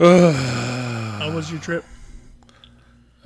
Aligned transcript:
How 0.00 1.32
was 1.34 1.50
your 1.50 1.60
trip? 1.60 1.84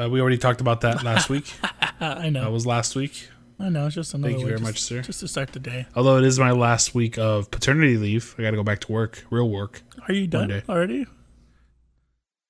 Uh, 0.01 0.09
we 0.09 0.21
already 0.21 0.39
talked 0.39 0.61
about 0.63 0.81
that 0.81 1.03
last 1.03 1.29
week. 1.31 1.53
I 2.01 2.31
know. 2.31 2.43
That 2.45 2.51
was 2.53 2.67
last 2.67 2.97
week. 2.97 3.29
I 3.61 3.69
know. 3.69 3.87
It's 3.87 3.95
just 3.95 4.15
another. 4.15 4.31
Thank 4.33 4.41
you 4.41 4.47
very 4.47 4.59
just- 4.59 4.69
much, 4.69 4.83
sir. 4.83 5.03
Just 5.03 5.21
to 5.21 5.29
start 5.29 5.53
the 5.53 5.61
day. 5.61 5.87
Although 5.95 6.17
it 6.19 6.25
is 6.25 6.39
my 6.39 6.51
last 6.53 6.95
week 6.95 7.19
of 7.19 7.51
paternity 7.51 7.97
leave, 7.99 8.35
I 8.39 8.43
got 8.43 8.51
to 8.53 8.57
go 8.57 8.63
back 8.65 8.81
to 8.81 8.93
work, 8.93 9.25
real 9.31 9.49
work. 9.51 9.83
Are 10.09 10.15
you 10.15 10.27
done 10.27 10.63
already? 10.69 10.95
Yeah, 11.01 11.05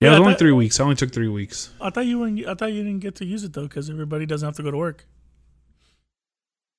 Yeah, 0.00 0.08
it 0.08 0.10
was 0.10 0.16
I 0.16 0.20
only 0.20 0.32
thought- 0.34 0.38
three 0.38 0.52
weeks. 0.52 0.78
I 0.80 0.84
only 0.84 0.96
took 0.96 1.12
three 1.12 1.28
weeks. 1.28 1.72
I 1.80 1.90
thought 1.90 2.06
you 2.06 2.20
wouldn't. 2.20 2.46
I 2.46 2.54
thought 2.54 2.72
you 2.72 2.84
didn't 2.84 3.00
get 3.00 3.16
to 3.16 3.24
use 3.24 3.42
it 3.42 3.52
though, 3.52 3.62
because 3.64 3.90
everybody 3.90 4.24
doesn't 4.24 4.46
have 4.46 4.56
to 4.56 4.62
go 4.62 4.70
to 4.70 4.76
work. 4.76 5.04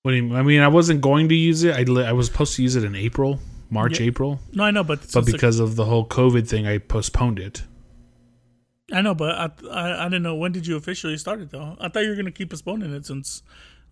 What 0.03 0.11
do 0.11 0.17
you, 0.17 0.35
I 0.35 0.43
mean, 0.43 0.61
I 0.61 0.67
wasn't 0.69 1.01
going 1.01 1.29
to 1.29 1.35
use 1.35 1.63
it. 1.63 1.75
I, 1.75 1.83
li- 1.83 2.05
I 2.05 2.11
was 2.13 2.27
supposed 2.27 2.55
to 2.55 2.63
use 2.63 2.75
it 2.77 2.83
in 2.83 2.93
April, 2.95 3.39
March, 3.73 3.99
Yeah. 3.99 4.07
April, 4.07 4.39
No, 4.53 4.63
I 4.63 4.71
know, 4.71 4.83
but 4.83 4.99
but 5.13 5.25
because 5.25 5.59
of 5.59 5.75
the 5.75 5.85
whole 5.85 6.07
COVID 6.07 6.47
thing, 6.47 6.67
I 6.67 6.77
postponed 6.77 7.39
it. 7.39 7.63
I 8.91 9.01
know, 9.01 9.15
but 9.15 9.31
I, 9.37 9.49
I 9.71 10.01
I 10.01 10.03
didn't 10.05 10.23
know 10.23 10.35
when 10.35 10.51
did 10.51 10.67
you 10.67 10.75
officially 10.77 11.17
start 11.17 11.41
it 11.41 11.49
though. 11.51 11.75
I 11.79 11.89
thought 11.89 12.03
you 12.03 12.09
were 12.09 12.15
gonna 12.15 12.31
keep 12.31 12.49
postponing 12.51 12.93
it 12.93 13.05
since. 13.05 13.41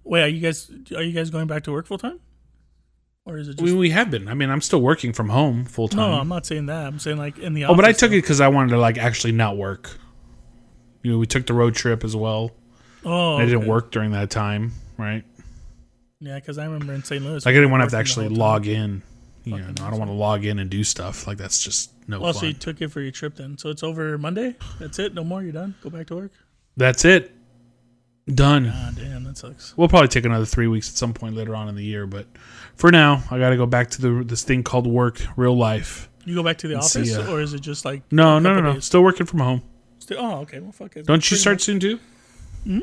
Wait, 0.03 0.21
are 0.23 0.27
you 0.27 0.39
guys 0.41 0.71
are 0.95 1.01
you 1.01 1.13
guys 1.13 1.29
going 1.29 1.47
back 1.47 1.63
to 1.63 1.71
work 1.71 1.87
full 1.87 1.97
time, 1.97 2.19
or 3.25 3.37
is 3.37 3.47
it 3.47 3.53
just? 3.57 3.63
mean, 3.63 3.77
we 3.77 3.89
have 3.91 4.11
been. 4.11 4.27
I 4.27 4.33
mean, 4.33 4.49
I'm 4.49 4.61
still 4.61 4.81
working 4.81 5.13
from 5.13 5.29
home 5.29 5.65
full 5.65 5.87
time 5.87 6.11
no. 6.11 6.19
I'm 6.19 6.27
not 6.27 6.45
saying 6.45 6.67
that. 6.67 6.85
I'm 6.85 6.99
saying 6.99 7.17
like 7.17 7.37
in 7.39 7.53
the. 7.53 7.65
oh, 7.65 7.75
but 7.75 7.85
I 7.85 7.91
took 7.91 8.11
though. 8.11 8.17
it 8.17 8.21
because 8.21 8.41
I 8.41 8.47
wanted 8.49 8.71
to 8.71 8.77
like 8.77 8.97
actually 8.97 9.33
not 9.33 9.57
work. 9.57 9.97
You 11.03 11.11
know, 11.11 11.17
we 11.17 11.25
took 11.25 11.47
the 11.47 11.53
road 11.53 11.73
trip 11.73 12.03
as 12.03 12.15
well. 12.15 12.51
Oh, 13.03 13.37
I 13.37 13.45
didn't 13.45 13.65
work 13.67 13.91
during 13.91 14.11
that 14.11 14.29
time, 14.29 14.73
right? 14.97 15.23
Yeah, 16.19 16.35
because 16.35 16.59
I 16.59 16.65
remember 16.65 16.93
in 16.93 17.03
St. 17.03 17.23
Louis. 17.23 17.43
Like 17.43 17.53
I 17.53 17.55
didn't 17.55 17.71
want 17.71 17.81
to 17.81 17.85
have 17.85 17.91
to 17.91 17.97
actually 17.97 18.29
log 18.29 18.67
in. 18.67 19.01
You 19.43 19.57
know, 19.57 19.67
I 19.81 19.89
don't 19.89 19.97
want 19.99 20.09
to 20.11 20.15
log 20.15 20.45
in 20.45 20.59
and 20.59 20.69
do 20.69 20.83
stuff 20.83 21.25
like 21.25 21.37
that's 21.37 21.63
just 21.63 21.91
no 22.07 22.17
fun. 22.17 22.23
Well, 22.23 22.33
so 22.33 22.45
you 22.45 22.53
took 22.53 22.81
it 22.81 22.89
for 22.89 23.01
your 23.01 23.11
trip 23.11 23.35
then. 23.35 23.57
So 23.57 23.69
it's 23.69 23.81
over 23.83 24.17
Monday. 24.17 24.55
That's 24.79 24.99
it. 24.99 25.13
No 25.15 25.23
more. 25.23 25.41
You're 25.41 25.51
done. 25.51 25.75
Go 25.81 25.89
back 25.89 26.07
to 26.07 26.15
work. 26.15 26.31
That's 26.77 27.05
it. 27.05 27.31
Done. 28.27 28.71
Ah, 28.71 28.91
damn, 28.95 29.23
that 29.23 29.37
sucks. 29.37 29.75
We'll 29.75 29.87
probably 29.87 30.07
take 30.07 30.25
another 30.25 30.45
three 30.45 30.67
weeks 30.67 30.89
at 30.89 30.95
some 30.95 31.11
point 31.13 31.35
later 31.35 31.55
on 31.55 31.67
in 31.69 31.75
the 31.75 31.83
year, 31.83 32.05
but 32.05 32.27
for 32.75 32.91
now, 32.91 33.23
I 33.31 33.39
got 33.39 33.49
to 33.49 33.57
go 33.57 33.65
back 33.65 33.89
to 33.91 34.01
the 34.01 34.23
this 34.23 34.43
thing 34.43 34.61
called 34.63 34.85
work, 34.85 35.19
real 35.35 35.57
life. 35.57 36.07
You 36.23 36.35
go 36.35 36.43
back 36.43 36.59
to 36.59 36.67
the 36.67 36.75
office, 36.75 36.91
see, 36.91 37.15
uh, 37.15 37.31
or 37.31 37.41
is 37.41 37.53
it 37.55 37.61
just 37.61 37.83
like 37.83 38.03
No, 38.11 38.37
no, 38.37 38.53
no, 38.53 38.61
no. 38.61 38.73
days? 38.73 38.85
Still 38.85 39.01
working 39.03 39.25
from 39.25 39.39
home. 39.39 39.63
Still- 39.97 40.19
oh, 40.23 40.35
okay. 40.41 40.59
Well, 40.59 40.71
fuck 40.71 40.95
it. 40.95 41.07
Don't 41.07 41.29
you 41.31 41.35
start 41.35 41.55
much- 41.55 41.61
soon 41.63 41.79
too? 41.79 41.99
Hmm? 42.63 42.79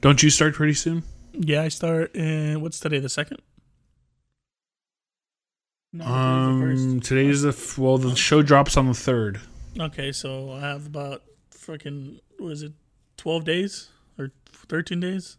Don't 0.00 0.22
you 0.22 0.30
start 0.30 0.54
pretty 0.54 0.74
soon? 0.74 1.02
Yeah, 1.32 1.62
I 1.62 1.68
start 1.68 2.14
in 2.14 2.60
what's 2.60 2.78
today? 2.80 3.00
The 3.00 3.08
second. 3.08 3.38
No, 5.92 6.04
today's 6.04 6.84
the 6.84 6.90
Um, 6.90 7.00
today's 7.00 7.42
the 7.42 7.48
f- 7.48 7.78
well, 7.78 7.98
the 7.98 8.14
show 8.14 8.42
drops 8.42 8.76
on 8.76 8.86
the 8.88 8.94
third. 8.94 9.40
Okay, 9.78 10.12
so 10.12 10.52
I 10.52 10.60
have 10.60 10.86
about 10.86 11.22
freaking 11.50 12.20
what 12.38 12.52
is 12.52 12.62
it, 12.62 12.72
twelve 13.16 13.44
days 13.44 13.88
or 14.18 14.32
thirteen 14.68 15.00
days? 15.00 15.38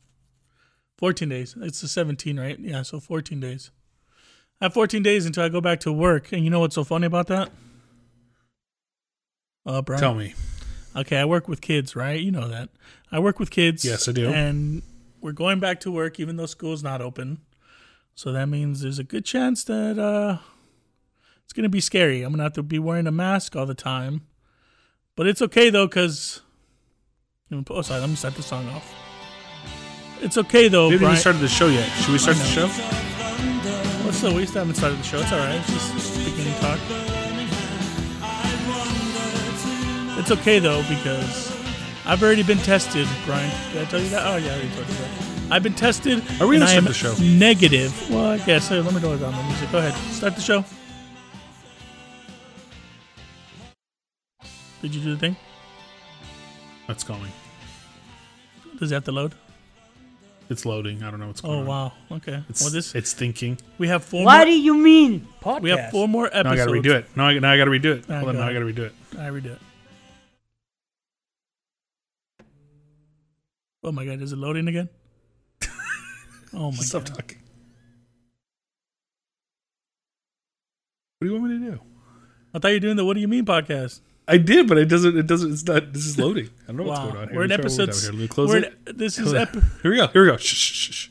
Fourteen 0.98 1.30
days. 1.30 1.56
It's 1.62 1.82
the 1.82 1.88
seventeen, 1.88 2.40
right? 2.40 2.60
Yeah, 2.60 2.82
so 2.82 3.00
fourteen 3.00 3.40
days. 3.40 3.72
I 4.60 4.66
have 4.66 4.74
fourteen 4.74 5.04
days 5.04 5.26
until 5.26 5.44
I 5.44 5.50
go 5.50 5.62
back 5.62 5.80
to 5.82 5.92
work, 5.94 6.32
and 6.32 6.44
you 6.44 6.50
know 6.50 6.60
what's 6.62 6.76
so 6.76 6.84
funny 6.84 7.06
about 7.06 7.28
that? 7.28 7.52
Uh, 9.66 9.82
Brian. 9.82 10.02
Tell 10.02 10.16
me. 10.16 10.34
Okay, 10.96 11.18
I 11.18 11.26
work 11.26 11.48
with 11.48 11.62
kids, 11.62 11.96
right? 11.96 12.20
You 12.20 12.32
know 12.32 12.48
that. 12.48 12.70
I 13.12 13.20
work 13.20 13.40
with 13.40 13.52
kids. 13.52 13.86
Yes, 13.86 14.10
I 14.10 14.12
do. 14.12 14.30
And 14.30 14.82
we're 15.22 15.32
going 15.32 15.60
back 15.60 15.80
to 15.82 15.92
work 15.92 16.20
even 16.20 16.38
though 16.38 16.48
school's 16.48 16.82
not 16.82 17.02
open. 17.02 17.42
So 18.20 18.34
that 18.34 18.50
means 18.50 18.82
there's 18.82 19.00
a 19.00 19.06
good 19.06 19.24
chance 19.24 19.64
that 19.64 19.98
uh 19.98 20.40
it's 21.46 21.54
going 21.54 21.64
to 21.64 21.70
be 21.70 21.80
scary. 21.80 22.22
I'm 22.22 22.32
going 22.32 22.40
to 22.40 22.44
have 22.44 22.60
to 22.60 22.64
be 22.64 22.78
wearing 22.78 23.08
a 23.08 23.14
mask 23.14 23.56
all 23.56 23.66
the 23.66 23.74
time. 23.74 24.28
But 25.16 25.26
it's 25.26 25.42
okay 25.42 25.70
though 25.70 25.88
cuz 25.88 26.42
Oh, 27.50 27.82
sorry, 27.82 28.02
let 28.02 28.10
me 28.10 28.18
set 28.18 28.36
the 28.36 28.44
song 28.44 28.68
off. 28.72 28.94
It's 30.20 30.38
okay 30.38 30.68
though, 30.68 30.90
We 30.90 30.96
haven't 30.96 31.08
even 31.08 31.18
started 31.22 31.40
the 31.40 31.48
show 31.48 31.70
yet. 31.70 31.88
Should 32.02 32.12
we 32.12 32.18
start 32.18 32.36
the 32.36 32.44
show? 32.44 32.68
What's 34.04 34.20
the 34.20 34.34
we 34.34 34.46
still 34.46 34.66
haven't 34.66 34.76
started 34.76 35.00
the 35.00 35.04
show. 35.04 35.20
It's 35.20 35.32
all 35.32 35.40
right. 35.40 35.56
It's 35.56 35.94
just 35.94 36.18
beginning 36.26 36.56
talk. 36.60 36.80
It's 40.20 40.32
okay 40.32 40.60
though 40.60 40.84
because 40.90 41.56
I've 42.06 42.22
already 42.22 42.44
been 42.44 42.58
tested, 42.58 43.08
Brian. 43.26 43.50
Did 43.72 43.84
I 43.84 43.90
tell 43.90 44.02
you 44.02 44.10
that? 44.10 44.28
Oh 44.28 44.36
yeah, 44.36 44.52
I 44.52 44.56
already 44.56 44.76
told 44.76 44.90
you 44.90 44.96
that. 44.96 45.29
I've 45.52 45.64
been 45.64 45.74
tested. 45.74 46.20
Are 46.40 46.48
we 46.48 46.58
and 46.58 46.64
gonna 46.64 46.66
I 46.66 46.74
am 46.76 46.84
start 46.84 46.86
the 46.86 46.94
show? 46.94 47.24
Negative. 47.24 48.10
Well, 48.10 48.26
I 48.26 48.38
guess. 48.38 48.70
Hey, 48.70 48.82
let 48.82 48.94
me 48.94 49.02
go 49.02 49.18
down 49.18 49.36
the 49.36 49.44
music. 49.44 49.72
Go 49.72 49.80
ahead. 49.80 49.94
Start 50.14 50.36
the 50.36 50.42
show. 50.42 50.64
Did 54.82 54.94
you 54.94 55.02
do 55.02 55.14
the 55.16 55.20
thing? 55.20 55.36
That's 56.88 57.04
going. 57.04 57.32
Does 58.80 58.92
it 58.92 58.96
have 58.96 59.04
to 59.06 59.12
load? 59.12 59.34
It's 60.50 60.66
loading. 60.66 61.04
I 61.04 61.12
don't 61.12 61.20
know 61.20 61.28
what's 61.28 61.44
oh, 61.44 61.48
going 61.48 61.60
Oh 61.60 61.62
on. 61.62 61.68
wow. 61.68 61.94
Okay. 62.12 62.44
It's, 62.50 62.62
well, 62.62 62.72
this 62.72 62.96
it's 62.96 63.14
thinking. 63.14 63.58
we 63.78 63.88
have 63.88 64.04
four. 64.04 64.26
What 64.26 64.38
more, 64.38 64.46
do 64.46 64.60
you 64.60 64.76
mean? 64.76 65.28
Podcast. 65.42 65.62
we 65.62 65.70
have 65.72 65.92
four 65.92 66.08
more 66.08 66.28
episodes. 66.28 66.46
Now 66.46 66.52
I 66.52 66.56
got 66.56 66.66
to 66.66 66.72
redo 66.72 66.96
it. 66.96 67.18
Now 67.18 67.26
I, 67.26 67.40
now 67.40 67.52
I 67.52 67.58
got 67.58 67.66
to 67.66 67.72
redo 67.72 67.98
it. 67.98 68.06
Hold 68.06 68.30
on. 68.30 68.36
go 68.36 68.40
Now 68.40 68.48
I 68.48 68.54
got 68.54 68.60
to 68.60 68.66
redo 68.66 68.80
it. 68.80 68.94
I 69.14 69.30
redo 69.30 69.46
it. 69.46 69.60
Oh 73.84 73.92
my 73.92 74.06
god, 74.06 74.22
is 74.22 74.34
it 74.34 74.38
loading 74.38 74.68
again? 74.68 74.90
Oh 76.54 76.72
my 76.72 76.78
Stop 76.78 77.06
god. 77.06 77.16
talking. 77.16 77.38
What 81.20 81.28
do 81.28 81.34
you 81.34 81.40
want 81.40 81.52
me 81.54 81.60
to 81.60 81.72
do? 81.72 81.80
I 82.54 82.60
thought 82.60 82.70
you 82.70 82.76
were 82.76 82.80
doing 82.80 82.96
the 82.96 83.06
What 83.06 83.14
Do 83.16 83.20
You 83.20 83.28
Mean 83.28 83.46
podcast. 83.46 84.00
I 84.28 84.38
did, 84.38 84.68
but 84.68 84.78
it 84.78 84.86
doesn't. 84.86 85.18
It 85.18 85.28
doesn't. 85.28 85.52
It's 85.52 85.64
not. 85.66 85.92
This 85.94 86.06
is 86.06 86.18
loading. 86.20 86.50
I 86.64 86.68
don't 86.68 86.78
know 86.78 86.84
what's 86.84 87.00
going 87.00 87.18
on 87.18 87.28
here. 87.30 87.38
We're 87.38 87.44
in 87.46 87.50
Let 87.50 87.64
me 87.64 87.70
try 87.70 87.70
one 87.70 87.78
more 87.78 87.84
episode. 87.84 87.92
time 87.92 88.02
here. 88.02 88.12
Let 88.12 88.22
me 88.22 88.28
close 88.28 88.50
we're 88.50 88.58
it. 88.58 88.74
in- 88.88 88.98
this 88.98 89.18
is 89.20 89.24
Close 89.32 89.34
it. 89.36 89.56
ep- 89.58 89.64
Here 89.82 89.92
we 89.92 89.98
go. 89.98 90.08
Here 90.08 90.22
we 90.24 90.28
go. 90.32 90.38
Shh, 90.38 90.44
shh, 90.56 90.74
shh, 90.74 90.94
shh. 90.94 91.10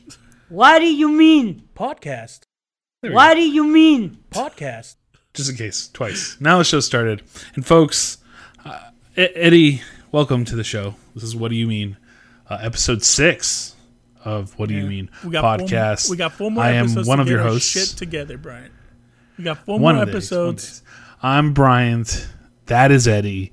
What 0.49 0.79
do 0.79 0.85
you 0.93 1.09
mean? 1.09 1.67
podcast. 1.75 2.41
Why 3.01 3.33
go. 3.33 3.39
do 3.39 3.49
you 3.49 3.63
mean? 3.65 4.17
Podcast. 4.31 4.95
Just 5.33 5.49
in 5.51 5.55
case, 5.57 5.89
twice. 5.89 6.37
Now 6.41 6.57
the 6.57 6.63
show 6.63 6.79
started, 6.79 7.21
and 7.55 7.65
folks, 7.65 8.17
uh, 8.65 8.89
Eddie, 9.15 9.81
welcome 10.11 10.43
to 10.45 10.55
the 10.55 10.63
show. 10.63 10.95
This 11.13 11.23
is 11.23 11.35
what 11.35 11.49
do 11.49 11.55
you 11.55 11.67
mean? 11.67 11.97
Uh, 12.49 12.57
episode 12.61 13.03
six 13.03 13.75
of 14.25 14.57
what 14.59 14.69
do 14.69 14.75
you 14.75 14.85
mean 14.85 15.09
We 15.23 15.31
got 15.31 15.59
podcast. 15.59 16.07
more- 16.07 16.13
we 16.13 16.17
got 16.17 16.31
four 16.33 16.51
more. 16.51 16.63
I 16.63 16.71
am 16.71 16.85
episodes 16.85 17.07
one 17.07 17.19
of 17.19 17.27
your 17.29 17.41
hosts. 17.41 17.69
Shit 17.69 17.97
together, 17.97 18.37
Brian. 18.37 18.71
We 19.37 19.43
got 19.43 19.65
four 19.65 19.79
One 19.79 19.95
more 19.95 20.03
of 20.03 20.07
these, 20.09 20.13
one 20.31 20.49
episodes. 20.49 20.79
these. 20.81 20.83
I'm 21.23 21.53
Bryant. 21.53 22.27
That 22.67 22.91
is 22.91 23.07
Eddie. 23.07 23.51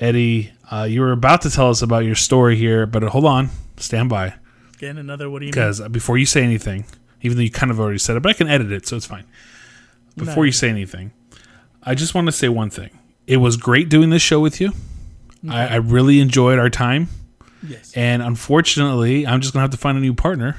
Eddie, 0.00 0.52
uh, 0.70 0.86
you 0.88 1.00
were 1.00 1.12
about 1.12 1.42
to 1.42 1.50
tell 1.50 1.70
us 1.70 1.82
about 1.82 2.04
your 2.04 2.14
story 2.14 2.56
here, 2.56 2.86
but 2.86 3.02
hold 3.02 3.24
on, 3.24 3.50
stand 3.78 4.08
by, 4.08 4.34
Again, 4.76 4.96
another. 4.98 5.28
What 5.28 5.40
do 5.40 5.46
you 5.46 5.50
because 5.52 5.80
before 5.88 6.18
you 6.18 6.26
say 6.26 6.42
anything, 6.44 6.84
even 7.22 7.36
though 7.36 7.42
you 7.42 7.50
kind 7.50 7.70
of 7.72 7.80
already 7.80 7.98
said 7.98 8.16
it, 8.16 8.20
but 8.22 8.28
I 8.30 8.32
can 8.32 8.46
edit 8.48 8.70
it, 8.70 8.86
so 8.86 8.96
it's 8.96 9.06
fine. 9.06 9.24
Before 10.16 10.46
you 10.46 10.52
say 10.52 10.68
anything, 10.68 11.12
I 11.82 11.94
just 11.96 12.14
want 12.14 12.26
to 12.26 12.32
say 12.32 12.48
one 12.48 12.70
thing. 12.70 12.90
It 13.26 13.38
was 13.38 13.56
great 13.56 13.88
doing 13.88 14.10
this 14.10 14.22
show 14.22 14.38
with 14.40 14.60
you. 14.60 14.72
I, 15.48 15.66
I 15.66 15.76
really 15.76 16.20
enjoyed 16.20 16.58
our 16.58 16.70
time, 16.70 17.08
Yes. 17.66 17.92
and 17.94 18.22
unfortunately, 18.22 19.26
I'm 19.26 19.40
just 19.40 19.52
gonna 19.52 19.62
have 19.62 19.70
to 19.70 19.76
find 19.76 19.98
a 19.98 20.00
new 20.00 20.14
partner, 20.14 20.56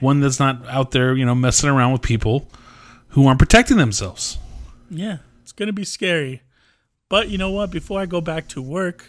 one 0.00 0.20
that's 0.20 0.38
not 0.38 0.66
out 0.68 0.90
there, 0.90 1.16
you 1.16 1.24
know, 1.24 1.34
messing 1.34 1.70
around 1.70 1.92
with 1.92 2.02
people 2.02 2.50
who 3.08 3.26
aren't 3.26 3.38
protecting 3.38 3.76
themselves. 3.78 4.38
Yeah, 4.90 5.18
it's 5.42 5.52
gonna 5.52 5.72
be 5.72 5.84
scary. 5.84 6.42
But 7.08 7.28
you 7.28 7.38
know 7.38 7.50
what? 7.50 7.70
Before 7.70 8.00
I 8.00 8.06
go 8.06 8.20
back 8.20 8.48
to 8.48 8.62
work, 8.62 9.06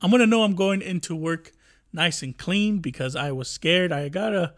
I'm 0.00 0.10
gonna 0.10 0.26
know 0.26 0.42
I'm 0.42 0.54
going 0.54 0.82
into 0.82 1.14
work 1.16 1.52
nice 1.92 2.22
and 2.22 2.36
clean 2.36 2.80
because 2.80 3.16
I 3.16 3.32
was 3.32 3.48
scared. 3.48 3.92
I 3.92 4.08
gotta, 4.08 4.52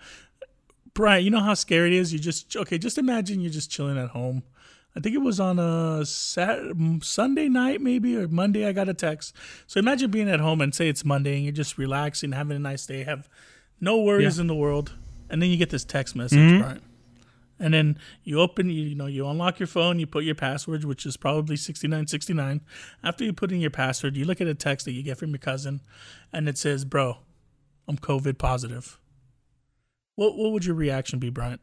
Brian. 0.94 1.24
You 1.24 1.30
know 1.30 1.40
how 1.40 1.54
scary 1.54 1.94
it 1.94 2.00
is. 2.00 2.12
You 2.12 2.18
just 2.18 2.56
okay. 2.56 2.78
Just 2.78 2.98
imagine 2.98 3.40
you're 3.40 3.52
just 3.52 3.70
chilling 3.70 3.98
at 3.98 4.08
home. 4.08 4.42
I 4.96 5.00
think 5.00 5.14
it 5.14 5.18
was 5.18 5.38
on 5.38 5.58
a 5.58 6.06
Sat- 6.06 6.60
Sunday 7.02 7.48
night, 7.50 7.82
maybe 7.82 8.16
or 8.16 8.28
Monday. 8.28 8.66
I 8.66 8.72
got 8.72 8.88
a 8.88 8.94
text. 8.94 9.34
So 9.66 9.78
imagine 9.78 10.10
being 10.10 10.30
at 10.30 10.40
home 10.40 10.62
and 10.62 10.74
say 10.74 10.88
it's 10.88 11.04
Monday 11.04 11.34
and 11.36 11.44
you're 11.44 11.52
just 11.52 11.76
relaxing, 11.76 12.32
having 12.32 12.56
a 12.56 12.60
nice 12.60 12.86
day, 12.86 13.04
have 13.04 13.28
no 13.80 14.00
worries 14.00 14.36
Yeah. 14.38 14.42
in 14.42 14.46
the 14.46 14.54
world, 14.54 14.94
and 15.28 15.42
then 15.42 15.50
you 15.50 15.58
get 15.58 15.68
this 15.70 15.84
text 15.84 16.16
message, 16.16 16.38
Mhm. 16.38 16.60
Brian. 16.60 16.80
And 17.58 17.72
then 17.74 17.98
you 18.22 18.40
open, 18.40 18.68
you, 18.70 18.82
you 18.82 18.94
know, 18.94 19.06
you 19.06 19.26
unlock 19.26 19.58
your 19.60 19.66
phone, 19.66 19.98
you 19.98 20.06
put 20.06 20.24
your 20.24 20.34
password, 20.34 20.84
which 20.84 21.04
is 21.06 21.16
probably 21.16 21.56
6969. 21.56 22.60
After 23.02 23.24
you 23.24 23.32
put 23.32 23.50
in 23.52 23.60
your 23.60 23.70
password, 23.70 24.16
you 24.16 24.24
look 24.26 24.40
at 24.42 24.46
a 24.46 24.54
text 24.54 24.84
that 24.86 24.92
you 24.92 25.02
get 25.02 25.16
from 25.18 25.30
your 25.30 25.38
cousin, 25.38 25.80
and 26.32 26.48
it 26.50 26.58
says, 26.58 26.84
Bro, 26.84 27.18
I'm 27.88 27.96
COVID 27.98 28.36
positive. 28.38 28.98
What, 30.16 30.36
what 30.36 30.52
would 30.52 30.64
your 30.66 30.74
reaction 30.74 31.18
be, 31.18 31.30
Bryant? 31.30 31.60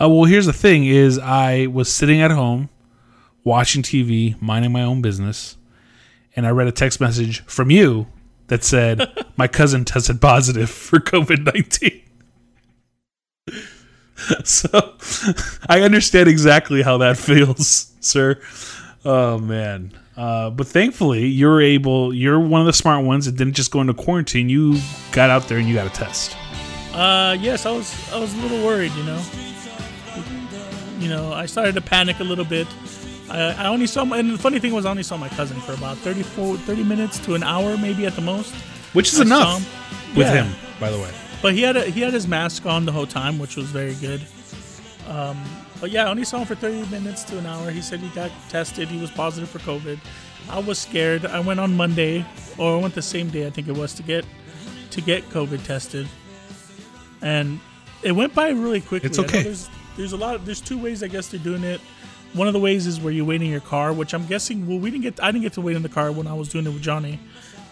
Uh, 0.00 0.08
well, 0.08 0.24
here's 0.24 0.46
the 0.46 0.52
thing: 0.52 0.84
is 0.84 1.18
I 1.18 1.66
was 1.66 1.92
sitting 1.92 2.20
at 2.20 2.30
home 2.30 2.68
watching 3.44 3.82
TV, 3.82 4.40
minding 4.40 4.72
my 4.72 4.82
own 4.82 5.02
business, 5.02 5.56
and 6.34 6.46
I 6.46 6.50
read 6.50 6.68
a 6.68 6.72
text 6.72 7.00
message 7.00 7.44
from 7.46 7.70
you 7.70 8.06
that 8.48 8.64
said 8.64 9.26
my 9.36 9.48
cousin 9.48 9.84
tested 9.84 10.20
positive 10.20 10.70
for 10.70 10.98
COVID 10.98 11.44
nineteen. 11.54 12.02
so 14.44 14.68
I 15.68 15.80
understand 15.80 16.28
exactly 16.28 16.82
how 16.82 16.98
that 16.98 17.16
feels, 17.16 17.92
sir. 18.00 18.40
Oh 19.04 19.38
man. 19.38 19.92
Uh, 20.16 20.48
but 20.48 20.66
thankfully, 20.66 21.26
you're 21.26 21.60
able. 21.60 22.14
You're 22.14 22.40
one 22.40 22.62
of 22.62 22.66
the 22.66 22.72
smart 22.72 23.04
ones 23.04 23.26
that 23.26 23.36
didn't 23.36 23.52
just 23.52 23.70
go 23.70 23.82
into 23.82 23.92
quarantine. 23.92 24.48
You 24.48 24.80
got 25.12 25.28
out 25.28 25.46
there 25.46 25.58
and 25.58 25.68
you 25.68 25.74
got 25.74 25.86
a 25.86 25.90
test. 25.90 26.34
Uh, 26.94 27.36
yes, 27.38 27.66
I 27.66 27.70
was 27.72 28.12
I 28.12 28.18
was 28.18 28.32
a 28.32 28.38
little 28.38 28.64
worried, 28.64 28.92
you 28.92 29.04
know. 29.04 29.22
You 30.98 31.08
know, 31.08 31.32
I 31.32 31.46
started 31.46 31.74
to 31.74 31.80
panic 31.80 32.20
a 32.20 32.24
little 32.24 32.44
bit. 32.44 32.66
I, 33.28 33.52
I 33.52 33.66
only 33.66 33.86
saw, 33.86 34.04
my, 34.04 34.18
and 34.18 34.30
the 34.30 34.38
funny 34.38 34.58
thing 34.60 34.72
was, 34.72 34.86
I 34.86 34.90
only 34.90 35.02
saw 35.02 35.16
my 35.16 35.28
cousin 35.30 35.60
for 35.60 35.72
about 35.72 35.96
34, 35.98 36.56
30 36.58 36.84
minutes 36.84 37.18
to 37.20 37.34
an 37.34 37.42
hour, 37.42 37.76
maybe 37.76 38.06
at 38.06 38.14
the 38.14 38.22
most. 38.22 38.54
Which 38.94 39.12
is 39.12 39.20
I 39.20 39.24
enough 39.24 39.58
him. 39.58 40.16
with 40.16 40.26
Yeah. 40.28 40.44
him, 40.44 40.56
by 40.80 40.90
the 40.90 40.98
way. 40.98 41.10
But 41.42 41.54
he 41.54 41.62
had 41.62 41.76
a, 41.76 41.84
he 41.84 42.00
had 42.00 42.14
his 42.14 42.26
mask 42.26 42.64
on 42.66 42.86
the 42.86 42.92
whole 42.92 43.06
time, 43.06 43.38
which 43.38 43.56
was 43.56 43.66
very 43.70 43.94
good. 43.96 44.22
Um, 45.08 45.42
but 45.80 45.90
yeah, 45.90 46.06
I 46.06 46.10
only 46.10 46.24
saw 46.24 46.38
him 46.38 46.46
for 46.46 46.54
30 46.54 46.88
minutes 46.90 47.24
to 47.24 47.38
an 47.38 47.46
hour. 47.46 47.70
He 47.70 47.82
said 47.82 48.00
he 48.00 48.08
got 48.10 48.30
tested. 48.48 48.88
He 48.88 48.98
was 49.00 49.10
positive 49.10 49.50
for 49.50 49.58
COVID. 49.58 49.98
I 50.48 50.60
was 50.60 50.78
scared. 50.78 51.26
I 51.26 51.40
went 51.40 51.60
on 51.60 51.76
Monday, 51.76 52.24
or 52.56 52.78
I 52.78 52.80
went 52.80 52.94
the 52.94 53.02
same 53.02 53.28
day 53.28 53.46
I 53.46 53.50
think 53.50 53.68
it 53.68 53.76
was 53.76 53.92
to 53.94 54.02
get 54.02 54.24
to 54.90 55.00
get 55.02 55.28
COVID 55.30 55.62
tested, 55.64 56.08
and 57.20 57.60
it 58.02 58.12
went 58.12 58.34
by 58.34 58.48
really 58.50 58.80
quickly. 58.80 59.08
It's 59.08 59.18
okay. 59.18 59.42
There's, 59.42 59.68
there's 59.96 60.12
a 60.12 60.16
lot. 60.16 60.34
Of, 60.34 60.46
there's 60.46 60.60
two 60.60 60.78
ways 60.78 61.02
I 61.02 61.08
guess 61.08 61.28
they're 61.28 61.40
doing 61.40 61.64
it. 61.64 61.80
One 62.32 62.46
of 62.46 62.52
the 62.52 62.60
ways 62.60 62.86
is 62.86 63.00
where 63.00 63.12
you 63.12 63.24
wait 63.24 63.40
in 63.42 63.48
your 63.48 63.60
car, 63.60 63.92
which 63.92 64.12
I'm 64.12 64.26
guessing. 64.26 64.66
Well, 64.66 64.78
we 64.78 64.90
didn't 64.90 65.02
get. 65.02 65.22
I 65.22 65.30
didn't 65.30 65.42
get 65.42 65.54
to 65.54 65.60
wait 65.60 65.76
in 65.76 65.82
the 65.82 65.88
car 65.88 66.12
when 66.12 66.26
I 66.26 66.34
was 66.34 66.48
doing 66.48 66.66
it 66.66 66.70
with 66.70 66.82
Johnny. 66.82 67.18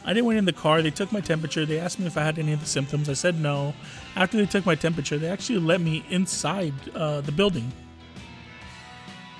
I 0.06 0.12
didn't 0.12 0.26
wait 0.26 0.36
in 0.36 0.44
the 0.44 0.52
car. 0.52 0.82
They 0.82 0.90
took 0.90 1.12
my 1.12 1.20
temperature. 1.20 1.64
They 1.64 1.80
asked 1.80 1.98
me 1.98 2.06
if 2.06 2.18
I 2.18 2.24
had 2.24 2.38
any 2.38 2.52
of 2.52 2.60
the 2.60 2.66
symptoms. 2.66 3.08
I 3.08 3.14
said 3.14 3.40
no. 3.40 3.74
After 4.16 4.36
they 4.36 4.44
took 4.44 4.66
my 4.66 4.74
temperature, 4.74 5.16
they 5.16 5.28
actually 5.28 5.60
let 5.60 5.80
me 5.80 6.04
inside 6.10 6.74
uh, 6.94 7.22
the 7.22 7.32
building. 7.32 7.72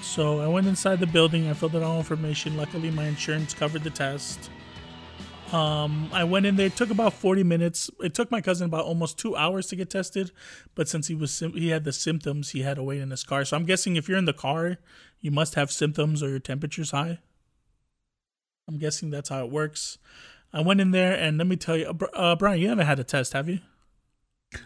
So 0.00 0.40
I 0.40 0.48
went 0.48 0.66
inside 0.66 1.00
the 1.00 1.06
building. 1.06 1.48
I 1.50 1.54
filled 1.54 1.76
out 1.76 1.82
all 1.82 1.98
information. 1.98 2.56
Luckily, 2.56 2.90
my 2.90 3.06
insurance 3.06 3.52
covered 3.52 3.82
the 3.82 3.90
test. 3.90 4.50
Um, 5.54 6.10
I 6.12 6.24
went 6.24 6.46
in 6.46 6.56
there. 6.56 6.66
It 6.66 6.74
took 6.74 6.90
about 6.90 7.12
40 7.12 7.44
minutes. 7.44 7.88
It 8.00 8.12
took 8.12 8.28
my 8.28 8.40
cousin 8.40 8.66
about 8.66 8.86
almost 8.86 9.18
two 9.18 9.36
hours 9.36 9.68
to 9.68 9.76
get 9.76 9.88
tested, 9.88 10.32
but 10.74 10.88
since 10.88 11.06
he 11.06 11.14
was 11.14 11.30
sim- 11.30 11.52
he 11.52 11.68
had 11.68 11.84
the 11.84 11.92
symptoms, 11.92 12.50
he 12.50 12.62
had 12.62 12.74
to 12.74 12.82
wait 12.82 13.00
in 13.00 13.12
his 13.12 13.22
car. 13.22 13.44
So 13.44 13.56
I'm 13.56 13.64
guessing 13.64 13.94
if 13.94 14.08
you're 14.08 14.18
in 14.18 14.24
the 14.24 14.32
car, 14.32 14.78
you 15.20 15.30
must 15.30 15.54
have 15.54 15.70
symptoms 15.70 16.24
or 16.24 16.28
your 16.28 16.40
temperature's 16.40 16.90
high. 16.90 17.18
I'm 18.66 18.78
guessing 18.78 19.10
that's 19.10 19.28
how 19.28 19.44
it 19.44 19.50
works. 19.52 19.98
I 20.52 20.60
went 20.60 20.80
in 20.80 20.90
there 20.90 21.14
and 21.14 21.38
let 21.38 21.46
me 21.46 21.54
tell 21.54 21.76
you, 21.76 21.86
uh, 21.86 22.06
uh, 22.16 22.34
Brian, 22.34 22.60
you 22.60 22.68
haven't 22.68 22.86
had 22.86 22.98
a 22.98 23.04
test, 23.04 23.32
have 23.32 23.48
you? 23.48 23.60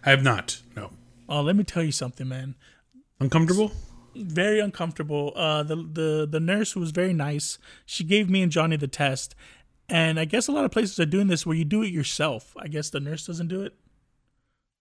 I 0.07 0.09
have 0.11 0.23
not. 0.23 0.63
No. 0.75 0.93
Oh, 1.29 1.43
let 1.43 1.55
me 1.55 1.65
tell 1.65 1.83
you 1.83 1.93
something, 1.93 2.27
man. 2.27 2.55
Uncomfortable? 3.21 3.73
very 4.15 4.61
uncomfortable. 4.61 5.33
Uh, 5.37 5.63
the 5.63 5.77
the 5.77 6.29
the 6.31 6.41
nurse 6.41 6.75
was 6.75 6.91
very 6.91 7.13
nice. 7.13 7.59
She 7.87 8.05
gave 8.05 8.29
me 8.29 8.43
and 8.43 8.53
Johnny 8.53 8.77
the 8.77 8.89
test, 8.89 9.35
and 9.89 10.19
I 10.21 10.25
guess 10.25 10.49
a 10.49 10.53
lot 10.53 10.65
of 10.65 10.71
places 10.71 10.99
are 11.01 11.07
doing 11.07 11.29
this 11.29 11.47
where 11.47 11.57
you 11.57 11.65
do 11.65 11.83
it 11.83 11.93
yourself. 11.93 12.55
I 12.59 12.69
guess 12.69 12.91
the 12.91 13.01
nurse 13.01 13.27
doesn't 13.27 13.49
do 13.49 13.63
it. 13.63 13.75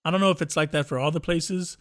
I 0.04 0.12
don't 0.12 0.22
know 0.22 0.32
if 0.32 0.42
it's 0.42 0.56
like 0.56 0.72
that 0.72 0.88
for 0.88 0.98
all 0.98 1.12
the 1.12 1.20
places, 1.20 1.78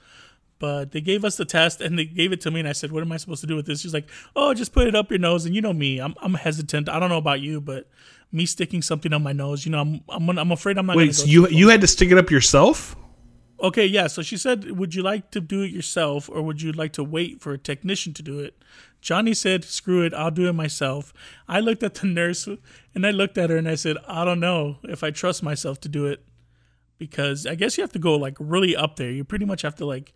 but 0.59 0.93
they 0.93 1.01
gave 1.01 1.25
us 1.25 1.37
the 1.37 1.45
test 1.45 1.81
and 1.81 1.99
they 1.99 2.05
gave 2.05 2.33
it 2.33 2.41
to 2.43 2.51
me, 2.51 2.61
and 2.61 2.69
I 2.69 2.73
said, 2.73 2.91
"What 2.91 3.03
am 3.03 3.13
I 3.13 3.19
supposed 3.19 3.41
to 3.43 3.47
do 3.47 3.57
with 3.57 3.67
this?" 3.67 3.81
She's 3.81 3.95
like, 3.95 4.09
"Oh, 4.35 4.55
just 4.55 4.73
put 4.73 4.87
it 4.87 4.95
up 4.95 5.11
your 5.11 5.19
nose." 5.19 5.45
And 5.45 5.55
you 5.55 5.61
know 5.61 5.73
me, 5.73 5.99
I'm 6.01 6.15
I'm 6.21 6.35
hesitant. 6.35 6.89
I 6.89 6.99
don't 6.99 7.09
know 7.11 7.19
about 7.19 7.41
you, 7.41 7.61
but 7.61 7.89
me 8.33 8.47
sticking 8.47 8.83
something 8.83 9.13
on 9.13 9.23
my 9.23 9.33
nose, 9.33 9.65
you 9.65 9.73
know, 9.73 9.81
I'm 9.81 10.01
I'm 10.09 10.39
I'm 10.39 10.53
afraid 10.53 10.79
I'm 10.79 10.87
not. 10.87 10.97
Wait, 10.97 11.15
so 11.15 11.27
you 11.27 11.49
you 11.49 11.69
had 11.69 11.81
to 11.83 11.87
stick 11.87 12.11
it 12.11 12.19
up 12.19 12.31
yourself? 12.31 12.97
Okay, 13.63 13.87
yeah. 13.87 14.07
So 14.07 14.21
she 14.23 14.37
said, 14.37 14.71
"Would 14.73 14.95
you 14.95 15.03
like 15.03 15.31
to 15.31 15.41
do 15.41 15.63
it 15.63 15.71
yourself, 15.71 16.29
or 16.29 16.43
would 16.43 16.61
you 16.61 16.73
like 16.73 16.93
to 16.95 17.05
wait 17.05 17.41
for 17.41 17.53
a 17.53 17.59
technician 17.59 18.13
to 18.15 18.23
do 18.23 18.39
it?" 18.41 18.55
Johnny 19.01 19.33
said, 19.35 19.65
"Screw 19.65 20.03
it, 20.03 20.13
I'll 20.13 20.31
do 20.31 20.49
it 20.49 20.53
myself." 20.53 21.13
I 21.49 21.61
looked 21.61 21.83
at 21.83 21.95
the 21.95 22.07
nurse, 22.21 22.47
and 22.95 23.07
I 23.07 23.11
looked 23.11 23.39
at 23.39 23.49
her, 23.51 23.57
and 23.57 23.69
I 23.69 23.75
said, 23.77 23.97
"I 24.07 24.25
don't 24.25 24.41
know 24.41 24.77
if 24.85 25.03
I 25.03 25.11
trust 25.11 25.43
myself 25.43 25.81
to 25.81 25.89
do 25.89 26.05
it, 26.07 26.23
because 26.99 27.47
I 27.47 27.55
guess 27.55 27.77
you 27.79 27.83
have 27.83 27.93
to 27.93 27.99
go 27.99 28.17
like 28.17 28.37
really 28.39 28.77
up 28.77 28.97
there. 28.97 29.11
You 29.11 29.25
pretty 29.25 29.45
much 29.47 29.63
have 29.63 29.77
to 29.77 29.87
like 29.87 30.13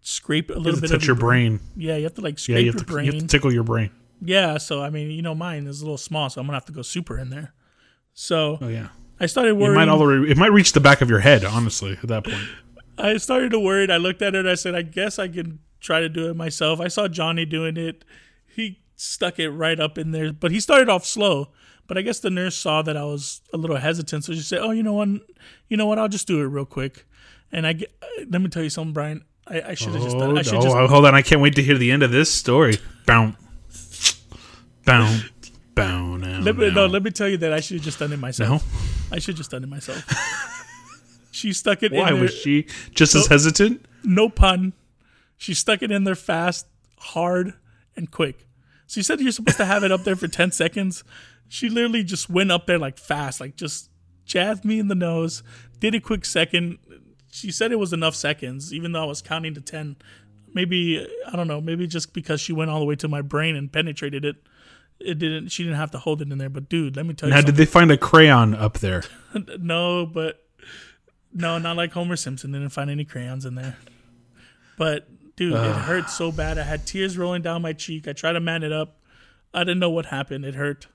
scrape 0.00 0.50
a 0.50 0.54
little 0.54 0.80
bit 0.80 0.90
touch 0.90 1.02
of 1.02 1.06
your 1.06 1.16
brain. 1.16 1.58
Yeah, 1.76 1.96
you 1.96 2.04
have 2.04 2.14
to 2.14 2.20
like 2.20 2.34
Yeah, 2.46 2.56
scrape 2.56 2.58
you 2.66 2.66
have, 2.66 2.74
your 2.76 2.84
to, 2.84 2.92
brain. 2.92 3.06
you 3.06 3.12
have 3.12 3.20
to 3.22 3.26
tickle 3.26 3.52
your 3.52 3.64
brain. 3.64 3.90
yeah, 4.22 4.58
so 4.58 4.80
I 4.82 4.90
mean, 4.90 5.10
you 5.10 5.22
know, 5.22 5.34
mine 5.34 5.66
is 5.66 5.80
a 5.80 5.84
little 5.84 5.98
small, 5.98 6.30
so 6.30 6.40
I'm 6.40 6.46
gonna 6.46 6.56
have 6.56 6.66
to 6.66 6.72
go 6.72 6.82
super 6.82 7.18
in 7.18 7.30
there. 7.30 7.52
So 8.14 8.58
Oh 8.60 8.68
yeah. 8.68 8.88
I 9.18 9.26
started 9.26 9.50
It 9.50 9.56
worrying. 9.56 9.74
might 9.74 9.88
already 9.88 10.30
it 10.30 10.36
might 10.36 10.52
reach 10.52 10.72
the 10.72 10.80
back 10.80 11.00
of 11.00 11.08
your 11.10 11.20
head, 11.20 11.44
honestly, 11.44 11.92
at 12.02 12.08
that 12.08 12.24
point. 12.24 12.46
I 12.98 13.16
started 13.18 13.50
to 13.52 13.60
worry. 13.60 13.90
I 13.90 13.96
looked 13.96 14.22
at 14.22 14.34
it. 14.34 14.46
I 14.46 14.54
said, 14.54 14.74
I 14.74 14.82
guess 14.82 15.18
I 15.18 15.28
can 15.28 15.58
try 15.80 16.00
to 16.00 16.08
do 16.08 16.30
it 16.30 16.36
myself. 16.36 16.80
I 16.80 16.88
saw 16.88 17.08
Johnny 17.08 17.44
doing 17.44 17.76
it. 17.76 18.04
He 18.46 18.80
stuck 18.96 19.38
it 19.38 19.50
right 19.50 19.78
up 19.78 19.98
in 19.98 20.12
there, 20.12 20.32
but 20.32 20.50
he 20.50 20.60
started 20.60 20.88
off 20.88 21.04
slow. 21.04 21.48
But 21.86 21.98
I 21.98 22.02
guess 22.02 22.18
the 22.18 22.30
nurse 22.30 22.56
saw 22.56 22.82
that 22.82 22.96
I 22.96 23.04
was 23.04 23.42
a 23.52 23.56
little 23.56 23.76
hesitant, 23.76 24.24
so 24.24 24.32
she 24.32 24.40
said, 24.40 24.58
"Oh, 24.60 24.72
you 24.72 24.82
know 24.82 24.94
what? 24.94 25.08
You 25.68 25.76
know 25.76 25.86
what? 25.86 25.98
I'll 25.98 26.08
just 26.08 26.26
do 26.26 26.40
it 26.40 26.46
real 26.46 26.64
quick." 26.64 27.06
And 27.52 27.64
I 27.64 27.74
get, 27.74 27.92
let 28.28 28.42
me 28.42 28.48
tell 28.48 28.64
you 28.64 28.70
something, 28.70 28.92
Brian. 28.92 29.24
I, 29.46 29.62
I 29.62 29.74
should 29.74 29.92
have 29.92 30.02
just 30.02 30.18
done. 30.18 30.32
Oh, 30.32 30.36
I 30.36 30.42
should 30.42 30.54
no. 30.54 30.62
just. 30.62 30.74
hold 30.74 31.06
on, 31.06 31.14
I 31.14 31.22
can't 31.22 31.40
wait 31.40 31.54
to 31.54 31.62
hear 31.62 31.78
the 31.78 31.92
end 31.92 32.02
of 32.02 32.10
this 32.10 32.32
story. 32.32 32.78
Bow. 33.06 33.34
Bow 34.84 36.16
now. 36.16 36.40
Let 36.40 36.56
me, 36.56 36.70
no, 36.70 36.86
let 36.86 37.02
me 37.02 37.10
tell 37.10 37.28
you 37.28 37.36
that 37.38 37.52
I 37.52 37.60
should 37.60 37.76
have 37.76 37.84
just 37.84 37.98
done 37.98 38.12
it 38.12 38.18
myself. 38.18 38.64
No? 39.10 39.16
I 39.16 39.18
should 39.18 39.34
have 39.34 39.36
just 39.36 39.50
done 39.50 39.62
it 39.62 39.68
myself. 39.68 40.02
She 41.36 41.52
stuck 41.52 41.82
it 41.82 41.92
Why 41.92 42.08
in 42.08 42.14
there. 42.14 42.22
was 42.24 42.34
she 42.34 42.66
just 42.94 43.14
as 43.14 43.26
hesitant? 43.26 43.84
no 44.04 44.28
pun. 44.28 44.72
She 45.36 45.52
stuck 45.52 45.82
it 45.82 45.90
in 45.90 46.04
there 46.04 46.14
fast, 46.14 46.66
hard, 46.98 47.54
and 47.94 48.10
quick. 48.10 48.46
So 48.86 48.98
you 49.00 49.02
said 49.02 49.20
you're 49.20 49.32
supposed 49.32 49.58
to 49.58 49.64
have 49.66 49.84
it 49.84 49.92
up 49.92 50.04
there 50.04 50.16
for 50.16 50.28
10 50.28 50.52
seconds. 50.52 51.04
She 51.48 51.68
literally 51.68 52.04
just 52.04 52.30
went 52.30 52.50
up 52.50 52.66
there 52.66 52.78
like 52.78 52.98
fast, 52.98 53.40
like 53.40 53.56
just 53.56 53.90
jazzed 54.24 54.64
me 54.64 54.78
in 54.78 54.88
the 54.88 54.94
nose, 54.94 55.42
did 55.78 55.94
a 55.94 56.00
quick 56.00 56.24
second. 56.24 56.78
She 57.30 57.50
said 57.52 57.70
it 57.70 57.78
was 57.78 57.92
enough 57.92 58.14
seconds, 58.14 58.72
even 58.72 58.92
though 58.92 59.02
I 59.02 59.06
was 59.06 59.20
counting 59.20 59.54
to 59.54 59.60
10. 59.60 59.96
Maybe, 60.54 61.06
I 61.30 61.36
don't 61.36 61.48
know, 61.48 61.60
maybe 61.60 61.86
just 61.86 62.14
because 62.14 62.40
she 62.40 62.52
went 62.54 62.70
all 62.70 62.78
the 62.80 62.86
way 62.86 62.96
to 62.96 63.08
my 63.08 63.20
brain 63.20 63.56
and 63.56 63.70
penetrated 63.70 64.24
it. 64.24 64.36
It 64.98 65.18
didn't, 65.18 65.48
she 65.48 65.62
didn't 65.64 65.76
have 65.76 65.90
to 65.90 65.98
hold 65.98 66.22
it 66.22 66.32
in 66.32 66.38
there. 66.38 66.48
But 66.48 66.70
dude, 66.70 66.96
let 66.96 67.04
me 67.04 67.12
tell 67.12 67.28
you 67.28 67.34
Now, 67.34 67.40
something. 67.40 67.54
did 67.54 67.58
they 67.60 67.66
find 67.70 67.90
a 67.92 67.98
crayon 67.98 68.54
up 68.54 68.78
there? 68.78 69.02
No, 69.60 70.06
but 70.06 70.45
no, 71.36 71.58
not 71.58 71.76
like 71.76 71.92
Homer 71.92 72.16
Simpson. 72.16 72.52
Didn't 72.52 72.70
find 72.70 72.90
any 72.90 73.04
crayons 73.04 73.44
in 73.44 73.54
there. 73.54 73.76
But 74.78 75.06
dude, 75.36 75.54
it 75.54 75.72
hurt 75.74 76.10
so 76.10 76.32
bad. 76.32 76.58
I 76.58 76.62
had 76.64 76.86
tears 76.86 77.16
rolling 77.16 77.42
down 77.42 77.62
my 77.62 77.72
cheek. 77.72 78.08
I 78.08 78.12
tried 78.12 78.32
to 78.32 78.40
man 78.40 78.62
it 78.62 78.72
up. 78.72 78.98
I 79.54 79.60
didn't 79.60 79.78
know 79.78 79.90
what 79.90 80.06
happened. 80.06 80.44
It 80.44 80.54
hurt. 80.54 80.86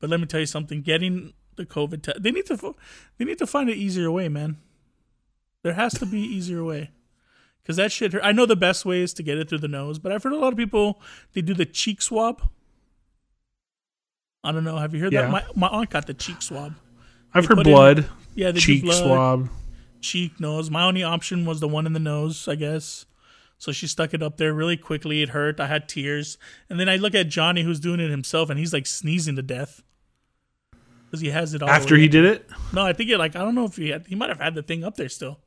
But 0.00 0.10
let 0.10 0.20
me 0.20 0.26
tell 0.26 0.40
you 0.40 0.46
something. 0.46 0.82
Getting 0.82 1.32
the 1.56 1.66
COVID 1.66 2.02
test, 2.02 2.22
they 2.22 2.30
need 2.30 2.46
to, 2.46 2.56
fo- 2.56 2.76
they 3.18 3.24
need 3.24 3.38
to 3.38 3.46
find 3.46 3.68
an 3.68 3.76
easier 3.76 4.10
way, 4.12 4.28
man. 4.28 4.58
There 5.62 5.72
has 5.72 5.94
to 5.94 6.06
be 6.06 6.20
easier 6.20 6.62
way. 6.62 6.90
Cause 7.66 7.76
that 7.76 7.90
shit 7.92 8.12
hurt. 8.14 8.22
I 8.24 8.32
know 8.32 8.46
the 8.46 8.56
best 8.56 8.86
way 8.86 9.00
is 9.02 9.12
to 9.14 9.22
get 9.22 9.36
it 9.36 9.48
through 9.48 9.58
the 9.58 9.68
nose, 9.68 9.98
but 9.98 10.10
I've 10.12 10.22
heard 10.22 10.32
a 10.32 10.38
lot 10.38 10.52
of 10.52 10.56
people 10.56 11.02
they 11.34 11.40
do 11.42 11.52
the 11.52 11.66
cheek 11.66 12.00
swab. 12.00 12.40
I 14.44 14.52
don't 14.52 14.64
know. 14.64 14.76
Have 14.78 14.94
you 14.94 15.00
heard 15.00 15.12
Yeah. 15.12 15.22
that? 15.22 15.30
My 15.30 15.44
my 15.54 15.66
aunt 15.68 15.90
got 15.90 16.06
the 16.06 16.14
cheek 16.14 16.40
swab. 16.40 16.74
I've 17.34 17.42
They 17.42 17.48
heard 17.48 17.56
put 17.58 17.66
in 17.66 17.72
blood, 17.74 18.06
Yeah, 18.34 18.52
they 18.52 18.60
cheek 18.60 18.80
do 18.82 18.86
blood, 18.86 19.02
swab. 19.04 19.48
Cheek, 20.00 20.38
nose. 20.40 20.70
My 20.70 20.84
only 20.84 21.02
option 21.02 21.44
was 21.44 21.60
the 21.60 21.68
one 21.68 21.86
in 21.86 21.92
the 21.92 21.98
nose, 22.00 22.46
I 22.48 22.54
guess. 22.54 23.06
So 23.58 23.72
she 23.72 23.86
stuck 23.88 24.14
it 24.14 24.22
up 24.22 24.36
there 24.36 24.52
really 24.54 24.76
quickly. 24.76 25.20
It 25.22 25.30
hurt. 25.30 25.58
I 25.58 25.66
had 25.66 25.88
tears. 25.88 26.38
And 26.70 26.78
then 26.78 26.88
I 26.88 26.96
look 26.96 27.14
at 27.14 27.28
Johnny, 27.28 27.62
who's 27.62 27.80
doing 27.80 27.98
it 28.00 28.10
himself, 28.10 28.50
and 28.50 28.58
he's 28.58 28.72
like 28.72 28.86
sneezing 28.86 29.34
to 29.36 29.42
death 29.42 29.82
because 31.06 31.20
he 31.20 31.30
has 31.30 31.54
it 31.54 31.62
all 31.62 31.68
After 31.70 31.96
he 31.96 32.06
did 32.08 32.24
it, 32.24 32.48
No, 32.72 32.82
I 32.84 32.92
think 32.92 33.10
it 33.10 33.18
like 33.18 33.34
I 33.34 33.40
don't 33.40 33.54
know 33.54 33.64
if 33.64 33.76
he 33.76 33.88
had. 33.88 34.06
He 34.06 34.14
might 34.14 34.28
have 34.28 34.40
had 34.40 34.54
the 34.54 34.62
thing 34.62 34.84
up 34.84 34.96
there 34.96 35.08
still. 35.08 35.40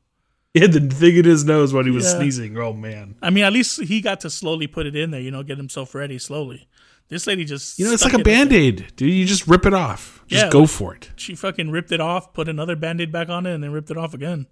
he 0.52 0.60
had 0.60 0.72
the 0.72 0.80
thing 0.94 1.16
in 1.16 1.24
his 1.24 1.44
nose 1.44 1.72
when 1.72 1.86
he 1.86 1.90
was 1.90 2.04
Yeah. 2.04 2.18
sneezing. 2.18 2.58
Oh 2.58 2.72
man! 2.74 3.14
I 3.22 3.30
mean, 3.30 3.44
at 3.44 3.52
least 3.52 3.80
he 3.82 4.00
got 4.02 4.20
to 4.20 4.30
slowly 4.30 4.66
put 4.66 4.84
it 4.86 4.94
in 4.94 5.10
there. 5.10 5.20
You 5.20 5.30
know, 5.30 5.42
get 5.42 5.56
himself 5.56 5.94
ready 5.94 6.18
slowly. 6.18 6.68
This 7.12 7.26
lady 7.26 7.44
just 7.44 7.78
You 7.78 7.84
know, 7.84 7.92
it's 7.92 8.04
like 8.04 8.14
a 8.14 8.22
band 8.22 8.54
aid, 8.54 8.86
dude. 8.96 9.12
You 9.12 9.26
just 9.26 9.46
rip 9.46 9.66
it 9.66 9.74
off. 9.74 10.24
Just 10.28 10.46
Yeah. 10.46 10.50
go 10.50 10.66
for 10.66 10.94
it. 10.94 11.10
She 11.14 11.34
fucking 11.34 11.70
ripped 11.70 11.92
it 11.92 12.00
off, 12.00 12.32
put 12.32 12.48
another 12.48 12.74
band 12.74 13.02
aid 13.02 13.12
back 13.12 13.28
on 13.28 13.44
it, 13.44 13.52
and 13.54 13.62
then 13.62 13.70
ripped 13.70 13.90
it 13.90 13.98
off 13.98 14.14
again. 14.14 14.46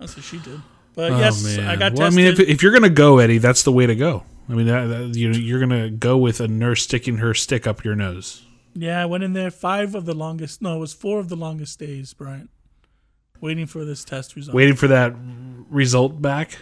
That's 0.00 0.16
what 0.16 0.24
she 0.24 0.38
did. 0.38 0.60
But 0.96 1.12
Oh, 1.12 1.18
yes, 1.20 1.44
man. 1.44 1.68
I 1.68 1.76
got 1.76 1.92
well, 1.92 2.10
tested. 2.10 2.12
I 2.12 2.16
mean, 2.16 2.26
if, 2.26 2.40
if 2.40 2.60
you're 2.60 2.72
gonna 2.72 2.88
go, 2.88 3.18
Eddie, 3.18 3.38
that's 3.38 3.62
the 3.62 3.70
way 3.70 3.86
to 3.86 3.94
go. 3.94 4.24
I 4.48 4.54
mean, 4.54 4.66
that, 4.66 4.86
that, 4.86 5.16
you 5.16 5.30
know, 5.30 5.38
you're 5.38 5.60
gonna 5.60 5.90
go 5.90 6.18
with 6.18 6.40
a 6.40 6.48
nurse 6.48 6.82
sticking 6.82 7.18
her 7.18 7.34
stick 7.34 7.68
up 7.68 7.84
your 7.84 7.94
nose. 7.94 8.42
Yeah, 8.74 9.00
I 9.00 9.06
went 9.06 9.22
in 9.22 9.32
there 9.32 9.52
five 9.52 9.94
of 9.94 10.06
the 10.06 10.14
longest. 10.14 10.60
No, 10.60 10.74
it 10.74 10.80
was 10.80 10.92
four 10.92 11.20
of 11.20 11.28
the 11.28 11.36
longest 11.36 11.78
days, 11.78 12.14
Brian. 12.14 12.48
Waiting 13.40 13.66
for 13.66 13.84
this 13.84 14.02
test 14.04 14.34
result. 14.34 14.56
waiting 14.56 14.74
for 14.74 14.88
that 14.88 15.14
result 15.70 16.20
back. 16.20 16.58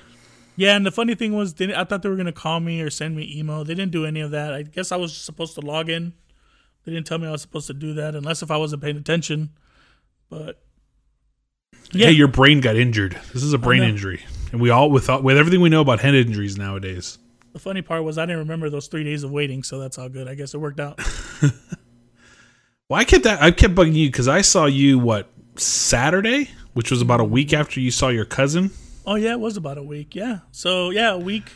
Yeah, 0.56 0.76
and 0.76 0.85
the 0.85 0.90
funny 0.90 1.14
thing 1.14 1.32
was, 1.35 1.54
they, 1.54 1.75
I 1.75 1.85
thought 1.85 2.02
they 2.02 2.09
were 2.09 2.16
gonna 2.16 2.32
call 2.32 2.61
me 2.61 2.80
or 2.82 2.90
send 2.90 3.16
me 3.16 3.32
email. 3.37 3.64
They 3.64 3.75
didn't 3.75 3.92
do 3.92 4.04
any 4.04 4.21
of 4.21 4.30
that. 4.32 4.52
I 4.52 4.62
guess 4.62 4.92
I 4.92 4.97
was 4.97 5.16
supposed 5.16 5.54
to 5.54 5.61
log 5.61 5.88
in. 5.88 6.12
They 6.85 6.92
didn't 6.92 7.06
tell 7.06 7.18
me 7.18 7.26
I 7.28 7.30
was 7.32 7.42
supposed 7.42 7.68
to 7.68 7.75
do 7.75 7.94
that, 7.94 8.14
unless 8.14 8.42
if 8.42 8.50
I 8.50 8.56
wasn't 8.56 8.82
paying 8.82 8.97
attention. 8.97 9.50
But 10.28 10.61
Yeah, 11.92 12.06
Yeah. 12.06 12.11
your 12.11 12.28
brain 12.28 12.61
got 12.61 12.76
injured. 12.76 13.18
This 13.32 13.42
is 13.42 13.52
a 13.52 13.59
brain 13.59 13.82
injury, 13.82 14.25
and 14.50 14.61
we 14.61 14.71
all 14.71 14.90
with 14.90 15.09
with 15.23 15.37
everything 15.38 15.61
we 15.61 15.68
know 15.68 15.80
about 15.80 16.00
head 16.00 16.14
injuries 16.14 16.56
nowadays, 16.59 17.18
The 17.52 17.59
funny 17.59 17.82
part 17.82 18.02
was 18.04 18.16
I 18.18 18.25
didn't 18.26 18.38
remember 18.40 18.68
those 18.71 18.87
three 18.88 19.04
days 19.04 19.25
of 19.25 19.30
waiting, 19.30 19.62
so 19.62 19.78
that's 19.78 19.99
all 19.99 20.09
good. 20.09 20.26
I 20.28 20.35
guess 20.35 20.54
it 20.54 20.59
worked 20.59 20.80
out. 20.80 21.00
Well, 22.88 23.00
I 23.00 23.04
kept 23.04 23.25
that. 23.25 23.40
I 23.40 23.50
kept 23.52 23.75
bugging 23.75 23.94
you 23.94 24.09
because 24.09 24.28
I 24.28 24.42
saw 24.42 24.66
you 24.66 24.99
what 24.99 25.30
Saturday, 25.56 26.50
which 26.75 26.90
was 26.90 27.00
about 27.00 27.21
a 27.21 27.25
week 27.25 27.54
after 27.54 27.80
you 27.80 27.90
saw 27.90 28.09
your 28.09 28.26
cousin. 28.26 28.71
Oh 29.04 29.16
yeah, 29.16 29.32
it 29.32 29.40
was 29.40 29.56
about 29.56 29.78
a 29.78 29.82
week. 29.82 30.14
Yeah. 30.14 30.40
So 30.50 30.90
yeah, 30.90 31.12
a 31.12 31.18
week. 31.18 31.52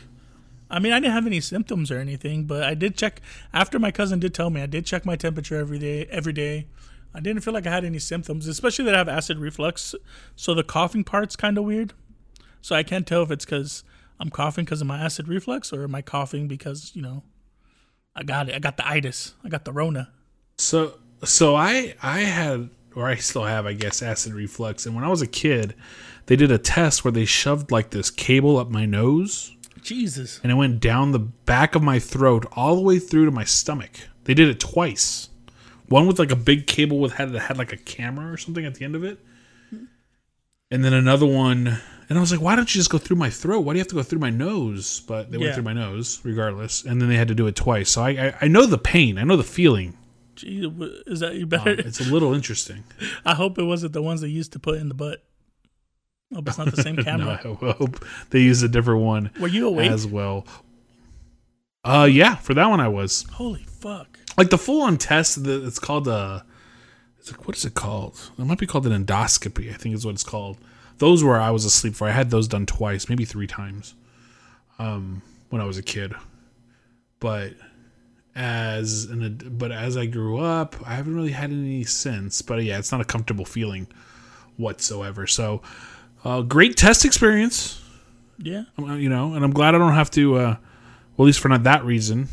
I 0.69 0.79
mean, 0.79 0.91
I 0.91 0.99
didn't 0.99 1.13
have 1.13 1.25
any 1.25 1.39
symptoms 1.39 1.91
or 1.91 1.97
anything, 1.97 2.43
but 2.43 2.63
I 2.63 2.73
did 2.73 2.97
check 2.97 3.21
after 3.53 3.79
my 3.79 3.91
cousin 3.91 4.19
did 4.19 4.33
tell 4.33 4.49
me. 4.49 4.61
I 4.61 4.65
did 4.65 4.85
check 4.85 5.05
my 5.05 5.15
temperature 5.15 5.55
every 5.55 5.79
day. 5.79 6.05
Every 6.11 6.33
day, 6.33 6.67
I 7.13 7.19
didn't 7.21 7.41
feel 7.41 7.53
like 7.53 7.65
I 7.65 7.71
had 7.71 7.85
any 7.85 7.99
symptoms, 7.99 8.47
especially 8.47 8.85
that 8.85 8.95
I 8.95 8.97
have 8.97 9.07
acid 9.07 9.39
reflux. 9.39 9.95
So 10.35 10.53
the 10.53 10.63
coughing 10.63 11.03
part's 11.03 11.35
kind 11.35 11.57
of 11.57 11.63
weird. 11.63 11.93
So 12.61 12.75
I 12.75 12.83
can't 12.83 13.07
tell 13.07 13.23
if 13.23 13.31
it's 13.31 13.45
because 13.45 13.83
I'm 14.19 14.29
coughing 14.29 14.65
because 14.65 14.81
of 14.81 14.87
my 14.87 14.99
acid 14.99 15.27
reflux 15.27 15.71
or 15.71 15.83
am 15.83 15.95
I 15.95 16.01
coughing 16.01 16.47
because 16.47 16.91
you 16.95 17.01
know 17.01 17.23
I 18.15 18.23
got 18.23 18.49
it. 18.49 18.55
I 18.55 18.59
got 18.59 18.77
the 18.77 18.87
itis. 18.87 19.35
I 19.43 19.49
got 19.49 19.63
the 19.63 19.71
Rona. 19.71 20.09
So, 20.57 20.95
so 21.23 21.55
I 21.55 21.95
I 22.01 22.21
had 22.21 22.69
or 22.97 23.07
I 23.07 23.15
still 23.15 23.43
have, 23.43 23.67
I 23.67 23.73
guess, 23.73 24.01
acid 24.01 24.33
reflux. 24.33 24.87
And 24.87 24.95
when 24.95 25.03
I 25.03 25.07
was 25.07 25.21
a 25.21 25.27
kid, 25.27 25.75
they 26.27 26.35
did 26.35 26.51
a 26.51 26.57
test 26.57 27.03
where 27.03 27.11
they 27.11 27.25
shoved 27.25 27.71
like 27.71 27.89
this 27.89 28.11
cable 28.11 28.57
up 28.57 28.69
my 28.69 28.85
nose. 28.85 29.53
Jesus. 29.81 30.41
and 30.43 30.51
it 30.51 30.55
went 30.55 30.81
down 30.81 31.13
the 31.13 31.19
back 31.19 31.73
of 31.73 31.81
my 31.81 31.97
throat 31.97 32.45
all 32.51 32.75
the 32.75 32.81
way 32.81 32.99
through 32.99 33.23
to 33.23 33.31
my 33.31 33.45
stomach. 33.45 33.91
They 34.25 34.33
did 34.33 34.49
it 34.49 34.59
twice. 34.59 35.29
One 35.87 36.07
with 36.07 36.19
like 36.19 36.31
a 36.31 36.35
big 36.35 36.67
cable 36.67 36.99
with 36.99 37.13
had 37.13 37.31
that 37.31 37.39
had 37.39 37.57
like 37.57 37.71
a 37.71 37.77
camera 37.77 38.31
or 38.31 38.35
something 38.35 38.65
at 38.65 38.75
the 38.75 38.83
end 38.83 38.95
of 38.95 39.05
it. 39.05 39.19
And 40.69 40.83
then 40.83 40.91
another 40.91 41.25
one 41.25 41.79
and 42.09 42.17
I 42.17 42.21
was 42.21 42.31
like, 42.31 42.41
why 42.41 42.55
don't 42.55 42.73
you 42.73 42.79
just 42.79 42.89
go 42.89 42.97
through 42.97 43.17
my 43.17 43.29
throat? 43.29 43.61
Why 43.61 43.73
do 43.73 43.77
you 43.77 43.81
have 43.81 43.87
to 43.89 43.95
go 43.95 44.03
through 44.03 44.19
my 44.19 44.29
nose? 44.29 45.01
But 45.01 45.31
they 45.31 45.37
went 45.37 45.53
through 45.53 45.63
my 45.63 45.73
nose 45.73 46.19
regardless. 46.23 46.83
And 46.83 47.01
then 47.01 47.09
they 47.09 47.15
had 47.15 47.27
to 47.29 47.35
do 47.35 47.47
it 47.47 47.55
twice. 47.55 47.91
So 47.91 48.01
I 48.01 48.09
I, 48.09 48.33
I 48.41 48.47
know 48.47 48.65
the 48.65 48.77
pain. 48.77 49.17
I 49.17 49.23
know 49.23 49.37
the 49.37 49.43
feeling. 49.43 49.97
Gee, 50.35 50.69
is 51.07 51.21
that 51.21 51.35
you 51.35 51.45
better? 51.47 51.71
Uh, 51.71 51.75
it's 51.77 51.99
a 51.99 52.11
little 52.11 52.33
interesting. 52.33 52.83
I 53.25 53.33
hope 53.33 53.57
it 53.57 53.63
wasn't 53.63 53.93
the 53.93 54.01
ones 54.01 54.21
they 54.21 54.27
used 54.27 54.53
to 54.53 54.59
put 54.59 54.77
in 54.77 54.87
the 54.87 54.93
butt. 54.93 55.23
Oh, 56.35 56.41
but 56.41 56.49
it's 56.49 56.57
not 56.57 56.73
the 56.75 56.81
same 56.81 56.95
no, 56.97 57.03
camera. 57.03 57.39
I 57.43 57.71
hope 57.71 58.03
they 58.31 58.39
used 58.39 58.63
a 58.63 58.67
different 58.67 59.01
one 59.01 59.31
Were 59.39 59.47
you 59.47 59.67
awake? 59.67 59.91
as 59.91 60.05
well. 60.05 60.45
Uh 61.83 62.07
yeah, 62.09 62.35
for 62.35 62.53
that 62.53 62.67
one 62.67 62.79
I 62.79 62.87
was. 62.89 63.25
Holy 63.33 63.63
fuck! 63.63 64.19
like 64.37 64.49
the 64.49 64.57
full 64.57 64.81
on 64.83 64.97
test 64.97 65.43
the, 65.43 65.65
it's 65.65 65.79
called 65.79 66.07
a 66.07 66.45
it's 67.19 67.31
like 67.31 67.47
what 67.47 67.57
is 67.57 67.65
it 67.65 67.73
called 67.73 68.31
it 68.37 68.45
might 68.45 68.59
be 68.59 68.67
called 68.67 68.85
an 68.85 69.05
endoscopy 69.05 69.69
i 69.73 69.73
think 69.73 69.95
is 69.95 70.05
what 70.05 70.13
it's 70.13 70.23
called 70.23 70.57
those 70.99 71.23
where 71.23 71.39
i 71.41 71.49
was 71.49 71.65
asleep 71.65 71.95
for 71.95 72.07
i 72.07 72.11
had 72.11 72.29
those 72.29 72.47
done 72.47 72.65
twice 72.65 73.09
maybe 73.09 73.25
three 73.25 73.47
times 73.47 73.95
um 74.77 75.21
when 75.49 75.59
i 75.61 75.65
was 75.65 75.77
a 75.77 75.83
kid 75.83 76.13
but 77.19 77.53
as 78.35 79.05
an 79.05 79.41
but 79.57 79.71
as 79.71 79.97
i 79.97 80.05
grew 80.05 80.37
up 80.37 80.75
i 80.85 80.93
haven't 80.93 81.15
really 81.15 81.31
had 81.31 81.49
any 81.51 81.83
since 81.83 82.41
but 82.43 82.63
yeah 82.63 82.77
it's 82.77 82.91
not 82.91 83.01
a 83.01 83.05
comfortable 83.05 83.45
feeling 83.45 83.87
whatsoever 84.57 85.25
so 85.25 85.61
uh, 86.23 86.41
great 86.41 86.75
test 86.77 87.05
experience 87.05 87.81
Yeah, 88.37 88.63
um, 88.77 88.99
you 88.99 89.09
know, 89.09 89.33
and 89.33 89.43
I'm 89.43 89.51
glad 89.51 89.75
I 89.75 89.77
don't 89.77 89.93
have 89.93 90.11
to, 90.11 90.35
uh, 90.35 90.55
well, 91.15 91.25
at 91.25 91.27
least 91.27 91.39
for 91.39 91.49
not 91.49 91.63
that 91.63 91.83
reason, 91.85 92.27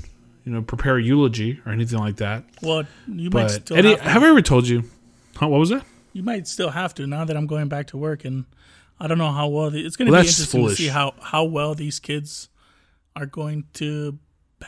you 0.44 0.52
know, 0.52 0.62
prepare 0.62 0.96
a 0.96 1.02
eulogy 1.02 1.60
or 1.64 1.72
anything 1.72 1.98
like 1.98 2.16
that. 2.16 2.44
well, 2.62 2.84
you 3.08 3.30
might 3.30 3.50
still 3.50 3.76
Eddie, 3.76 3.90
have 3.90 3.98
to. 4.02 4.04
have 4.10 4.22
I 4.22 4.28
ever 4.28 4.42
told 4.42 4.68
you? 4.68 4.84
Huh, 5.36 5.48
what 5.48 5.58
was 5.58 5.70
that? 5.70 5.84
you 6.12 6.22
might 6.22 6.46
still 6.46 6.70
have 6.70 6.94
to 6.94 7.06
now 7.08 7.24
that 7.24 7.36
I'm 7.36 7.46
going 7.48 7.68
back 7.68 7.88
to 7.88 7.96
work, 7.96 8.24
and 8.24 8.44
I 9.00 9.08
don't 9.08 9.18
know 9.18 9.32
how 9.32 9.48
well 9.48 9.70
the, 9.70 9.84
it's 9.84 9.96
going 9.96 10.06
to 10.06 10.12
Well, 10.12 10.22
be 10.22 10.28
interesting 10.28 10.60
foolish. 10.60 10.76
to 10.76 10.82
see 10.84 10.88
how 10.88 11.14
how 11.20 11.42
well 11.44 11.74
these 11.74 11.98
kids 11.98 12.48
are 13.16 13.26
going 13.26 13.64
to 13.74 14.18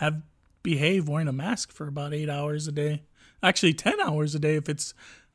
have 0.00 0.22
behave 0.64 1.08
wearing 1.08 1.28
a 1.28 1.32
mask 1.32 1.70
for 1.70 1.86
about 1.86 2.12
eight 2.12 2.28
hours 2.28 2.66
a 2.66 2.72
day. 2.72 3.02
Actually, 3.42 3.74
ten 3.74 4.00
hours 4.00 4.34
a 4.34 4.40
day 4.40 4.56
if 4.56 4.68
it's 4.68 4.92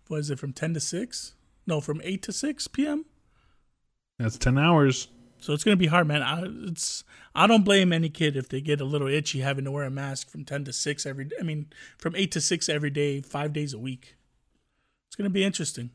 was 0.09 0.29
it 0.29 0.37
from 0.39 0.51
ten 0.51 0.73
to 0.73 0.79
six? 0.81 1.33
No, 1.65 1.79
from 1.79 2.01
eight 2.03 2.21
to 2.23 2.33
six 2.33 2.67
p.m. 2.67 3.05
That's 4.21 4.37
ten 4.37 4.57
hours. 4.57 5.07
So 5.39 5.53
it's 5.53 5.63
gonna 5.63 5.75
be 5.77 5.87
hard, 5.87 6.07
man. 6.07 6.21
I, 6.21 6.43
it's 6.67 7.03
I 7.33 7.47
don't 7.47 7.65
blame 7.65 7.91
any 7.91 8.09
kid 8.09 8.37
if 8.37 8.49
they 8.49 8.61
get 8.61 8.79
a 8.79 8.85
little 8.85 9.07
itchy 9.07 9.39
having 9.39 9.65
to 9.65 9.71
wear 9.71 9.85
a 9.85 9.89
mask 9.89 10.29
from 10.29 10.45
ten 10.45 10.63
to 10.65 10.73
six 10.73 11.05
every. 11.05 11.29
I 11.39 11.43
mean, 11.43 11.67
from 11.97 12.15
eight 12.15 12.31
to 12.33 12.41
six 12.41 12.69
every 12.69 12.91
day, 12.91 13.21
five 13.21 13.51
days 13.53 13.73
a 13.73 13.79
week. 13.79 14.15
It's 15.07 15.15
gonna 15.15 15.29
be 15.29 15.43
interesting. 15.43 15.89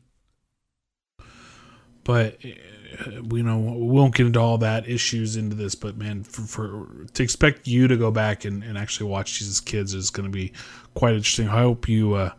But 2.03 2.37
uh, 2.45 3.23
we 3.23 3.41
know 3.41 3.57
we 3.57 3.87
won't 3.87 4.15
get 4.15 4.27
into 4.27 4.39
all 4.39 4.57
that 4.59 4.87
issues 4.87 5.35
into 5.35 5.55
this. 5.55 5.75
But 5.75 5.97
man, 5.97 6.23
for, 6.23 6.41
for 6.41 7.05
to 7.13 7.23
expect 7.23 7.67
you 7.67 7.87
to 7.87 7.97
go 7.97 8.11
back 8.11 8.45
and, 8.45 8.63
and 8.63 8.77
actually 8.77 9.09
watch 9.09 9.39
these 9.39 9.59
kids 9.59 9.93
is 9.93 10.09
going 10.09 10.25
to 10.25 10.31
be 10.31 10.53
quite 10.93 11.15
interesting. 11.15 11.49
I 11.49 11.59
hope 11.59 11.87
you. 11.87 12.13
Uh, 12.15 12.31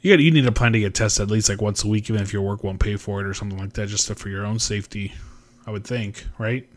you 0.00 0.12
got, 0.12 0.22
you 0.22 0.30
need 0.30 0.46
a 0.46 0.52
plan 0.52 0.72
to 0.72 0.80
get 0.80 0.94
tested 0.94 1.24
at 1.24 1.30
least 1.30 1.48
like 1.48 1.60
once 1.60 1.84
a 1.84 1.88
week, 1.88 2.08
even 2.10 2.22
if 2.22 2.32
your 2.32 2.42
work 2.42 2.62
won't 2.62 2.80
pay 2.80 2.96
for 2.96 3.20
it 3.20 3.26
or 3.26 3.34
something 3.34 3.58
like 3.58 3.72
that, 3.74 3.88
just 3.88 4.12
for 4.14 4.28
your 4.28 4.46
own 4.46 4.58
safety. 4.58 5.12
I 5.66 5.70
would 5.72 5.84
think, 5.84 6.26
right? 6.38 6.68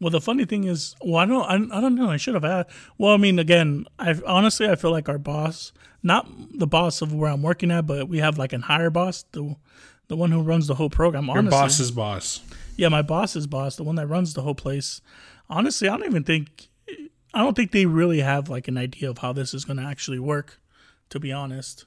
Well, 0.00 0.10
the 0.10 0.20
funny 0.20 0.44
thing 0.44 0.64
is, 0.64 0.94
well, 1.02 1.16
I 1.16 1.24
don't, 1.24 1.72
I, 1.72 1.78
I 1.78 1.80
don't 1.80 1.94
know. 1.94 2.10
I 2.10 2.18
should 2.18 2.34
have 2.34 2.44
asked. 2.44 2.70
Well, 2.98 3.14
I 3.14 3.16
mean, 3.16 3.38
again, 3.38 3.86
I 3.98 4.14
honestly, 4.26 4.68
I 4.68 4.74
feel 4.74 4.90
like 4.90 5.08
our 5.08 5.18
boss, 5.18 5.72
not 6.02 6.28
the 6.58 6.66
boss 6.66 7.00
of 7.00 7.14
where 7.14 7.30
I'm 7.30 7.42
working 7.42 7.70
at, 7.70 7.86
but 7.86 8.08
we 8.08 8.18
have 8.18 8.36
like 8.36 8.52
an 8.52 8.62
higher 8.62 8.90
boss, 8.90 9.24
the 9.32 9.56
the 10.08 10.16
one 10.16 10.30
who 10.30 10.42
runs 10.42 10.66
the 10.66 10.74
whole 10.74 10.90
program. 10.90 11.26
Your 11.26 11.38
Honestly, 11.38 11.58
boss's 11.58 11.90
boss. 11.90 12.40
Yeah, 12.76 12.88
my 12.88 13.00
boss's 13.00 13.46
boss, 13.46 13.76
the 13.76 13.84
one 13.84 13.94
that 13.94 14.06
runs 14.06 14.34
the 14.34 14.42
whole 14.42 14.54
place. 14.54 15.00
Honestly, 15.48 15.88
I 15.88 15.96
don't 15.96 16.06
even 16.06 16.24
think 16.24 16.68
I 17.32 17.38
don't 17.38 17.56
think 17.56 17.72
they 17.72 17.86
really 17.86 18.20
have 18.20 18.50
like 18.50 18.68
an 18.68 18.76
idea 18.76 19.08
of 19.08 19.18
how 19.18 19.32
this 19.32 19.54
is 19.54 19.64
going 19.64 19.78
to 19.78 19.84
actually 19.84 20.18
work, 20.18 20.60
to 21.10 21.18
be 21.18 21.32
honest. 21.32 21.86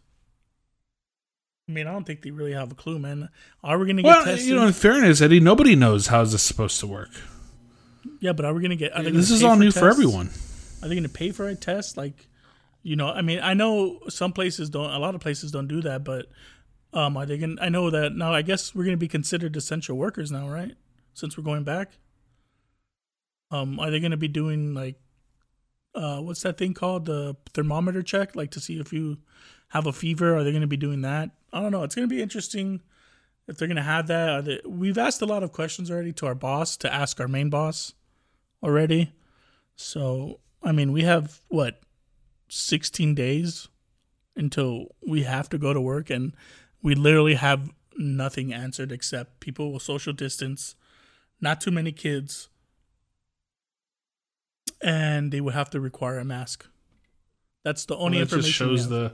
I 1.68 1.72
mean, 1.72 1.86
I 1.88 1.92
don't 1.92 2.06
think 2.06 2.22
they 2.22 2.32
really 2.32 2.54
have 2.54 2.72
a 2.72 2.76
clue, 2.76 2.98
man. 2.98 3.30
Are 3.64 3.78
we 3.78 3.86
going 3.86 3.98
to 3.98 4.04
get 4.04 4.08
Well, 4.10 4.24
tested? 4.24 4.48
you 4.48 4.56
know, 4.56 4.68
in 4.68 4.74
fairness, 4.74 5.20
Eddie, 5.22 5.42
nobody 5.42 5.76
knows 5.76 6.08
how 6.08 6.24
this 6.24 6.34
is 6.36 6.42
supposed 6.42 6.80
to 6.80 6.88
work. 6.88 7.10
yeah, 8.22 8.32
but 8.32 8.46
are 8.46 8.54
we 8.54 8.62
going 8.62 8.70
to 8.72 8.78
get? 8.78 8.96
Are 8.96 9.04
This 9.04 9.32
is 9.32 9.44
all 9.44 9.56
for 9.56 9.60
new 9.64 9.72
for 9.72 9.90
everyone. 9.90 10.30
Are 10.82 10.88
they 10.88 10.96
going 10.96 11.04
to 11.04 11.10
pay 11.10 11.32
for 11.32 11.48
a 11.48 11.56
test? 11.56 11.98
Like, 11.98 12.28
you 12.84 12.96
know, 12.96 13.10
I 13.10 13.22
mean, 13.22 13.40
I 13.42 13.54
know 13.54 14.00
some 14.08 14.32
places 14.32 14.70
don't. 14.70 14.90
A 14.92 15.00
lot 15.00 15.14
of 15.16 15.22
places 15.22 15.52
don't 15.52 15.68
do 15.68 15.82
that, 15.82 16.04
but 16.06 16.28
um, 16.94 17.18
are 17.18 17.26
they 17.26 17.38
going? 17.38 17.58
to 17.58 17.64
I 17.64 17.68
know 17.70 17.90
that 17.90 18.14
now. 18.14 18.34
I 18.34 18.44
guess 18.44 18.74
we're 18.74 18.86
going 18.86 18.96
to 18.96 18.98
be 18.98 19.10
considered 19.10 19.56
essential 19.58 19.98
workers 19.98 20.32
now, 20.32 20.48
right? 20.48 20.74
Since 21.14 21.38
we're 21.38 21.44
going 21.44 21.64
back. 21.64 21.98
Um, 23.52 23.80
are 23.80 23.90
they 23.92 24.00
going 24.00 24.12
to 24.12 24.18
be 24.18 24.28
doing 24.28 24.74
like, 24.74 25.00
uh, 25.96 26.20
what's 26.20 26.42
that 26.44 26.58
thing 26.58 26.74
called? 26.74 27.06
The 27.06 27.36
thermometer 27.54 28.04
check, 28.04 28.36
like 28.36 28.52
to 28.52 28.60
see 28.60 28.80
if 28.80 28.92
you 28.94 29.18
have 29.70 29.86
a 29.88 29.94
fever. 29.94 30.36
Are 30.36 30.44
they 30.44 30.52
going 30.52 30.62
to 30.62 30.68
be 30.68 30.78
doing 30.78 31.02
that? 31.02 31.32
I 31.52 31.62
don't 31.62 31.72
know. 31.72 31.84
It's 31.84 31.96
going 31.96 32.08
to 32.08 32.14
be 32.14 32.22
interesting 32.22 32.82
if 33.48 33.58
they're 33.58 33.68
going 33.68 33.78
to 33.78 33.82
have 33.84 34.08
that. 34.08 34.30
Are 34.30 34.42
they, 34.42 34.62
we've 34.66 34.98
asked 34.98 35.22
a 35.22 35.26
lot 35.26 35.44
of 35.44 35.52
questions 35.52 35.90
already 35.90 36.14
to 36.14 36.26
our 36.28 36.36
boss 36.36 36.78
to 36.78 36.94
ask 36.94 37.20
our 37.20 37.28
main 37.28 37.50
boss 37.50 37.94
already. 38.64 39.14
So, 39.76 40.40
I 40.64 40.72
mean, 40.72 40.92
we 40.92 41.04
have 41.04 41.42
what 41.48 41.80
16 42.50 43.16
days 43.16 43.68
until 44.36 44.96
we 45.06 45.24
have 45.24 45.50
to 45.50 45.58
go 45.58 45.74
to 45.74 45.82
work 45.82 46.10
and 46.10 46.34
we 46.82 46.96
literally 46.96 47.36
have 47.36 47.70
nothing 47.98 48.54
answered 48.54 48.92
except 48.92 49.40
people 49.40 49.72
will 49.72 49.80
social 49.80 50.14
distance, 50.14 50.76
not 51.42 51.60
too 51.62 51.72
many 51.72 51.92
kids, 51.92 52.50
and 54.82 55.32
they 55.32 55.42
would 55.42 55.54
have 55.54 55.70
to 55.72 55.80
require 55.80 56.20
a 56.20 56.26
mask. 56.26 56.68
That's 57.64 57.86
the 57.86 57.96
only 57.98 58.20
Well, 58.20 58.26
that 58.28 58.36
just 58.36 58.48
information. 58.48 58.70
we 58.70 58.78
shows 58.78 58.90
the 58.90 59.14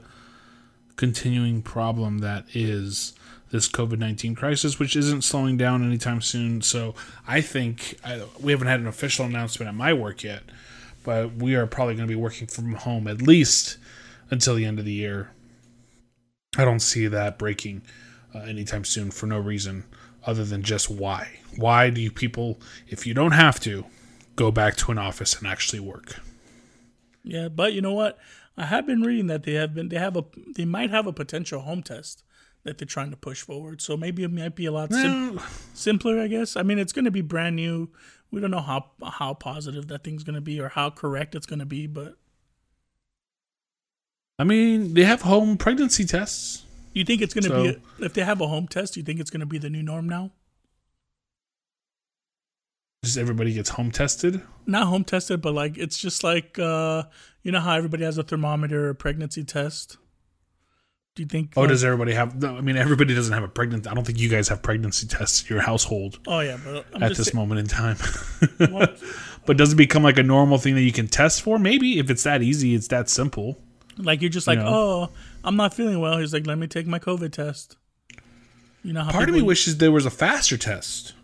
continuing 0.96 1.62
problem 1.62 2.18
that 2.18 2.44
is 2.54 3.14
this 3.50 3.68
COVID 3.68 3.98
nineteen 3.98 4.34
crisis, 4.34 4.78
which 4.78 4.96
isn't 4.96 5.22
slowing 5.22 5.56
down 5.56 5.84
anytime 5.84 6.20
soon. 6.20 6.62
So 6.62 6.94
I 7.26 7.40
think 7.40 7.98
I, 8.04 8.22
we 8.40 8.52
haven't 8.52 8.68
had 8.68 8.80
an 8.80 8.86
official 8.86 9.26
announcement 9.26 9.68
at 9.68 9.74
my 9.74 9.92
work 9.92 10.22
yet, 10.22 10.42
but 11.04 11.34
we 11.34 11.54
are 11.54 11.66
probably 11.66 11.94
going 11.94 12.08
to 12.08 12.12
be 12.12 12.20
working 12.20 12.46
from 12.46 12.74
home 12.74 13.06
at 13.06 13.22
least 13.22 13.76
until 14.30 14.54
the 14.54 14.64
end 14.64 14.78
of 14.78 14.84
the 14.84 14.92
year. 14.92 15.30
I 16.56 16.64
don't 16.64 16.80
see 16.80 17.06
that 17.06 17.38
breaking 17.38 17.82
uh, 18.34 18.40
anytime 18.40 18.84
soon 18.84 19.10
for 19.10 19.26
no 19.26 19.38
reason 19.38 19.84
other 20.24 20.44
than 20.44 20.62
just 20.62 20.90
why. 20.90 21.40
Why 21.56 21.90
do 21.90 22.00
you 22.00 22.10
people, 22.10 22.60
if 22.88 23.06
you 23.06 23.14
don't 23.14 23.32
have 23.32 23.60
to, 23.60 23.84
go 24.36 24.50
back 24.50 24.74
to 24.76 24.90
an 24.90 24.98
office 24.98 25.36
and 25.38 25.46
actually 25.46 25.80
work? 25.80 26.20
Yeah, 27.22 27.48
but 27.48 27.72
you 27.72 27.80
know 27.80 27.92
what? 27.92 28.18
I 28.56 28.66
have 28.66 28.86
been 28.86 29.02
reading 29.02 29.26
that 29.28 29.42
they 29.42 29.54
have 29.54 29.74
been 29.74 29.88
they 29.88 29.98
have 29.98 30.16
a 30.16 30.24
they 30.54 30.64
might 30.64 30.90
have 30.90 31.06
a 31.06 31.12
potential 31.12 31.60
home 31.62 31.82
test 31.82 32.22
that 32.62 32.78
they're 32.78 32.86
trying 32.86 33.10
to 33.10 33.16
push 33.16 33.42
forward. 33.42 33.82
So 33.82 33.96
maybe 33.96 34.22
it 34.22 34.32
might 34.32 34.54
be 34.54 34.64
a 34.66 34.72
lot 34.72 34.92
sim- 34.92 35.40
simpler, 35.74 36.18
I 36.20 36.28
guess. 36.28 36.56
I 36.56 36.62
mean, 36.62 36.78
it's 36.78 36.92
going 36.92 37.04
to 37.04 37.10
be 37.10 37.20
brand 37.20 37.56
new. 37.56 37.90
We 38.30 38.40
don't 38.40 38.50
know 38.50 38.60
how 38.60 38.90
how 39.04 39.34
positive 39.34 39.88
that 39.88 40.04
thing's 40.04 40.22
going 40.24 40.34
to 40.36 40.40
be 40.40 40.60
or 40.60 40.68
how 40.70 40.90
correct 40.90 41.34
it's 41.34 41.46
going 41.46 41.58
to 41.58 41.66
be, 41.66 41.86
but 41.86 42.16
I 44.38 44.44
mean, 44.44 44.94
they 44.94 45.04
have 45.04 45.22
home 45.22 45.56
pregnancy 45.56 46.04
tests. 46.04 46.64
you 46.92 47.04
think 47.04 47.22
it's 47.22 47.34
going 47.34 47.44
to 47.44 47.50
So- 47.50 47.62
be 47.98 48.04
if 48.04 48.14
they 48.14 48.22
have 48.24 48.40
a 48.40 48.46
home 48.48 48.66
test, 48.68 48.96
you 48.96 49.02
think 49.02 49.20
it's 49.20 49.30
going 49.30 49.40
to 49.40 49.46
be 49.46 49.58
the 49.58 49.70
new 49.70 49.82
norm 49.82 50.08
now? 50.08 50.30
Just 53.04 53.18
everybody 53.18 53.52
gets 53.52 53.70
home 53.70 53.90
tested. 53.90 54.42
Not 54.66 54.86
home 54.86 55.04
tested, 55.04 55.40
but 55.42 55.54
like 55.54 55.76
it's 55.78 55.98
just 55.98 56.24
like 56.24 56.58
uh 56.58 57.04
you 57.42 57.52
know 57.52 57.60
how 57.60 57.74
everybody 57.76 58.04
has 58.04 58.18
a 58.18 58.22
thermometer 58.22 58.88
or 58.88 58.94
pregnancy 58.94 59.44
test. 59.44 59.98
Do 61.14 61.22
you 61.22 61.28
think? 61.28 61.52
Oh, 61.56 61.60
like- 61.60 61.70
does 61.70 61.84
everybody 61.84 62.12
have? 62.14 62.42
No, 62.42 62.56
I 62.56 62.60
mean, 62.60 62.76
everybody 62.76 63.14
doesn't 63.14 63.32
have 63.32 63.44
a 63.44 63.48
pregnant. 63.48 63.86
I 63.86 63.94
don't 63.94 64.04
think 64.04 64.18
you 64.18 64.28
guys 64.28 64.48
have 64.48 64.62
pregnancy 64.62 65.06
tests 65.06 65.42
in 65.42 65.54
your 65.54 65.62
household 65.62 66.18
Oh 66.26 66.40
yeah, 66.40 66.58
but 66.64 66.86
I'm 66.94 67.02
at 67.04 67.14
this 67.14 67.28
saying- 67.28 67.36
moment 67.36 67.60
in 67.60 67.66
time. 67.66 67.96
but 69.46 69.56
does 69.56 69.72
it 69.72 69.76
become 69.76 70.02
like 70.02 70.18
a 70.18 70.22
normal 70.24 70.58
thing 70.58 70.74
that 70.74 70.82
you 70.82 70.92
can 70.92 71.06
test 71.06 71.42
for? 71.42 71.58
Maybe 71.58 71.98
if 71.98 72.10
it's 72.10 72.24
that 72.24 72.42
easy, 72.42 72.74
it's 72.74 72.88
that 72.88 73.08
simple. 73.08 73.58
like 73.96 74.22
you're 74.22 74.30
just 74.30 74.46
like, 74.48 74.58
know? 74.58 74.66
oh, 74.66 75.10
I'm 75.44 75.56
not 75.56 75.72
feeling 75.74 76.00
well. 76.00 76.18
He's 76.18 76.32
like, 76.32 76.46
let 76.46 76.58
me 76.58 76.66
take 76.66 76.86
my 76.86 76.98
COVID 76.98 77.30
test. 77.32 77.76
You 78.82 78.92
know 78.92 79.02
how 79.02 79.12
Part 79.12 79.28
of 79.28 79.34
me 79.34 79.40
wishes 79.42 79.78
there 79.78 79.92
was 79.92 80.04
a 80.06 80.10
faster 80.10 80.56
test. 80.58 81.14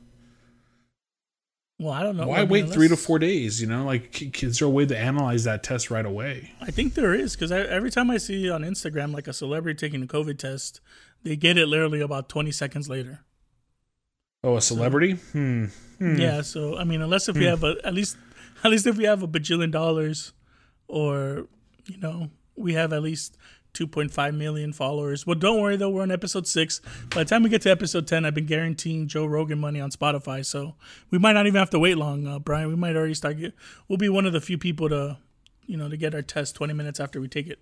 Well, 1.81 1.95
I 1.95 2.03
don't 2.03 2.19
know. 2.19 2.27
Why 2.27 2.37
I 2.37 2.41
mean, 2.41 2.51
wait 2.51 2.69
three 2.69 2.89
to 2.89 2.97
four 2.97 3.19
days? 3.19 3.63
You 3.63 3.67
know, 3.67 3.87
like, 3.87 4.43
is 4.45 4.59
there 4.59 4.69
a 4.69 4.71
way 4.71 4.85
to 4.85 4.97
analyze 4.97 5.45
that 5.45 5.63
test 5.63 5.91
right 5.91 6.05
away? 6.05 6.53
I 6.61 6.71
think 6.71 6.93
there 6.93 7.15
is 7.15 7.35
because 7.35 7.51
every 7.51 7.91
time 7.91 8.11
I 8.11 8.19
see 8.19 8.51
on 8.51 8.61
Instagram 8.61 9.15
like 9.15 9.27
a 9.27 9.33
celebrity 9.33 9.79
taking 9.79 10.03
a 10.03 10.07
COVID 10.07 10.39
test, 10.39 10.83
they 11.23 11.37
get 11.37 11.57
it 11.57 11.69
literally 11.69 12.03
about 12.03 12.29
20 12.29 12.51
seconds 12.51 12.91
later. 12.91 13.21
Oh, 14.45 14.57
a 14.57 14.61
celebrity? 14.61 15.13
Hmm. 15.33 15.67
Yeah, 15.99 16.43
so 16.43 16.77
I 16.77 16.85
mean, 16.85 17.01
unless 17.01 17.31
if 17.31 17.37
we 17.37 17.45
have 17.47 17.65
a 17.65 17.77
at 17.83 17.95
least 17.95 18.19
at 18.63 18.71
least 18.71 18.87
if 18.87 18.99
we 18.99 19.05
have 19.05 19.23
a 19.23 19.29
bajillion 19.29 19.71
dollars, 19.71 20.35
or 20.87 21.47
you 21.87 21.97
know, 21.97 22.29
we 22.57 22.75
have 22.75 22.93
at 22.93 23.03
least 23.03 23.39
2.5 23.75 24.37
million 24.37 24.73
followers. 24.73 25.27
Well, 25.27 25.37
don't 25.37 25.61
worry 25.61 25.77
though, 25.77 25.91
we're 25.91 26.03
on 26.03 26.11
episode 26.11 26.47
six. 26.47 26.81
By 27.11 27.25
the 27.25 27.31
time 27.31 27.43
we 27.43 27.49
get 27.49 27.63
to 27.63 27.71
episode 27.71 28.07
10, 28.07 28.25
I've 28.25 28.35
been 28.35 28.47
guaranteeing 28.47 29.09
Joe 29.09 29.27
Rogan 29.27 29.59
money 29.59 29.81
on 29.81 29.91
Spotify, 29.91 30.45
so 30.45 30.75
we 31.11 31.19
might 31.19 31.33
not 31.33 31.47
even 31.47 31.59
have 31.59 31.71
to 31.71 31.79
wait 31.79 31.97
long, 31.97 32.27
uh, 32.27 32.39
Brian. 32.39 32.69
We 32.69 32.77
might 32.77 32.97
already 32.97 33.15
start. 33.15 33.39
Get, 33.39 33.55
we'll 33.89 33.97
be 33.97 34.09
one 34.09 34.27
of 34.27 34.33
the 34.33 34.41
few 34.41 34.59
people 34.59 34.89
to, 34.89 35.19
you 35.67 35.77
know, 35.77 35.89
to 35.89 35.97
get 35.97 36.15
our 36.15 36.23
test 36.23 36.55
20 36.57 36.75
minutes 36.75 37.01
after 37.01 37.21
we 37.21 37.29
take 37.29 37.47
it. 37.47 37.59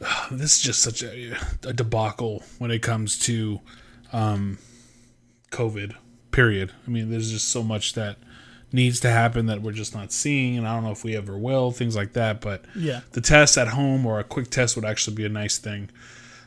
This 0.30 0.56
is 0.56 0.62
just 0.62 0.82
such 0.82 1.02
a, 1.02 1.36
a 1.62 1.72
debacle 1.72 2.42
when 2.58 2.70
it 2.70 2.82
comes 2.82 3.18
to 3.20 3.60
um, 4.12 4.58
COVID. 5.50 5.94
Period. 6.30 6.72
I 6.86 6.90
mean, 6.90 7.10
there's 7.10 7.30
just 7.30 7.48
so 7.48 7.62
much 7.62 7.94
that 7.94 8.16
needs 8.74 8.98
to 9.00 9.08
happen 9.10 9.46
that 9.46 9.62
we're 9.62 9.72
just 9.72 9.94
not 9.94 10.12
seeing, 10.12 10.58
and 10.58 10.66
I 10.68 10.74
don't 10.74 10.84
know 10.84 10.90
if 10.90 11.04
we 11.04 11.16
ever 11.16 11.38
will. 11.38 11.70
Things 11.70 11.94
like 11.96 12.12
that, 12.14 12.40
but 12.40 12.64
Yeah. 12.74 13.00
the 13.12 13.20
test 13.20 13.56
at 13.56 13.68
home 13.68 14.04
or 14.04 14.18
a 14.18 14.24
quick 14.24 14.50
test 14.50 14.74
would 14.76 14.84
actually 14.84 15.14
be 15.16 15.24
a 15.24 15.28
nice 15.30 15.56
thing 15.58 15.90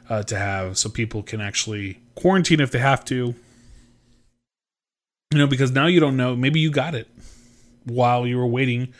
uh, 0.10 0.24
to 0.24 0.38
have, 0.38 0.78
so 0.78 0.90
people 0.90 1.24
can 1.24 1.42
actually 1.42 2.00
quarantine 2.16 2.60
if 2.60 2.70
they 2.72 2.80
have 2.80 3.04
to. 3.06 3.34
You 5.34 5.38
know, 5.40 5.48
because 5.48 5.72
now 5.72 5.88
you 5.88 6.00
don't 6.00 6.16
know. 6.16 6.36
Maybe 6.36 6.60
you 6.60 6.72
got 6.72 6.96
it 6.96 7.08
while 7.84 8.26
you 8.26 8.38
were 8.38 8.48
waiting 8.48 8.94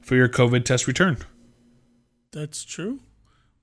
for 0.00 0.16
your 0.16 0.28
COVID 0.28 0.64
test 0.64 0.86
return. 0.86 1.18
That's 2.32 2.64
true. 2.64 3.00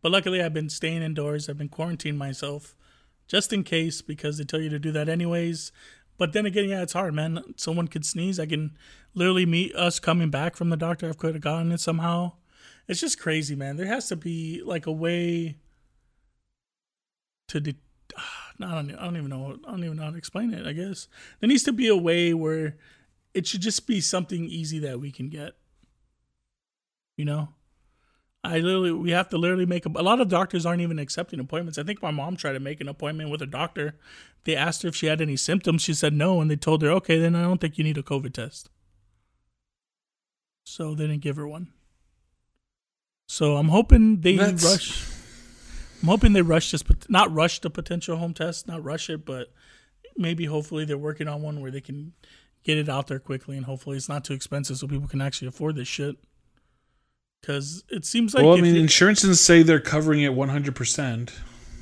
But 0.02 0.12
luckily, 0.14 0.42
I've 0.42 0.54
been 0.54 0.70
staying 0.70 1.02
indoors. 1.02 1.50
I've 1.50 1.58
been 1.58 1.68
quarantining 1.70 2.16
myself 2.16 2.76
just 3.28 3.52
in 3.52 3.64
case 3.64 4.02
because 4.02 4.38
they 4.38 4.46
tell 4.46 4.62
you 4.62 4.70
to 4.70 4.80
do 4.80 4.92
that 4.94 5.10
anyways. 5.10 5.72
But 6.20 6.34
then 6.34 6.46
again, 6.46 6.68
yeah, 6.68 6.84
it's 6.84 6.94
hard, 6.94 7.14
man. 7.16 7.42
Someone 7.56 7.88
could 7.88 8.06
sneeze. 8.06 8.40
I 8.40 8.46
can 8.46 8.78
literally 9.16 9.46
meet 9.46 9.74
us 9.74 10.00
coming 10.00 10.30
back 10.30 10.58
from 10.58 10.70
the 10.70 10.76
doctor. 10.78 11.10
I 11.10 11.14
could 11.14 11.34
have 11.34 11.42
gotten 11.42 11.72
it 11.72 11.80
somehow. 11.80 12.34
It's 12.90 13.00
just 13.00 13.20
crazy, 13.20 13.56
man. 13.56 13.78
There 13.78 13.88
has 13.88 14.10
to 14.10 14.18
be 14.18 14.62
like 14.64 14.86
a 14.86 14.92
way 14.92 15.58
to. 17.48 17.62
De- 17.62 17.78
I 18.62 18.76
don't. 18.76 18.92
I 18.96 19.06
don't 19.06 19.16
even 19.16 19.30
know. 19.30 19.58
I 19.66 19.72
don't 19.72 19.84
even 19.86 19.96
know 19.96 20.04
how 20.04 20.12
to 20.12 20.18
explain 20.18 20.54
it. 20.54 20.68
I 20.68 20.74
guess 20.74 21.08
there 21.40 21.48
needs 21.48 21.64
to 21.64 21.72
be 21.72 21.88
a 21.88 21.96
way 21.96 22.34
where 22.34 22.76
it 23.34 23.48
should 23.48 23.62
just 23.62 23.88
be 23.88 24.02
something 24.02 24.44
easy 24.44 24.80
that 24.80 25.00
we 25.00 25.12
can 25.12 25.30
get. 25.30 25.54
You 27.16 27.24
know. 27.24 27.50
I 28.44 28.60
literally, 28.60 28.92
we 28.94 29.12
have 29.12 29.30
to 29.30 29.38
literally 29.38 29.66
make 29.66 29.86
a, 29.86 29.90
a 29.90 30.02
lot 30.04 30.22
of 30.22 30.30
doctors 30.30 30.66
aren't 30.66 30.82
even 30.82 30.98
accepting 30.98 31.40
appointments. 31.40 31.78
I 31.78 31.84
think 31.84 32.02
my 32.02 32.12
mom 32.12 32.38
tried 32.38 32.54
to 32.54 32.60
make 32.60 32.80
an 32.80 32.88
appointment 32.88 33.30
with 33.30 33.42
a 33.42 33.46
doctor. 33.46 33.96
They 34.46 34.56
asked 34.56 34.84
her 34.84 34.88
if 34.88 34.96
she 34.96 35.08
had 35.08 35.20
any 35.22 35.36
symptoms. 35.36 35.82
She 35.82 35.94
said 35.94 36.14
no, 36.14 36.40
and 36.40 36.50
they 36.50 36.56
told 36.56 36.82
her, 36.82 36.90
okay, 36.92 37.20
then 37.20 37.36
I 37.36 37.42
don't 37.42 37.60
think 37.60 37.78
you 37.78 37.84
need 37.84 37.98
a 37.98 38.04
COVID 38.04 38.34
test. 38.34 38.70
So 40.64 40.96
they 40.96 41.08
didn't 41.08 41.22
give 41.22 41.36
her 41.36 41.48
one. 41.48 41.68
So 43.28 43.58
I'm 43.58 43.70
hoping 43.70 44.22
they 44.22 44.38
That's- 44.38 44.64
rush. 44.64 45.06
I'm 46.02 46.08
hoping 46.08 46.32
they 46.32 46.42
rush 46.42 46.72
this, 46.72 46.82
not 47.10 47.34
rush 47.34 47.60
the 47.60 47.70
potential 47.70 48.16
home 48.16 48.34
test, 48.34 48.70
not 48.70 48.82
rush 48.82 49.10
it, 49.10 49.26
but 49.26 49.52
maybe 50.16 50.46
hopefully 50.46 50.86
they're 50.86 50.98
working 50.98 51.28
on 51.28 51.42
one 51.42 51.60
where 51.60 51.72
they 51.72 51.82
can 51.82 52.14
get 52.64 52.78
it 52.78 52.88
out 52.88 53.08
there 53.08 53.20
quickly, 53.20 53.58
and 53.58 53.66
hopefully 53.66 53.98
it's 53.98 54.08
not 54.08 54.24
too 54.24 54.34
expensive 54.34 54.78
so 54.78 54.88
people 54.88 55.10
can 55.10 55.20
actually 55.22 55.50
afford 55.50 55.76
this 55.76 55.90
shit. 55.90 56.16
Because 57.42 57.84
it 57.90 58.06
seems 58.06 58.34
like 58.34 58.44
well, 58.44 58.58
I 58.58 58.62
mean, 58.62 58.76
you- 58.76 58.82
insurances 58.82 59.40
say 59.42 59.64
they're 59.64 59.80
covering 59.80 60.22
it 60.22 60.32
100% 60.32 61.32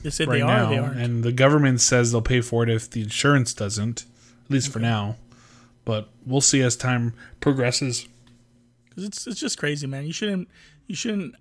they 0.04 0.10
said 0.12 0.28
right 0.28 0.36
they 0.36 0.42
are, 0.42 0.48
now, 0.48 0.70
they 0.70 0.78
aren't. 0.78 1.00
and 1.00 1.24
the 1.24 1.32
government 1.32 1.82
says 1.82 2.12
they'll 2.12 2.22
pay 2.22 2.42
for 2.42 2.64
it 2.64 2.70
if 2.70 2.90
the 2.90 3.02
insurance 3.02 3.54
doesn't, 3.54 4.06
at 4.46 4.52
least 4.52 4.72
for 4.72 4.80
now. 4.80 5.16
But 5.86 6.10
we'll 6.26 6.42
see 6.42 6.62
as 6.62 6.76
time 6.76 7.14
progresses. 7.40 8.08
Because 8.86 9.06
it's 9.06 9.28
it's 9.28 9.40
just 9.40 9.58
crazy, 9.58 9.88
man. 9.88 10.06
You 10.06 10.14
shouldn't 10.14 10.50
you 10.86 10.96
shouldn't 10.96 11.36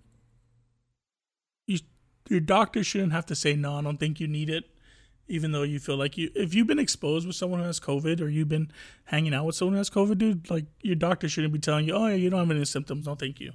you 1.66 1.79
your 2.29 2.40
doctor 2.40 2.83
shouldn't 2.83 3.12
have 3.12 3.26
to 3.26 3.35
say 3.35 3.55
no. 3.55 3.76
I 3.79 3.83
don't 3.83 3.98
think 3.98 4.20
you 4.20 4.29
need 4.29 4.50
it, 4.50 4.64
even 5.29 5.52
though 5.52 5.62
you 5.62 5.79
feel 5.79 5.96
like 5.96 6.16
you 6.16 6.31
if 6.35 6.55
you've 6.55 6.66
been 6.66 6.79
exposed 6.79 7.26
with 7.26 7.37
someone 7.37 7.61
who 7.61 7.66
has 7.66 7.81
COVID 7.81 8.20
or 8.20 8.29
you've 8.29 8.48
been 8.48 8.70
hanging 9.05 9.35
out 9.35 9.44
with 9.44 9.57
someone 9.57 9.74
who 9.74 9.79
has 9.79 9.90
COVID, 9.90 10.18
dude. 10.18 10.50
Like 10.50 10.66
your 10.81 10.96
doctor 10.96 11.29
shouldn't 11.29 11.52
be 11.52 11.59
telling 11.59 11.87
you, 11.87 11.94
oh 11.94 12.07
yeah, 12.07 12.14
you 12.14 12.31
don't 12.31 12.40
have 12.40 12.50
any 12.50 12.64
symptoms. 12.64 13.07
No, 13.07 13.14
thank 13.14 13.40
you. 13.40 13.52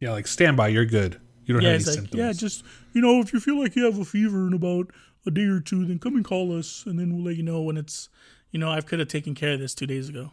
Yeah, 0.00 0.12
like 0.12 0.26
stand 0.26 0.56
by, 0.56 0.68
you're 0.68 0.84
good. 0.84 1.20
You 1.46 1.54
don't 1.54 1.62
yeah, 1.62 1.72
have 1.72 1.80
any 1.80 1.84
like 1.84 1.94
symptoms. 1.94 2.18
yeah, 2.18 2.32
just 2.32 2.64
you 2.92 3.00
know, 3.00 3.20
if 3.20 3.32
you 3.32 3.40
feel 3.40 3.58
like 3.58 3.76
you 3.76 3.84
have 3.84 3.98
a 3.98 4.04
fever 4.04 4.46
in 4.46 4.52
about 4.52 4.90
a 5.26 5.30
day 5.30 5.44
or 5.44 5.60
two, 5.60 5.84
then 5.84 5.98
come 5.98 6.16
and 6.16 6.24
call 6.24 6.56
us, 6.56 6.84
and 6.86 6.98
then 6.98 7.14
we'll 7.14 7.24
let 7.24 7.36
you 7.36 7.42
know 7.42 7.62
when 7.62 7.76
it's 7.76 8.08
you 8.50 8.58
know 8.58 8.70
I 8.70 8.80
could 8.80 8.98
have 8.98 9.08
taken 9.08 9.34
care 9.34 9.52
of 9.54 9.60
this 9.60 9.74
two 9.74 9.86
days 9.86 10.08
ago. 10.08 10.32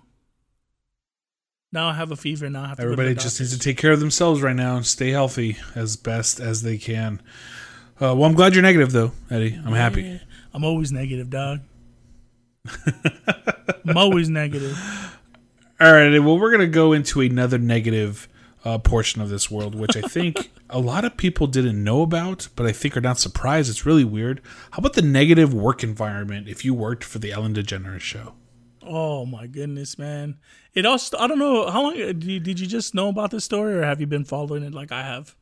Now 1.74 1.88
I 1.88 1.94
have 1.94 2.12
a 2.12 2.18
fever. 2.18 2.50
Now 2.50 2.64
I 2.64 2.68
have 2.68 2.78
to. 2.78 2.84
Everybody 2.84 3.10
go 3.10 3.14
to 3.14 3.16
the 3.16 3.22
just 3.22 3.40
needs 3.40 3.54
to 3.54 3.60
take 3.60 3.78
care 3.78 3.92
of 3.92 4.00
themselves 4.00 4.42
right 4.42 4.56
now 4.56 4.76
and 4.76 4.86
stay 4.86 5.12
healthy 5.12 5.58
as 5.76 5.96
best 5.96 6.40
as 6.40 6.64
they 6.64 6.78
can. 6.78 7.22
Uh, 7.96 8.16
well, 8.16 8.26
I'm 8.26 8.34
glad 8.34 8.54
you're 8.54 8.64
negative, 8.64 8.92
though, 8.92 9.12
Eddie. 9.30 9.60
I'm 9.64 9.74
happy. 9.74 10.20
I'm 10.54 10.64
always 10.64 10.92
negative, 10.92 11.30
dog. 11.30 11.60
I'm 13.86 13.96
always 13.96 14.28
negative. 14.28 14.78
All 15.80 15.92
right, 15.94 16.20
well, 16.20 16.38
we're 16.38 16.50
going 16.52 16.62
to 16.62 16.68
go 16.68 16.94
into 16.94 17.22
another 17.22 17.58
negative 17.58 18.28
uh, 18.64 18.78
portion 18.78 19.22
of 19.22 19.30
this 19.30 19.50
world, 19.50 19.76
which 19.76 19.96
I 19.98 20.02
think 20.02 20.52
a 20.70 20.80
lot 20.80 21.06
of 21.06 21.18
people 21.18 21.48
didn't 21.48 21.84
know 21.84 22.02
about, 22.02 22.48
but 22.56 22.66
I 22.66 22.72
think 22.72 22.96
are 22.96 23.02
not 23.02 23.20
surprised. 23.20 23.70
It's 23.70 23.86
really 23.86 24.04
weird. 24.04 24.42
How 24.72 24.80
about 24.80 24.94
the 24.94 25.02
negative 25.02 25.54
work 25.54 25.84
environment 25.84 26.48
if 26.48 26.64
you 26.64 26.74
worked 26.74 27.04
for 27.04 27.20
the 27.20 27.32
Ellen 27.32 27.54
DeGeneres 27.54 28.02
show? 28.02 28.34
Oh 28.84 29.26
my 29.26 29.48
goodness, 29.48 29.98
man! 29.98 30.38
It 30.74 30.86
also 30.86 31.18
I 31.18 31.28
don't 31.28 31.40
know 31.40 31.70
how 31.70 31.84
long 31.84 31.96
did 31.96 32.24
you, 32.24 32.40
did 32.40 32.60
you 32.60 32.68
just 32.68 32.96
know 32.96 33.10
about 33.10 33.32
this 33.32 33.46
story, 33.46 33.76
or 33.76 33.84
have 33.84 34.02
you 34.02 34.08
been 34.08 34.26
following 34.26 34.64
it 34.64 34.74
like 34.74 34.92
I 34.92 35.04
have? 35.04 35.36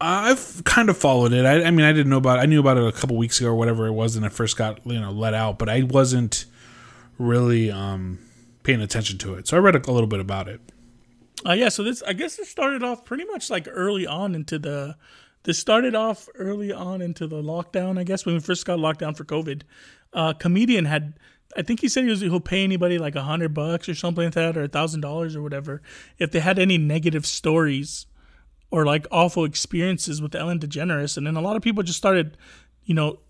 I've 0.00 0.62
kind 0.64 0.90
of 0.90 0.96
followed 0.96 1.32
it. 1.32 1.44
I, 1.44 1.64
I 1.64 1.70
mean, 1.72 1.84
I 1.84 1.92
didn't 1.92 2.10
know 2.10 2.18
about. 2.18 2.38
I 2.38 2.46
knew 2.46 2.60
about 2.60 2.76
it 2.76 2.86
a 2.86 2.92
couple 2.92 3.16
weeks 3.16 3.40
ago 3.40 3.48
or 3.48 3.54
whatever 3.54 3.86
it 3.86 3.92
was, 3.92 4.14
and 4.14 4.24
it 4.24 4.32
first 4.32 4.56
got 4.56 4.84
you 4.86 5.00
know 5.00 5.10
let 5.10 5.34
out, 5.34 5.58
but 5.58 5.68
I 5.68 5.82
wasn't 5.82 6.44
really 7.18 7.70
um, 7.70 8.18
paying 8.62 8.80
attention 8.80 9.18
to 9.18 9.34
it. 9.34 9.48
So 9.48 9.56
I 9.56 9.60
read 9.60 9.74
a, 9.74 9.90
a 9.90 9.92
little 9.92 10.06
bit 10.06 10.20
about 10.20 10.48
it. 10.48 10.60
Uh, 11.46 11.52
yeah, 11.52 11.68
so 11.68 11.82
this 11.82 12.02
I 12.02 12.12
guess 12.12 12.38
it 12.38 12.46
started 12.46 12.82
off 12.82 13.04
pretty 13.04 13.24
much 13.24 13.50
like 13.50 13.68
early 13.70 14.06
on 14.06 14.34
into 14.34 14.58
the. 14.58 14.96
This 15.44 15.58
started 15.58 15.94
off 15.94 16.28
early 16.34 16.72
on 16.72 17.00
into 17.00 17.26
the 17.26 17.42
lockdown. 17.42 17.98
I 17.98 18.04
guess 18.04 18.26
when 18.26 18.34
we 18.34 18.40
first 18.40 18.66
got 18.66 18.78
locked 18.78 19.00
down 19.00 19.14
for 19.14 19.24
COVID, 19.24 19.62
uh, 20.12 20.32
comedian 20.34 20.84
had. 20.84 21.18
I 21.56 21.62
think 21.62 21.80
he 21.80 21.88
said 21.88 22.04
he 22.04 22.10
was 22.10 22.20
he'll 22.20 22.40
pay 22.40 22.62
anybody 22.62 22.98
like 22.98 23.14
a 23.14 23.22
hundred 23.22 23.54
bucks 23.54 23.88
or 23.88 23.94
something 23.94 24.24
like 24.24 24.34
that, 24.34 24.56
or 24.56 24.64
a 24.64 24.68
thousand 24.68 25.00
dollars 25.00 25.34
or 25.34 25.42
whatever, 25.42 25.80
if 26.18 26.30
they 26.30 26.40
had 26.40 26.58
any 26.58 26.76
negative 26.76 27.24
stories 27.24 28.06
or 28.70 28.84
like 28.84 29.06
awful 29.10 29.44
experiences 29.44 30.20
with 30.20 30.34
Ellen 30.34 30.58
DeGeneres. 30.58 31.16
And 31.16 31.26
then 31.26 31.36
a 31.36 31.40
lot 31.40 31.56
of 31.56 31.62
people 31.62 31.82
just 31.82 31.98
started, 31.98 32.36
you 32.84 32.94
know, 32.94 33.20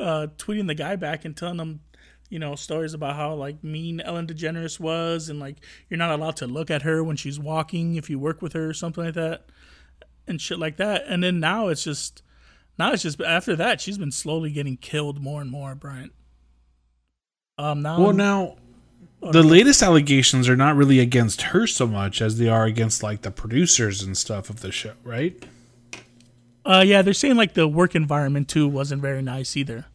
uh, 0.00 0.28
tweeting 0.36 0.66
the 0.66 0.74
guy 0.74 0.96
back 0.96 1.24
and 1.24 1.36
telling 1.36 1.58
them, 1.58 1.80
you 2.28 2.38
know, 2.38 2.54
stories 2.54 2.94
about 2.94 3.16
how 3.16 3.34
like 3.34 3.62
mean 3.64 4.00
Ellen 4.00 4.26
DeGeneres 4.26 4.78
was, 4.78 5.28
and 5.28 5.40
like 5.40 5.56
you're 5.88 5.98
not 5.98 6.10
allowed 6.10 6.36
to 6.36 6.46
look 6.46 6.70
at 6.70 6.82
her 6.82 7.02
when 7.02 7.16
she's 7.16 7.38
walking 7.38 7.96
if 7.96 8.08
you 8.10 8.18
work 8.18 8.42
with 8.42 8.52
her 8.52 8.68
or 8.68 8.74
something 8.74 9.04
like 9.04 9.14
that, 9.14 9.46
and 10.26 10.40
shit 10.40 10.58
like 10.58 10.76
that. 10.76 11.04
And 11.06 11.22
then 11.22 11.40
now 11.40 11.68
it's 11.68 11.84
just, 11.84 12.22
now 12.78 12.92
it's 12.92 13.02
just 13.02 13.20
after 13.20 13.56
that 13.56 13.80
she's 13.80 13.98
been 13.98 14.12
slowly 14.12 14.50
getting 14.50 14.76
killed 14.76 15.20
more 15.22 15.40
and 15.40 15.50
more, 15.50 15.74
Bryant. 15.74 16.12
Um, 17.56 17.82
now, 17.82 18.00
Well, 18.00 18.12
now 18.12 18.56
the 19.20 19.42
latest 19.42 19.82
allegations 19.82 20.48
are 20.48 20.56
not 20.56 20.76
really 20.76 21.00
against 21.00 21.42
her 21.42 21.66
so 21.66 21.86
much 21.86 22.22
as 22.22 22.38
they 22.38 22.48
are 22.48 22.64
against 22.66 23.02
like 23.02 23.22
the 23.22 23.30
producers 23.32 24.02
and 24.02 24.16
stuff 24.16 24.48
of 24.48 24.60
the 24.60 24.70
show, 24.70 24.92
right? 25.02 25.44
uh, 26.64 26.84
yeah, 26.86 27.02
they're 27.02 27.14
saying 27.14 27.36
like 27.36 27.54
the 27.54 27.66
work 27.66 27.94
environment 27.94 28.48
too 28.48 28.68
wasn't 28.68 29.00
very 29.02 29.22
nice 29.22 29.56
either. 29.56 29.86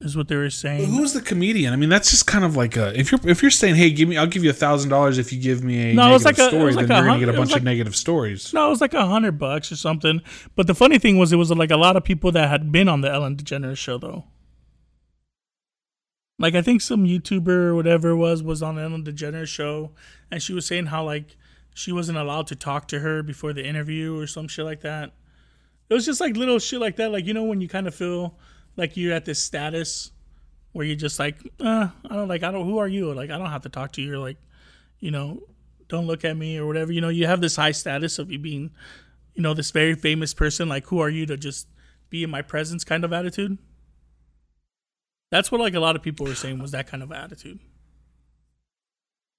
Is 0.00 0.16
what 0.16 0.28
they 0.28 0.36
were 0.36 0.48
saying. 0.50 0.84
Who's 0.90 1.12
the 1.12 1.20
comedian? 1.20 1.72
I 1.72 1.76
mean, 1.76 1.88
that's 1.88 2.10
just 2.10 2.26
kind 2.26 2.44
of 2.44 2.56
like 2.56 2.76
a 2.76 2.98
if 2.98 3.10
you're 3.10 3.20
if 3.24 3.42
you're 3.42 3.50
saying, 3.50 3.74
"Hey, 3.74 3.90
give 3.90 4.08
me, 4.08 4.16
I'll 4.16 4.26
give 4.28 4.44
you 4.44 4.50
a 4.50 4.54
thousand 4.54 4.90
dollars 4.90 5.18
if 5.18 5.32
you 5.32 5.40
give 5.40 5.64
me 5.64 5.90
a 5.90 5.94
No, 5.94 6.04
negative 6.10 6.24
like 6.24 6.38
a- 6.38 6.42
it 6.44 6.48
story," 6.50 6.64
was 6.64 6.76
like 6.76 6.86
then 6.86 6.96
you're 6.98 7.06
gonna 7.06 7.18
get 7.20 7.28
a 7.28 7.32
bunch 7.36 7.54
of 7.54 7.64
negative 7.64 7.96
stories. 7.96 8.52
No, 8.54 8.68
it 8.68 8.70
was 8.70 8.80
like 8.80 8.94
a 8.94 9.06
hundred 9.06 9.38
bucks 9.38 9.72
or 9.72 9.76
something. 9.76 10.22
But 10.54 10.68
the 10.68 10.74
funny 10.74 10.98
thing 10.98 11.18
was, 11.18 11.32
it 11.32 11.36
was 11.36 11.50
like 11.50 11.72
a 11.72 11.76
lot 11.76 11.96
of 11.96 12.04
people 12.04 12.30
that 12.32 12.48
had 12.48 12.70
been 12.70 12.88
on 12.88 13.00
the 13.00 13.10
Ellen 13.10 13.36
DeGeneres 13.36 13.76
show, 13.78 13.98
though. 13.98 14.24
Like 16.38 16.54
I 16.54 16.62
think 16.62 16.80
some 16.80 17.04
YouTuber 17.04 17.48
or 17.48 17.74
whatever 17.74 18.10
it 18.10 18.16
was 18.16 18.42
was 18.42 18.62
on 18.62 18.76
the 18.76 18.82
Ellen 18.82 19.02
DeGeneres 19.04 19.48
show, 19.48 19.90
and 20.30 20.40
she 20.40 20.52
was 20.52 20.64
saying 20.66 20.86
how 20.86 21.04
like 21.04 21.36
she 21.74 21.90
wasn't 21.90 22.18
allowed 22.18 22.46
to 22.48 22.54
talk 22.56 22.86
to 22.88 23.00
her 23.00 23.24
before 23.24 23.52
the 23.52 23.66
interview 23.66 24.16
or 24.16 24.28
some 24.28 24.46
shit 24.46 24.64
like 24.64 24.82
that. 24.82 25.12
It 25.90 25.94
was 25.94 26.06
just 26.06 26.20
like 26.20 26.36
little 26.36 26.60
shit 26.60 26.78
like 26.80 26.94
that, 26.96 27.10
like 27.10 27.24
you 27.26 27.34
know 27.34 27.42
when 27.42 27.60
you 27.60 27.66
kind 27.68 27.88
of 27.88 27.94
feel 27.96 28.38
like 28.78 28.96
you're 28.96 29.12
at 29.12 29.24
this 29.24 29.42
status 29.42 30.12
where 30.72 30.86
you're 30.86 30.96
just 30.96 31.18
like, 31.18 31.36
uh, 31.60 31.88
I 32.08 32.14
don't 32.14 32.28
like, 32.28 32.44
I 32.44 32.52
don't. 32.52 32.64
Who 32.64 32.78
are 32.78 32.88
you? 32.88 33.12
Like 33.12 33.30
I 33.30 33.36
don't 33.36 33.50
have 33.50 33.62
to 33.62 33.68
talk 33.68 33.92
to 33.92 34.00
you. 34.00 34.08
You're 34.08 34.18
like, 34.18 34.38
you 35.00 35.10
know, 35.10 35.42
don't 35.88 36.06
look 36.06 36.24
at 36.24 36.36
me 36.36 36.56
or 36.56 36.66
whatever. 36.66 36.92
You 36.92 37.00
know, 37.00 37.08
you 37.08 37.26
have 37.26 37.40
this 37.40 37.56
high 37.56 37.72
status 37.72 38.18
of 38.18 38.30
you 38.30 38.38
being, 38.38 38.70
you 39.34 39.42
know, 39.42 39.52
this 39.52 39.72
very 39.72 39.94
famous 39.94 40.32
person. 40.32 40.68
Like, 40.68 40.86
who 40.86 41.00
are 41.00 41.08
you 41.08 41.26
to 41.26 41.36
just 41.36 41.66
be 42.08 42.22
in 42.22 42.30
my 42.30 42.40
presence 42.40 42.84
kind 42.84 43.04
of 43.04 43.12
attitude? 43.12 43.58
That's 45.30 45.50
what 45.50 45.60
like 45.60 45.74
a 45.74 45.80
lot 45.80 45.96
of 45.96 46.02
people 46.02 46.26
were 46.26 46.34
saying 46.34 46.60
was 46.60 46.70
that 46.70 46.86
kind 46.86 47.02
of 47.02 47.10
attitude. 47.10 47.58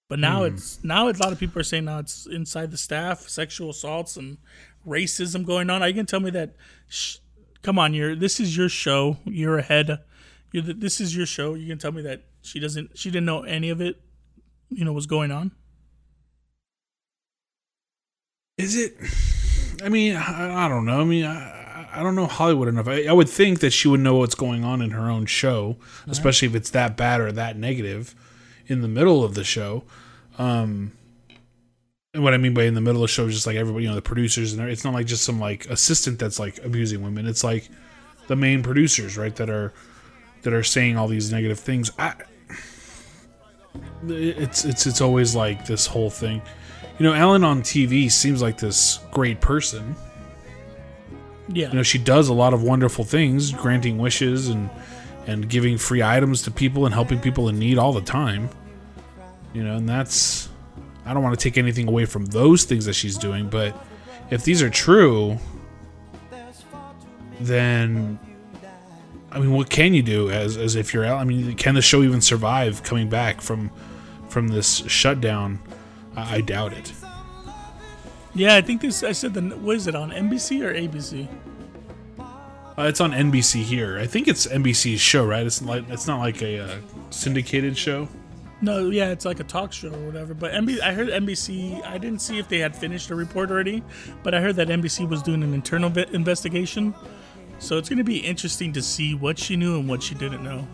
But 0.10 0.20
now 0.20 0.44
it's 0.44 0.84
now 0.84 1.08
a 1.08 1.14
lot 1.14 1.32
of 1.32 1.40
people 1.40 1.62
are 1.62 1.64
saying 1.64 1.86
now 1.86 2.00
it's 2.00 2.26
inside 2.26 2.72
the 2.72 2.78
staff, 2.78 3.30
sexual 3.30 3.70
assaults 3.70 4.18
and 4.18 4.38
racism 4.86 5.46
going 5.46 5.70
on. 5.70 5.82
Are 5.82 5.88
you 5.88 5.94
can 5.94 6.06
tell 6.06 6.20
me 6.20 6.32
that? 6.32 6.56
Sh- 6.88 7.20
come 7.62 7.80
on, 7.80 7.94
you're 7.94 8.16
this 8.16 8.40
is 8.40 8.56
your 8.56 8.70
show. 8.70 9.18
You're 9.26 9.58
ahead. 9.58 10.00
You're 10.52 10.64
the, 10.64 10.74
this 10.74 11.00
is 11.00 11.16
your 11.16 11.26
show. 11.26 11.54
You 11.54 11.68
can 11.68 11.78
tell 11.78 11.92
me 11.92 12.02
that 12.04 12.24
she 12.42 12.60
doesn't. 12.60 12.98
She 12.98 13.10
didn't 13.10 13.26
know 13.26 13.44
any 13.44 13.70
of 13.70 13.82
it. 13.82 14.02
You 14.70 14.86
know 14.86 14.94
was 14.94 15.08
going 15.08 15.32
on. 15.32 15.52
Is 18.58 18.76
it? 18.76 18.98
I 19.84 19.90
mean, 19.90 20.16
I, 20.16 20.66
I 20.66 20.68
don't 20.68 20.86
know. 20.86 21.00
I 21.00 21.06
mean, 21.06 21.26
I, 21.26 21.60
I 21.94 22.04
don't 22.04 22.16
know 22.16 22.28
Hollywood 22.28 22.68
enough. 22.68 22.88
I, 22.88 23.06
I 23.06 23.14
would 23.14 23.30
think 23.30 23.62
that 23.62 23.72
she 23.72 23.88
would 23.88 24.02
know 24.02 24.16
what's 24.16 24.36
going 24.36 24.64
on 24.64 24.82
in 24.82 24.92
her 24.92 25.10
own 25.10 25.26
show, 25.26 25.78
especially 26.08 26.48
if 26.48 26.56
it's 26.56 26.70
that 26.72 26.98
bad 26.98 27.22
or 27.22 27.32
that 27.32 27.58
negative 27.58 28.16
in 28.68 28.82
the 28.82 28.88
middle 28.88 29.24
of 29.24 29.34
the 29.34 29.44
show. 29.44 29.84
Um, 30.38 30.92
and 32.14 32.24
what 32.24 32.34
I 32.34 32.38
mean 32.38 32.54
by 32.54 32.64
in 32.64 32.74
the 32.74 32.82
middle 32.82 33.04
of 33.04 33.10
the 33.10 33.14
show 33.14 33.28
is 33.28 33.36
just 33.36 33.46
like 33.46 33.56
everybody, 33.56 33.84
you 33.84 33.90
know, 33.90 33.96
the 33.96 34.02
producers, 34.02 34.54
and 34.54 34.68
it's 34.68 34.84
not 34.84 34.94
like 34.94 35.06
just 35.06 35.24
some 35.24 35.40
like 35.40 35.68
assistant 35.68 36.18
that's 36.18 36.40
like 36.40 36.64
abusing 36.64 37.04
women. 37.04 37.28
It's 37.28 37.44
like 37.44 37.70
the 38.28 38.36
main 38.36 38.64
producers, 38.64 39.18
right, 39.18 39.36
that 39.36 39.50
are 39.50 39.74
that 40.42 40.54
are 40.54 40.64
saying 40.64 40.98
all 40.98 41.08
these 41.08 41.32
negative 41.32 41.60
things. 41.60 41.92
I, 42.00 42.16
it's 44.08 44.66
it's 44.66 44.88
it's 44.88 45.02
always 45.02 45.36
like 45.36 45.68
this 45.68 45.86
whole 45.86 46.10
thing. 46.10 46.42
You 46.98 47.06
know, 47.06 47.14
Ellen 47.14 47.44
on 47.44 47.62
TV 47.62 48.12
seems 48.12 48.42
like 48.42 48.58
this 48.58 49.00
great 49.12 49.40
person. 49.40 49.96
Yeah. 51.50 51.70
You 51.70 51.76
know, 51.76 51.84
she 51.84 52.00
does 52.00 52.30
a 52.30 52.34
lot 52.34 52.54
of 52.54 52.64
wonderful 52.64 53.06
things, 53.06 53.52
granting 53.52 54.00
wishes 54.00 54.50
and 54.50 54.72
and 55.28 55.48
giving 55.48 55.78
free 55.78 56.02
items 56.02 56.42
to 56.44 56.52
people 56.52 56.86
and 56.86 56.94
helping 56.94 57.20
people 57.20 57.50
in 57.50 57.60
need 57.60 57.78
all 57.78 57.94
the 57.94 58.02
time. 58.02 58.50
You 59.54 59.64
know, 59.64 59.76
and 59.76 59.88
that's 59.88 60.50
I 61.10 61.14
don't 61.16 61.24
want 61.24 61.40
to 61.40 61.44
take 61.44 61.58
anything 61.58 61.88
away 61.88 62.06
from 62.06 62.28
those 62.28 62.66
things 62.66 62.86
that 62.86 62.94
she's 62.94 63.18
doing, 63.18 63.50
but 63.50 63.76
if 64.30 64.44
these 64.44 64.62
are 64.62 64.70
true, 64.70 65.40
then 67.40 68.20
I 69.32 69.40
mean, 69.40 69.52
what 69.52 69.72
can 69.72 69.96
you 69.96 70.04
do 70.04 70.30
as 70.30 70.56
as 70.56 70.76
if 70.76 70.94
you're 70.94 71.04
Ellen? 71.04 71.20
I 71.20 71.24
mean, 71.24 71.56
can 71.56 71.74
the 71.74 71.82
show 71.82 72.04
even 72.04 72.22
survive 72.22 72.84
coming 72.84 73.10
back 73.10 73.42
from 73.42 73.72
from 74.28 74.50
this 74.50 74.84
shutdown? 74.86 75.58
I, 76.16 76.36
I 76.36 76.42
doubt 76.42 76.74
it. 76.74 76.94
Yeah, 78.36 78.56
I 78.56 78.62
think 78.62 78.82
this. 78.82 79.02
I 79.02 79.12
said 79.14 79.34
the. 79.34 79.42
What 79.42 79.78
is 79.78 79.88
it 79.88 79.96
on 79.96 80.12
NBC 80.12 80.62
or 80.62 80.76
ABC? 80.76 81.28
Uh, 82.20 82.84
it's 82.84 83.02
on 83.02 83.14
NBC 83.14 83.64
here. 83.64 83.98
I 83.98 84.06
think 84.06 84.28
it's 84.28 84.46
NBC's 84.46 85.02
show, 85.02 85.26
right? 85.26 85.44
It's 85.44 85.60
like 85.64 85.90
it's 85.90 86.06
not 86.06 86.20
like 86.20 86.44
a 86.44 86.60
uh, 86.60 86.78
syndicated 87.10 87.76
show. 87.76 88.08
No, 88.62 88.90
yeah, 88.90 89.10
it's 89.12 89.24
like 89.26 89.40
a 89.40 89.46
talk 89.46 89.72
show 89.72 89.90
or 89.90 90.06
whatever. 90.06 90.34
But 90.34 90.52
NB, 90.52 90.82
I 90.82 90.94
heard 90.94 91.08
NBC. 91.08 91.86
I 91.86 91.98
didn't 91.98 92.20
see 92.20 92.40
if 92.40 92.50
they 92.50 92.60
had 92.60 92.76
finished 92.76 93.10
a 93.10 93.16
report 93.16 93.52
already, 93.52 93.84
but 94.22 94.36
I 94.36 94.42
heard 94.42 94.58
that 94.58 94.68
NBC 94.68 95.08
was 95.08 95.22
doing 95.22 95.44
an 95.44 95.54
internal 95.54 95.90
ve- 95.90 96.08
investigation. 96.12 96.94
So 97.60 97.78
it's 97.78 97.88
going 97.90 97.98
to 97.98 98.04
be 98.04 98.18
interesting 98.18 98.74
to 98.74 98.82
see 98.82 99.16
what 99.16 99.40
she 99.40 99.56
knew 99.56 99.80
and 99.80 99.88
what 99.88 100.04
she 100.04 100.16
didn't 100.16 100.44
know. 100.44 100.68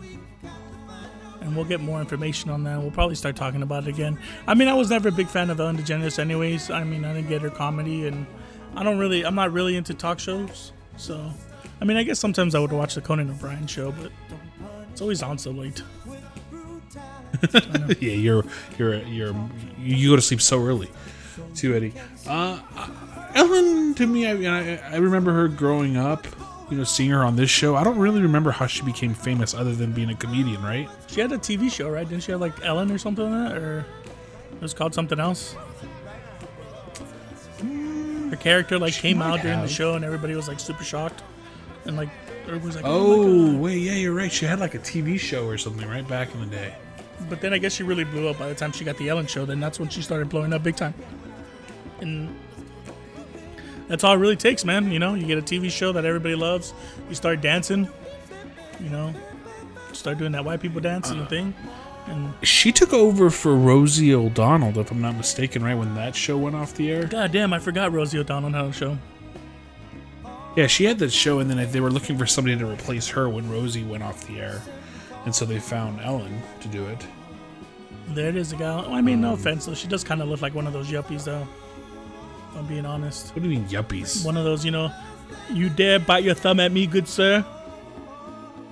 And 1.40 1.54
we'll 1.54 1.64
get 1.64 1.80
more 1.80 2.00
information 2.00 2.50
on 2.50 2.64
that. 2.64 2.80
We'll 2.80 2.90
probably 2.90 3.14
start 3.14 3.36
talking 3.36 3.62
about 3.62 3.84
it 3.86 3.88
again. 3.90 4.18
I 4.48 4.54
mean, 4.54 4.66
I 4.66 4.74
was 4.74 4.90
never 4.90 5.10
a 5.10 5.12
big 5.12 5.28
fan 5.28 5.48
of 5.50 5.60
Ellen 5.60 5.76
DeGeneres, 5.76 6.18
anyways. 6.18 6.70
I 6.70 6.82
mean, 6.82 7.04
I 7.04 7.12
didn't 7.14 7.28
get 7.28 7.40
her 7.42 7.50
comedy, 7.50 8.08
and 8.08 8.26
I 8.74 8.82
don't 8.82 8.98
really. 8.98 9.24
I'm 9.24 9.36
not 9.36 9.52
really 9.52 9.76
into 9.76 9.94
talk 9.94 10.18
shows. 10.18 10.72
So, 10.96 11.30
I 11.80 11.84
mean, 11.84 11.96
I 11.96 12.02
guess 12.02 12.18
sometimes 12.18 12.56
I 12.56 12.58
would 12.58 12.72
watch 12.72 12.96
the 12.96 13.00
Conan 13.00 13.30
O'Brien 13.30 13.68
show, 13.68 13.92
but 13.92 14.10
it's 14.90 15.00
always 15.00 15.22
on 15.22 15.38
so 15.38 15.52
late. 15.52 15.82
yeah, 18.00 18.12
you're 18.12 18.44
you're 18.78 19.02
you're 19.02 19.34
you 19.78 20.10
go 20.10 20.16
to 20.16 20.22
sleep 20.22 20.40
so 20.40 20.64
early, 20.64 20.90
too, 21.54 21.74
Eddie. 21.74 21.92
Uh, 22.28 22.60
Ellen, 23.34 23.94
to 23.94 24.06
me, 24.06 24.26
I, 24.26 24.76
I 24.92 24.96
remember 24.96 25.32
her 25.32 25.48
growing 25.48 25.96
up. 25.96 26.26
You 26.68 26.78
know, 26.78 26.84
seeing 26.84 27.10
her 27.10 27.22
on 27.22 27.36
this 27.36 27.48
show. 27.48 27.76
I 27.76 27.84
don't 27.84 27.98
really 27.98 28.20
remember 28.20 28.50
how 28.50 28.66
she 28.66 28.82
became 28.82 29.14
famous, 29.14 29.54
other 29.54 29.72
than 29.72 29.92
being 29.92 30.10
a 30.10 30.16
comedian, 30.16 30.60
right? 30.64 30.88
She 31.06 31.20
had 31.20 31.30
a 31.30 31.38
TV 31.38 31.70
show, 31.70 31.88
right? 31.88 32.08
Didn't 32.08 32.24
she 32.24 32.32
have 32.32 32.40
like 32.40 32.54
Ellen 32.64 32.90
or 32.90 32.98
something 32.98 33.24
like 33.30 33.52
that? 33.52 33.56
Or 33.62 33.86
it 34.50 34.60
was 34.60 34.74
called 34.74 34.92
something 34.92 35.20
else? 35.20 35.54
Her 38.30 38.36
character 38.36 38.78
like 38.78 38.94
came 38.94 39.18
might 39.18 39.34
out 39.38 39.42
during 39.42 39.60
the 39.60 39.68
show 39.68 39.94
and 39.94 40.04
everybody 40.04 40.34
was 40.34 40.48
like 40.48 40.58
super 40.58 40.82
shocked. 40.82 41.22
And 41.84 41.96
like 41.96 42.08
everybody 42.46 42.66
was 42.66 42.76
like, 42.76 42.84
Oh, 42.84 43.52
oh, 43.54 43.56
wait, 43.58 43.78
yeah, 43.78 43.92
you're 43.92 44.12
right. 44.14 44.32
She 44.32 44.44
had 44.46 44.58
like 44.58 44.74
a 44.74 44.80
TV 44.80 45.20
show 45.20 45.46
or 45.46 45.58
something, 45.58 45.88
right, 45.88 46.06
back 46.08 46.34
in 46.34 46.40
the 46.40 46.46
day. 46.46 46.74
But 47.28 47.40
then 47.40 47.52
I 47.52 47.58
guess 47.58 47.72
she 47.72 47.82
really 47.82 48.04
blew 48.04 48.28
up 48.28 48.38
by 48.38 48.48
the 48.48 48.54
time 48.54 48.72
she 48.72 48.84
got 48.84 48.96
the 48.98 49.08
Ellen 49.08 49.26
show. 49.26 49.44
Then 49.44 49.60
that's 49.60 49.80
when 49.80 49.88
she 49.88 50.02
started 50.02 50.28
blowing 50.28 50.52
up 50.52 50.62
big 50.62 50.76
time. 50.76 50.94
And 52.00 52.34
that's 53.88 54.04
all 54.04 54.14
it 54.14 54.18
really 54.18 54.36
takes, 54.36 54.64
man. 54.64 54.90
You 54.90 54.98
know, 54.98 55.14
you 55.14 55.26
get 55.26 55.38
a 55.38 55.42
TV 55.42 55.70
show 55.70 55.92
that 55.92 56.04
everybody 56.04 56.34
loves. 56.34 56.74
You 57.08 57.14
start 57.14 57.40
dancing. 57.40 57.88
You 58.80 58.90
know, 58.90 59.14
start 59.92 60.18
doing 60.18 60.32
that 60.32 60.44
white 60.44 60.60
people 60.60 60.80
dancing 60.80 61.20
uh, 61.20 61.26
thing. 61.26 61.54
And 62.06 62.32
She 62.42 62.70
took 62.72 62.92
over 62.92 63.30
for 63.30 63.56
Rosie 63.56 64.14
O'Donnell, 64.14 64.78
if 64.78 64.90
I'm 64.90 65.00
not 65.00 65.16
mistaken, 65.16 65.64
right 65.64 65.74
when 65.74 65.94
that 65.94 66.14
show 66.14 66.36
went 66.36 66.54
off 66.54 66.74
the 66.74 66.90
air. 66.90 67.06
God 67.06 67.32
damn, 67.32 67.52
I 67.52 67.58
forgot 67.58 67.92
Rosie 67.92 68.18
O'Donnell 68.18 68.50
had 68.50 68.64
a 68.66 68.72
show. 68.72 68.98
Yeah, 70.56 70.66
she 70.68 70.84
had 70.84 70.98
that 71.00 71.12
show, 71.12 71.40
and 71.40 71.50
then 71.50 71.70
they 71.70 71.80
were 71.80 71.90
looking 71.90 72.16
for 72.16 72.26
somebody 72.26 72.56
to 72.56 72.66
replace 72.66 73.08
her 73.08 73.28
when 73.28 73.50
Rosie 73.50 73.84
went 73.84 74.02
off 74.02 74.26
the 74.26 74.40
air, 74.40 74.62
and 75.26 75.34
so 75.34 75.44
they 75.44 75.58
found 75.58 76.00
Ellen 76.00 76.40
to 76.60 76.68
do 76.68 76.86
it. 76.86 77.06
There 78.08 78.28
it 78.28 78.36
is, 78.36 78.50
the 78.50 78.56
gal. 78.56 78.86
I 78.88 79.00
mean, 79.00 79.20
no 79.20 79.30
um, 79.30 79.34
offense, 79.34 79.66
though. 79.66 79.74
She 79.74 79.88
does 79.88 80.04
kind 80.04 80.22
of 80.22 80.28
look 80.28 80.40
like 80.40 80.54
one 80.54 80.66
of 80.66 80.72
those 80.72 80.88
yuppies, 80.88 81.24
though. 81.24 81.46
If 82.52 82.56
I'm 82.56 82.66
being 82.66 82.86
honest. 82.86 83.34
What 83.34 83.42
do 83.42 83.48
you 83.48 83.58
mean 83.58 83.68
yuppies? 83.68 84.24
One 84.24 84.36
of 84.36 84.44
those, 84.44 84.64
you 84.64 84.70
know, 84.70 84.92
you 85.50 85.68
dare 85.68 85.98
bite 85.98 86.22
your 86.22 86.34
thumb 86.34 86.60
at 86.60 86.70
me, 86.70 86.86
good 86.86 87.08
sir? 87.08 87.44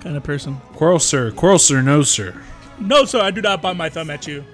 Kind 0.00 0.16
of 0.16 0.22
person. 0.22 0.56
Quarrel, 0.74 1.00
sir. 1.00 1.32
Quarrel, 1.32 1.58
sir. 1.58 1.82
No, 1.82 2.02
sir. 2.02 2.40
No, 2.78 3.04
sir, 3.04 3.20
I 3.20 3.32
do 3.32 3.42
not 3.42 3.60
bite 3.60 3.76
my 3.76 3.88
thumb 3.88 4.10
at 4.10 4.26
you. 4.26 4.44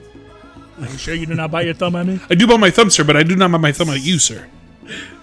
Are 0.80 0.86
you 0.86 0.96
sure 0.96 1.14
you 1.14 1.26
do 1.26 1.34
not 1.34 1.50
bite 1.50 1.66
your 1.66 1.74
thumb 1.74 1.96
at 1.96 2.06
me? 2.06 2.18
I 2.30 2.34
do 2.34 2.46
bite 2.46 2.60
my 2.60 2.70
thumb, 2.70 2.88
sir, 2.88 3.04
but 3.04 3.16
I 3.16 3.22
do 3.22 3.36
not 3.36 3.52
bite 3.52 3.60
my 3.60 3.72
thumb 3.72 3.90
at 3.90 4.00
you, 4.02 4.18
sir. 4.18 4.46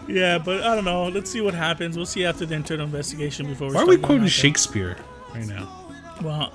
Yeah, 0.07 0.37
but 0.37 0.61
I 0.61 0.75
don't 0.75 0.85
know. 0.85 1.07
Let's 1.07 1.31
see 1.31 1.41
what 1.41 1.55
happens. 1.55 1.97
We'll 1.97 2.05
see 2.05 2.25
after 2.25 2.45
the 2.45 2.55
internal 2.55 2.85
investigation 2.85 3.47
before 3.47 3.67
we 3.67 3.71
start. 3.71 3.87
Why 3.87 3.93
are 3.93 3.97
we 3.97 4.01
quoting. 4.01 4.27
Shakespeare 4.27 4.97
right 5.33 5.47
now? 5.47 5.86
Well, 6.21 6.51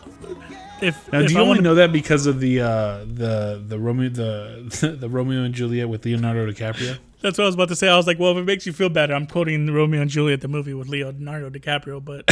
if 0.81 1.11
Now, 1.13 1.21
if 1.21 1.29
do 1.29 1.35
you 1.35 1.39
I 1.39 1.43
only 1.43 1.49
wanna- 1.51 1.61
know 1.63 1.75
that 1.77 1.93
because 1.93 2.27
of 2.27 2.41
the 2.41 2.61
uh, 2.61 3.05
the 3.07 3.63
the 3.67 3.79
Romeo 3.79 4.09
the 4.09 4.97
the 5.01 5.09
Romeo 5.09 5.43
and 5.43 5.55
Juliet 5.55 5.89
with 5.89 6.05
Leonardo 6.05 6.51
DiCaprio? 6.51 6.99
That's 7.21 7.39
what 7.39 7.45
I 7.45 7.47
was 7.47 7.55
about 7.55 7.69
to 7.69 7.77
say. 7.77 7.89
I 7.89 7.97
was 7.97 8.07
like, 8.09 8.19
well, 8.19 8.33
if 8.33 8.39
it 8.39 8.45
makes 8.45 8.67
you 8.67 8.73
feel 8.73 8.89
better, 8.89 9.15
I'm 9.15 9.27
quoting 9.29 9.73
Romeo 9.73 10.01
and 10.01 10.11
Juliet, 10.11 10.41
the 10.41 10.49
movie 10.49 10.75
with 10.75 10.89
Leonardo 10.89 11.51
DiCaprio. 11.51 12.05
But 12.05 12.29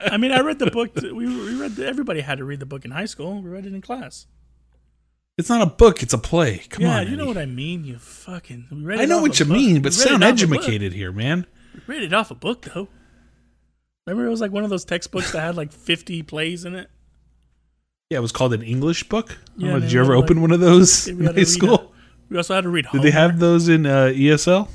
I 0.00 0.16
mean, 0.18 0.32
I 0.32 0.40
read 0.40 0.58
the 0.58 0.70
book. 0.70 0.94
We, 0.96 1.12
we 1.12 1.54
read. 1.60 1.76
The, 1.76 1.86
everybody 1.86 2.20
had 2.20 2.38
to 2.38 2.44
read 2.44 2.60
the 2.60 2.66
book 2.66 2.84
in 2.84 2.90
high 2.90 3.06
school. 3.06 3.40
We 3.40 3.48
read 3.48 3.64
it 3.64 3.72
in 3.72 3.80
class. 3.80 4.26
It's 5.38 5.48
not 5.48 5.62
a 5.62 5.66
book; 5.66 6.02
it's 6.02 6.12
a 6.12 6.18
play. 6.18 6.58
Come 6.68 6.82
yeah, 6.82 6.98
on, 6.98 7.08
you 7.10 7.16
know 7.16 7.24
what 7.24 7.38
I 7.38 7.46
mean. 7.46 7.84
You 7.84 7.98
fucking. 7.98 8.66
I 8.98 9.06
know 9.06 9.22
what 9.22 9.40
you 9.40 9.46
book. 9.46 9.54
mean, 9.56 9.80
but 9.80 9.94
sound 9.94 10.22
educated 10.22 10.92
here, 10.92 11.12
man. 11.12 11.46
We 11.88 11.94
read 11.94 12.02
it 12.02 12.12
off 12.12 12.30
a 12.30 12.34
book 12.34 12.68
though. 12.74 12.88
Remember, 14.06 14.26
it 14.26 14.30
was 14.30 14.40
like 14.40 14.50
one 14.50 14.64
of 14.64 14.70
those 14.70 14.84
textbooks 14.84 15.32
that 15.32 15.40
had 15.40 15.56
like 15.56 15.72
50 15.72 16.22
plays 16.22 16.64
in 16.64 16.74
it. 16.74 16.90
Yeah, 18.08 18.18
it 18.18 18.22
was 18.22 18.32
called 18.32 18.52
an 18.54 18.62
English 18.62 19.08
book. 19.08 19.38
Yeah, 19.56 19.72
know, 19.72 19.80
did 19.80 19.92
you 19.92 20.00
ever 20.00 20.14
had, 20.14 20.24
open 20.24 20.36
like- 20.38 20.42
one 20.42 20.52
of 20.52 20.60
those 20.60 21.06
in 21.06 21.24
high 21.24 21.44
school? 21.44 21.92
we 22.28 22.36
also 22.36 22.54
had 22.54 22.62
to 22.64 22.70
read. 22.70 22.86
Did 22.92 23.02
they 23.02 23.10
have 23.12 23.38
those 23.38 23.68
in 23.68 23.86
uh, 23.86 24.06
ESL? 24.06 24.68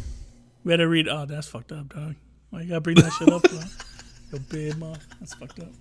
We 0.64 0.72
had 0.72 0.78
to 0.78 0.88
read. 0.88 1.08
Oh, 1.08 1.26
that's 1.26 1.48
fucked 1.48 1.72
up, 1.72 1.94
dog. 1.94 2.16
Why 2.50 2.62
you 2.62 2.70
gotta 2.70 2.82
bring 2.82 2.96
that 2.96 3.12
shit 3.14 3.30
up? 3.30 3.44
Bro? 3.44 3.60
Your 4.32 4.40
big 4.50 4.78
mouth. 4.78 5.06
That's 5.20 5.34
fucked 5.34 5.60
up. 5.60 5.72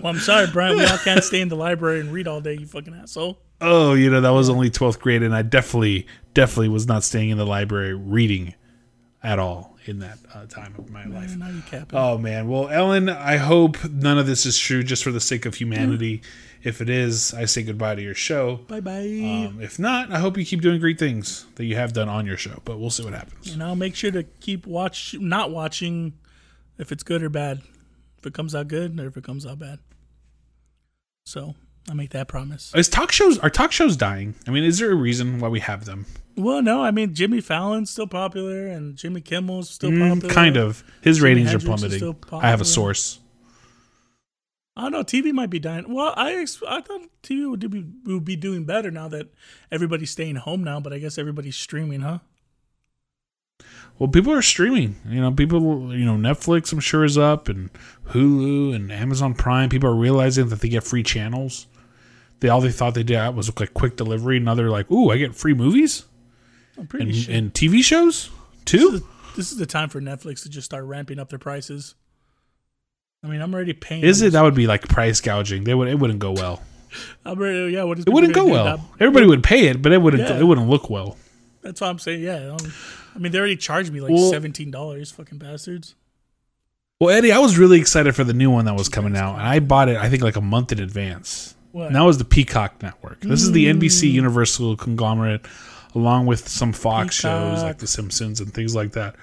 well, 0.00 0.12
I'm 0.12 0.18
sorry, 0.18 0.46
Brian. 0.52 0.76
We 0.76 0.84
all 0.84 0.98
can't 0.98 1.22
stay 1.22 1.40
in 1.40 1.48
the 1.48 1.56
library 1.56 2.00
and 2.00 2.12
read 2.12 2.26
all 2.26 2.40
day. 2.40 2.54
You 2.54 2.66
fucking 2.66 2.94
asshole. 2.94 3.38
Oh, 3.60 3.94
you 3.94 4.10
know 4.10 4.20
that 4.20 4.30
was 4.30 4.48
only 4.48 4.70
twelfth 4.70 5.00
grade, 5.00 5.22
and 5.22 5.34
I 5.34 5.42
definitely, 5.42 6.06
definitely 6.34 6.70
was 6.70 6.86
not 6.86 7.04
staying 7.04 7.30
in 7.30 7.38
the 7.38 7.46
library 7.46 7.94
reading 7.94 8.54
at 9.22 9.38
all 9.38 9.71
in 9.84 9.98
that 10.00 10.18
uh, 10.34 10.46
time 10.46 10.74
of 10.78 10.90
my 10.90 11.04
life. 11.04 11.34
You 11.36 11.62
capping. 11.66 11.98
Oh 11.98 12.18
man. 12.18 12.48
Well, 12.48 12.68
Ellen, 12.68 13.08
I 13.08 13.36
hope 13.36 13.84
none 13.84 14.18
of 14.18 14.26
this 14.26 14.46
is 14.46 14.58
true, 14.58 14.82
just 14.82 15.02
for 15.04 15.10
the 15.10 15.20
sake 15.20 15.46
of 15.46 15.54
humanity. 15.54 16.22
If 16.62 16.80
it 16.80 16.88
is, 16.88 17.34
I 17.34 17.46
say 17.46 17.64
goodbye 17.64 17.96
to 17.96 18.02
your 18.02 18.14
show. 18.14 18.56
bye 18.68 18.80
bye. 18.80 19.00
Um, 19.48 19.58
if 19.60 19.78
not, 19.80 20.12
I 20.12 20.20
hope 20.20 20.36
you 20.38 20.44
keep 20.44 20.60
doing 20.60 20.78
great 20.80 20.98
things 20.98 21.44
that 21.56 21.64
you 21.64 21.74
have 21.74 21.92
done 21.92 22.08
on 22.08 22.24
your 22.24 22.36
show. 22.36 22.60
But 22.64 22.78
we'll 22.78 22.90
see 22.90 23.02
what 23.02 23.14
happens. 23.14 23.50
and 23.52 23.62
I'll 23.62 23.74
make 23.74 23.96
sure 23.96 24.12
to 24.12 24.22
keep 24.22 24.66
watch, 24.66 25.16
not 25.18 25.50
watching, 25.50 26.12
if 26.78 26.92
it's 26.92 27.02
good 27.02 27.22
or 27.22 27.28
bad. 27.28 27.62
If 28.18 28.26
it 28.26 28.34
comes 28.34 28.54
out 28.54 28.68
good 28.68 29.00
or 29.00 29.08
if 29.08 29.16
it 29.16 29.24
comes 29.24 29.44
out 29.44 29.58
bad. 29.58 29.80
So 31.26 31.56
I 31.90 31.94
make 31.94 32.10
that 32.10 32.28
promise. 32.28 32.72
Is 32.74 32.88
talk 32.88 33.10
shows 33.12 33.38
are 33.38 33.50
talk 33.50 33.72
shows 33.72 33.96
dying? 33.96 34.34
I 34.46 34.50
mean, 34.50 34.64
is 34.64 34.78
there 34.78 34.90
a 34.90 34.94
reason 34.94 35.40
why 35.40 35.48
we 35.48 35.60
have 35.60 35.84
them? 35.84 36.06
Well, 36.36 36.62
no, 36.62 36.82
I 36.82 36.90
mean 36.92 37.12
Jimmy 37.14 37.40
Fallon's 37.40 37.90
still 37.90 38.06
popular 38.06 38.66
and 38.68 38.96
Jimmy 38.96 39.20
Kimmel's 39.20 39.68
still 39.68 39.90
Mm, 39.90 40.14
popular. 40.14 40.34
kind 40.34 40.56
of. 40.56 40.84
His 41.02 41.18
Jimi 41.18 41.22
ratings 41.24 41.50
Hendrix 41.50 41.64
are 41.64 41.88
plummeting. 42.00 42.16
I 42.40 42.48
have 42.48 42.60
a 42.60 42.64
source. 42.64 43.18
I 44.74 44.82
don't 44.82 44.92
know. 44.92 45.02
TV 45.02 45.32
might 45.32 45.50
be 45.50 45.58
dying. 45.58 45.92
Well, 45.92 46.14
I 46.16 46.32
ex- 46.34 46.62
I 46.66 46.80
thought 46.80 47.02
TV 47.22 47.50
would 47.50 47.70
be 47.70 47.84
would 48.06 48.24
be 48.24 48.36
doing 48.36 48.64
better 48.64 48.90
now 48.90 49.08
that 49.08 49.28
everybody's 49.70 50.10
staying 50.10 50.36
home 50.36 50.64
now. 50.64 50.80
But 50.80 50.94
I 50.94 50.98
guess 50.98 51.18
everybody's 51.18 51.56
streaming, 51.56 52.00
huh? 52.00 52.20
Well, 53.98 54.08
people 54.08 54.32
are 54.32 54.40
streaming. 54.40 54.96
You 55.06 55.20
know, 55.20 55.30
people. 55.32 55.94
You 55.94 56.06
know, 56.06 56.14
Netflix. 56.16 56.72
I'm 56.72 56.80
sure 56.80 57.04
is 57.04 57.18
up, 57.18 57.50
and 57.50 57.68
Hulu 58.08 58.74
and 58.74 58.90
Amazon 58.90 59.34
Prime. 59.34 59.68
People 59.68 59.90
are 59.90 59.94
realizing 59.94 60.48
that 60.48 60.60
they 60.60 60.70
get 60.70 60.84
free 60.84 61.02
channels. 61.02 61.66
They 62.42 62.48
all 62.48 62.60
they 62.60 62.72
thought 62.72 62.94
they 62.94 63.04
did 63.04 63.36
was 63.36 63.56
like 63.60 63.72
quick 63.72 63.94
delivery. 63.96 64.40
Now 64.40 64.54
they're 64.54 64.68
like, 64.68 64.90
"Ooh, 64.90 65.10
I 65.10 65.16
get 65.16 65.32
free 65.34 65.54
movies 65.54 66.04
I'm 66.76 66.88
pretty 66.88 67.06
and, 67.06 67.14
sure. 67.14 67.34
and 67.34 67.54
TV 67.54 67.84
shows 67.84 68.30
this, 68.30 68.64
too." 68.64 68.94
is, 68.94 69.02
this 69.36 69.52
is 69.52 69.58
the 69.58 69.66
time 69.66 69.88
for 69.88 70.00
Netflix 70.00 70.42
to 70.42 70.48
just 70.50 70.64
start 70.64 70.84
ramping 70.84 71.20
up 71.20 71.30
their 71.30 71.38
prices. 71.38 71.94
I 73.22 73.28
mean, 73.28 73.40
I'm 73.40 73.54
already 73.54 73.74
paying. 73.74 74.02
Is 74.02 74.22
it? 74.22 74.32
That 74.32 74.42
would 74.42 74.56
be 74.56 74.66
like 74.66 74.88
price 74.88 75.20
gouging. 75.20 75.62
They 75.62 75.72
would. 75.72 75.86
It 75.86 76.00
wouldn't 76.00 76.18
go 76.18 76.32
well. 76.32 76.60
I'm 77.24 77.38
already, 77.38 77.72
yeah, 77.72 77.84
what 77.84 78.00
is 78.00 78.04
It 78.06 78.10
wouldn't 78.12 78.34
go 78.34 78.44
well. 78.46 78.64
That- 78.64 78.80
Everybody 78.98 79.26
would 79.26 79.44
pay 79.44 79.68
it, 79.68 79.80
but 79.80 79.92
it 79.92 80.02
wouldn't. 80.02 80.28
Yeah. 80.28 80.38
It 80.40 80.44
wouldn't 80.44 80.68
look 80.68 80.90
well. 80.90 81.16
That's 81.62 81.80
what 81.80 81.90
I'm 81.90 82.00
saying. 82.00 82.22
Yeah. 82.22 82.56
I 83.14 83.18
mean, 83.18 83.30
they 83.30 83.38
already 83.38 83.56
charged 83.56 83.92
me 83.92 84.00
like 84.00 84.10
Well- 84.10 84.30
seventeen 84.30 84.72
dollars. 84.72 85.12
Fucking 85.12 85.38
bastards. 85.38 85.94
Well, 86.98 87.16
Eddie, 87.16 87.32
I 87.32 87.38
was 87.38 87.56
really 87.58 87.80
excited 87.80 88.14
for 88.16 88.24
the 88.24 88.32
new 88.32 88.50
one 88.50 88.64
that 88.66 88.74
was 88.74 88.88
coming 88.88 89.16
out, 89.16 89.34
and 89.34 89.42
I 89.42 89.58
bought 89.60 89.88
it. 89.88 89.96
I 89.96 90.08
think 90.08 90.22
like 90.22 90.36
a 90.36 90.40
month 90.40 90.72
in 90.72 90.80
advance. 90.80 91.54
What? 91.72 91.88
And 91.88 91.96
that 91.96 92.02
was 92.02 92.18
the 92.18 92.24
Peacock 92.24 92.82
Network. 92.82 93.20
This 93.20 93.42
is 93.42 93.52
the 93.52 93.66
Mm. 93.66 93.78
NBC 93.80 94.10
Universal 94.10 94.76
conglomerate, 94.76 95.44
along 95.94 96.26
with 96.26 96.46
some 96.48 96.72
Fox 96.72 97.14
shows 97.16 97.62
like 97.62 97.78
The 97.78 97.86
Simpsons 97.86 98.40
and 98.40 98.52
things 98.52 98.74
like 98.74 98.92
that. 98.92 99.16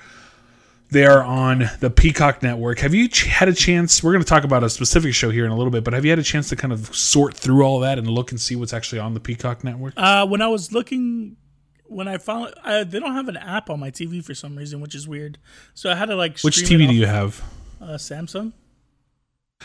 They 0.91 1.05
are 1.05 1.21
on 1.23 1.69
the 1.81 1.91
Peacock 1.91 2.41
Network. 2.41 2.79
Have 2.79 2.95
you 2.95 3.07
ch- 3.07 3.25
had 3.25 3.47
a 3.47 3.53
chance? 3.53 4.01
We're 4.01 4.11
going 4.13 4.23
to 4.23 4.27
talk 4.27 4.43
about 4.43 4.63
a 4.63 4.69
specific 4.71 5.13
show 5.13 5.29
here 5.29 5.45
in 5.45 5.51
a 5.51 5.55
little 5.55 5.69
bit, 5.69 5.83
but 5.83 5.93
have 5.93 6.03
you 6.03 6.09
had 6.11 6.17
a 6.17 6.23
chance 6.23 6.49
to 6.49 6.55
kind 6.55 6.73
of 6.73 6.93
sort 6.95 7.35
through 7.35 7.61
all 7.63 7.79
that 7.81 7.99
and 7.99 8.07
look 8.07 8.31
and 8.31 8.41
see 8.41 8.55
what's 8.55 8.73
actually 8.73 8.97
on 8.97 9.13
the 9.13 9.19
Peacock 9.19 9.63
Network? 9.63 9.93
Uh, 9.95 10.25
when 10.25 10.41
I 10.41 10.47
was 10.47 10.71
looking, 10.71 11.37
when 11.85 12.07
I 12.07 12.17
found 12.17 12.55
uh, 12.63 12.83
they 12.83 12.99
don't 12.99 13.13
have 13.13 13.27
an 13.27 13.37
app 13.37 13.69
on 13.69 13.79
my 13.79 13.91
TV 13.91 14.25
for 14.25 14.33
some 14.33 14.55
reason, 14.55 14.81
which 14.81 14.95
is 14.95 15.07
weird. 15.07 15.37
So 15.75 15.91
I 15.91 15.95
had 15.95 16.07
to 16.07 16.15
like. 16.15 16.39
Which 16.39 16.55
stream 16.55 16.81
it 16.81 16.85
TV 16.85 16.87
do 16.87 16.93
off, 16.93 16.95
you 17.01 17.05
have? 17.05 17.43
Uh, 17.79 17.85
Samsung. 17.97 18.53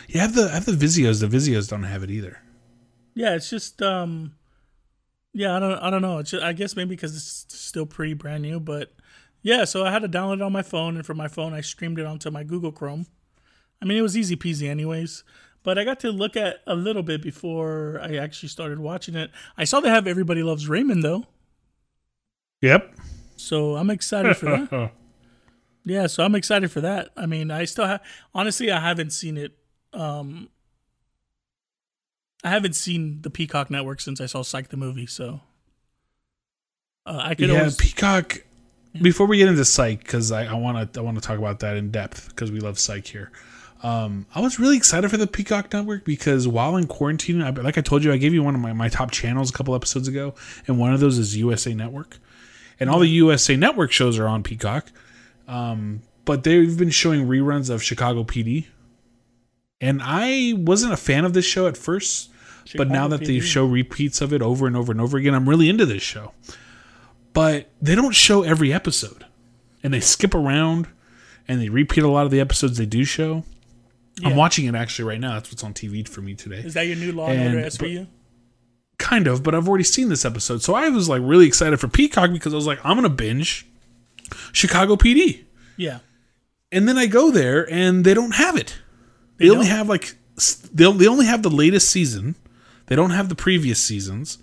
You 0.09 0.20
have 0.20 0.35
the 0.35 0.51
I 0.51 0.55
have 0.55 0.66
the 0.66 0.73
Vizios. 0.73 1.20
The 1.27 1.27
Vizios 1.35 1.70
don't 1.70 1.85
have 1.85 2.03
it 2.03 2.11
either. 2.11 2.38
Yeah, 3.14 3.35
it's 3.35 3.48
just 3.50 3.81
um, 3.83 4.35
yeah, 5.33 5.57
I 5.57 5.59
don't, 5.61 5.79
I 5.79 5.90
don't 5.90 6.03
know. 6.03 6.18
It's 6.18 6.31
just, 6.31 6.42
I 6.42 6.53
guess 6.53 6.77
maybe 6.77 6.90
because 6.90 7.14
it's 7.16 7.46
still 7.59 7.87
pretty 7.87 8.14
brand 8.14 8.42
new, 8.42 8.59
but 8.61 8.92
yeah. 9.42 9.64
So 9.64 9.85
I 9.85 9.90
had 9.92 10.03
to 10.03 10.09
download 10.09 10.35
it 10.37 10.42
on 10.42 10.53
my 10.53 10.62
phone, 10.62 10.96
and 10.96 11.07
from 11.07 11.16
my 11.16 11.29
phone, 11.29 11.53
I 11.55 11.61
streamed 11.61 11.98
it 11.98 12.07
onto 12.07 12.31
my 12.31 12.42
Google 12.44 12.72
Chrome. 12.72 13.07
I 13.81 13.85
mean, 13.85 13.98
it 13.98 14.03
was 14.03 14.16
easy 14.16 14.37
peasy, 14.37 14.68
anyways. 14.68 15.24
But 15.62 15.79
I 15.79 15.85
got 15.85 15.98
to 16.00 16.11
look 16.12 16.37
at 16.37 16.57
a 16.66 16.74
little 16.74 17.03
bit 17.03 17.22
before 17.22 17.98
I 18.03 18.16
actually 18.16 18.50
started 18.50 18.79
watching 18.81 19.14
it. 19.14 19.31
I 19.57 19.64
saw 19.64 19.81
they 19.81 19.88
have 19.88 20.07
Everybody 20.07 20.42
Loves 20.42 20.68
Raymond 20.68 21.03
though, 21.03 21.24
Yep. 22.61 22.94
so 23.37 23.77
I'm 23.77 23.90
excited 23.90 24.37
for 24.37 24.46
that. 24.46 24.90
Yeah, 25.87 26.07
so 26.07 26.24
I'm 26.24 26.35
excited 26.35 26.70
for 26.72 26.81
that. 26.81 27.11
I 27.14 27.27
mean, 27.27 27.50
I 27.50 27.66
still 27.66 27.85
have 27.85 28.00
honestly, 28.35 28.70
I 28.70 28.81
haven't 28.81 29.11
seen 29.11 29.37
it. 29.37 29.53
Um, 29.92 30.48
I 32.44 32.50
haven't 32.50 32.74
seen 32.74 33.22
the 33.22 33.30
Peacock 33.30 33.70
Network 33.70 34.00
since 34.00 34.20
I 34.20 34.26
saw 34.26 34.42
Psych 34.42 34.68
the 34.68 34.76
movie. 34.76 35.07
So 35.07 35.40
uh, 37.07 37.20
I 37.22 37.35
could 37.35 37.48
yeah, 37.48 37.59
always. 37.59 37.76
Peacock. 37.76 38.44
Before 39.02 39.26
we 39.26 39.38
get 39.38 39.48
into 39.48 39.64
Psych, 39.64 39.98
because 39.98 40.30
I 40.30 40.52
want 40.54 40.92
to 40.92 41.00
I 41.00 41.02
want 41.02 41.16
to 41.16 41.20
talk 41.20 41.38
about 41.38 41.59
that 41.61 41.76
in 41.76 41.90
depth 41.90 42.28
because 42.28 42.52
we 42.52 42.61
love 42.61 42.78
Psych 42.78 43.07
here. 43.07 43.33
Um, 43.83 44.26
I 44.35 44.40
was 44.40 44.59
really 44.59 44.76
excited 44.76 45.11
for 45.11 45.16
the 45.16 45.26
Peacock 45.26 45.72
Network 45.72 46.04
because 46.04 46.46
while 46.46 46.76
in 46.76 46.87
quarantine, 46.87 47.42
I, 47.42 47.50
like 47.50 47.76
I 47.76 47.80
told 47.80 48.04
you, 48.04 48.12
I 48.12 48.16
gave 48.16 48.33
you 48.33 48.42
one 48.42 48.54
of 48.54 48.61
my, 48.61 48.72
my 48.72 48.88
top 48.88 49.11
channels 49.11 49.50
a 49.50 49.52
couple 49.52 49.74
episodes 49.74 50.09
ago, 50.09 50.35
and 50.66 50.78
one 50.78 50.94
of 50.94 51.00
those 51.00 51.18
is 51.18 51.37
USA 51.37 51.74
Network, 51.74 52.18
and 52.78 52.88
all 52.88 53.00
the 53.00 53.09
USA 53.09 53.57
Network 53.57 53.90
shows 53.90 54.18
are 54.18 54.28
on 54.28 54.42
Peacock. 54.42 54.90
Um, 55.48 56.02
but 56.24 56.44
they've 56.44 56.78
been 56.78 56.90
showing 56.90 57.26
reruns 57.26 57.68
of 57.68 57.83
Chicago 57.83 58.22
PD, 58.22 58.66
and 59.80 60.00
I 60.02 60.54
wasn't 60.57 60.92
a 60.92 60.96
fan 60.96 61.24
of 61.24 61.35
this 61.35 61.44
show 61.44 61.66
at 61.66 61.76
first, 61.76 62.30
but 62.77 62.88
now 62.88 63.09
that 63.09 63.20
they 63.24 63.40
show 63.40 63.64
repeats 63.66 64.20
of 64.20 64.33
it 64.33 64.42
over 64.42 64.66
and 64.66 64.77
over 64.77 64.92
and 64.92 65.00
over 65.00 65.16
again, 65.18 65.35
I'm 65.35 65.48
really 65.48 65.68
into 65.68 65.87
this 65.87 66.03
show. 66.03 66.33
But 67.33 67.70
they 67.83 67.94
don't 67.94 68.14
show 68.14 68.42
every 68.42 68.72
episode. 68.72 69.27
And 69.83 69.92
they 69.92 70.00
skip 70.00 70.35
around 70.35 70.87
and 71.46 71.61
they 71.61 71.68
repeat 71.68 72.05
a 72.05 72.09
lot 72.09 72.24
of 72.24 72.31
the 72.31 72.40
episodes 72.40 72.79
they 72.79 72.87
do 72.87 73.05
show. 73.05 73.44
I'm 74.24 74.37
watching 74.37 74.66
it 74.66 74.74
actually 74.74 75.07
right 75.09 75.20
now. 75.20 75.35
That's 75.35 75.50
what's 75.50 75.64
on 75.64 75.74
tv 75.74 76.07
for 76.09 76.20
me 76.22 76.35
today. 76.35 76.59
Is 76.61 76.74
that 76.74 76.87
your 76.87 76.96
new 76.96 77.12
Law 77.12 77.27
and 77.29 77.40
Order 77.48 77.59
And- 77.59 77.66
SVU? 77.66 78.07
kind 78.96 79.27
of 79.27 79.42
but 79.42 79.57
i've 79.57 79.68
already 79.68 79.83
seen 79.85 80.09
this 80.09 80.24
episode. 80.24 80.62
So 80.62 80.72
i 80.74 80.88
was 80.88 81.09
like 81.09 81.20
really 81.24 81.46
excited 81.48 81.79
for 81.81 81.88
peacock 81.88 82.31
because 82.33 82.53
i 82.55 82.57
was 82.57 82.66
like 82.66 82.79
i'm 82.85 82.96
gonna 82.96 83.09
binge 83.09 83.66
chicago 84.53 84.94
pd 84.94 85.44
Yeah, 85.77 85.98
and 86.70 86.88
then 86.88 86.96
i 86.96 87.07
go 87.07 87.33
there 87.33 87.68
and 87.70 88.05
they 88.05 88.14
don't 88.14 88.37
have 88.37 88.57
it. 88.57 88.79
They, 89.38 89.50
only 89.50 89.66
have 89.66 89.88
like 89.88 90.14
they 90.72 90.90
they 90.92 91.09
only 91.09 91.27
have 91.27 91.42
the 91.42 91.50
latest 91.50 91.90
season 91.90 92.37
they 92.87 92.97
don't 92.97 93.11
have 93.11 93.29
the 93.29 93.35
previous 93.35 93.83
seasons 93.83 94.38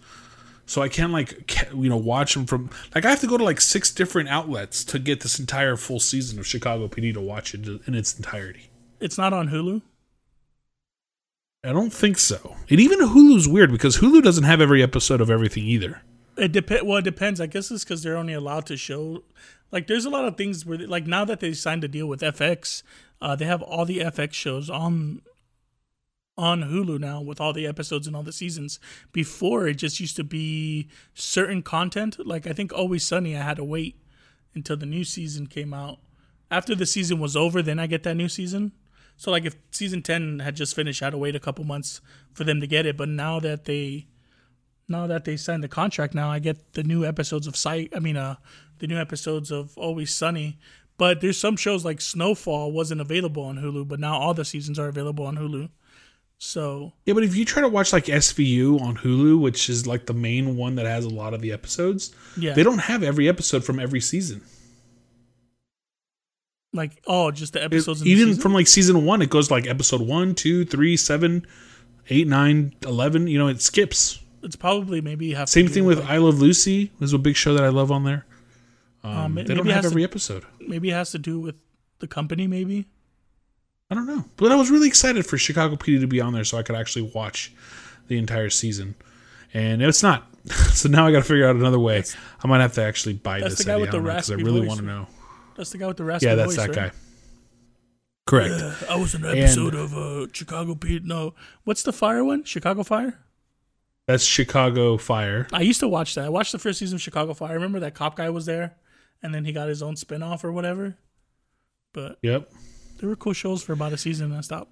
so 0.65 0.81
i 0.81 0.89
can't 0.89 1.11
like 1.11 1.53
you 1.73 1.89
know 1.89 1.97
watch 1.97 2.33
them 2.33 2.45
from 2.45 2.69
like 2.95 3.05
i 3.05 3.09
have 3.09 3.19
to 3.19 3.27
go 3.27 3.37
to 3.37 3.43
like 3.43 3.59
six 3.61 3.91
different 3.91 4.29
outlets 4.29 4.83
to 4.83 4.99
get 4.99 5.21
this 5.21 5.39
entire 5.39 5.75
full 5.75 5.99
season 5.99 6.39
of 6.39 6.47
chicago 6.47 6.87
pd 6.87 7.13
to 7.13 7.21
watch 7.21 7.53
it 7.53 7.67
in 7.87 7.95
its 7.95 8.15
entirety 8.17 8.69
it's 8.99 9.17
not 9.17 9.33
on 9.33 9.49
Hulu. 9.49 9.81
i 11.63 11.71
don't 11.71 11.93
think 11.93 12.17
so 12.17 12.55
and 12.69 12.79
even 12.79 12.99
hulu's 12.99 13.47
weird 13.47 13.71
because 13.71 13.97
hulu 13.97 14.21
doesn't 14.21 14.43
have 14.45 14.61
every 14.61 14.81
episode 14.83 15.21
of 15.21 15.29
everything 15.29 15.63
either 15.65 16.01
It 16.37 16.53
depend. 16.53 16.87
Well, 16.87 16.97
it 16.99 17.03
depends. 17.03 17.41
I 17.41 17.45
guess 17.45 17.69
it's 17.71 17.83
because 17.83 18.01
they're 18.03 18.17
only 18.17 18.33
allowed 18.33 18.65
to 18.67 18.77
show. 18.77 19.23
Like, 19.69 19.87
there's 19.87 20.05
a 20.05 20.09
lot 20.09 20.25
of 20.25 20.37
things 20.37 20.65
where, 20.65 20.77
like, 20.77 21.05
now 21.05 21.25
that 21.25 21.41
they 21.41 21.51
signed 21.53 21.83
a 21.83 21.89
deal 21.89 22.07
with 22.07 22.21
FX, 22.21 22.83
uh, 23.21 23.35
they 23.35 23.45
have 23.45 23.61
all 23.61 23.85
the 23.85 23.99
FX 23.99 24.31
shows 24.33 24.69
on 24.69 25.21
on 26.37 26.63
Hulu 26.63 26.99
now 26.99 27.21
with 27.21 27.41
all 27.41 27.53
the 27.53 27.67
episodes 27.67 28.07
and 28.07 28.15
all 28.15 28.23
the 28.23 28.31
seasons. 28.31 28.79
Before, 29.11 29.67
it 29.67 29.75
just 29.75 29.99
used 29.99 30.15
to 30.15 30.23
be 30.23 30.87
certain 31.13 31.61
content. 31.61 32.25
Like, 32.25 32.47
I 32.47 32.53
think 32.53 32.73
Always 32.73 33.05
Sunny, 33.05 33.35
I 33.35 33.41
had 33.41 33.57
to 33.57 33.63
wait 33.63 33.95
until 34.53 34.77
the 34.77 34.85
new 34.85 35.03
season 35.03 35.47
came 35.47 35.73
out. 35.73 35.99
After 36.49 36.75
the 36.75 36.85
season 36.85 37.19
was 37.19 37.35
over, 37.35 37.61
then 37.61 37.79
I 37.79 37.87
get 37.87 38.03
that 38.03 38.15
new 38.15 38.29
season. 38.29 38.71
So, 39.17 39.31
like, 39.31 39.45
if 39.45 39.55
season 39.71 40.01
ten 40.01 40.39
had 40.39 40.55
just 40.55 40.75
finished, 40.75 41.01
I 41.01 41.05
had 41.07 41.11
to 41.11 41.17
wait 41.17 41.35
a 41.35 41.39
couple 41.39 41.63
months 41.63 42.01
for 42.33 42.43
them 42.43 42.59
to 42.59 42.67
get 42.67 42.85
it. 42.85 42.97
But 42.97 43.09
now 43.09 43.39
that 43.39 43.65
they 43.65 44.07
now 44.91 45.07
that 45.07 45.25
they 45.25 45.37
signed 45.37 45.63
the 45.63 45.67
contract 45.69 46.13
now 46.13 46.29
i 46.29 46.37
get 46.37 46.73
the 46.73 46.83
new 46.83 47.05
episodes 47.05 47.47
of 47.47 47.55
Psych 47.55 47.91
i 47.95 47.99
mean 47.99 48.17
uh 48.17 48.35
the 48.79 48.87
new 48.87 48.99
episodes 48.99 49.49
of 49.49 49.75
always 49.77 50.13
sunny 50.13 50.59
but 50.97 51.21
there's 51.21 51.39
some 51.39 51.55
shows 51.55 51.85
like 51.85 52.01
snowfall 52.01 52.71
wasn't 52.71 52.99
available 52.99 53.43
on 53.43 53.57
hulu 53.57 53.87
but 53.87 53.99
now 53.99 54.17
all 54.17 54.33
the 54.33 54.45
seasons 54.45 54.77
are 54.77 54.89
available 54.89 55.25
on 55.25 55.37
hulu 55.37 55.69
so 56.43 56.91
yeah 57.05 57.13
but 57.13 57.23
if 57.23 57.35
you 57.35 57.45
try 57.45 57.61
to 57.61 57.69
watch 57.69 57.93
like 57.93 58.05
svu 58.05 58.81
on 58.81 58.97
hulu 58.97 59.39
which 59.39 59.69
is 59.69 59.85
like 59.85 60.07
the 60.07 60.13
main 60.13 60.57
one 60.57 60.73
that 60.73 60.87
has 60.87 61.05
a 61.05 61.09
lot 61.09 61.35
of 61.35 61.41
the 61.41 61.51
episodes 61.51 62.15
yeah 62.35 62.53
they 62.53 62.63
don't 62.63 62.79
have 62.79 63.03
every 63.03 63.29
episode 63.29 63.63
from 63.63 63.79
every 63.79 64.01
season 64.01 64.41
like 66.73 67.01
oh 67.05 67.29
just 67.31 67.53
the 67.53 67.59
It- 67.61 67.65
episodes 67.65 68.01
in 68.01 68.07
even 68.07 68.27
season? 68.29 68.41
from 68.41 68.53
like 68.53 68.67
season 68.67 69.05
one, 69.05 69.21
it 69.21 69.29
goes 69.29 69.51
like 69.51 69.67
episode 69.67 70.01
one, 70.01 70.33
two, 70.35 70.63
three, 70.65 70.95
seven, 70.97 71.45
eight, 72.09 72.27
nine, 72.27 72.73
eleven. 72.83 73.27
You 73.27 73.37
know, 73.39 73.47
it 73.49 73.61
skips. 73.61 74.19
it's 74.41 74.55
probably 74.55 75.01
maybe 75.01 75.33
have 75.33 75.49
Same 75.49 75.67
thing 75.67 75.85
with 75.85 75.99
like, 75.99 76.09
I 76.09 76.17
Love 76.17 76.39
Lucy. 76.39 76.91
Is 77.01 77.11
a 77.13 77.17
big 77.17 77.35
show 77.35 77.53
that 77.55 77.63
I 77.63 77.69
love 77.69 77.91
on 77.91 78.03
there. 78.05 78.25
Um, 79.03 79.17
Um, 79.17 79.35
they 79.35 79.43
don't 79.43 79.65
have 79.65 79.75
has 79.75 79.83
to- 79.83 79.91
every 79.91 80.03
episode. 80.03 80.45
maybe 80.59 80.89
it 80.89 80.93
has 80.93 81.11
to 81.11 81.19
do 81.19 81.39
with 81.39 81.55
the 81.99 82.07
company 82.07 82.47
maybe 82.47 82.87
I 83.91 83.93
don't 83.95 84.07
know, 84.07 84.23
but 84.37 84.51
I 84.51 84.55
was 84.55 84.71
really 84.71 84.87
excited 84.87 85.25
for 85.25 85.37
Chicago 85.37 85.75
PD 85.75 85.99
to 85.99 86.07
be 86.07 86.21
on 86.21 86.31
there 86.31 86.45
so 86.45 86.57
I 86.57 86.63
could 86.63 86.75
actually 86.77 87.11
watch 87.13 87.51
the 88.07 88.17
entire 88.17 88.49
season, 88.49 88.95
and 89.53 89.81
it's 89.81 90.01
not. 90.01 90.27
so 90.73 90.87
now 90.89 91.05
I 91.05 91.11
got 91.11 91.19
to 91.19 91.23
figure 91.25 91.47
out 91.47 91.57
another 91.57 91.77
way. 91.79 92.01
I 92.41 92.47
might 92.47 92.61
have 92.61 92.73
to 92.73 92.83
actually 92.83 93.13
buy 93.13 93.41
That's 93.41 93.57
this 93.57 93.65
the 93.65 93.71
guy 93.71 93.77
with 93.77 93.91
the 93.91 93.97
don't 93.99 94.07
I 94.07 94.43
really 94.43 94.65
want 94.65 94.79
to 94.79 94.85
know. 94.85 95.07
That's 95.57 95.71
the 95.71 95.77
guy 95.77 95.87
with 95.87 95.97
the 95.97 96.05
raspy 96.05 96.25
Yeah, 96.25 96.35
that's 96.35 96.55
voice, 96.55 96.67
that 96.67 96.75
right? 96.75 96.91
guy. 96.91 96.97
Correct. 98.25 98.83
I 98.89 98.95
was 98.95 99.13
in 99.13 99.25
an 99.25 99.37
episode 99.37 99.75
of 99.75 99.93
uh, 99.95 100.27
Chicago 100.31 100.73
Pete. 100.73 101.03
No, 101.03 101.33
what's 101.65 101.83
the 101.83 101.91
fire 101.91 102.23
one? 102.23 102.45
Chicago 102.45 102.83
Fire. 102.83 103.19
That's 104.07 104.23
Chicago 104.23 104.97
Fire. 104.97 105.47
I 105.51 105.61
used 105.61 105.81
to 105.81 105.87
watch 105.87 106.15
that. 106.15 106.25
I 106.25 106.29
watched 106.29 106.53
the 106.53 106.59
first 106.59 106.79
season 106.79 106.95
of 106.95 107.01
Chicago 107.01 107.33
Fire. 107.33 107.51
I 107.51 107.53
Remember 107.55 107.81
that 107.81 107.93
cop 107.93 108.15
guy 108.15 108.29
was 108.29 108.45
there, 108.45 108.77
and 109.21 109.33
then 109.35 109.43
he 109.45 109.51
got 109.51 109.67
his 109.67 109.83
own 109.83 109.95
spin 109.95 110.23
off 110.23 110.43
or 110.43 110.51
whatever. 110.51 110.97
But 111.93 112.19
Yep. 112.21 112.49
They 113.01 113.07
were 113.07 113.15
cool 113.15 113.33
shows 113.33 113.63
for 113.63 113.73
about 113.73 113.93
a 113.93 113.97
season, 113.97 114.27
and 114.27 114.37
I 114.37 114.41
stopped. 114.41 114.71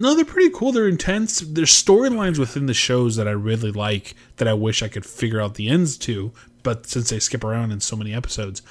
No, 0.00 0.14
they're 0.14 0.24
pretty 0.24 0.50
cool. 0.50 0.70
They're 0.70 0.86
intense. 0.86 1.40
There's 1.40 1.70
storylines 1.70 2.38
within 2.38 2.66
the 2.66 2.74
shows 2.74 3.16
that 3.16 3.26
I 3.26 3.32
really 3.32 3.72
like 3.72 4.14
that 4.36 4.46
I 4.46 4.52
wish 4.54 4.82
I 4.82 4.88
could 4.88 5.04
figure 5.04 5.40
out 5.40 5.54
the 5.54 5.68
ends 5.68 5.96
to. 5.98 6.32
But 6.62 6.86
since 6.86 7.10
they 7.10 7.18
skip 7.18 7.42
around 7.42 7.72
in 7.72 7.80
so 7.80 7.96
many 7.96 8.14
episodes, 8.14 8.62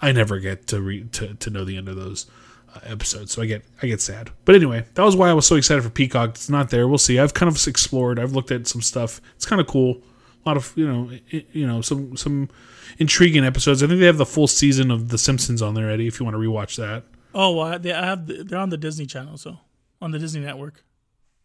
I 0.00 0.12
never 0.12 0.38
get 0.38 0.66
to 0.68 0.80
re- 0.80 1.04
to, 1.12 1.34
to 1.34 1.50
know 1.50 1.64
the 1.64 1.76
end 1.76 1.88
of 1.88 1.96
those 1.96 2.26
uh, 2.74 2.80
episodes. 2.84 3.32
So 3.32 3.42
I 3.42 3.46
get 3.46 3.64
I 3.82 3.88
get 3.88 4.00
sad. 4.00 4.30
But 4.44 4.54
anyway, 4.54 4.84
that 4.94 5.02
was 5.02 5.16
why 5.16 5.30
I 5.30 5.32
was 5.32 5.46
so 5.46 5.56
excited 5.56 5.82
for 5.82 5.90
Peacock. 5.90 6.30
It's 6.30 6.48
not 6.48 6.70
there. 6.70 6.86
We'll 6.86 6.98
see. 6.98 7.18
I've 7.18 7.34
kind 7.34 7.50
of 7.50 7.66
explored. 7.66 8.20
I've 8.20 8.32
looked 8.32 8.52
at 8.52 8.68
some 8.68 8.82
stuff. 8.82 9.20
It's 9.34 9.46
kind 9.46 9.60
of 9.60 9.66
cool. 9.66 10.00
A 10.44 10.48
lot 10.48 10.56
of 10.56 10.72
you 10.76 10.86
know 10.86 11.10
you 11.52 11.66
know 11.66 11.80
some 11.80 12.16
some 12.16 12.50
intriguing 12.98 13.44
episodes. 13.44 13.82
I 13.82 13.88
think 13.88 13.98
they 13.98 14.06
have 14.06 14.16
the 14.16 14.26
full 14.26 14.46
season 14.46 14.92
of 14.92 15.08
The 15.08 15.18
Simpsons 15.18 15.60
on 15.60 15.74
there, 15.74 15.90
Eddie. 15.90 16.06
If 16.06 16.20
you 16.20 16.24
want 16.24 16.36
to 16.36 16.40
rewatch 16.40 16.76
that. 16.76 17.02
Oh, 17.34 17.56
well, 17.56 17.66
I- 17.74 17.78
they 17.78 17.92
I 17.92 18.06
have 18.06 18.26
the, 18.26 18.42
they're 18.44 18.58
on 18.58 18.70
the 18.70 18.76
Disney 18.76 19.06
Channel, 19.06 19.36
so 19.36 19.58
on 20.00 20.10
the 20.10 20.18
Disney 20.18 20.40
Network. 20.40 20.84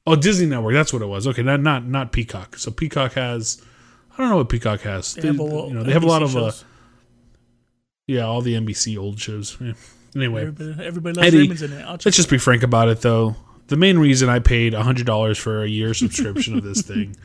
Oh, 0.05 0.15
Disney 0.15 0.47
Network. 0.47 0.73
That's 0.73 0.91
what 0.91 1.01
it 1.01 1.07
was. 1.07 1.27
Okay, 1.27 1.43
not 1.43 1.61
not 1.61 1.85
not 1.87 2.11
Peacock. 2.11 2.57
So 2.57 2.71
Peacock 2.71 3.13
has. 3.13 3.61
I 4.13 4.17
don't 4.17 4.29
know 4.29 4.37
what 4.37 4.49
Peacock 4.49 4.81
has. 4.81 5.13
They, 5.15 5.21
They, 5.21 5.27
have 5.29 5.39
a, 5.39 5.43
you 5.43 5.73
know, 5.73 5.83
they 5.83 5.91
have 5.93 6.03
a 6.03 6.07
lot 6.07 6.21
of 6.21 6.35
uh, 6.37 6.51
yeah, 8.07 8.21
all 8.21 8.41
the 8.41 8.53
NBC 8.53 8.97
old 8.97 9.19
shows. 9.19 9.57
Yeah. 9.59 9.73
Anyway, 10.15 10.41
everybody, 10.41 10.85
everybody 10.85 11.15
loves 11.15 11.27
Eddie, 11.27 11.37
Raymond's 11.39 11.61
in 11.63 11.73
it. 11.73 11.85
Let's 11.87 12.03
just 12.17 12.29
be 12.29 12.37
frank 12.37 12.61
about 12.63 12.87
it, 12.89 13.01
though. 13.01 13.35
The 13.67 13.77
main 13.77 13.97
reason 13.97 14.29
I 14.29 14.39
paid 14.39 14.73
hundred 14.73 15.05
dollars 15.05 15.37
for 15.37 15.63
a 15.63 15.67
year 15.67 15.93
subscription 15.93 16.57
of 16.57 16.63
this 16.63 16.81
thing 16.87 17.15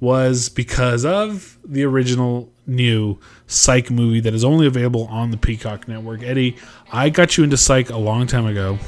was 0.00 0.48
because 0.48 1.04
of 1.04 1.58
the 1.64 1.84
original 1.84 2.50
new 2.66 3.18
Psych 3.46 3.90
movie 3.90 4.20
that 4.20 4.34
is 4.34 4.44
only 4.44 4.66
available 4.66 5.04
on 5.06 5.30
the 5.30 5.36
Peacock 5.36 5.86
Network. 5.86 6.22
Eddie, 6.22 6.56
I 6.92 7.10
got 7.10 7.36
you 7.36 7.44
into 7.44 7.56
Psych 7.56 7.90
a 7.90 7.98
long 7.98 8.26
time 8.26 8.46
ago. 8.46 8.78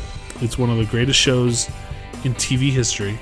It's 0.41 0.59
one 0.59 0.71
of 0.71 0.79
the 0.79 0.87
greatest 0.87 1.19
shows 1.19 1.69
in 2.25 2.35
TV 2.35 2.71
history. 2.71 3.19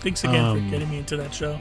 Thanks 0.00 0.24
again 0.24 0.44
um, 0.44 0.64
for 0.64 0.70
getting 0.70 0.90
me 0.90 0.98
into 0.98 1.16
that 1.16 1.34
show. 1.34 1.58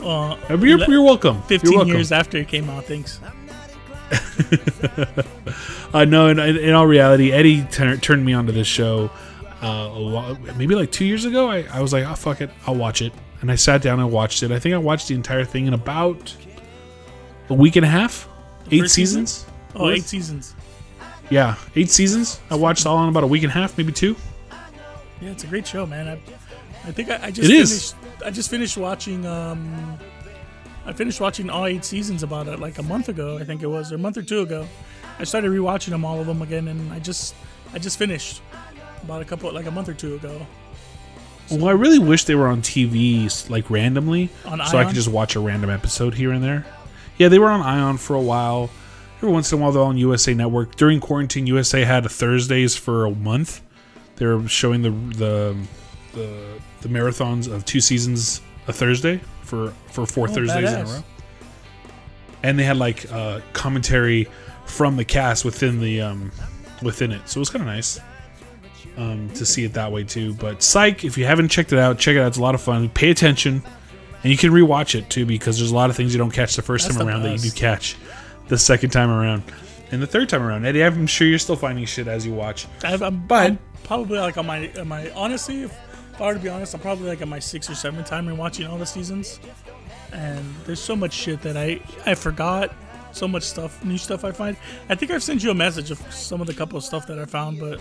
Uh, 0.00 0.36
You're, 0.50 0.78
you're 0.90 1.02
welcome. 1.02 1.40
15 1.42 1.70
you're 1.70 1.78
welcome. 1.78 1.94
years 1.94 2.12
after 2.12 2.36
it 2.38 2.48
came 2.48 2.68
out. 2.68 2.84
Thanks. 2.84 3.20
Uh, 5.94 6.04
no, 6.04 6.26
in, 6.26 6.40
in 6.40 6.74
all 6.74 6.88
reality, 6.88 7.30
Eddie 7.30 7.62
tur- 7.70 7.96
turned 7.96 8.26
me 8.26 8.32
onto 8.32 8.50
this 8.50 8.66
show 8.66 9.12
uh, 9.62 9.66
a 9.66 10.54
maybe 10.56 10.74
like 10.74 10.90
two 10.90 11.04
years 11.04 11.24
ago. 11.24 11.48
I, 11.48 11.64
I 11.72 11.80
was 11.80 11.92
like, 11.92 12.04
oh, 12.04 12.16
fuck 12.16 12.40
it, 12.40 12.50
I'll 12.66 12.74
watch 12.74 13.00
it. 13.00 13.12
And 13.44 13.52
I 13.52 13.56
sat 13.56 13.82
down 13.82 14.00
and 14.00 14.10
watched 14.10 14.42
it. 14.42 14.50
I 14.50 14.58
think 14.58 14.74
I 14.74 14.78
watched 14.78 15.08
the 15.08 15.14
entire 15.14 15.44
thing 15.44 15.66
in 15.66 15.74
about 15.74 16.34
a 17.50 17.54
week 17.54 17.76
and 17.76 17.84
a 17.84 17.88
half. 17.90 18.26
Eight 18.70 18.80
first 18.80 18.94
seasons? 18.94 19.44
Oh, 19.74 19.84
Worth? 19.84 19.98
eight 19.98 20.04
seasons. 20.04 20.54
Yeah, 21.28 21.56
eight 21.76 21.90
seasons. 21.90 22.40
I 22.48 22.54
watched 22.54 22.86
all 22.86 23.02
in 23.02 23.10
about 23.10 23.22
a 23.22 23.26
week 23.26 23.42
and 23.42 23.50
a 23.50 23.54
half, 23.54 23.76
maybe 23.76 23.92
two. 23.92 24.16
Yeah, 25.20 25.28
it's 25.32 25.44
a 25.44 25.46
great 25.46 25.66
show, 25.66 25.84
man. 25.84 26.08
I, 26.08 26.12
I 26.88 26.92
think 26.92 27.10
I, 27.10 27.18
I 27.24 27.30
just 27.30 27.50
It 27.50 27.54
is. 27.54 27.92
finished. 27.92 28.24
I 28.24 28.30
just 28.30 28.48
finished 28.48 28.78
watching. 28.78 29.26
Um, 29.26 29.98
I 30.86 30.94
finished 30.94 31.20
watching 31.20 31.50
all 31.50 31.66
eight 31.66 31.84
seasons 31.84 32.22
about 32.22 32.48
it 32.48 32.58
like 32.60 32.78
a 32.78 32.82
month 32.82 33.10
ago. 33.10 33.36
I 33.36 33.44
think 33.44 33.62
it 33.62 33.66
was, 33.66 33.92
or 33.92 33.96
a 33.96 33.98
month 33.98 34.16
or 34.16 34.22
two 34.22 34.40
ago. 34.40 34.66
I 35.18 35.24
started 35.24 35.50
rewatching 35.50 35.90
them 35.90 36.02
all 36.06 36.18
of 36.18 36.26
them 36.26 36.40
again, 36.40 36.68
and 36.68 36.90
I 36.94 36.98
just, 36.98 37.34
I 37.74 37.78
just 37.78 37.98
finished 37.98 38.40
about 39.02 39.20
a 39.20 39.26
couple, 39.26 39.52
like 39.52 39.66
a 39.66 39.70
month 39.70 39.90
or 39.90 39.94
two 39.94 40.14
ago. 40.14 40.46
Well, 41.50 41.66
I 41.66 41.72
really 41.72 41.98
wish 41.98 42.24
they 42.24 42.34
were 42.34 42.48
on 42.48 42.62
TV 42.62 43.50
like 43.50 43.68
randomly, 43.70 44.30
On 44.46 44.64
so 44.66 44.78
I 44.78 44.84
could 44.84 44.94
just 44.94 45.08
watch 45.08 45.36
a 45.36 45.40
random 45.40 45.70
episode 45.70 46.14
here 46.14 46.32
and 46.32 46.42
there. 46.42 46.66
Yeah, 47.18 47.28
they 47.28 47.38
were 47.38 47.50
on 47.50 47.60
Ion 47.60 47.96
for 47.98 48.14
a 48.16 48.20
while. 48.20 48.70
Every 49.18 49.30
once 49.30 49.52
in 49.52 49.58
a 49.58 49.62
while, 49.62 49.72
they're 49.72 49.82
on 49.82 49.96
USA 49.98 50.34
Network. 50.34 50.76
During 50.76 51.00
quarantine, 51.00 51.46
USA 51.46 51.84
had 51.84 52.08
Thursdays 52.10 52.76
for 52.76 53.04
a 53.06 53.10
month. 53.10 53.60
They 54.16 54.26
were 54.26 54.48
showing 54.48 54.82
the 54.82 54.90
the 54.90 55.56
the, 56.14 56.60
the 56.82 56.88
marathons 56.88 57.52
of 57.52 57.64
two 57.64 57.80
seasons 57.80 58.40
a 58.68 58.72
Thursday 58.72 59.20
for 59.42 59.72
for 59.90 60.06
four 60.06 60.28
Oh, 60.28 60.32
Thursdays 60.32 60.72
in 60.72 60.80
a 60.80 60.84
row. 60.84 61.04
And 62.42 62.58
they 62.58 62.64
had 62.64 62.76
like 62.76 63.10
uh, 63.12 63.40
commentary 63.52 64.28
from 64.66 64.96
the 64.96 65.04
cast 65.04 65.44
within 65.44 65.80
the 65.80 66.00
um, 66.00 66.30
within 66.82 67.12
it, 67.12 67.28
so 67.28 67.38
it 67.38 67.40
was 67.40 67.50
kind 67.50 67.62
of 67.62 67.66
nice 67.66 68.00
um, 68.96 69.28
to 69.30 69.44
see 69.46 69.64
it 69.64 69.72
that 69.74 69.90
way 69.92 70.04
too. 70.04 70.34
But 70.34 70.62
Psych, 70.62 71.04
if 71.04 71.18
you 71.18 71.24
haven't 71.24 71.48
checked 71.48 71.72
it 71.72 71.78
out, 71.78 71.98
check 71.98 72.16
it 72.16 72.20
out. 72.20 72.28
It's 72.28 72.38
a 72.38 72.42
lot 72.42 72.54
of 72.54 72.60
fun. 72.62 72.88
Pay 72.90 73.10
attention, 73.10 73.62
and 74.22 74.30
you 74.32 74.36
can 74.38 74.50
rewatch 74.50 74.94
it 74.98 75.10
too 75.10 75.26
because 75.26 75.58
there's 75.58 75.70
a 75.70 75.74
lot 75.74 75.90
of 75.90 75.96
things 75.96 76.12
you 76.14 76.18
don't 76.18 76.30
catch 76.30 76.56
the 76.56 76.62
first 76.62 76.86
That's 76.86 76.96
time 76.96 77.06
the 77.06 77.12
around 77.12 77.22
that 77.22 77.32
you 77.44 77.50
do 77.50 77.56
catch 77.56 77.96
the 78.48 78.58
second 78.58 78.90
time 78.90 79.10
around, 79.10 79.42
and 79.90 80.02
the 80.02 80.06
third 80.06 80.28
time 80.28 80.42
around. 80.42 80.64
Eddie, 80.66 80.84
I'm 80.84 81.06
sure 81.06 81.26
you're 81.26 81.38
still 81.38 81.56
finding 81.56 81.84
shit 81.86 82.06
as 82.08 82.26
you 82.26 82.34
watch. 82.34 82.66
I've, 82.84 83.02
I'm, 83.02 83.26
But- 83.26 83.46
I'm 83.52 83.58
probably 83.84 84.18
like 84.18 84.36
on 84.38 84.46
my, 84.46 84.70
on 84.78 84.88
my 84.88 85.10
honestly, 85.12 85.62
if, 85.62 85.72
if 86.12 86.20
I 86.20 86.26
were 86.26 86.34
to 86.34 86.40
be 86.40 86.48
honest, 86.48 86.74
I'm 86.74 86.80
probably 86.80 87.08
like 87.08 87.22
on 87.22 87.28
my 87.28 87.38
sixth 87.38 87.70
or 87.70 87.74
seventh 87.74 88.06
time 88.06 88.28
in 88.28 88.36
watching 88.36 88.66
all 88.66 88.78
the 88.78 88.86
seasons, 88.86 89.40
and 90.12 90.44
there's 90.66 90.80
so 90.80 90.94
much 90.94 91.12
shit 91.12 91.42
that 91.42 91.56
I 91.56 91.80
I 92.06 92.14
forgot, 92.14 92.72
so 93.12 93.26
much 93.26 93.42
stuff, 93.44 93.82
new 93.84 93.98
stuff 93.98 94.24
I 94.24 94.32
find. 94.32 94.56
I 94.88 94.94
think 94.94 95.10
I've 95.10 95.22
sent 95.22 95.42
you 95.42 95.50
a 95.50 95.54
message 95.54 95.90
of 95.90 95.98
some 96.12 96.40
of 96.40 96.46
the 96.46 96.54
couple 96.54 96.76
of 96.78 96.84
stuff 96.84 97.06
that 97.08 97.18
I 97.18 97.24
found, 97.24 97.58
but 97.58 97.80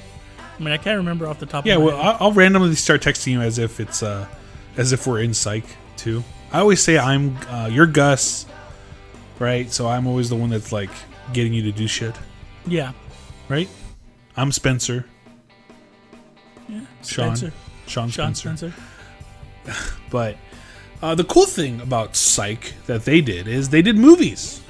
I 0.58 0.62
mean 0.62 0.74
I 0.74 0.78
can't 0.78 0.98
remember 0.98 1.28
off 1.28 1.40
the 1.40 1.46
top. 1.46 1.66
Yeah, 1.66 1.76
of 1.76 1.80
my 1.80 1.86
well, 1.88 1.98
head. 1.98 2.06
I'll, 2.06 2.18
I'll 2.28 2.32
randomly 2.32 2.76
start 2.76 3.02
texting 3.02 3.34
you 3.34 3.42
as 3.42 3.58
if 3.58 3.80
it's 3.80 4.04
uh, 4.04 4.28
as 4.78 4.92
if 4.92 5.08
we're 5.08 5.22
in 5.22 5.34
Psych 5.34 5.66
too. 5.98 6.24
I 6.52 6.60
always 6.60 6.82
say 6.82 6.98
I'm 6.98 7.38
uh, 7.50 7.70
you're 7.72 7.88
Gus, 7.88 8.46
right? 9.40 9.72
So 9.72 9.88
I'm 9.88 10.08
always 10.08 10.30
the 10.30 10.36
one 10.36 10.50
that's 10.50 10.72
like 10.72 10.92
getting 11.32 11.54
you 11.54 11.64
to 11.64 11.72
do 11.72 11.88
shit, 11.88 12.16
yeah, 12.68 12.94
right? 13.50 13.70
I'm 14.38 14.52
Spencer, 14.52 15.06
yeah, 16.68 16.82
Spencer, 17.02 17.52
Sean, 17.88 18.10
Sean 18.10 18.36
Spencer. 18.36 18.72
Spencer. 18.72 19.94
But 20.10 20.38
uh, 21.02 21.16
the 21.16 21.24
cool 21.24 21.46
thing 21.46 21.82
about 21.82 22.16
Psych 22.16 22.74
that 22.86 23.04
they 23.04 23.20
did 23.20 23.48
is 23.48 23.70
they 23.70 23.82
did 23.82 23.98
movies. 23.98 24.62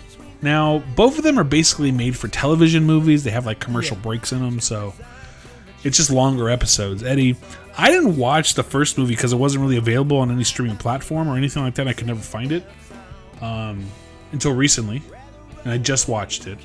Now, 0.42 0.80
both 0.96 1.18
of 1.18 1.24
them 1.24 1.38
are 1.38 1.44
basically 1.44 1.92
made 1.92 2.18
for 2.18 2.28
television 2.28 2.86
movies. 2.86 3.24
They 3.24 3.32
have 3.32 3.46
like 3.46 3.60
commercial 3.60 3.98
breaks 3.98 4.32
in 4.32 4.40
them, 4.40 4.60
so 4.60 4.94
it's 5.84 5.98
just 5.98 6.10
longer 6.10 6.50
episodes. 6.50 7.04
Eddie, 7.04 7.36
I 7.78 7.90
didn't 7.90 8.18
watch 8.18 8.54
the 8.54 8.64
first 8.64 8.98
movie 8.98 9.16
because 9.16 9.34
it 9.34 9.38
wasn't 9.38 9.64
really 9.64 9.78
available 9.78 10.18
on 10.18 10.32
any 10.32 10.44
streaming 10.44 10.78
platform 10.78 11.28
or 11.28 11.36
anything 11.38 11.64
like 11.64 11.76
that. 11.76 11.88
I 11.88 11.94
could 11.94 12.08
never 12.08 12.22
find 12.22 12.52
it 12.52 12.64
um, 13.42 13.86
until 14.32 14.54
recently, 14.54 15.02
and 15.64 15.72
I 15.74 15.78
just 15.78 16.08
watched 16.08 16.48
it. 16.48 16.58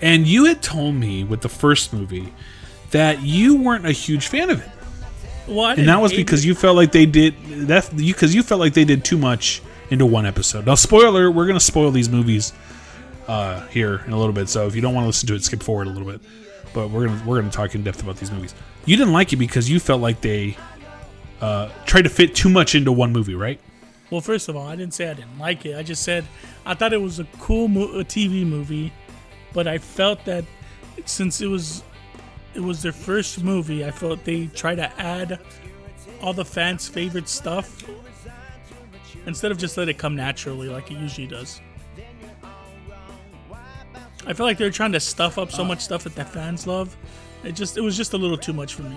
And 0.00 0.26
you 0.26 0.44
had 0.44 0.62
told 0.62 0.94
me 0.94 1.24
with 1.24 1.40
the 1.40 1.48
first 1.48 1.92
movie 1.92 2.32
that 2.92 3.22
you 3.22 3.56
weren't 3.56 3.84
a 3.86 3.92
huge 3.92 4.28
fan 4.28 4.48
of 4.48 4.60
it 4.62 4.68
Well, 5.48 5.66
and 5.70 5.88
that 5.88 6.00
was 6.00 6.12
because 6.12 6.44
it. 6.44 6.48
you 6.48 6.54
felt 6.54 6.76
like 6.76 6.92
they 6.92 7.04
did 7.04 7.34
that 7.68 7.92
you 7.94 8.14
because 8.14 8.34
you 8.34 8.42
felt 8.42 8.60
like 8.60 8.74
they 8.74 8.84
did 8.84 9.04
too 9.04 9.18
much 9.18 9.60
into 9.90 10.06
one 10.06 10.24
episode. 10.24 10.66
Now, 10.66 10.74
spoiler, 10.76 11.30
we're 11.30 11.46
gonna 11.46 11.58
spoil 11.60 11.90
these 11.90 12.08
movies 12.08 12.52
uh, 13.26 13.66
here 13.68 14.02
in 14.06 14.12
a 14.12 14.18
little 14.18 14.32
bit. 14.32 14.48
So 14.48 14.66
if 14.66 14.74
you 14.76 14.80
don't 14.80 14.94
want 14.94 15.04
to 15.04 15.08
listen 15.08 15.26
to 15.28 15.34
it, 15.34 15.42
skip 15.42 15.62
forward 15.62 15.86
a 15.86 15.90
little 15.90 16.10
bit. 16.10 16.20
But 16.78 16.90
we're 16.90 17.08
gonna 17.08 17.20
we're 17.26 17.40
gonna 17.40 17.50
talk 17.50 17.74
in 17.74 17.82
depth 17.82 18.04
about 18.04 18.18
these 18.18 18.30
movies. 18.30 18.54
You 18.84 18.96
didn't 18.96 19.12
like 19.12 19.32
it 19.32 19.36
because 19.36 19.68
you 19.68 19.80
felt 19.80 20.00
like 20.00 20.20
they 20.20 20.56
uh, 21.40 21.70
tried 21.86 22.02
to 22.02 22.08
fit 22.08 22.36
too 22.36 22.48
much 22.48 22.76
into 22.76 22.92
one 22.92 23.10
movie, 23.12 23.34
right? 23.34 23.58
Well, 24.12 24.20
first 24.20 24.48
of 24.48 24.54
all, 24.54 24.64
I 24.64 24.76
didn't 24.76 24.94
say 24.94 25.10
I 25.10 25.14
didn't 25.14 25.40
like 25.40 25.66
it. 25.66 25.76
I 25.76 25.82
just 25.82 26.04
said 26.04 26.24
I 26.64 26.74
thought 26.74 26.92
it 26.92 27.02
was 27.02 27.18
a 27.18 27.24
cool 27.40 27.66
mo- 27.66 27.98
a 27.98 28.04
TV 28.04 28.46
movie, 28.46 28.92
but 29.52 29.66
I 29.66 29.78
felt 29.78 30.24
that 30.26 30.44
since 31.04 31.40
it 31.40 31.48
was 31.48 31.82
it 32.54 32.60
was 32.60 32.80
their 32.80 32.92
first 32.92 33.42
movie, 33.42 33.84
I 33.84 33.90
felt 33.90 34.22
they 34.22 34.46
tried 34.46 34.76
to 34.76 35.00
add 35.00 35.40
all 36.22 36.32
the 36.32 36.44
fans' 36.44 36.86
favorite 36.86 37.28
stuff 37.28 37.82
instead 39.26 39.50
of 39.50 39.58
just 39.58 39.76
let 39.76 39.88
it 39.88 39.98
come 39.98 40.14
naturally 40.14 40.68
like 40.68 40.92
it 40.92 40.98
usually 40.98 41.26
does. 41.26 41.60
I 44.28 44.34
feel 44.34 44.46
like 44.46 44.58
they're 44.58 44.70
trying 44.70 44.92
to 44.92 45.00
stuff 45.00 45.38
up 45.38 45.50
so 45.50 45.64
much 45.64 45.80
stuff 45.80 46.04
that 46.04 46.14
the 46.14 46.24
fans 46.24 46.66
love. 46.66 46.96
It 47.42 47.52
just 47.52 47.76
it 47.76 47.80
was 47.80 47.96
just 47.96 48.12
a 48.12 48.16
little 48.18 48.38
too 48.38 48.52
much 48.52 48.74
for 48.74 48.82
me. 48.82 48.96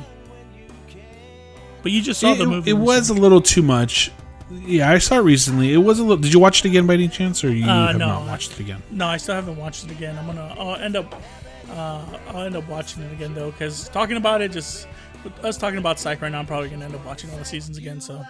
But 1.81 1.91
you 1.91 2.01
just 2.01 2.19
saw 2.19 2.33
it, 2.33 2.37
the 2.37 2.45
movie. 2.45 2.69
it 2.69 2.73
was 2.73 3.09
a 3.09 3.13
little 3.13 3.41
too 3.41 3.61
much. 3.63 4.11
Yeah, 4.51 4.91
I 4.91 4.97
saw 4.97 5.15
it 5.15 5.21
recently. 5.21 5.73
It 5.73 5.77
was 5.77 5.97
a 5.99 6.03
little. 6.03 6.17
Did 6.21 6.33
you 6.33 6.39
watch 6.39 6.59
it 6.63 6.67
again 6.67 6.85
by 6.85 6.93
any 6.95 7.07
chance, 7.07 7.43
or 7.43 7.51
you 7.51 7.65
Uh, 7.65 7.87
have 7.87 7.97
no, 7.97 8.07
not 8.07 8.21
I- 8.23 8.27
watched 8.27 8.51
it 8.51 8.59
again? 8.59 8.83
No, 8.91 9.07
I 9.07 9.17
still 9.17 9.35
haven't 9.35 9.57
watched 9.57 9.85
it 9.85 9.91
again. 9.91 10.17
I'm 10.17 10.25
gonna. 10.27 10.53
I'll 10.59 10.75
end 10.75 10.95
up. 10.95 11.15
Uh, 11.71 12.01
I'll 12.27 12.41
end 12.41 12.55
up 12.57 12.67
watching 12.67 13.01
it 13.03 13.13
again 13.13 13.33
though, 13.33 13.49
because 13.51 13.87
talking 13.89 14.17
about 14.17 14.41
it, 14.41 14.51
just 14.51 14.87
us 15.41 15.57
talking 15.57 15.79
about 15.79 15.99
Psych 15.99 16.21
right 16.21 16.31
now, 16.31 16.39
I'm 16.39 16.45
probably 16.45 16.67
gonna 16.69 16.83
end 16.85 16.93
up 16.95 17.05
watching 17.05 17.31
all 17.31 17.37
the 17.37 17.45
seasons 17.45 17.77
again. 17.77 18.01
So 18.01 18.21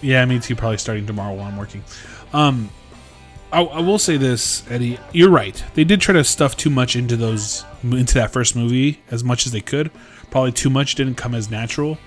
Yeah, 0.00 0.24
me 0.24 0.38
too. 0.38 0.56
Probably 0.56 0.78
starting 0.78 1.06
tomorrow 1.06 1.34
while 1.34 1.46
I'm 1.46 1.58
working. 1.58 1.84
Um, 2.32 2.70
I, 3.50 3.62
I 3.62 3.80
will 3.80 3.98
say 3.98 4.16
this, 4.16 4.68
Eddie. 4.70 4.98
You're 5.12 5.30
right. 5.30 5.62
They 5.74 5.84
did 5.84 6.00
try 6.00 6.14
to 6.14 6.24
stuff 6.24 6.56
too 6.56 6.70
much 6.70 6.96
into 6.96 7.16
those 7.16 7.64
into 7.82 8.14
that 8.14 8.32
first 8.32 8.56
movie 8.56 9.00
as 9.10 9.24
much 9.24 9.46
as 9.46 9.52
they 9.52 9.60
could. 9.60 9.90
Probably 10.30 10.52
too 10.52 10.70
much 10.70 10.94
didn't 10.94 11.14
come 11.14 11.34
as 11.34 11.50
natural, 11.50 11.98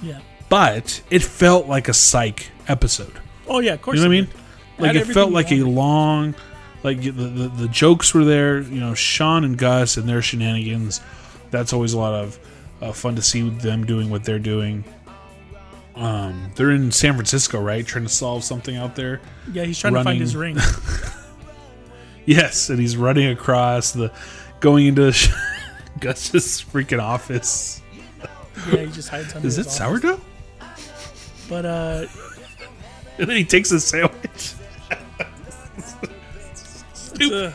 yeah. 0.00 0.20
but 0.48 1.02
it 1.10 1.22
felt 1.22 1.66
like 1.66 1.88
a 1.88 1.92
psych 1.92 2.50
episode. 2.68 3.20
Oh 3.48 3.58
yeah, 3.58 3.74
of 3.74 3.82
course. 3.82 3.96
You 3.96 4.04
know 4.04 4.08
what 4.08 4.16
I 4.16 4.20
mean? 4.20 4.26
did. 4.26 4.34
Like 4.78 4.94
Had 4.94 5.08
it 5.08 5.12
felt 5.12 5.32
like 5.32 5.50
a 5.50 5.62
long, 5.62 6.34
like 6.82 7.02
the, 7.02 7.10
the 7.10 7.48
the 7.48 7.68
jokes 7.68 8.14
were 8.14 8.24
there. 8.24 8.60
You 8.60 8.80
know, 8.80 8.94
Sean 8.94 9.42
and 9.42 9.58
Gus 9.58 9.96
and 9.96 10.08
their 10.08 10.22
shenanigans. 10.22 11.00
That's 11.50 11.72
always 11.72 11.94
a 11.94 11.98
lot 11.98 12.14
of 12.14 12.38
uh, 12.80 12.92
fun 12.92 13.16
to 13.16 13.22
see 13.22 13.48
them 13.48 13.86
doing 13.86 14.10
what 14.10 14.24
they're 14.24 14.38
doing. 14.38 14.84
Um, 15.96 16.50
they're 16.56 16.72
in 16.72 16.92
San 16.92 17.14
Francisco, 17.14 17.58
right? 17.60 17.84
Trying 17.86 18.04
to 18.04 18.10
solve 18.10 18.44
something 18.44 18.76
out 18.76 18.94
there. 18.96 19.20
Yeah, 19.52 19.64
he's 19.64 19.78
trying 19.78 19.94
to 19.94 20.04
find 20.04 20.20
his 20.20 20.36
ring. 20.36 20.56
Yes, 22.28 22.70
and 22.70 22.80
he's 22.80 22.96
running 22.96 23.28
across 23.28 23.92
the, 23.92 24.10
going 24.58 24.86
into 24.88 25.12
Gus's 26.00 26.60
freaking 26.60 27.00
office. 27.00 27.80
yeah, 28.72 28.78
he 28.80 28.86
just 28.90 29.08
hides 29.10 29.32
under. 29.32 29.46
Is 29.46 29.58
it 29.58 29.66
office. 29.68 29.76
sourdough? 29.76 30.20
But 31.48 31.64
uh, 31.64 32.06
And 33.18 33.28
then 33.28 33.36
he 33.36 33.44
takes 33.44 33.70
a 33.70 33.78
sandwich. 33.78 34.54
it's, 37.14 37.20
uh, 37.20 37.52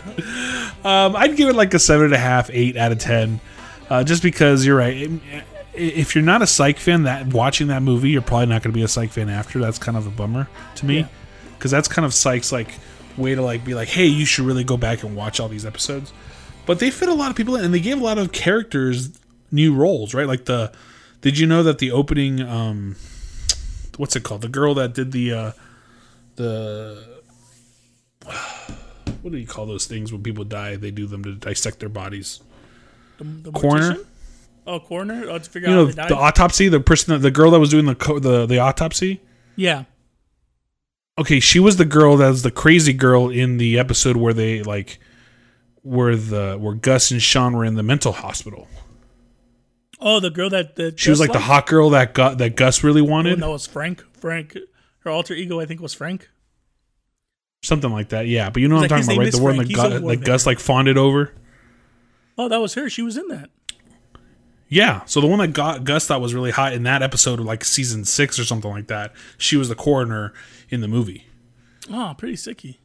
Um, 0.85 1.15
I'd 1.17 1.35
give 1.35 1.49
it 1.49 1.55
like 1.55 1.73
a 1.73 1.79
seven 1.79 2.05
and 2.05 2.13
a 2.13 2.17
half, 2.17 2.49
eight 2.51 2.77
out 2.77 2.93
of 2.93 2.97
ten, 2.97 3.41
uh, 3.89 4.05
just 4.05 4.23
because 4.23 4.65
you're 4.65 4.77
right. 4.77 5.09
I- 5.33 5.43
If 5.73 6.15
you're 6.15 6.23
not 6.23 6.41
a 6.41 6.47
Psych 6.47 6.77
fan, 6.77 7.03
that 7.03 7.27
watching 7.27 7.67
that 7.67 7.81
movie, 7.81 8.09
you're 8.09 8.21
probably 8.21 8.47
not 8.47 8.61
going 8.63 8.73
to 8.73 8.77
be 8.77 8.83
a 8.83 8.87
Psych 8.87 9.09
fan 9.11 9.29
after. 9.29 9.59
That's 9.59 9.77
kind 9.77 9.97
of 9.97 10.05
a 10.05 10.09
bummer 10.09 10.47
to 10.75 10.85
me, 10.85 10.99
Yeah. 10.99 11.07
because 11.57 11.71
that's 11.71 11.87
kind 11.87 12.05
of 12.05 12.13
Psych's 12.13 12.51
like 12.51 12.69
way 13.17 13.35
to 13.35 13.41
like 13.41 13.63
be 13.63 13.73
like, 13.73 13.87
hey, 13.87 14.05
you 14.05 14.25
should 14.25 14.45
really 14.45 14.63
go 14.63 14.75
back 14.77 15.03
and 15.03 15.15
watch 15.15 15.39
all 15.39 15.47
these 15.47 15.65
episodes. 15.65 16.11
But 16.65 16.79
they 16.79 16.91
fit 16.91 17.07
a 17.09 17.13
lot 17.13 17.29
of 17.31 17.35
people 17.37 17.55
in, 17.55 17.63
and 17.65 17.73
they 17.73 17.79
gave 17.79 17.99
a 17.99 18.03
lot 18.03 18.17
of 18.17 18.31
characters 18.31 19.09
new 19.51 19.73
roles, 19.73 20.13
right? 20.13 20.27
Like 20.27 20.45
the, 20.45 20.71
did 21.21 21.37
you 21.39 21.47
know 21.47 21.63
that 21.63 21.79
the 21.79 21.91
opening, 21.91 22.41
um, 22.41 22.95
what's 23.97 24.15
it 24.15 24.23
called? 24.23 24.41
The 24.41 24.47
girl 24.49 24.73
that 24.75 24.93
did 24.93 25.11
the, 25.11 25.33
uh, 25.33 25.51
the 26.35 27.03
what 29.21 29.31
do 29.31 29.37
you 29.37 29.47
call 29.47 29.65
those 29.65 29.85
things 29.85 30.11
when 30.11 30.21
people 30.23 30.43
die? 30.43 30.75
They 30.75 30.91
do 30.91 31.05
them 31.07 31.23
to 31.23 31.33
dissect 31.35 31.79
their 31.79 31.89
bodies. 31.89 32.41
the, 33.17 33.23
the 33.23 33.51
Coroner? 33.51 33.93
mortician? 33.95 34.05
Oh, 34.67 34.79
coroner. 34.79 35.25
Oh, 35.29 35.37
to 35.39 35.49
figure 35.49 35.69
You 35.69 35.73
out 35.73 35.77
know 35.77 35.85
they 35.85 35.93
died. 35.93 36.09
the 36.09 36.15
autopsy. 36.15 36.67
The 36.67 36.79
person, 36.79 37.13
that, 37.13 37.19
the 37.19 37.31
girl 37.31 37.51
that 37.51 37.59
was 37.59 37.69
doing 37.69 37.85
the 37.85 37.95
co- 37.95 38.19
the 38.19 38.45
the 38.45 38.59
autopsy. 38.59 39.21
yeah. 39.55 39.85
Okay, 41.19 41.39
she 41.39 41.59
was 41.59 41.75
the 41.77 41.85
girl 41.85 42.17
that 42.17 42.29
was 42.29 42.41
the 42.41 42.51
crazy 42.51 42.93
girl 42.93 43.29
in 43.29 43.57
the 43.57 43.77
episode 43.77 44.15
where 44.15 44.33
they 44.33 44.63
like, 44.63 44.97
where 45.81 46.15
the 46.15 46.57
where 46.59 46.73
Gus 46.73 47.11
and 47.11 47.21
Sean 47.21 47.53
were 47.55 47.65
in 47.65 47.75
the 47.75 47.83
mental 47.83 48.11
hospital. 48.13 48.67
Oh, 49.99 50.19
the 50.19 50.31
girl 50.31 50.49
that 50.49 50.77
that 50.77 50.99
She 50.99 51.09
was 51.09 51.19
like 51.19 51.31
the 51.33 51.39
hot 51.39 51.67
girl 51.67 51.91
that 51.91 52.13
got 52.13 52.37
that 52.39 52.55
Gus 52.55 52.83
really 52.83 53.01
oh, 53.01 53.05
wanted, 53.05 53.39
that 53.39 53.49
was 53.49 53.67
Frank. 53.67 54.03
Frank. 54.17 54.57
Her 54.99 55.11
alter 55.11 55.33
ego, 55.33 55.59
I 55.59 55.65
think, 55.65 55.81
was 55.81 55.93
Frank. 55.93 56.29
something 57.63 57.91
like 57.91 58.09
that. 58.09 58.27
Yeah, 58.27 58.49
but 58.49 58.61
you 58.61 58.67
know 58.67 58.75
what 58.75 58.89
Like, 58.89 58.91
I'm 58.91 59.01
talking 59.01 59.15
about, 59.17 59.23
right? 59.23 59.31
The 59.33 59.41
one 59.41 59.57
that, 59.57 60.03
a 60.03 60.15
that 60.17 60.25
Gus 60.25 60.45
like 60.45 60.59
fawned 60.59 60.87
over. 60.89 61.33
Oh, 62.37 62.47
that 62.47 62.57
was 62.61 62.73
her. 62.75 62.89
She 62.89 63.01
was 63.01 63.17
in 63.17 63.27
that. 63.27 63.49
Yeah, 64.71 65.03
so 65.03 65.19
the 65.19 65.27
one 65.27 65.39
that 65.39 65.49
got 65.49 65.83
Gus 65.83 66.07
thought 66.07 66.21
was 66.21 66.33
really 66.33 66.49
hot 66.49 66.71
in 66.71 66.83
that 66.83 67.03
episode 67.03 67.41
of 67.41 67.45
like 67.45 67.65
season 67.65 68.05
six 68.05 68.39
or 68.39 68.45
something 68.45 68.71
like 68.71 68.87
that. 68.87 69.11
She 69.37 69.57
was 69.57 69.67
the 69.67 69.75
coroner 69.75 70.33
in 70.69 70.79
the 70.79 70.87
movie. 70.87 71.27
Oh, 71.91 72.15
pretty 72.17 72.35
sicky. 72.35 72.77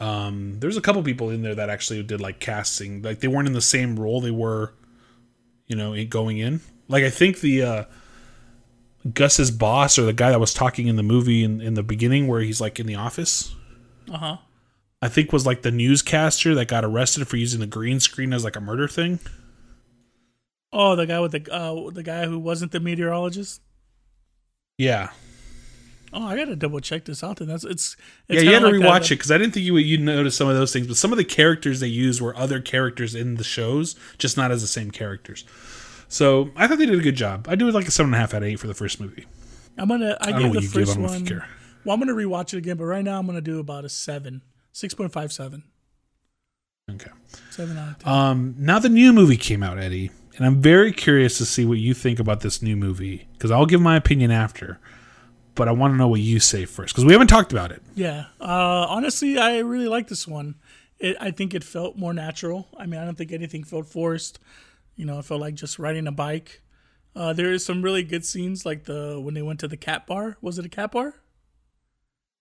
Um, 0.00 0.58
there's 0.58 0.78
a 0.78 0.80
couple 0.80 1.02
people 1.02 1.28
in 1.28 1.42
there 1.42 1.54
that 1.54 1.68
actually 1.68 2.02
did 2.02 2.22
like 2.22 2.40
casting. 2.40 3.02
Like 3.02 3.20
they 3.20 3.28
weren't 3.28 3.46
in 3.46 3.52
the 3.52 3.60
same 3.60 4.00
role 4.00 4.22
they 4.22 4.30
were, 4.30 4.72
you 5.66 5.76
know, 5.76 6.02
going 6.06 6.38
in. 6.38 6.62
Like 6.88 7.04
I 7.04 7.10
think 7.10 7.40
the 7.40 7.62
uh, 7.62 7.84
Gus's 9.12 9.50
boss 9.50 9.98
or 9.98 10.04
the 10.04 10.14
guy 10.14 10.30
that 10.30 10.40
was 10.40 10.54
talking 10.54 10.86
in 10.86 10.96
the 10.96 11.02
movie 11.02 11.44
in, 11.44 11.60
in 11.60 11.74
the 11.74 11.82
beginning 11.82 12.28
where 12.28 12.40
he's 12.40 12.62
like 12.62 12.80
in 12.80 12.86
the 12.86 12.94
office. 12.94 13.54
Uh 14.10 14.16
huh. 14.16 14.36
I 15.02 15.08
think 15.08 15.34
was 15.34 15.44
like 15.44 15.60
the 15.60 15.70
newscaster 15.70 16.54
that 16.54 16.68
got 16.68 16.82
arrested 16.82 17.28
for 17.28 17.36
using 17.36 17.60
the 17.60 17.66
green 17.66 18.00
screen 18.00 18.32
as 18.32 18.42
like 18.42 18.56
a 18.56 18.60
murder 18.62 18.88
thing. 18.88 19.18
Oh, 20.78 20.94
the 20.94 21.06
guy 21.06 21.20
with 21.20 21.32
the 21.32 21.50
uh, 21.52 21.90
the 21.90 22.02
guy 22.02 22.26
who 22.26 22.38
wasn't 22.38 22.72
the 22.72 22.80
meteorologist. 22.80 23.62
Yeah, 24.78 25.08
Oh, 26.12 26.24
I 26.26 26.36
gotta 26.36 26.54
double 26.56 26.80
check 26.80 27.04
this 27.04 27.22
out. 27.24 27.38
Then 27.38 27.48
that's 27.48 27.64
it's. 27.64 27.96
yeah. 28.28 28.40
You 28.40 28.52
had 28.52 28.58
to 28.60 28.66
like 28.66 28.74
rewatch 28.74 29.00
that- 29.00 29.10
it 29.12 29.14
because 29.16 29.30
I 29.30 29.38
didn't 29.38 29.54
think 29.54 29.64
you 29.66 29.72
would 29.74 29.84
you 29.86 29.98
notice 29.98 30.36
some 30.36 30.48
of 30.48 30.54
those 30.56 30.72
things, 30.72 30.86
but 30.86 30.96
some 30.96 31.12
of 31.12 31.18
the 31.18 31.24
characters 31.24 31.80
they 31.80 31.86
used 31.88 32.20
were 32.20 32.36
other 32.36 32.60
characters 32.60 33.14
in 33.14 33.34
the 33.36 33.44
shows, 33.44 33.96
just 34.18 34.36
not 34.36 34.50
as 34.50 34.60
the 34.62 34.68
same 34.68 34.90
characters. 34.90 35.44
So 36.08 36.50
I 36.56 36.66
thought 36.68 36.78
they 36.78 36.86
did 36.86 36.98
a 36.98 37.02
good 37.02 37.16
job. 37.16 37.46
I 37.48 37.54
do 37.54 37.68
it 37.68 37.74
like 37.74 37.88
a 37.88 37.90
seven 37.90 38.10
and 38.10 38.16
a 38.16 38.18
half 38.18 38.34
out 38.34 38.42
of 38.42 38.48
eight 38.48 38.60
for 38.60 38.66
the 38.66 38.74
first 38.74 39.00
movie. 39.00 39.26
I'm 39.78 39.88
gonna. 39.88 40.16
I, 40.20 40.28
I 40.28 40.30
don't 40.32 40.42
know 40.42 40.46
gave 40.52 40.54
what 40.54 40.54
the 40.54 40.62
you 40.62 40.68
give. 40.68 40.76
I 40.76 40.80
first 40.80 40.94
don't 40.94 41.02
know 41.02 41.08
if 41.08 41.12
you 41.14 41.18
one. 41.18 41.26
care. 41.26 41.48
Well, 41.84 41.94
I'm 41.94 42.00
gonna 42.00 42.12
rewatch 42.14 42.54
it 42.54 42.58
again, 42.58 42.76
but 42.76 42.84
right 42.84 43.04
now 43.04 43.18
I'm 43.18 43.26
gonna 43.26 43.40
do 43.40 43.58
about 43.58 43.84
a 43.84 43.88
seven, 43.88 44.42
six 44.72 44.94
point 44.94 45.12
five 45.12 45.32
seven, 45.32 45.64
Okay. 46.90 47.10
seven 47.50 47.76
out 47.76 47.88
of 47.92 47.98
ten. 47.98 48.12
Um, 48.12 48.54
now 48.58 48.78
the 48.78 48.88
new 48.88 49.12
movie 49.12 49.36
came 49.36 49.62
out, 49.62 49.78
Eddie, 49.78 50.10
and 50.36 50.44
I'm 50.46 50.60
very 50.60 50.92
curious 50.92 51.38
to 51.38 51.46
see 51.46 51.64
what 51.64 51.78
you 51.78 51.94
think 51.94 52.18
about 52.18 52.40
this 52.40 52.60
new 52.62 52.76
movie 52.76 53.26
because 53.32 53.50
I'll 53.50 53.66
give 53.66 53.80
my 53.80 53.96
opinion 53.96 54.30
after, 54.30 54.78
but 55.54 55.68
I 55.68 55.72
want 55.72 55.94
to 55.94 55.96
know 55.96 56.08
what 56.08 56.20
you 56.20 56.40
say 56.40 56.64
first 56.66 56.94
because 56.94 57.04
we 57.04 57.12
haven't 57.12 57.28
talked 57.28 57.52
about 57.52 57.72
it. 57.72 57.82
Yeah. 57.94 58.26
Uh, 58.40 58.86
honestly, 58.88 59.38
I 59.38 59.58
really 59.58 59.88
like 59.88 60.08
this 60.08 60.28
one. 60.28 60.56
It, 60.98 61.16
I 61.20 61.30
think 61.30 61.54
it 61.54 61.64
felt 61.64 61.96
more 61.96 62.12
natural. 62.12 62.68
I 62.76 62.86
mean, 62.86 63.00
I 63.00 63.04
don't 63.04 63.16
think 63.16 63.32
anything 63.32 63.64
felt 63.64 63.86
forced. 63.86 64.38
You 64.94 65.04
know, 65.04 65.18
it 65.18 65.24
felt 65.24 65.40
like 65.40 65.54
just 65.54 65.78
riding 65.78 66.06
a 66.06 66.12
bike. 66.12 66.62
Uh, 67.14 67.32
there 67.32 67.50
is 67.50 67.64
some 67.64 67.80
really 67.80 68.02
good 68.02 68.24
scenes, 68.24 68.66
like 68.66 68.84
the 68.84 69.18
when 69.18 69.34
they 69.34 69.42
went 69.42 69.60
to 69.60 69.68
the 69.68 69.76
cat 69.76 70.06
bar. 70.06 70.36
Was 70.42 70.58
it 70.58 70.66
a 70.66 70.68
cat 70.70 70.92
bar 70.92 71.14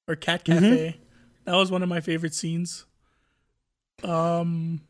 or 0.08 0.16
cat 0.16 0.44
cafe? 0.44 1.00
That 1.46 1.56
was 1.56 1.72
one 1.72 1.84
of 1.84 1.90
my 1.90 2.02
favorite 2.02 2.34
scenes. 2.34 2.86
Um, 4.04 4.82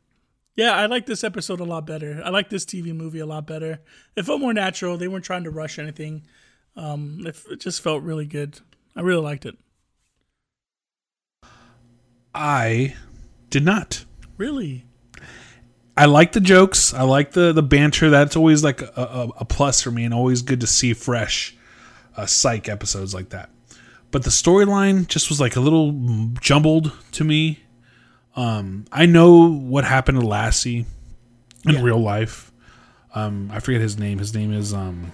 yeah, 0.55 0.73
I 0.73 0.85
like 0.85 1.05
this 1.05 1.23
episode 1.23 1.59
a 1.59 1.65
lot 1.65 1.85
better. 1.85 2.21
I 2.23 2.29
like 2.29 2.49
this 2.49 2.65
TV 2.65 2.95
movie 2.95 3.19
a 3.19 3.25
lot 3.25 3.45
better. 3.45 3.79
It 4.15 4.23
felt 4.23 4.39
more 4.39 4.53
natural. 4.53 4.97
They 4.97 5.07
weren't 5.07 5.25
trying 5.25 5.43
to 5.43 5.51
rush 5.51 5.77
anything. 5.77 6.25
Um, 6.75 7.23
it, 7.25 7.37
it 7.49 7.59
just 7.59 7.81
felt 7.81 8.03
really 8.03 8.25
good. 8.25 8.59
I 8.95 9.01
really 9.01 9.21
liked 9.21 9.45
it. 9.45 9.57
I 12.33 12.95
did 13.49 13.63
not. 13.63 14.05
Really. 14.37 14.85
I 15.97 16.05
like 16.05 16.33
the 16.33 16.41
jokes. 16.41 16.93
I 16.93 17.03
like 17.03 17.31
the 17.31 17.53
the 17.53 17.63
banter. 17.63 18.09
That's 18.09 18.35
always 18.35 18.63
like 18.63 18.81
a, 18.81 18.91
a, 18.95 19.27
a 19.39 19.45
plus 19.45 19.81
for 19.81 19.91
me, 19.91 20.03
and 20.03 20.13
always 20.13 20.41
good 20.41 20.59
to 20.61 20.67
see 20.67 20.93
fresh 20.93 21.55
uh, 22.17 22.25
psych 22.25 22.67
episodes 22.67 23.13
like 23.13 23.29
that. 23.29 23.49
But 24.11 24.23
the 24.23 24.29
storyline 24.29 25.07
just 25.07 25.29
was 25.29 25.39
like 25.39 25.55
a 25.55 25.61
little 25.61 25.93
jumbled 26.41 26.91
to 27.13 27.23
me. 27.23 27.59
Um, 28.35 28.85
I 28.91 29.05
know 29.05 29.49
what 29.49 29.85
happened 29.85 30.19
to 30.19 30.25
Lassie 30.27 30.85
in 31.65 31.73
Yeah. 31.75 31.81
real 31.81 31.99
life. 31.99 32.51
Um, 33.13 33.49
I 33.53 33.59
forget 33.59 33.79
his 33.81 33.97
name. 33.97 34.19
His 34.19 34.33
name 34.35 34.51
is 34.51 34.73
um, 34.73 35.11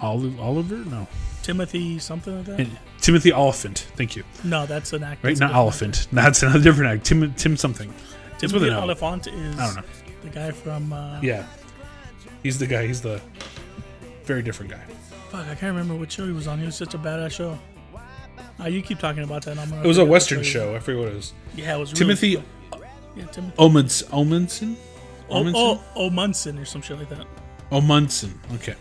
Oliver. 0.00 0.76
No, 0.84 1.06
Timothy 1.42 1.98
something 1.98 2.36
like 2.36 2.44
that? 2.46 2.60
And 2.60 2.78
Timothy 3.00 3.32
Oliphant. 3.32 3.86
Thank 3.96 4.14
you. 4.16 4.24
no, 4.44 4.66
that's 4.66 4.92
an 4.92 5.02
actor. 5.02 5.26
Right, 5.28 5.38
not 5.38 5.52
Oliphant. 5.52 6.06
That's 6.12 6.42
another 6.42 6.60
different 6.60 6.92
act. 6.92 7.06
Tim 7.06 7.32
Tim 7.34 7.56
something. 7.56 7.92
Timothy. 8.38 8.70
Oliphant 8.70 9.26
is 9.26 9.58
I 9.58 9.66
don't 9.66 9.76
know. 9.76 9.82
the 10.22 10.28
guy 10.30 10.50
from. 10.50 10.92
Uh, 10.92 11.20
Yeah, 11.22 11.46
he's 12.42 12.58
the 12.58 12.66
guy. 12.66 12.86
He's 12.86 13.00
the 13.00 13.20
very 14.24 14.42
different 14.42 14.70
guy. 14.72 14.82
Fuck, 15.30 15.42
I 15.46 15.54
can't 15.54 15.62
remember 15.76 15.94
what 15.96 16.12
show 16.12 16.26
he 16.26 16.32
was 16.32 16.46
on. 16.46 16.58
He 16.58 16.66
was 16.66 16.76
such 16.76 16.92
a 16.94 16.98
badass 16.98 17.32
show. 17.32 17.58
Uh, 18.60 18.68
you 18.68 18.82
keep 18.82 18.98
talking 18.98 19.24
about 19.24 19.44
that. 19.44 19.52
and 19.52 19.60
I'm 19.60 19.70
gonna 19.70 19.82
It 19.82 19.86
was 19.86 19.98
a 19.98 20.04
Western 20.04 20.42
show. 20.42 20.74
I 20.74 20.78
forget 20.78 21.00
what 21.00 21.08
it 21.08 21.14
was. 21.14 21.32
Yeah, 21.56 21.76
it 21.76 21.78
was 21.78 21.92
Timothy 21.92 22.36
cool. 22.36 22.44
Yeah, 23.16 23.26
Timothy. 23.26 23.54
Oh, 25.30 25.52
oh, 25.54 25.82
oh, 25.96 26.58
or 26.60 26.64
some 26.64 26.82
shit 26.82 26.98
like 26.98 27.08
that. 27.08 27.26
Omundson. 27.70 28.32
Okay. 28.54 28.74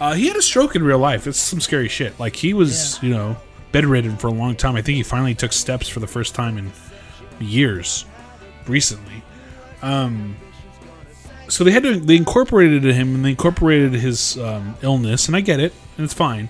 Uh, 0.00 0.14
he 0.14 0.28
had 0.28 0.36
a 0.36 0.42
stroke 0.42 0.76
in 0.76 0.82
real 0.82 0.98
life. 0.98 1.26
It's 1.26 1.38
some 1.38 1.60
scary 1.60 1.88
shit. 1.88 2.18
Like 2.18 2.36
he 2.36 2.54
was, 2.54 3.02
you 3.02 3.10
know, 3.10 3.36
bedridden 3.72 4.16
for 4.16 4.28
a 4.28 4.32
long 4.32 4.54
time. 4.54 4.76
I 4.76 4.82
think 4.82 4.96
he 4.96 5.02
finally 5.02 5.34
took 5.34 5.52
steps 5.52 5.88
for 5.88 6.00
the 6.00 6.06
first 6.06 6.34
time 6.34 6.58
in 6.58 6.72
years 7.40 8.04
recently. 8.66 9.22
Um, 9.82 10.36
so 11.48 11.64
they 11.64 11.70
had 11.70 11.82
to 11.84 11.98
they 11.98 12.16
incorporated 12.16 12.84
him 12.84 13.14
and 13.14 13.24
they 13.24 13.30
incorporated 13.30 13.92
his 13.94 14.38
um, 14.38 14.76
illness, 14.82 15.28
and 15.28 15.36
I 15.36 15.40
get 15.40 15.60
it, 15.60 15.72
and 15.96 16.04
it's 16.04 16.14
fine. 16.14 16.48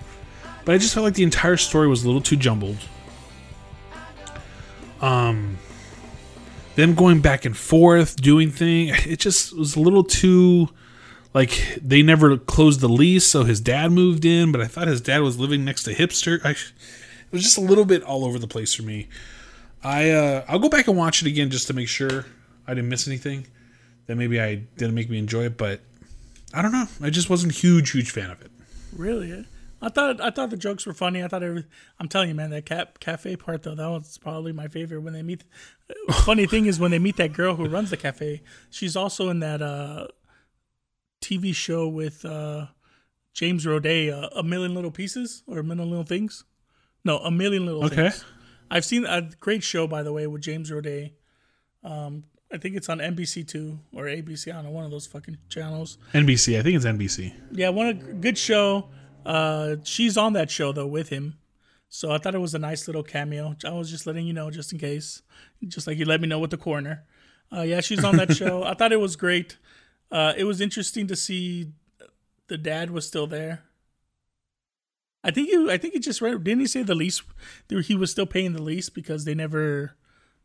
But 0.67 0.75
I 0.75 0.79
just 0.79 0.93
felt 0.93 1.05
like 1.05 1.15
the 1.15 1.23
entire 1.23 1.57
story 1.57 1.89
was 1.89 2.03
a 2.05 2.07
little 2.07 2.21
too 2.21 2.37
jumbled. 2.37 2.77
Um, 5.01 5.57
them 6.75 6.95
going 6.95 7.21
back 7.21 7.45
and 7.45 7.57
forth 7.57 8.17
doing 8.17 8.51
thing 8.51 8.89
it 9.07 9.19
just 9.19 9.57
was 9.57 9.77
a 9.77 9.81
little 9.81 10.05
too 10.05 10.69
like 11.35 11.79
they 11.83 12.03
never 12.03 12.37
closed 12.37 12.81
the 12.81 12.89
lease 12.89 13.27
so 13.27 13.45
his 13.45 13.61
dad 13.61 13.91
moved 13.93 14.25
in 14.25 14.53
but 14.53 14.61
i 14.61 14.67
thought 14.67 14.87
his 14.89 15.01
dad 15.01 15.21
was 15.21 15.39
living 15.39 15.65
next 15.65 15.83
to 15.83 15.95
hipster 15.95 16.43
I, 16.45 16.51
it 16.51 17.33
was 17.33 17.43
just 17.43 17.59
a 17.59 17.63
little 17.63 17.85
bit 17.85 18.03
all 18.03 18.25
over 18.25 18.39
the 18.39 18.47
place 18.47 18.75
for 18.75 18.83
me 18.83 19.09
i 19.83 20.11
uh 20.11 20.45
i'll 20.49 20.59
go 20.59 20.69
back 20.69 20.87
and 20.89 20.97
watch 20.97 21.23
it 21.23 21.29
again 21.29 21.51
just 21.51 21.67
to 21.69 21.75
make 21.75 21.89
sure 21.89 22.27
i 22.67 22.75
didn't 22.75 22.89
miss 22.91 23.07
anything 23.09 23.47
that 24.07 24.17
maybe 24.17 24.41
i 24.41 24.57
didn't 24.77 24.95
make 24.95 25.09
me 25.11 25.19
enjoy 25.19 25.45
it 25.45 25.57
but 25.59 25.81
i 26.55 26.61
don't 26.63 26.73
know 26.73 26.87
i 27.03 27.11
just 27.11 27.29
wasn't 27.31 27.53
huge 27.53 27.91
huge 27.93 28.11
fan 28.11 28.31
of 28.31 28.41
it 28.43 28.51
Really? 28.95 29.45
I 29.83 29.89
thought 29.91 30.21
I 30.21 30.31
thought 30.31 30.51
the 30.51 30.57
jokes 30.57 30.87
were 30.87 30.95
funny. 30.95 31.23
I 31.23 31.29
thought 31.29 31.43
every, 31.43 31.65
I'm 32.01 32.09
telling 32.09 32.29
you, 32.31 32.35
man, 32.35 32.51
that 32.51 32.65
cap, 32.65 32.99
cafe 32.99 33.37
part 33.37 33.63
though, 33.63 33.75
that 33.75 33.87
was 33.89 34.17
probably 34.19 34.53
my 34.53 34.69
favorite. 34.69 35.01
When 35.01 35.13
they 35.13 35.23
meet, 35.23 35.45
funny 36.25 36.47
thing 36.47 36.65
is 36.67 36.81
when 36.81 36.91
they 36.91 36.99
meet 36.99 37.17
that 37.17 37.33
girl 37.35 37.57
who 37.57 37.69
runs 37.69 37.91
the 37.91 37.97
cafe, 37.99 38.43
she's 38.71 38.97
also 38.97 39.29
in 39.29 39.41
that 39.41 39.61
uh, 39.61 40.07
TV 41.23 41.55
show 41.55 41.89
with 41.89 42.25
uh, 42.25 42.67
James 43.35 43.67
Roday, 43.67 44.11
uh, 44.13 44.29
A 44.35 44.43
Million 44.43 44.75
Little 44.75 44.91
Pieces 44.91 45.43
or 45.47 45.59
A 45.59 45.65
Million 45.65 45.91
Little 45.91 46.05
Things. 46.07 46.45
No, 47.05 47.19
A 47.19 47.31
Million 47.31 47.67
Little 47.67 47.85
Okay. 47.85 48.11
Things. 48.11 48.25
I've 48.71 48.85
seen 48.85 49.05
a 49.05 49.31
great 49.41 49.63
show 49.63 49.87
by 49.87 50.03
the 50.03 50.13
way 50.13 50.27
with 50.27 50.43
James 50.43 50.71
Roday. 50.71 51.13
Um, 51.85 52.25
I 52.53 52.59
think 52.59 52.77
it's 52.77 52.89
on 52.89 52.99
NBC 52.99 53.47
two 53.47 53.81
or 53.93 54.05
ABC. 54.05 54.49
I 54.51 54.55
don't 54.57 54.65
know 54.65 54.71
one 54.71 54.85
of 54.85 54.91
those 54.91 55.07
fucking 55.07 55.37
channels. 55.49 55.99
nbc 56.15 56.59
i 56.59 56.63
think 56.63 56.77
it's 56.77 56.85
nbc 56.85 57.33
Yeah, 57.53 57.69
one 57.71 57.87
a 57.89 57.95
good 57.95 58.39
show. 58.39 58.89
Uh, 59.27 59.77
she's 59.85 60.17
on 60.17 60.33
that 60.35 60.51
show 60.51 60.71
though 60.73 60.87
with 60.87 61.09
him, 61.09 61.37
so 61.89 62.13
I 62.13 62.19
thought 62.19 62.35
it 62.35 62.41
was 62.41 62.55
a 62.55 62.59
nice 62.61 62.87
little 62.87 63.03
cameo. 63.03 63.57
I 63.65 63.71
was 63.71 63.91
just 63.91 64.07
letting 64.07 64.27
you 64.27 64.33
know, 64.33 64.51
just 64.51 64.73
in 64.73 64.79
case, 64.79 65.23
just 65.67 65.87
like 65.87 65.99
you 65.99 66.05
let 66.05 66.21
me 66.21 66.29
know 66.29 66.39
with 66.39 66.51
the 66.51 66.57
coroner. 66.57 67.05
Uh, 67.53 67.63
yeah, 67.63 67.81
she's 67.81 68.05
on 68.05 68.17
that 68.17 68.33
show. 68.33 68.63
I 68.65 68.75
thought 68.75 68.93
it 68.93 69.01
was 69.01 69.17
great. 69.17 69.57
Uh, 70.11 70.33
it 70.37 70.45
was 70.45 70.61
interesting 70.61 71.07
to 71.09 71.17
see 71.17 71.73
the 72.47 72.57
dad 72.57 72.91
was 72.93 73.07
still 73.07 73.27
there. 73.27 73.63
I 75.25 75.33
think 75.33 75.51
you. 75.51 75.71
I 75.71 75.77
think 75.77 75.95
he 75.95 75.99
just 76.01 76.21
read. 76.21 76.45
Didn't 76.45 76.61
he 76.61 76.67
say 76.69 76.85
the 76.85 76.95
lease? 76.95 77.21
He 77.69 77.97
was 77.97 78.13
still 78.13 78.27
paying 78.27 78.53
the 78.53 78.63
lease 78.63 78.89
because 78.89 79.25
they 79.25 79.35
never 79.35 79.97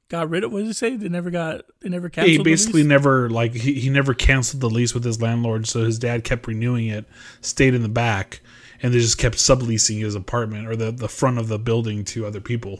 got 0.10 0.28
rid 0.30 0.44
of. 0.44 0.52
What 0.52 0.60
did 0.60 0.68
he 0.68 0.74
say? 0.74 0.96
They 0.96 1.08
never 1.10 1.30
got. 1.30 1.66
They 1.82 1.90
never 1.90 2.08
Yeah, 2.08 2.10
canceled. 2.10 2.32
he 2.32 2.38
the 2.38 2.44
basically 2.44 2.84
never 2.84 3.30
like 3.30 3.54
he, 3.54 3.74
he 3.76 3.90
never 3.92 4.16
canceled 4.16 4.62
the 4.62 4.70
lease 4.72 4.96
with 4.96 5.04
his 5.04 5.22
landlord, 5.22 5.68
so 5.68 5.84
his 5.86 6.00
dad 6.00 6.24
kept 6.24 6.48
renewing 6.48 6.88
it, 6.88 7.06
stayed 7.42 7.76
in 7.76 7.84
the 7.84 7.90
back, 7.90 8.42
and 8.82 8.94
they 8.94 9.00
just 9.00 9.18
kept 9.18 9.38
subleasing 9.38 10.00
his 10.00 10.16
apartment 10.16 10.68
or 10.68 10.76
the, 10.76 10.92
the 10.92 11.10
front 11.10 11.38
of 11.38 11.48
the 11.48 11.60
building 11.60 12.04
to 12.06 12.26
other 12.26 12.42
people. 12.42 12.80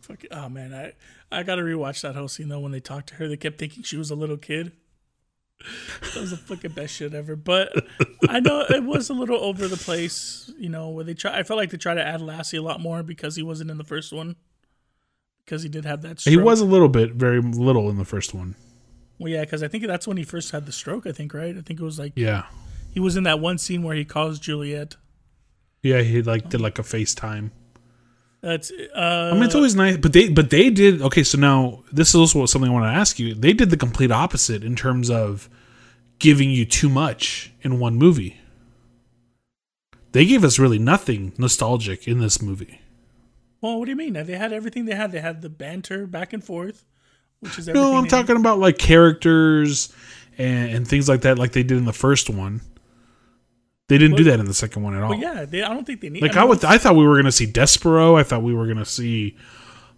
Fuck, 0.00 0.24
oh 0.30 0.48
man, 0.48 0.72
I 0.72 0.92
I 1.30 1.42
gotta 1.42 1.62
rewatch 1.62 2.02
that 2.02 2.14
whole 2.14 2.28
scene 2.28 2.48
though. 2.48 2.60
When 2.60 2.72
they 2.72 2.80
talked 2.80 3.08
to 3.08 3.14
her, 3.16 3.28
they 3.28 3.36
kept 3.36 3.58
thinking 3.58 3.82
she 3.82 3.96
was 3.96 4.10
a 4.10 4.14
little 4.14 4.36
kid. 4.36 4.72
That 6.14 6.20
was 6.20 6.30
the 6.30 6.36
fucking 6.36 6.72
best 6.72 6.94
shit 6.94 7.14
ever. 7.14 7.34
But 7.34 7.72
I 8.28 8.40
know 8.40 8.64
it 8.68 8.84
was 8.84 9.10
a 9.10 9.14
little 9.14 9.38
over 9.42 9.66
the 9.66 9.76
place, 9.76 10.52
you 10.58 10.68
know, 10.68 10.90
where 10.90 11.04
they 11.04 11.14
try. 11.14 11.38
I 11.38 11.42
felt 11.42 11.58
like 11.58 11.70
they 11.70 11.78
tried 11.78 11.94
to 11.94 12.06
add 12.06 12.20
Lassie 12.20 12.58
a 12.58 12.62
lot 12.62 12.80
more 12.80 13.02
because 13.02 13.36
he 13.36 13.42
wasn't 13.42 13.70
in 13.70 13.78
the 13.78 13.84
first 13.84 14.12
one. 14.12 14.36
Because 15.44 15.62
he 15.62 15.68
did 15.68 15.84
have 15.84 16.02
that. 16.02 16.20
Stroke. 16.20 16.30
He 16.30 16.36
was 16.36 16.60
a 16.60 16.64
little 16.64 16.88
bit, 16.88 17.12
very 17.12 17.40
little 17.40 17.88
in 17.88 17.96
the 17.96 18.04
first 18.04 18.34
one. 18.34 18.56
Well, 19.18 19.32
yeah, 19.32 19.42
because 19.42 19.62
I 19.62 19.68
think 19.68 19.86
that's 19.86 20.06
when 20.06 20.16
he 20.16 20.24
first 20.24 20.50
had 20.50 20.66
the 20.66 20.72
stroke. 20.72 21.06
I 21.06 21.12
think 21.12 21.32
right. 21.32 21.56
I 21.56 21.60
think 21.62 21.80
it 21.80 21.84
was 21.84 21.98
like 21.98 22.12
Yeah, 22.16 22.46
he 22.92 23.00
was 23.00 23.16
in 23.16 23.22
that 23.24 23.40
one 23.40 23.58
scene 23.58 23.82
where 23.82 23.96
he 23.96 24.04
calls 24.04 24.38
Juliet. 24.38 24.96
Yeah, 25.86 26.02
he 26.02 26.22
like 26.22 26.48
did 26.48 26.60
like 26.60 26.78
a 26.78 26.82
FaceTime. 26.82 27.50
That's 28.42 28.70
uh. 28.94 29.30
I 29.32 29.34
mean, 29.34 29.44
it's 29.44 29.54
always 29.54 29.74
nice, 29.74 29.96
but 29.96 30.12
they 30.12 30.28
but 30.28 30.50
they 30.50 30.70
did 30.70 31.02
okay. 31.02 31.22
So 31.22 31.38
now 31.38 31.84
this 31.92 32.10
is 32.10 32.14
also 32.14 32.46
something 32.46 32.70
I 32.70 32.74
want 32.74 32.84
to 32.84 32.98
ask 32.98 33.18
you. 33.18 33.34
They 33.34 33.52
did 33.52 33.70
the 33.70 33.76
complete 33.76 34.10
opposite 34.12 34.62
in 34.62 34.76
terms 34.76 35.10
of 35.10 35.48
giving 36.18 36.50
you 36.50 36.64
too 36.64 36.88
much 36.88 37.52
in 37.62 37.78
one 37.78 37.96
movie. 37.96 38.38
They 40.12 40.24
gave 40.24 40.44
us 40.44 40.58
really 40.58 40.78
nothing 40.78 41.32
nostalgic 41.38 42.08
in 42.08 42.20
this 42.20 42.40
movie. 42.40 42.80
well, 43.60 43.78
what 43.78 43.84
do 43.84 43.90
you 43.90 43.96
mean? 43.96 44.14
They 44.14 44.36
had 44.36 44.52
everything 44.52 44.86
they 44.86 44.94
had. 44.94 45.12
They 45.12 45.20
had 45.20 45.42
the 45.42 45.50
banter 45.50 46.06
back 46.06 46.32
and 46.32 46.42
forth, 46.42 46.84
which 47.40 47.58
is 47.58 47.68
everything 47.68 47.90
No, 47.90 47.98
I'm 47.98 48.06
talking 48.06 48.36
about 48.36 48.58
like 48.58 48.78
characters 48.78 49.92
and, 50.38 50.70
and 50.70 50.88
things 50.88 51.08
like 51.08 51.22
that, 51.22 51.38
like 51.38 51.52
they 51.52 51.62
did 51.62 51.78
in 51.78 51.84
the 51.84 51.92
first 51.92 52.30
one. 52.30 52.60
They 53.88 53.98
didn't 53.98 54.16
do 54.16 54.24
that 54.24 54.40
in 54.40 54.46
the 54.46 54.54
second 54.54 54.82
one 54.82 54.96
at 54.96 55.02
all. 55.02 55.14
Yeah, 55.14 55.44
they, 55.44 55.62
I 55.62 55.68
don't 55.68 55.84
think 55.86 56.00
they 56.00 56.08
need. 56.08 56.22
like 56.22 56.36
I 56.36 56.40
I, 56.42 56.44
would, 56.44 56.64
I 56.64 56.76
thought 56.78 56.96
we 56.96 57.06
were 57.06 57.16
gonna 57.16 57.30
see 57.32 57.46
Despereaux. 57.46 58.18
I 58.18 58.24
thought 58.24 58.42
we 58.42 58.52
were 58.54 58.66
gonna 58.66 58.84
see 58.84 59.36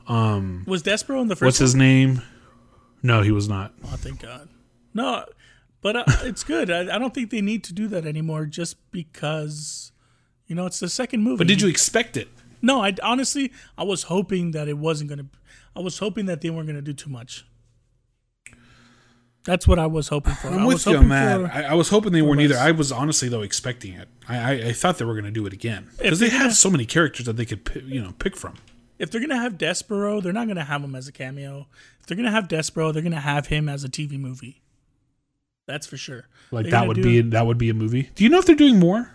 Um, 0.06 0.64
Was 0.66 0.82
Despereaux 0.82 1.22
in 1.22 1.28
the 1.28 1.36
first? 1.36 1.44
what's 1.46 1.58
his 1.58 1.74
name? 1.74 2.22
No, 3.02 3.22
he 3.22 3.30
was 3.30 3.48
not. 3.48 3.72
one? 3.80 3.92
Oh, 3.94 3.96
thank 3.96 4.20
God. 4.20 4.48
No, 4.92 5.24
but 5.80 5.96
uh, 5.96 6.04
it's 6.24 6.44
good. 6.44 6.70
I, 6.70 6.94
I 6.94 6.98
don't 6.98 7.14
think 7.14 7.30
they 7.30 7.40
need 7.40 7.64
to 7.64 7.72
do 7.72 7.88
that 7.88 8.04
anymore, 8.06 8.44
just 8.46 8.76
because, 8.90 9.92
you 10.46 10.54
know, 10.54 10.66
it's 10.66 10.80
the 10.80 10.88
second 10.88 11.22
movie. 11.22 11.38
But 11.38 11.46
did 11.46 11.62
you 11.62 11.68
expect 11.68 12.16
it? 12.16 12.28
No, 12.60 12.82
I 12.82 12.94
honestly, 13.02 13.52
I 13.78 13.84
was 13.84 14.04
hoping 14.04 14.50
that 14.50 14.68
it 14.68 14.76
wasn't 14.78 15.08
gonna. 15.10 15.26
I 15.76 15.80
was 15.80 15.98
hoping 15.98 16.26
that 16.26 16.40
they 16.40 16.50
weren't 16.50 16.66
gonna 16.66 16.82
do 16.82 16.92
too 16.92 17.08
much. 17.08 17.46
That's 19.48 19.66
what 19.66 19.78
I 19.78 19.86
was 19.86 20.08
hoping 20.08 20.34
for. 20.34 20.48
I'm 20.48 20.60
I 20.60 20.66
with 20.66 20.74
was 20.74 20.86
you 20.86 20.92
that. 21.08 21.40
for- 21.40 21.46
I, 21.56 21.62
I 21.70 21.74
was 21.74 21.88
hoping 21.88 22.12
they 22.12 22.22
weren't 22.22 22.40
either. 22.42 22.56
I 22.58 22.70
was 22.70 22.92
honestly 22.92 23.28
though 23.28 23.42
expecting 23.42 23.94
it. 23.94 24.08
I 24.28 24.36
I, 24.36 24.50
I 24.68 24.72
thought 24.72 24.98
they 24.98 25.04
were 25.06 25.14
going 25.14 25.24
to 25.24 25.30
do 25.30 25.46
it 25.46 25.52
again 25.52 25.88
because 25.98 26.18
they 26.20 26.28
have 26.28 26.52
so 26.54 26.68
many 26.70 26.84
characters 26.84 27.24
that 27.26 27.36
they 27.38 27.46
could 27.46 27.62
you 27.86 28.00
know 28.02 28.12
pick 28.18 28.36
from. 28.36 28.54
if 28.98 29.10
they're 29.10 29.20
gonna 29.20 29.40
have 29.40 29.54
Despereaux, 29.58 30.22
they're 30.22 30.32
not 30.32 30.48
gonna 30.48 30.64
have 30.64 30.82
him 30.84 30.94
as 30.94 31.08
a 31.08 31.12
cameo. 31.12 31.66
If 32.00 32.06
they're 32.06 32.16
gonna 32.16 32.30
have 32.30 32.46
Despereaux, 32.48 32.92
they're 32.92 33.02
gonna 33.02 33.20
have 33.20 33.46
him 33.46 33.68
as 33.68 33.84
a 33.84 33.88
TV 33.88 34.18
movie. 34.20 34.60
That's 35.66 35.86
for 35.86 35.96
sure. 35.96 36.26
Like 36.50 36.64
They're 36.64 36.72
that 36.72 36.86
would 36.88 36.96
do- 36.96 37.02
be 37.02 37.20
that 37.30 37.46
would 37.46 37.58
be 37.58 37.70
a 37.70 37.74
movie. 37.74 38.10
Do 38.14 38.24
you 38.24 38.30
know 38.30 38.38
if 38.38 38.46
they're 38.46 38.54
doing 38.56 38.78
more? 38.78 39.12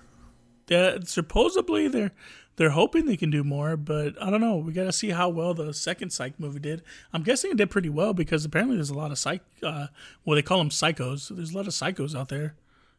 That 0.68 1.08
supposedly 1.08 1.88
they're 1.90 2.12
they're 2.56 2.72
hoping 2.72 3.06
they 3.06 3.18
can 3.18 3.32
do 3.32 3.44
more, 3.44 3.76
but 3.76 4.22
I 4.22 4.30
don't 4.30 4.42
know. 4.42 4.58
We 4.58 4.74
got 4.74 4.84
to 4.84 4.92
see 4.92 5.10
how 5.10 5.30
well 5.30 5.54
the 5.54 5.74
second 5.74 6.12
Psych 6.12 6.40
movie 6.40 6.60
did. 6.60 6.84
I'm 7.12 7.24
guessing 7.24 7.52
it 7.52 7.58
did 7.58 7.72
pretty 7.72 7.90
well 7.90 8.14
because 8.14 8.46
apparently 8.46 8.76
there's 8.76 8.92
a 8.92 8.96
lot 8.98 9.12
of 9.12 9.18
psych. 9.18 9.42
Uh, 9.62 9.88
well, 10.24 10.36
they 10.36 10.42
call 10.42 10.60
them 10.60 10.70
psychos. 10.70 11.36
There's 11.36 11.52
a 11.54 11.58
lot 11.58 11.68
of 11.68 11.74
psychos 11.74 12.16
out 12.16 12.30
there, 12.30 12.56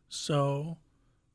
so 0.09 0.79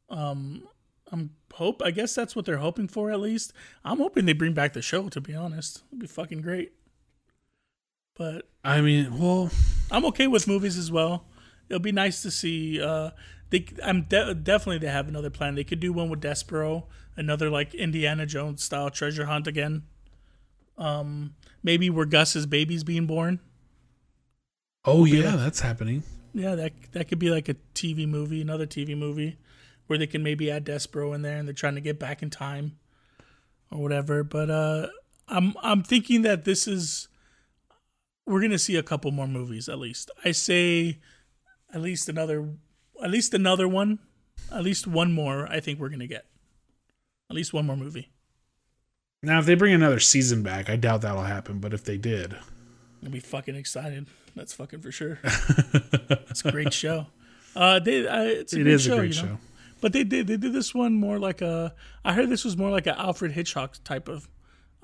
um, 0.09 0.67
I'm 1.11 1.31
hope. 1.53 1.81
I 1.83 1.91
guess 1.91 2.13
that's 2.15 2.35
what 2.35 2.45
they're 2.45 2.57
hoping 2.57 2.87
for 2.87 3.11
at 3.11 3.19
least. 3.19 3.53
I'm 3.83 3.97
hoping 3.97 4.25
they 4.25 4.33
bring 4.33 4.53
back 4.53 4.73
the 4.73 4.81
show. 4.81 5.09
To 5.09 5.21
be 5.21 5.35
honest, 5.35 5.83
it'd 5.89 5.99
be 5.99 6.07
fucking 6.07 6.41
great. 6.41 6.73
But 8.15 8.49
I 8.63 8.81
mean, 8.81 9.17
well, 9.17 9.49
I'm 9.89 10.05
okay 10.05 10.27
with 10.27 10.47
movies 10.47 10.77
as 10.77 10.91
well. 10.91 11.25
It'll 11.69 11.79
be 11.79 11.91
nice 11.91 12.21
to 12.23 12.31
see. 12.31 12.81
Uh, 12.81 13.11
they, 13.49 13.65
I'm 13.83 14.03
de- 14.03 14.35
definitely 14.35 14.79
they 14.79 14.91
have 14.91 15.07
another 15.07 15.29
plan. 15.29 15.55
They 15.55 15.63
could 15.63 15.79
do 15.79 15.93
one 15.93 16.09
with 16.09 16.21
Despereaux, 16.21 16.85
another 17.19 17.49
like 17.49 17.75
Indiana 17.75 18.25
Jones 18.25 18.63
style 18.63 18.89
treasure 18.89 19.25
hunt 19.25 19.45
again. 19.45 19.83
Um, 20.77 21.35
maybe 21.61 21.89
where 21.89 22.05
Gus's 22.05 22.45
baby's 22.45 22.83
being 22.85 23.05
born. 23.05 23.39
oh 24.85 25.05
yeah, 25.05 25.35
that's 25.35 25.59
happening. 25.59 26.03
Yeah, 26.33 26.55
that 26.55 26.73
that 26.93 27.09
could 27.09 27.19
be 27.19 27.29
like 27.29 27.49
a 27.49 27.55
TV 27.75 28.07
movie, 28.07 28.41
another 28.41 28.65
TV 28.65 28.97
movie, 28.97 29.37
where 29.87 29.99
they 29.99 30.07
can 30.07 30.23
maybe 30.23 30.49
add 30.49 30.65
Despereaux 30.65 31.13
in 31.13 31.21
there 31.21 31.37
and 31.37 31.47
they're 31.47 31.53
trying 31.53 31.75
to 31.75 31.81
get 31.81 31.99
back 31.99 32.23
in 32.23 32.29
time, 32.29 32.77
or 33.69 33.81
whatever. 33.81 34.23
But 34.23 34.49
uh, 34.49 34.87
I'm 35.27 35.53
I'm 35.61 35.83
thinking 35.83 36.21
that 36.21 36.45
this 36.45 36.67
is 36.67 37.09
we're 38.25 38.41
gonna 38.41 38.59
see 38.59 38.77
a 38.77 38.83
couple 38.83 39.11
more 39.11 39.27
movies 39.27 39.67
at 39.67 39.79
least. 39.79 40.11
I 40.23 40.31
say 40.31 40.99
at 41.73 41.81
least 41.81 42.07
another, 42.07 42.47
at 43.03 43.11
least 43.11 43.33
another 43.33 43.67
one, 43.67 43.99
at 44.51 44.63
least 44.63 44.87
one 44.87 45.11
more. 45.11 45.45
I 45.47 45.59
think 45.59 45.79
we're 45.79 45.89
gonna 45.89 46.07
get 46.07 46.25
at 47.29 47.35
least 47.35 47.53
one 47.53 47.67
more 47.67 47.77
movie. 47.77 48.09
Now, 49.21 49.39
if 49.39 49.45
they 49.45 49.55
bring 49.55 49.73
another 49.73 49.99
season 49.99 50.43
back, 50.43 50.69
I 50.69 50.77
doubt 50.77 51.01
that'll 51.01 51.23
happen. 51.23 51.59
But 51.59 51.73
if 51.73 51.83
they 51.83 51.97
did, 51.97 52.35
I'll 53.03 53.09
be 53.09 53.19
fucking 53.19 53.55
excited. 53.55 54.07
That's 54.35 54.53
fucking 54.53 54.81
for 54.81 54.91
sure. 54.91 55.19
it's 55.23 56.45
a 56.45 56.51
great 56.51 56.73
show. 56.73 57.07
Uh, 57.55 57.79
they, 57.79 58.07
uh, 58.07 58.23
it's 58.23 58.53
a 58.53 58.61
it 58.61 58.67
is 58.67 58.83
show, 58.83 58.93
a 58.93 58.97
great 58.97 59.15
you 59.15 59.21
know? 59.23 59.27
show. 59.29 59.37
But 59.81 59.93
they 59.93 60.03
did 60.03 60.27
they 60.27 60.37
did 60.37 60.53
this 60.53 60.73
one 60.73 60.93
more 60.93 61.19
like 61.19 61.41
a. 61.41 61.73
I 62.03 62.13
heard 62.13 62.29
this 62.29 62.45
was 62.45 62.57
more 62.57 62.69
like 62.69 62.87
an 62.87 62.95
Alfred 62.97 63.31
Hitchcock 63.31 63.77
type 63.83 64.07
of 64.07 64.29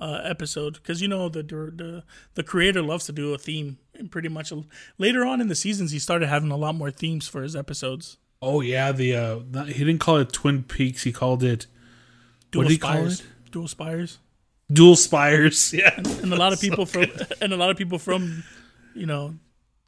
uh, 0.00 0.20
episode 0.24 0.74
because 0.74 1.00
you 1.00 1.08
know 1.08 1.28
the 1.28 1.42
the 1.42 2.04
the 2.34 2.42
creator 2.42 2.82
loves 2.82 3.06
to 3.06 3.12
do 3.12 3.32
a 3.34 3.38
theme 3.38 3.78
and 3.94 4.10
pretty 4.10 4.28
much 4.28 4.52
later 4.98 5.24
on 5.24 5.40
in 5.40 5.48
the 5.48 5.54
seasons 5.54 5.90
he 5.90 5.98
started 5.98 6.28
having 6.28 6.50
a 6.50 6.56
lot 6.56 6.74
more 6.74 6.90
themes 6.90 7.28
for 7.28 7.42
his 7.42 7.56
episodes. 7.56 8.18
Oh 8.42 8.60
yeah, 8.60 8.92
the 8.92 9.14
uh, 9.14 9.64
he 9.64 9.84
didn't 9.84 10.00
call 10.00 10.18
it 10.18 10.32
Twin 10.32 10.62
Peaks. 10.62 11.04
He 11.04 11.12
called 11.12 11.42
it 11.42 11.66
Dual 12.56 12.64
What 12.64 12.68
did 12.68 12.74
he 12.74 12.78
call 12.78 13.06
it? 13.06 13.22
dual 13.50 13.68
spires, 13.68 14.18
Dual 14.72 14.96
Spires. 14.96 15.72
Yeah, 15.76 15.92
and 15.96 16.32
a 16.32 16.36
lot 16.36 16.52
of 16.52 16.60
people 16.60 16.86
from 16.86 17.04
and 17.40 17.52
a 17.52 17.56
lot 17.56 17.70
of 17.70 17.76
people 17.76 17.98
from 17.98 18.44
you 18.94 19.06
know 19.06 19.34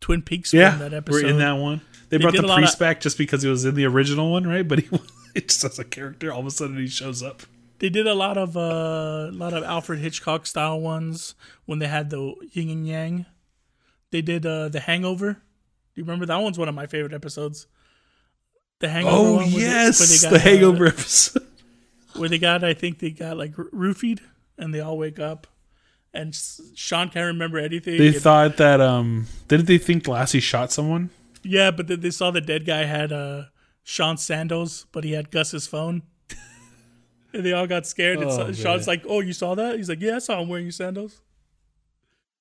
Twin 0.00 0.22
Peaks 0.22 0.52
yeah, 0.54 0.76
that 0.76 1.08
we're 1.08 1.26
in 1.26 1.38
that 1.38 1.52
one. 1.52 1.80
They, 2.10 2.16
brought 2.16 2.34
the 2.34 2.42
priest 2.54 2.74
of- 2.74 2.80
back 2.80 3.00
just 3.00 3.18
because 3.18 3.42
he 3.42 3.48
was 3.50 3.64
in 3.64 3.74
the 3.74 3.84
original 3.84 4.30
one, 4.32 4.46
right? 4.46 4.66
But 4.66 4.78
he 4.80 4.88
it 5.34 5.48
just 5.48 5.64
as 5.64 5.78
a 5.78 5.84
character, 5.84 6.32
all 6.32 6.40
of 6.40 6.46
a 6.46 6.50
sudden 6.50 6.76
he 6.76 6.86
shows 6.86 7.22
up. 7.22 7.42
They 7.80 7.90
did 7.90 8.06
a 8.06 8.14
lot 8.14 8.38
of 8.38 8.56
uh, 8.56 9.28
a 9.28 9.32
lot 9.32 9.52
of 9.52 9.62
Alfred 9.64 9.98
Hitchcock 10.00 10.46
style 10.46 10.80
ones 10.80 11.34
when 11.66 11.78
they 11.80 11.86
had 11.88 12.10
the 12.10 12.34
yin 12.52 12.70
and 12.70 12.86
yang. 12.86 13.26
they 14.10 14.22
did 14.22 14.46
uh, 14.46 14.68
the 14.68 14.80
Hangover. 14.80 15.32
Do 15.34 16.00
you 16.00 16.04
remember 16.04 16.26
that 16.26 16.36
one's 16.36 16.58
one 16.58 16.68
of 16.68 16.74
my 16.74 16.86
favorite 16.86 17.12
episodes? 17.12 17.66
The 18.80 18.88
Hangover. 18.88 19.16
Oh 19.16 19.44
they- 19.44 19.60
yes, 19.60 20.22
they 20.22 20.28
the 20.30 20.36
uh, 20.36 20.38
Hangover 20.38 20.86
episode. 20.86 21.46
Where 22.18 22.28
they 22.28 22.38
got 22.38 22.62
I 22.64 22.74
think 22.74 22.98
they 22.98 23.10
got 23.10 23.36
like 23.36 23.52
roofied 23.54 24.20
and 24.58 24.74
they 24.74 24.80
all 24.80 24.98
wake 24.98 25.18
up 25.18 25.46
and 26.14 26.34
Sean 26.74 27.08
can't 27.10 27.26
remember 27.26 27.58
anything. 27.58 27.98
They 27.98 28.08
And- 28.08 28.16
thought 28.16 28.56
that 28.56 28.80
um 28.80 29.26
didn't 29.48 29.66
they 29.66 29.78
think 29.78 30.06
Lassie 30.08 30.40
shot 30.40 30.72
someone? 30.72 31.10
yeah, 31.42 31.70
but 31.70 31.86
then 31.86 32.00
they 32.00 32.10
saw 32.10 32.30
the 32.30 32.40
dead 32.40 32.66
guy 32.66 32.84
had 32.84 33.12
uh, 33.12 33.44
Sean's 33.84 34.22
sandals, 34.22 34.86
but 34.92 35.04
he 35.04 35.12
had 35.12 35.30
Gus's 35.30 35.66
phone. 35.66 36.02
and 37.32 37.44
they 37.44 37.52
all 37.52 37.66
got 37.66 37.86
scared. 37.86 38.18
and 38.18 38.30
Oh. 38.30 38.52
Sean's 38.52 38.86
like, 38.86 39.04
"Oh, 39.08 39.20
you 39.20 39.32
saw 39.32 39.54
that?" 39.54 39.76
He's 39.76 39.88
like, 39.88 40.00
"Yeah, 40.00 40.16
I 40.16 40.18
saw 40.18 40.40
him 40.42 40.48
wearing 40.48 40.66
your 40.66 40.72
sandals 40.72 41.20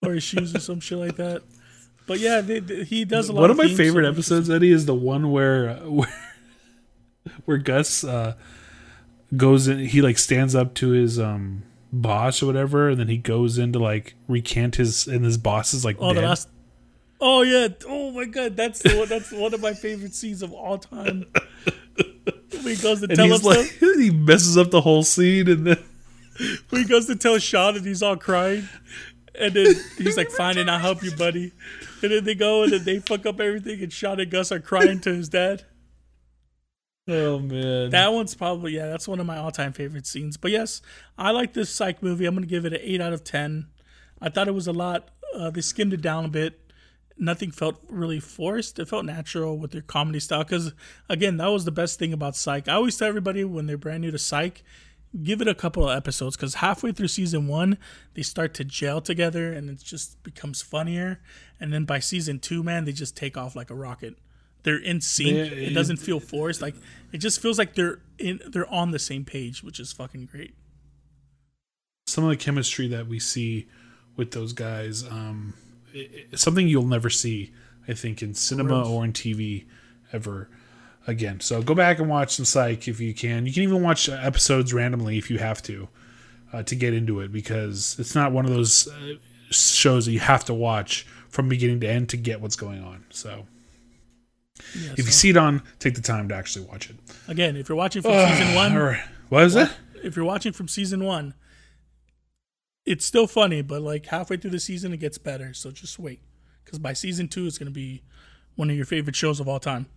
or 0.04 0.14
his 0.14 0.24
shoes 0.24 0.54
or 0.56 0.60
some 0.60 0.80
shit 0.80 0.98
like 0.98 1.16
that." 1.18 1.44
But 2.08 2.20
yeah, 2.20 2.42
they, 2.42 2.60
they- 2.60 2.84
he 2.86 3.06
does 3.06 3.30
a 3.30 3.34
lot. 3.34 3.42
One 3.42 3.52
of 3.52 3.58
my 3.58 3.68
favorite 3.74 4.08
episodes, 4.08 4.50
Eddie, 4.50 4.72
is 4.72 4.86
the 4.88 4.96
one 4.96 5.32
where 5.32 5.70
uh, 5.70 5.76
where, 5.90 6.14
where 7.46 7.58
Gus 7.58 8.04
uh, 8.04 8.34
goes 9.36 9.68
in. 9.68 9.80
He 9.80 10.02
like 10.02 10.18
stands 10.18 10.56
up 10.56 10.74
to 10.76 10.90
his 10.90 11.20
um 11.20 11.64
boss 11.92 12.42
or 12.44 12.46
whatever, 12.48 12.90
and 12.90 13.00
then 13.00 13.08
he 13.08 13.18
goes 13.18 13.58
in 13.58 13.74
to 13.74 13.80
like 13.80 14.16
recant 14.28 14.76
his 14.76 15.08
and 15.08 15.26
his 15.26 15.38
boss 15.38 15.74
is 15.74 15.84
like 15.86 15.98
Oh, 16.00 16.10
the 16.10 16.22
dead. 16.22 16.28
last. 16.28 16.50
Oh 17.20 17.42
yeah! 17.42 17.70
Oh 17.88 18.12
my 18.12 18.26
god, 18.26 18.56
that's 18.56 18.84
the 18.84 18.96
one, 18.96 19.08
that's 19.10 19.32
one 19.32 19.54
of 19.54 19.60
my 19.60 19.74
favorite 19.74 20.14
scenes 20.14 20.42
of 20.44 20.54
all 20.54 20.78
time. 20.78 21.26
he 22.52 22.76
goes 22.76 23.00
to 23.02 23.08
and 23.10 23.16
tell 23.16 23.26
him 23.26 23.42
like 23.42 23.66
he 23.80 24.12
messes 24.12 24.56
up 24.58 24.70
the 24.70 24.82
whole 24.82 25.02
scene, 25.04 25.50
and 25.50 25.66
then 25.66 25.84
he 26.70 26.84
goes 26.86 27.08
to 27.08 27.16
tell 27.16 27.40
Sean, 27.40 27.76
and 27.76 27.86
he's 27.86 28.04
all 28.04 28.18
crying, 28.18 28.70
and 29.34 29.54
then 29.56 29.74
he's 29.98 30.16
like, 30.16 30.30
"Fine, 30.30 30.60
and 30.60 30.70
I'll 30.70 30.78
help 30.80 31.04
you, 31.04 31.12
buddy." 31.16 31.54
And 32.04 32.12
then 32.12 32.24
they 32.24 32.36
go 32.36 32.62
and 32.62 32.72
then 32.72 32.84
they 32.84 33.00
fuck 33.00 33.26
up 33.26 33.40
everything, 33.40 33.82
and 33.82 33.92
Sean 33.92 34.20
and 34.20 34.30
Gus 34.30 34.52
are 34.52 34.60
crying 34.60 35.00
to 35.02 35.14
his 35.16 35.30
dad. 35.30 35.64
Oh 37.08 37.40
man, 37.40 37.90
That 37.90 38.14
one's 38.14 38.36
probably 38.36 38.76
yeah, 38.76 38.88
that's 38.88 39.08
one 39.08 39.20
of 39.20 39.26
my 39.26 39.38
all-time 39.38 39.74
favorite 39.74 40.08
scenes. 40.08 40.38
But 40.38 40.52
yes, 40.52 40.82
I 41.18 41.32
like 41.32 41.54
this 41.54 41.70
psych 41.70 42.04
movie. 42.04 42.26
I'm 42.26 42.36
gonna 42.36 42.48
give 42.48 42.66
it 42.66 42.74
an 42.74 42.80
eight 42.82 43.02
out 43.02 43.14
of 43.14 43.24
ten. 43.24 43.68
I 44.22 44.30
thought 44.30 44.48
it 44.48 44.54
was 44.54 44.68
a 44.68 44.74
lot. 44.74 45.10
Uh, 45.36 45.50
they 45.50 45.62
skimmed 45.62 45.94
it 45.94 46.02
down 46.02 46.26
a 46.26 46.30
bit. 46.30 46.60
Nothing 47.20 47.52
felt 47.52 47.82
really 47.90 48.20
forced. 48.20 48.80
It 48.80 48.88
felt 48.88 49.06
natural 49.06 49.58
with 49.58 49.72
their 49.72 49.82
comedy 49.82 50.20
style. 50.20 50.44
Because 50.44 50.74
again, 51.10 51.38
that 51.38 51.48
was 51.48 51.66
the 51.66 51.72
best 51.72 52.00
thing 52.00 52.14
about 52.14 52.36
Psych. 52.36 52.68
I 52.68 52.74
always 52.74 52.98
tell 52.98 53.08
everybody 53.08 53.44
when 53.44 53.66
they're 53.66 53.78
brand 53.78 54.02
new 54.02 54.12
to 54.12 54.20
Psych, 54.20 54.64
give 55.24 55.42
it 55.42 55.48
a 55.48 55.56
couple 55.56 55.88
of 55.88 55.96
episodes. 55.96 56.36
Because 56.36 56.56
halfway 56.56 56.92
through 56.92 57.08
season 57.08 57.48
one, 57.48 57.78
they 58.14 58.22
start 58.22 58.54
to 58.56 58.64
gel 58.64 59.02
together, 59.02 59.52
and 59.52 59.70
it 59.70 59.84
just 59.84 60.22
becomes 60.24 60.62
funnier. 60.62 61.20
And 61.60 61.74
then 61.74 61.86
by 61.86 62.00
season 62.00 62.40
two, 62.40 62.64
man, 62.64 62.86
they 62.86 62.92
just 62.92 63.18
take 63.18 63.36
off 63.36 63.56
like 63.56 63.70
a 63.72 63.76
rocket. 63.76 64.16
They're 64.68 64.84
in 64.84 65.00
sync. 65.00 65.30
Yeah, 65.38 65.44
it 65.44 65.58
it- 65.72 65.74
doesn't 65.74 65.96
feel 65.98 66.20
forced. 66.20 66.62
Like 66.62 66.76
it 67.14 67.20
just 67.20 67.42
feels 67.42 67.58
like 67.58 67.76
they're 67.76 68.00
in. 68.20 68.42
They're 68.46 68.70
on 68.70 68.92
the 68.92 69.00
same 69.00 69.24
page, 69.24 69.64
which 69.64 69.80
is 69.80 69.94
fucking 69.94 70.26
great. 70.26 70.56
some 72.06 72.24
of 72.24 72.30
the 72.30 72.36
chemistry 72.38 72.88
that 72.88 73.08
we 73.08 73.20
see 73.20 73.68
with 74.16 74.32
those 74.32 74.52
guys, 74.54 75.04
um, 75.06 75.54
i- 75.94 76.10
i- 76.34 76.36
something 76.36 76.68
you'll 76.68 76.86
never 76.88 77.10
see, 77.10 77.52
I 77.88 77.94
think, 77.94 78.22
in 78.24 78.34
cinema 78.34 78.82
or 78.90 79.04
in 79.06 79.14
TV 79.14 79.66
ever 80.14 80.50
again. 81.06 81.40
So 81.42 81.62
go 81.62 81.76
back 81.76 82.00
and 82.00 82.10
watch 82.10 82.34
some 82.36 82.46
Psych 82.46 82.88
if 82.88 83.00
you 83.00 83.14
can. 83.14 83.46
You 83.46 83.54
can 83.54 83.64
even 83.64 83.82
watch 83.82 84.08
episodes 84.10 84.74
randomly 84.74 85.18
if 85.18 85.30
you 85.30 85.38
have 85.38 85.62
to 85.64 85.88
uh, 86.54 86.64
to 86.64 86.76
get 86.76 86.94
into 86.94 87.20
it 87.20 87.32
because 87.32 87.98
it's 88.00 88.16
not 88.16 88.32
one 88.32 88.46
of 88.46 88.52
those 88.52 88.88
uh, 88.88 89.16
shows 89.50 90.06
that 90.06 90.14
you 90.14 90.20
have 90.22 90.46
to 90.46 90.54
watch 90.54 91.06
from 91.30 91.50
beginning 91.50 91.82
to 91.82 91.88
end 91.90 92.08
to 92.10 92.18
get 92.18 92.40
what's 92.42 92.56
going 92.56 92.82
on. 92.82 93.04
So 93.10 93.48
Yeah, 94.76 94.92
if 94.94 95.00
you 95.06 95.12
see 95.12 95.30
it 95.30 95.38
on, 95.38 95.62
take 95.80 95.96
the 95.96 96.02
time 96.02 96.28
to 96.30 96.36
actually 96.36 96.66
watch 96.66 96.90
it. 96.90 96.96
again, 97.28 97.56
if 97.56 97.70
you're 97.70 97.76
watching 97.78 98.02
from 98.02 98.14
season 98.14 98.56
one, 98.56 98.76
right. 98.76 99.04
What 99.30 99.44
is 99.44 99.56
it? 99.56 99.70
if 100.04 100.16
you're 100.16 100.26
watching 100.26 100.54
from 100.54 100.68
season 100.68 101.04
one, 101.04 101.34
it's 102.86 103.06
still 103.06 103.28
funny, 103.28 103.62
but 103.62 103.82
like 103.82 104.06
halfway 104.06 104.38
through 104.38 104.52
the 104.52 104.60
season, 104.60 104.94
it 104.94 104.98
gets 104.98 105.18
better. 105.18 105.54
So 105.54 105.72
just 105.72 106.00
wait, 106.00 106.22
because 106.64 106.80
by 106.80 106.94
season 106.94 107.28
two, 107.28 107.46
it's 107.46 107.58
gonna 107.58 107.72
be 107.72 108.04
one 108.56 108.70
of 108.70 108.76
your 108.76 108.86
favorite 108.86 109.16
shows 109.16 109.40
of 109.40 109.48
all 109.48 109.60
time. 109.60 109.88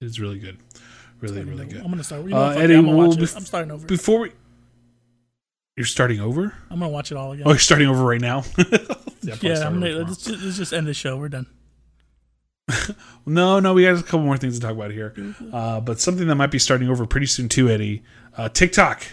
It's 0.00 0.18
really 0.18 0.38
good. 0.38 0.58
Really, 1.20 1.44
really 1.44 1.66
good. 1.66 1.82
I'm 1.82 1.90
gonna 1.90 2.02
start. 2.02 2.22
You 2.24 2.30
know, 2.30 2.36
Uh, 2.42 2.50
Eddie, 2.50 2.74
I'm 2.74 2.86
well, 2.96 3.12
bef- 3.12 3.36
I'm 3.36 3.44
starting 3.44 3.70
over. 3.70 3.86
Before 3.86 4.20
we, 4.20 4.32
you're 5.76 5.86
starting 5.86 6.20
over. 6.20 6.52
I'm 6.68 6.80
gonna 6.80 6.88
watch 6.90 7.12
it 7.12 7.16
all 7.16 7.30
again. 7.32 7.46
Oh, 7.46 7.50
you're 7.50 7.58
starting 7.60 7.86
over 7.88 8.04
right 8.04 8.20
now. 8.20 8.42
yeah, 9.22 9.36
yeah, 9.40 9.66
I'm 9.66 9.74
gonna 9.80 9.90
let's 10.04 10.24
just, 10.24 10.42
let's 10.42 10.56
just 10.56 10.72
end 10.72 10.88
the 10.88 10.94
show. 10.94 11.16
We're 11.16 11.28
done. 11.28 11.46
No, 13.26 13.60
no, 13.60 13.72
we 13.72 13.84
got 13.84 13.94
a 13.98 14.02
couple 14.02 14.22
more 14.22 14.36
things 14.36 14.58
to 14.58 14.60
talk 14.66 14.72
about 14.72 14.90
here. 14.90 15.14
Uh, 15.52 15.80
but 15.80 16.00
something 16.00 16.26
that 16.26 16.34
might 16.34 16.50
be 16.50 16.58
starting 16.58 16.88
over 16.88 17.06
pretty 17.06 17.26
soon 17.26 17.48
too, 17.48 17.68
Eddie. 17.68 18.02
Uh, 18.36 18.48
TikTok 18.48 19.04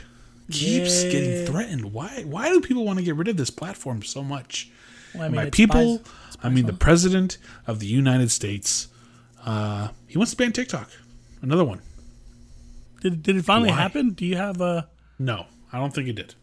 keeps 0.50 1.04
Yeah. 1.04 1.12
getting 1.12 1.46
threatened. 1.46 1.94
Why? 1.94 2.24
Why 2.26 2.50
do 2.50 2.60
people 2.60 2.86
want 2.86 2.98
to 2.98 3.06
get 3.06 3.16
rid 3.16 3.28
of 3.28 3.38
this 3.38 3.52
platform 3.52 4.02
so 4.02 4.24
much? 4.24 4.72
Well, 5.14 5.24
I 5.24 5.28
mean, 5.30 5.36
by 5.36 5.50
people, 5.52 6.02
I 6.42 6.50
mean 6.50 6.66
the 6.66 6.74
president 6.74 7.38
of 7.68 7.80
the 7.80 7.86
United 7.86 8.32
States. 8.32 8.88
Uh, 9.46 9.90
he 10.08 10.18
wants 10.18 10.32
to 10.32 10.38
ban 10.38 10.54
TikTok. 10.54 10.90
Another 11.44 11.64
one. 11.64 11.82
Did 13.02 13.22
did 13.24 13.36
it 13.38 13.46
finally 13.46 13.70
Why? 13.70 13.76
happen? 13.78 14.10
Do 14.12 14.26
you 14.26 14.38
have 14.38 14.60
a? 14.60 14.90
No, 15.20 15.46
I 15.72 15.78
don't 15.80 15.94
think 15.94 16.08
it 16.08 16.14
did. 16.14 16.34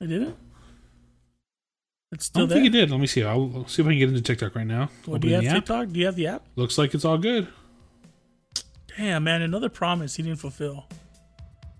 I 0.00 0.06
did 0.06 0.34
it. 2.12 2.16
It's 2.16 2.30
I 2.34 2.40
don't 2.40 2.48
there. 2.48 2.56
think 2.56 2.66
it 2.68 2.70
did. 2.70 2.90
Let 2.90 3.00
me 3.00 3.06
see. 3.06 3.22
I'll, 3.22 3.50
I'll 3.54 3.66
see 3.66 3.82
if 3.82 3.88
I 3.88 3.90
can 3.90 3.98
get 3.98 4.08
into 4.10 4.20
TikTok 4.22 4.54
right 4.54 4.66
now. 4.66 4.90
Well, 5.06 5.18
do 5.18 5.28
you 5.28 5.34
have. 5.40 5.44
TikTok? 5.44 5.88
Do 5.90 5.98
you 5.98 6.06
have 6.06 6.16
the 6.16 6.26
app? 6.28 6.44
Looks 6.56 6.78
like 6.78 6.94
it's 6.94 7.04
all 7.04 7.18
good. 7.18 7.48
Damn, 8.96 9.24
man, 9.24 9.40
another 9.42 9.70
promise 9.70 10.16
he 10.16 10.22
didn't 10.22 10.38
fulfill. 10.38 10.86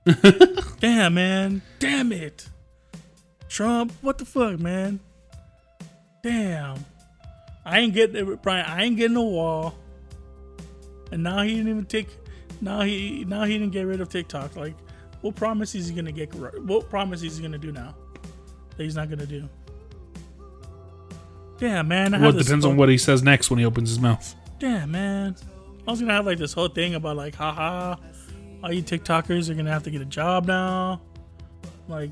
Damn, 0.80 1.14
man. 1.14 1.62
Damn 1.78 2.12
it. 2.12 2.49
Trump, 3.49 3.93
what 4.01 4.16
the 4.16 4.24
fuck, 4.24 4.59
man? 4.59 4.99
Damn. 6.22 6.85
I 7.64 7.80
ain't 7.80 7.93
getting 7.95 8.35
Brian. 8.37 8.64
I 8.66 8.85
ain't 8.85 8.97
getting 8.97 9.16
a 9.16 9.22
wall. 9.22 9.74
And 11.11 11.22
now 11.22 11.43
he 11.43 11.55
didn't 11.57 11.68
even 11.68 11.85
take 11.85 12.09
now 12.61 12.80
he 12.80 13.24
now 13.26 13.45
he 13.45 13.59
didn't 13.59 13.72
get 13.72 13.83
rid 13.83 14.01
of 14.01 14.09
TikTok. 14.09 14.57
Like, 14.57 14.74
what 15.20 15.37
promise 15.37 15.74
is 15.74 15.89
he 15.89 15.95
gonna 15.95 16.12
get 16.12 16.35
what 16.35 16.89
promise 16.89 17.22
is 17.22 17.37
he 17.37 17.43
gonna 17.43 17.59
do 17.59 17.72
now? 17.72 17.95
That 18.76 18.85
he's 18.85 18.97
not 18.97 19.11
gonna 19.11 19.26
do. 19.26 19.49
Damn, 21.63 21.87
man. 21.87 22.13
I 22.13 22.19
Well, 22.19 22.37
it 22.37 22.43
depends 22.43 22.65
on 22.65 22.77
what 22.77 22.89
he 22.89 22.99
says 22.99 23.23
next 23.23 23.49
when 23.49 23.61
he 23.61 23.65
opens 23.65 23.89
his 23.89 24.01
mouth. 24.01 24.35
Damn, 24.59 24.91
man. 24.91 25.37
I 25.87 25.91
was 25.93 26.01
gonna 26.01 26.13
have 26.13 26.27
like 26.27 26.39
this 26.39 26.53
whole 26.53 26.67
thing 26.67 26.97
about 26.97 27.17
like, 27.17 27.37
haha, 27.37 27.95
all 28.65 28.73
you 28.73 28.83
TikTokers 28.83 29.49
are 29.49 29.55
gonna 29.55 29.71
have 29.71 29.85
to 29.85 29.91
get 29.93 30.03
a 30.03 30.05
job 30.05 30.49
now. 30.49 31.01
Like, 31.87 32.11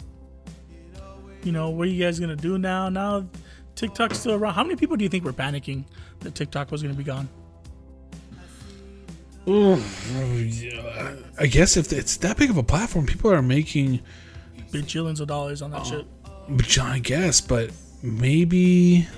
you 1.43 1.51
know, 1.51 1.71
what 1.71 1.89
are 1.89 1.91
you 1.91 2.01
guys 2.01 2.21
gonna 2.21 2.37
do 2.37 2.59
now? 2.59 2.89
Now 2.91 3.27
TikTok's 3.75 4.21
still 4.21 4.35
around. 4.35 4.55
How 4.55 4.63
many 4.63 4.77
people 4.77 4.97
do 4.97 5.03
you 5.03 5.09
think 5.09 5.25
were 5.25 5.33
panicking 5.33 5.83
that 6.21 6.37
TikTok 6.37 6.71
was 6.71 6.81
gonna 6.81 6.95
be 6.95 7.03
gone? 7.03 7.29
I 11.41 11.49
guess 11.51 11.77
if 11.77 11.93
it's 11.93 12.19
that 12.19 12.37
big 12.37 12.51
of 12.51 12.57
a 12.57 12.63
platform, 12.63 13.05
people 13.05 13.33
are 13.33 13.43
making, 13.43 14.01
Bajillions 14.71 15.19
of 15.19 15.27
dollars 15.27 15.61
on 15.61 15.73
that 15.73 15.81
oh, 15.81 15.85
shit. 15.85 16.07
but 16.49 16.79
I 16.79 17.01
guess, 17.01 17.41
but 17.41 17.73
maybe 18.01 19.09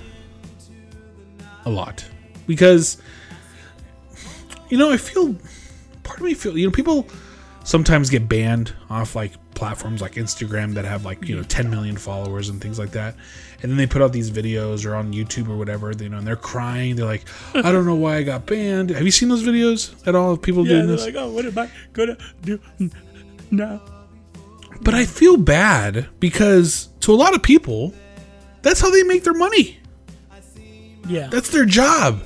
a 1.65 1.69
lot. 1.69 2.05
Because 2.47 3.01
you 4.69 4.77
know 4.77 4.91
I 4.91 4.97
feel 4.97 5.35
part 6.03 6.19
of 6.19 6.25
me 6.25 6.33
feel 6.33 6.57
you 6.57 6.65
know 6.67 6.71
people 6.71 7.07
sometimes 7.63 8.09
get 8.09 8.27
banned 8.27 8.73
off 8.89 9.15
like 9.15 9.31
platforms 9.55 10.01
like 10.01 10.13
Instagram 10.15 10.73
that 10.73 10.83
have 10.83 11.05
like 11.05 11.25
you 11.27 11.35
know 11.35 11.43
10 11.43 11.69
million 11.69 11.95
followers 11.95 12.49
and 12.49 12.59
things 12.61 12.77
like 12.79 12.91
that. 12.91 13.15
And 13.61 13.71
then 13.71 13.77
they 13.77 13.87
put 13.87 14.01
out 14.01 14.11
these 14.11 14.29
videos 14.29 14.85
or 14.85 14.95
on 14.95 15.13
YouTube 15.13 15.47
or 15.47 15.55
whatever 15.55 15.91
you 15.91 16.09
know 16.09 16.17
and 16.17 16.27
they're 16.27 16.35
crying. 16.35 16.95
They're 16.97 17.05
like 17.05 17.23
I 17.53 17.71
don't 17.71 17.85
know 17.85 17.95
why 17.95 18.17
I 18.17 18.23
got 18.23 18.45
banned. 18.45 18.89
Have 18.89 19.03
you 19.03 19.11
seen 19.11 19.29
those 19.29 19.43
videos 19.43 19.95
at 20.05 20.15
all 20.15 20.31
of 20.33 20.41
people 20.41 20.65
Yeah, 20.65 20.73
doing 20.81 20.87
this? 20.87 21.05
like, 21.05 21.15
oh, 21.15 21.31
what 21.31 21.45
am 21.45 21.57
I 21.57 21.69
gonna 21.93 22.17
do 22.41 22.59
now? 23.51 23.81
But 24.81 24.95
I 24.95 25.05
feel 25.05 25.37
bad 25.37 26.07
because 26.19 26.89
to 27.01 27.13
a 27.13 27.15
lot 27.15 27.33
of 27.35 27.41
people, 27.43 27.93
that's 28.63 28.81
how 28.81 28.89
they 28.89 29.03
make 29.03 29.23
their 29.23 29.33
money. 29.35 29.79
Yeah, 31.07 31.27
That's 31.27 31.49
their 31.49 31.65
job. 31.65 32.21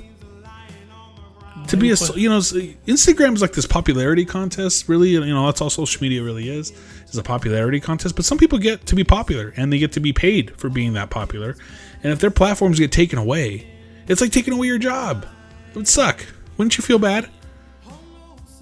To 1.69 1.75
be 1.75 1.91
a, 1.91 1.95
you 2.15 2.30
know, 2.30 2.38
Instagram 2.38 3.34
is 3.34 3.41
like 3.41 3.51
this 3.51 3.65
popularity 3.65 4.23
contest. 4.23 4.88
Really, 4.88 5.09
you 5.09 5.19
know, 5.25 5.45
that's 5.47 5.59
all 5.59 5.69
social 5.69 6.01
media 6.01 6.23
really 6.23 6.47
is, 6.49 6.71
is 7.09 7.17
a 7.17 7.23
popularity 7.23 7.82
contest. 7.82 8.15
But 8.15 8.23
some 8.23 8.38
people 8.38 8.57
get 8.57 8.86
to 8.86 8.95
be 8.95 9.03
popular 9.03 9.53
and 9.57 9.73
they 9.73 9.78
get 9.78 9.91
to 9.93 9.99
be 9.99 10.13
paid 10.13 10.55
for 10.57 10.69
being 10.69 10.93
that 10.93 11.09
popular. 11.09 11.57
And 12.03 12.13
if 12.13 12.19
their 12.19 12.32
platforms 12.32 12.80
get 12.80 12.93
taken 12.93 13.19
away, 13.19 13.67
it's 14.07 14.21
like 14.21 14.32
taking 14.32 14.53
away 14.53 14.67
your 14.67 14.78
job. 14.78 15.28
It 15.71 15.75
would 15.75 15.89
suck. 15.89 16.25
Wouldn't 16.55 16.78
you 16.78 16.84
feel 16.84 16.99
bad? 16.99 17.30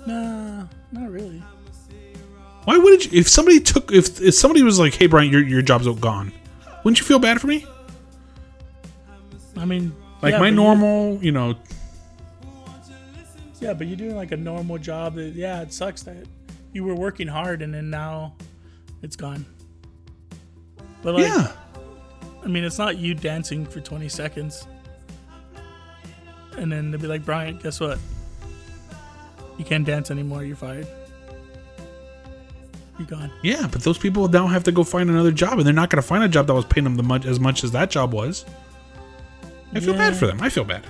nah, 0.07 0.65
not 0.91 1.11
really. 1.11 1.43
Why 2.63 2.77
wouldn't 2.77 3.11
you? 3.11 3.19
If 3.19 3.27
somebody 3.27 3.59
took, 3.59 3.91
if 3.91 4.19
if 4.19 4.33
somebody 4.33 4.63
was 4.63 4.79
like, 4.79 4.95
"Hey, 4.95 5.05
Brian, 5.05 5.31
your 5.31 5.43
your 5.43 5.61
job's 5.61 5.87
gone," 5.99 6.31
wouldn't 6.83 6.99
you 6.99 7.05
feel 7.05 7.19
bad 7.19 7.39
for 7.39 7.47
me? 7.47 7.65
I 9.57 9.65
mean, 9.65 9.95
Like 10.25 10.33
yeah, 10.33 10.39
my 10.39 10.49
normal, 10.49 11.23
you 11.23 11.31
know, 11.31 11.55
yeah, 13.59 13.75
but 13.75 13.85
you're 13.85 13.95
doing 13.95 14.15
like 14.15 14.31
a 14.31 14.37
normal 14.37 14.79
job. 14.79 15.13
That, 15.15 15.33
yeah, 15.35 15.61
it 15.61 15.71
sucks 15.71 16.01
that 16.01 16.25
you 16.73 16.83
were 16.83 16.95
working 16.95 17.27
hard 17.27 17.61
and 17.61 17.71
then 17.71 17.91
now 17.91 18.33
it's 19.03 19.15
gone. 19.15 19.45
But 21.03 21.13
like, 21.13 21.27
yeah. 21.27 21.51
I 22.43 22.47
mean, 22.47 22.63
it's 22.63 22.79
not 22.79 22.97
you 22.97 23.13
dancing 23.13 23.67
for 23.67 23.81
20 23.81 24.09
seconds. 24.09 24.65
And 26.57 26.71
then 26.71 26.89
they'll 26.89 26.99
be 26.99 27.05
like, 27.05 27.23
Brian, 27.23 27.59
guess 27.59 27.79
what? 27.79 27.99
You 29.59 29.63
can't 29.63 29.85
dance 29.85 30.09
anymore. 30.09 30.43
You're 30.43 30.55
fired. 30.55 30.87
You're 32.97 33.07
gone. 33.07 33.31
Yeah, 33.43 33.67
but 33.71 33.83
those 33.83 33.99
people 33.99 34.27
now 34.27 34.47
have 34.47 34.63
to 34.63 34.71
go 34.71 34.83
find 34.83 35.07
another 35.07 35.31
job, 35.31 35.59
and 35.59 35.67
they're 35.67 35.73
not 35.73 35.91
going 35.91 36.01
to 36.01 36.07
find 36.07 36.23
a 36.23 36.27
job 36.27 36.47
that 36.47 36.55
was 36.55 36.65
paying 36.65 36.85
them 36.85 36.95
the 36.95 37.03
much 37.03 37.25
as 37.25 37.39
much 37.39 37.63
as 37.63 37.71
that 37.73 37.91
job 37.91 38.11
was. 38.11 38.43
I 39.75 39.79
feel 39.79 39.93
bad 39.93 40.15
for 40.15 40.25
them. 40.27 40.41
I 40.41 40.49
feel 40.49 40.63
bad. 40.63 40.85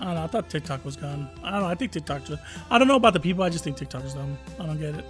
I 0.00 0.04
don't 0.04 0.14
know. 0.14 0.24
I 0.24 0.26
thought 0.26 0.48
TikTok 0.48 0.84
was 0.84 0.96
gone. 0.96 1.28
I 1.44 1.50
don't 1.50 1.60
know. 1.60 1.66
I 1.66 1.74
think 1.74 1.92
TikTok 1.92 2.24
just. 2.24 2.42
I 2.70 2.78
don't 2.78 2.88
know 2.88 2.96
about 2.96 3.12
the 3.12 3.20
people. 3.20 3.44
I 3.44 3.50
just 3.50 3.64
think 3.64 3.76
TikTok 3.76 4.04
is 4.04 4.14
dumb. 4.14 4.36
I 4.58 4.66
don't 4.66 4.78
get 4.78 4.94
it. 4.94 5.04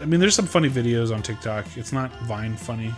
I 0.00 0.04
mean, 0.04 0.20
there's 0.20 0.34
some 0.34 0.46
funny 0.46 0.68
videos 0.68 1.14
on 1.14 1.22
TikTok. 1.22 1.64
It's 1.76 1.92
not 1.92 2.12
Vine 2.22 2.56
funny, 2.56 2.94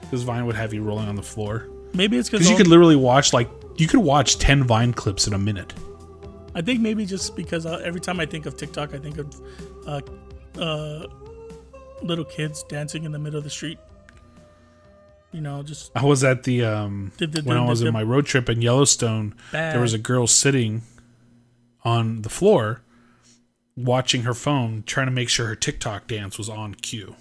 because 0.00 0.22
Vine 0.22 0.46
would 0.46 0.56
have 0.56 0.72
you 0.72 0.82
rolling 0.82 1.08
on 1.08 1.16
the 1.16 1.22
floor. 1.22 1.68
Maybe 1.94 2.16
it's 2.16 2.28
Because 2.28 2.46
because 2.46 2.50
you 2.50 2.56
could 2.56 2.68
literally 2.68 2.96
watch 2.96 3.32
like 3.32 3.48
you 3.76 3.86
could 3.86 4.00
watch 4.00 4.38
ten 4.38 4.64
Vine 4.64 4.92
clips 4.92 5.26
in 5.26 5.34
a 5.34 5.38
minute. 5.38 5.72
I 6.54 6.60
think 6.62 6.80
maybe 6.80 7.06
just 7.06 7.34
because 7.36 7.66
uh, 7.66 7.80
every 7.84 8.00
time 8.00 8.20
I 8.20 8.26
think 8.26 8.46
of 8.46 8.56
TikTok, 8.56 8.94
I 8.94 8.98
think 8.98 9.18
of 9.18 9.40
uh, 9.86 10.00
uh, 10.60 11.06
little 12.02 12.24
kids 12.24 12.62
dancing 12.64 13.04
in 13.04 13.12
the 13.12 13.18
middle 13.18 13.38
of 13.38 13.44
the 13.44 13.50
street. 13.50 13.78
You 15.32 15.40
know, 15.40 15.62
just 15.62 15.90
I 15.94 16.04
was 16.04 16.22
at 16.24 16.42
the 16.44 16.64
um 16.64 17.12
Did 17.16 17.32
the- 17.32 17.42
when 17.42 17.56
I 17.56 17.64
was 17.64 17.80
in 17.82 17.92
my 17.92 18.02
road 18.02 18.26
trip 18.26 18.48
in 18.48 18.60
Yellowstone. 18.62 19.34
bad. 19.50 19.74
There 19.74 19.80
was 19.80 19.94
a 19.94 19.98
girl 19.98 20.26
sitting 20.26 20.82
on 21.84 22.22
the 22.22 22.28
floor, 22.28 22.82
watching 23.76 24.22
her 24.22 24.34
phone, 24.34 24.82
trying 24.86 25.06
to 25.06 25.12
make 25.12 25.28
sure 25.28 25.46
her 25.46 25.56
TikTok 25.56 26.06
dance 26.06 26.36
was 26.38 26.48
on 26.48 26.74
cue. 26.74 27.16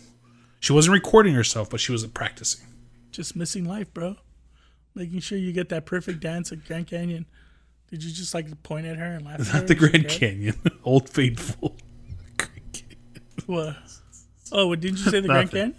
She 0.59 0.74
wasn't 0.74 0.93
recording 0.93 1.34
herself, 1.34 1.70
but 1.70 1.80
she 1.80 1.91
was 1.91 2.05
practicing. 2.07 2.66
just 3.12 3.36
missing 3.36 3.64
life, 3.66 3.91
bro. 3.93 4.18
Making 4.93 5.22
sure 5.22 5.38
you 5.38 5.53
get 5.53 5.70
that 5.70 5.86
perfect 5.86 6.20
dance 6.20 6.51
at 6.51 6.66
Grand 6.68 6.88
Canyon. 6.88 7.26
Did 7.89 8.03
you 8.03 8.12
just 8.12 8.34
like 8.34 8.62
point 8.62 8.86
at 8.86 8.97
her 8.97 9.05
and 9.05 9.26
laugh? 9.26 9.39
at 9.39 9.47
her 9.47 9.57
Not 9.59 9.68
the 9.68 9.76
Grand? 9.82 10.07
Canyon, 10.09 10.55
Old 10.84 11.09
Faithful. 11.09 11.76
What? 13.45 13.76
Oh, 14.51 14.68
what, 14.68 14.80
didn't 14.82 14.97
you 14.99 15.09
say 15.09 15.22
the 15.22 15.28
Grand 15.30 15.49
Canyon? 15.49 15.76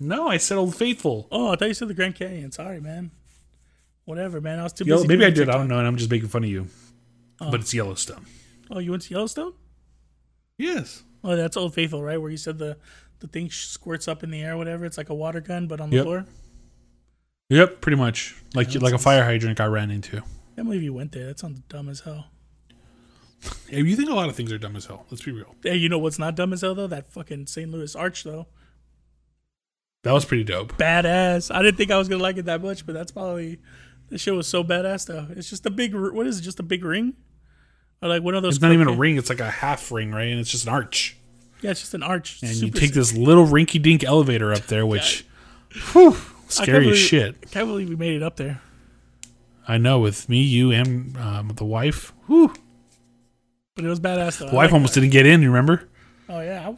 No, 0.00 0.28
I 0.28 0.36
said 0.38 0.58
Old 0.58 0.74
Faithful. 0.76 1.28
Oh, 1.30 1.52
I 1.52 1.56
thought 1.56 1.68
you 1.68 1.74
said 1.74 1.88
the 1.88 1.94
Grand 1.94 2.14
Canyon. 2.14 2.50
Sorry, 2.52 2.80
man. 2.80 3.10
Whatever, 4.04 4.40
man. 4.40 4.58
I 4.58 4.64
was 4.64 4.72
too 4.72 4.84
busy. 4.84 5.06
maybe 5.06 5.24
I 5.24 5.30
did. 5.30 5.48
I 5.48 5.52
don't 5.52 5.68
know, 5.68 5.78
and 5.78 5.86
I'm 5.86 5.96
just 5.96 6.10
making 6.10 6.28
fun 6.28 6.44
of 6.44 6.50
you. 6.50 6.66
Oh. 7.40 7.50
But 7.50 7.60
it's 7.60 7.72
Yellowstone. 7.72 8.26
Oh, 8.70 8.78
you 8.80 8.90
went 8.90 9.02
to 9.04 9.14
Yellowstone? 9.14 9.52
Yes. 10.58 11.02
Oh, 11.22 11.36
that's 11.36 11.56
Old 11.56 11.74
Faithful, 11.74 12.02
right? 12.02 12.20
Where 12.20 12.30
you 12.30 12.36
said 12.36 12.58
the 12.58 12.76
the 13.20 13.28
thing 13.28 13.50
squirts 13.50 14.06
up 14.08 14.22
in 14.22 14.30
the 14.30 14.42
air, 14.42 14.56
whatever. 14.56 14.84
It's 14.84 14.98
like 14.98 15.08
a 15.08 15.14
water 15.14 15.40
gun, 15.40 15.66
but 15.66 15.80
on 15.80 15.88
the 15.90 15.96
Yep. 15.96 16.04
floor. 16.04 16.26
Yep, 17.48 17.80
pretty 17.80 17.96
much. 17.96 18.36
Like 18.54 18.70
that 18.72 18.82
like 18.82 18.94
a 18.94 18.98
fire 18.98 19.24
hydrant 19.24 19.60
I 19.60 19.66
ran 19.66 19.90
into. 19.90 20.18
I 20.18 20.20
can't 20.56 20.66
believe 20.68 20.82
you 20.82 20.92
went 20.92 21.12
there. 21.12 21.26
That 21.26 21.38
sounds 21.38 21.60
dumb 21.68 21.88
as 21.88 22.00
hell. 22.00 22.26
Yeah, 23.68 23.80
you 23.80 23.94
think 23.94 24.08
a 24.08 24.14
lot 24.14 24.30
of 24.30 24.36
things 24.36 24.50
are 24.52 24.58
dumb 24.58 24.74
as 24.74 24.86
hell. 24.86 25.04
Let's 25.10 25.22
be 25.22 25.30
real. 25.30 25.54
Hey, 25.62 25.76
you 25.76 25.90
know 25.90 25.98
what's 25.98 26.18
not 26.18 26.34
dumb 26.34 26.52
as 26.54 26.62
hell 26.62 26.74
though? 26.74 26.86
That 26.86 27.10
fucking 27.12 27.46
St. 27.46 27.70
Louis 27.70 27.94
Arch 27.94 28.24
though. 28.24 28.46
That 30.04 30.12
was 30.12 30.24
pretty 30.26 30.44
dope. 30.44 30.76
Badass. 30.76 31.52
I 31.52 31.62
didn't 31.62 31.78
think 31.78 31.90
I 31.90 31.96
was 31.96 32.08
gonna 32.08 32.22
like 32.22 32.36
it 32.36 32.44
that 32.44 32.62
much, 32.62 32.86
but 32.86 32.92
that's 32.92 33.10
probably 33.10 33.58
the 34.10 34.18
shit 34.18 34.34
was 34.34 34.46
so 34.46 34.62
badass 34.62 35.06
though. 35.06 35.26
It's 35.30 35.48
just 35.50 35.64
a 35.66 35.70
big. 35.70 35.94
What 35.94 36.26
is 36.26 36.38
it? 36.38 36.42
Just 36.42 36.60
a 36.60 36.62
big 36.62 36.84
ring? 36.84 37.14
Or 38.02 38.10
like 38.10 38.22
one 38.22 38.34
of 38.34 38.42
those? 38.42 38.56
It's 38.56 38.62
not 38.62 38.72
even 38.72 38.86
a 38.86 38.92
ring. 38.92 39.16
It's 39.16 39.30
like 39.30 39.40
a 39.40 39.50
half 39.50 39.90
ring, 39.90 40.12
right? 40.12 40.28
And 40.28 40.38
it's 40.38 40.50
just 40.50 40.66
an 40.66 40.72
arch. 40.72 41.16
Yeah, 41.62 41.70
it's 41.70 41.80
just 41.80 41.94
an 41.94 42.02
arch. 42.02 42.42
And 42.42 42.54
you 42.54 42.70
take 42.70 42.86
sick. 42.88 42.92
this 42.94 43.16
little 43.16 43.46
rinky 43.46 43.80
dink 43.80 44.04
elevator 44.04 44.52
up 44.52 44.66
there, 44.66 44.84
which, 44.94 45.26
whew, 45.92 46.14
scary 46.48 46.90
as 46.90 46.98
shit. 46.98 47.36
I 47.42 47.46
can't 47.46 47.66
believe 47.66 47.88
we 47.88 47.96
made 47.96 48.14
it 48.14 48.22
up 48.22 48.36
there. 48.36 48.60
I 49.66 49.78
know 49.78 50.00
with 50.00 50.28
me, 50.28 50.42
you, 50.42 50.70
and 50.70 51.16
um, 51.16 51.48
the 51.56 51.64
wife. 51.64 52.12
Whew. 52.26 52.52
But 53.74 53.86
it 53.86 53.88
was 53.88 54.00
badass 54.00 54.38
though. 54.38 54.48
I 54.48 54.50
The 54.50 54.56
wife 54.56 54.66
like 54.66 54.72
almost 54.74 54.94
that. 54.94 55.00
didn't 55.00 55.14
get 55.14 55.24
in. 55.24 55.40
You 55.40 55.48
remember? 55.48 55.88
Oh 56.28 56.40
yeah, 56.40 56.74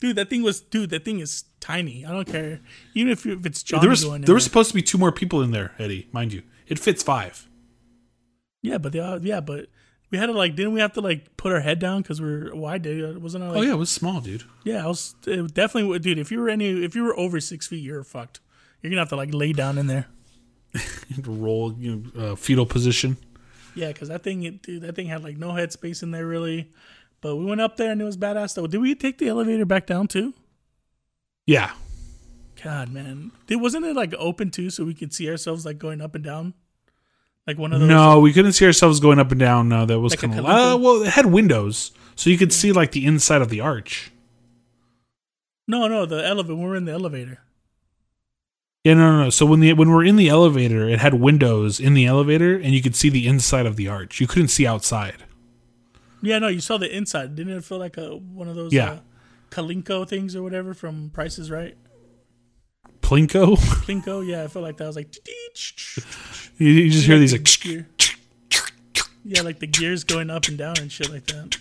dude, 0.00 0.16
that 0.16 0.28
thing 0.28 0.42
was. 0.42 0.60
Dude, 0.60 0.90
that 0.90 1.06
thing 1.06 1.20
is 1.20 1.44
tiny. 1.60 2.04
I 2.04 2.10
don't 2.12 2.26
care. 2.26 2.60
Even 2.94 3.12
if, 3.12 3.26
if 3.26 3.44
it's 3.46 3.62
Johnny 3.62 3.80
there 3.82 3.90
was 3.90 4.04
going 4.04 4.22
there 4.22 4.34
was 4.34 4.44
supposed 4.44 4.68
to 4.70 4.74
be 4.74 4.82
two 4.82 4.98
more 4.98 5.12
people 5.12 5.42
in 5.42 5.50
there, 5.50 5.72
Eddie. 5.78 6.08
Mind 6.12 6.32
you, 6.32 6.42
it 6.66 6.78
fits 6.78 7.02
five. 7.02 7.48
Yeah, 8.62 8.78
but 8.78 8.92
they 8.92 8.98
all, 8.98 9.24
yeah, 9.24 9.40
but 9.40 9.66
we 10.10 10.18
had 10.18 10.26
to 10.26 10.32
like. 10.32 10.56
Didn't 10.56 10.72
we 10.72 10.80
have 10.80 10.92
to 10.94 11.00
like 11.00 11.36
put 11.36 11.52
our 11.52 11.60
head 11.60 11.78
down 11.78 12.02
because 12.02 12.20
we're 12.20 12.54
wide? 12.54 12.82
Did 12.82 13.22
wasn't 13.22 13.44
it? 13.44 13.48
Like, 13.48 13.56
oh 13.58 13.62
yeah, 13.62 13.72
it 13.72 13.78
was 13.78 13.90
small, 13.90 14.20
dude. 14.20 14.44
Yeah, 14.64 14.84
I 14.84 14.88
was 14.88 15.14
it 15.26 15.54
definitely, 15.54 15.98
dude. 15.98 16.18
If 16.18 16.30
you 16.32 16.40
were 16.40 16.48
any, 16.48 16.84
if 16.84 16.94
you 16.94 17.04
were 17.04 17.16
over 17.18 17.40
six 17.40 17.66
feet, 17.66 17.82
you're 17.82 18.02
fucked. 18.02 18.40
You're 18.82 18.90
gonna 18.90 19.00
have 19.02 19.08
to 19.10 19.16
like 19.16 19.32
lay 19.32 19.52
down 19.52 19.78
in 19.78 19.86
there. 19.86 20.06
Roll, 21.24 21.72
you 21.74 22.10
know, 22.14 22.32
uh, 22.32 22.36
fetal 22.36 22.66
position. 22.66 23.16
Yeah, 23.74 23.88
because 23.88 24.08
that 24.08 24.22
thing, 24.22 24.42
it- 24.42 24.62
dude, 24.62 24.82
that 24.82 24.96
thing 24.96 25.06
had 25.06 25.22
like 25.22 25.36
no 25.36 25.50
headspace 25.50 26.02
in 26.02 26.10
there 26.10 26.26
really. 26.26 26.72
But 27.20 27.36
we 27.36 27.44
went 27.44 27.60
up 27.60 27.76
there 27.76 27.90
and 27.90 28.00
it 28.00 28.04
was 28.04 28.16
badass 28.16 28.54
though. 28.54 28.66
Did 28.66 28.78
we 28.78 28.94
take 28.94 29.18
the 29.18 29.28
elevator 29.28 29.64
back 29.64 29.86
down 29.86 30.06
too? 30.08 30.34
Yeah, 31.48 31.70
God, 32.62 32.90
man, 32.92 33.32
Did, 33.46 33.56
wasn't 33.56 33.86
it 33.86 33.96
like 33.96 34.12
open 34.18 34.50
too, 34.50 34.68
so 34.68 34.84
we 34.84 34.92
could 34.92 35.14
see 35.14 35.30
ourselves 35.30 35.64
like 35.64 35.78
going 35.78 36.02
up 36.02 36.14
and 36.14 36.22
down, 36.22 36.52
like 37.46 37.56
one 37.56 37.72
of 37.72 37.80
those? 37.80 37.88
no, 37.88 38.20
we 38.20 38.34
couldn't 38.34 38.52
see 38.52 38.66
ourselves 38.66 39.00
going 39.00 39.18
up 39.18 39.30
and 39.30 39.40
down. 39.40 39.70
No, 39.70 39.86
that 39.86 39.98
was 39.98 40.12
Like 40.12 40.24
a 40.24 40.26
kind 40.28 40.40
of 40.40 40.44
uh, 40.44 40.76
well, 40.78 41.02
it 41.02 41.08
had 41.08 41.24
windows, 41.24 41.92
so 42.16 42.28
you 42.28 42.36
could 42.36 42.52
see 42.52 42.70
like 42.70 42.92
the 42.92 43.06
inside 43.06 43.40
of 43.40 43.48
the 43.48 43.60
arch. 43.62 44.10
no, 45.66 45.88
no, 45.88 46.04
the 46.04 46.22
elevator. 46.26 46.54
We 46.56 46.64
were 46.64 46.76
in 46.76 46.84
the 46.84 46.92
elevator. 46.92 47.40
Yeah, 48.84 48.94
no, 48.94 49.16
no, 49.16 49.24
no. 49.24 49.30
So 49.30 49.46
when 49.46 49.60
the 49.60 49.72
when 49.72 49.90
we're 49.90 50.04
in 50.04 50.16
the 50.16 50.28
elevator, 50.28 50.86
it 50.86 50.98
had 50.98 51.14
windows 51.14 51.80
in 51.80 51.94
the 51.94 52.04
elevator, 52.04 52.56
and 52.56 52.74
you 52.74 52.82
could 52.82 52.94
see 52.94 53.08
the 53.08 53.26
inside 53.26 53.64
of 53.64 53.76
the 53.76 53.88
arch. 53.88 54.20
You 54.20 54.26
couldn't 54.26 54.48
see 54.48 54.66
outside. 54.66 55.24
Yeah, 56.20 56.38
no, 56.40 56.48
you 56.48 56.60
saw 56.60 56.76
the 56.76 56.94
inside. 56.94 57.36
Didn't 57.36 57.56
it 57.56 57.64
feel 57.64 57.78
like 57.78 57.96
a 57.96 58.16
one 58.16 58.48
of 58.48 58.54
those? 58.54 58.72
Yeah. 58.72 58.90
Uh, 58.90 58.98
Kalinko 59.50 60.08
things 60.08 60.34
or 60.36 60.42
whatever 60.42 60.74
from 60.74 61.10
Prices 61.10 61.50
Right. 61.50 61.76
Plinko, 63.00 63.56
Plinko, 63.56 64.26
yeah, 64.26 64.44
I 64.44 64.48
felt 64.48 64.64
like 64.64 64.76
that 64.78 64.84
I 64.84 64.86
was 64.88 64.96
like. 64.96 65.14
you, 66.58 66.68
you 66.68 66.90
just 66.90 67.06
hear 67.06 67.18
these 67.18 67.32
the 67.32 67.38
like. 67.38 67.60
gear- 67.60 67.86
Yeah, 69.24 69.42
like 69.42 69.60
the 69.60 69.66
gears 69.66 70.04
going 70.04 70.28
up 70.30 70.46
and 70.48 70.58
down 70.58 70.74
and 70.78 70.92
shit 70.92 71.10
like 71.10 71.26
that. 71.28 71.56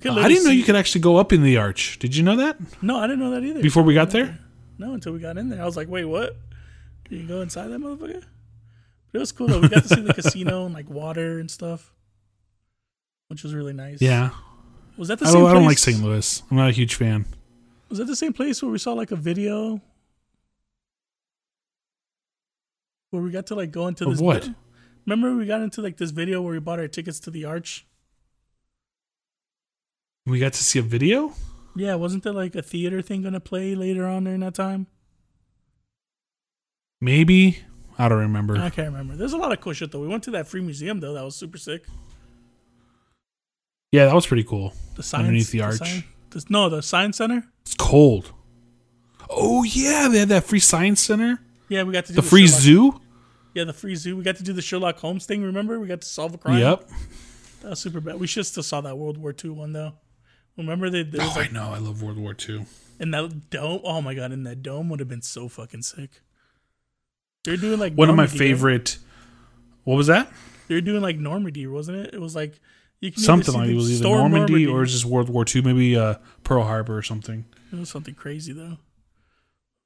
Could 0.00 0.18
I 0.18 0.28
didn't 0.28 0.44
know 0.44 0.50
you 0.50 0.62
could 0.62 0.76
actually 0.76 1.00
go 1.00 1.16
up 1.16 1.32
in 1.32 1.42
the 1.42 1.56
arch. 1.56 1.98
Did 1.98 2.14
you 2.14 2.22
know 2.22 2.36
that 2.36 2.58
No, 2.82 2.98
I 2.98 3.06
didn't 3.06 3.20
know 3.20 3.30
that 3.30 3.42
either. 3.42 3.60
before 3.62 3.82
we 3.82 3.94
got 3.94 4.10
there? 4.10 4.38
No, 4.78 4.92
until 4.94 5.12
we 5.12 5.18
got 5.20 5.36
in 5.38 5.48
there. 5.48 5.60
I 5.62 5.64
was 5.64 5.76
like, 5.76 5.88
wait, 5.88 6.04
what? 6.04 6.36
You 7.08 7.18
can 7.18 7.26
go 7.26 7.40
inside 7.40 7.68
that 7.68 7.80
motherfucker? 7.80 8.22
But 9.12 9.18
it 9.18 9.18
was 9.18 9.32
cool 9.32 9.48
though. 9.48 9.58
We 9.60 9.68
got 9.68 9.82
to 9.82 9.88
see 9.88 10.00
the 10.00 10.14
casino 10.22 10.64
and 10.66 10.74
like 10.74 10.88
water 10.88 11.40
and 11.40 11.50
stuff, 11.50 11.92
which 13.28 13.42
was 13.42 13.52
really 13.54 13.72
nice. 13.72 14.00
Yeah, 14.00 14.30
Was 15.00 15.08
that 15.08 15.18
the 15.18 15.24
I 15.24 15.30
same? 15.30 15.40
don't, 15.40 15.50
I 15.50 15.54
don't 15.54 15.64
like 15.64 15.78
St. 15.78 16.02
Louis. 16.02 16.42
I'm 16.50 16.58
not 16.58 16.68
a 16.68 16.72
huge 16.72 16.94
fan. 16.94 17.24
Was 17.88 17.96
that 18.00 18.04
the 18.04 18.14
same 18.14 18.34
place 18.34 18.62
where 18.62 18.70
we 18.70 18.76
saw 18.76 18.92
like 18.92 19.10
a 19.10 19.16
video 19.16 19.80
where 23.08 23.22
we 23.22 23.30
got 23.30 23.46
to 23.46 23.54
like 23.54 23.70
go 23.70 23.86
into 23.86 24.06
Of 24.06 24.20
what? 24.20 24.50
Remember 25.06 25.34
we 25.34 25.46
got 25.46 25.62
into 25.62 25.80
like 25.80 25.96
this 25.96 26.10
video 26.10 26.42
where 26.42 26.52
we 26.52 26.60
bought 26.60 26.78
our 26.80 26.86
tickets 26.86 27.18
to 27.20 27.30
the 27.30 27.46
Arch. 27.46 27.86
We 30.26 30.38
got 30.38 30.52
to 30.52 30.62
see 30.62 30.78
a 30.78 30.82
video. 30.82 31.32
Yeah, 31.74 31.94
wasn't 31.94 32.22
there 32.22 32.34
like 32.34 32.54
a 32.54 32.60
theater 32.60 33.00
thing 33.00 33.22
gonna 33.22 33.40
play 33.40 33.74
later 33.74 34.06
on 34.06 34.24
during 34.24 34.40
that 34.40 34.54
time? 34.54 34.86
Maybe 37.00 37.64
I 37.98 38.10
don't 38.10 38.18
remember. 38.18 38.58
I 38.58 38.68
can't 38.68 38.88
remember. 38.88 39.16
There's 39.16 39.32
a 39.32 39.38
lot 39.38 39.50
of 39.50 39.62
cool 39.62 39.72
shit 39.72 39.92
though. 39.92 40.00
We 40.00 40.08
went 40.08 40.24
to 40.24 40.30
that 40.32 40.46
free 40.46 40.60
museum 40.60 41.00
though. 41.00 41.14
That 41.14 41.24
was 41.24 41.36
super 41.36 41.56
sick. 41.56 41.86
Yeah, 43.92 44.06
that 44.06 44.14
was 44.14 44.26
pretty 44.26 44.44
cool. 44.44 44.72
The 44.96 45.02
science 45.02 45.26
Underneath 45.26 45.50
the 45.50 45.62
arch. 45.62 45.80
sci- 45.80 46.04
the- 46.30 46.44
no, 46.48 46.68
the 46.68 46.82
science 46.82 47.16
center. 47.16 47.44
It's 47.62 47.74
cold. 47.74 48.32
Oh 49.28 49.62
yeah, 49.64 50.08
they 50.10 50.20
had 50.20 50.28
that 50.30 50.44
free 50.44 50.58
science 50.60 51.00
center, 51.00 51.40
Yeah, 51.68 51.84
we 51.84 51.92
got 51.92 52.06
to 52.06 52.12
do 52.12 52.16
the 52.16 52.22
free 52.22 52.46
Sherlock- 52.46 52.60
zoo. 52.62 53.00
Yeah, 53.54 53.64
the 53.64 53.72
free 53.72 53.94
zoo. 53.96 54.16
We 54.16 54.22
got 54.22 54.36
to 54.36 54.42
do 54.44 54.52
the 54.52 54.62
Sherlock 54.62 54.98
Holmes 54.98 55.26
thing. 55.26 55.42
Remember, 55.42 55.78
we 55.80 55.86
got 55.88 56.00
to 56.02 56.08
solve 56.08 56.34
a 56.34 56.38
crime. 56.38 56.58
Yep. 56.60 56.88
that 57.62 57.70
was 57.70 57.80
super 57.80 58.00
bad. 58.00 58.18
We 58.20 58.26
should 58.26 58.46
still 58.46 58.62
saw 58.62 58.80
that 58.80 58.96
World 58.96 59.18
War 59.18 59.34
II 59.44 59.50
one 59.50 59.72
though. 59.72 59.92
Remember 60.56 60.90
they 60.90 61.00
Oh, 61.18 61.32
like 61.36 61.50
I 61.50 61.52
know. 61.52 61.72
I 61.72 61.78
love 61.78 62.02
World 62.02 62.18
War 62.18 62.34
II. 62.48 62.66
And 63.00 63.14
that 63.14 63.50
dome. 63.50 63.80
Oh 63.82 64.00
my 64.02 64.14
god, 64.14 64.30
in 64.32 64.42
that 64.44 64.62
dome 64.62 64.88
would 64.90 65.00
have 65.00 65.08
been 65.08 65.22
so 65.22 65.48
fucking 65.48 65.82
sick. 65.82 66.22
They're 67.44 67.56
doing 67.56 67.78
like 67.80 67.94
One 67.94 68.10
of 68.10 68.16
my 68.16 68.24
Normandy, 68.24 68.38
favorite. 68.38 68.98
What 69.84 69.94
was 69.96 70.06
that? 70.08 70.30
They're 70.68 70.80
doing 70.80 71.02
like 71.02 71.16
Normandy, 71.18 71.66
wasn't 71.66 71.98
it? 71.98 72.14
It 72.14 72.20
was 72.20 72.34
like 72.36 72.52
you 72.52 72.58
can 72.58 72.60
either 72.60 72.60
Something 73.14 73.54
like 73.54 73.70
it 73.70 73.74
was 73.74 73.90
either 73.90 74.00
storm 74.04 74.32
Normandy, 74.32 74.66
or 74.66 74.84
just 74.84 75.04
World 75.04 75.28
War 75.30 75.44
II, 75.54 75.62
maybe 75.62 75.96
uh, 75.96 76.14
Pearl 76.44 76.64
Harbor 76.64 76.96
or 76.96 77.02
something. 77.02 77.44
it 77.72 77.78
was 77.78 77.88
something 77.88 78.14
crazy 78.14 78.52
though. 78.52 78.76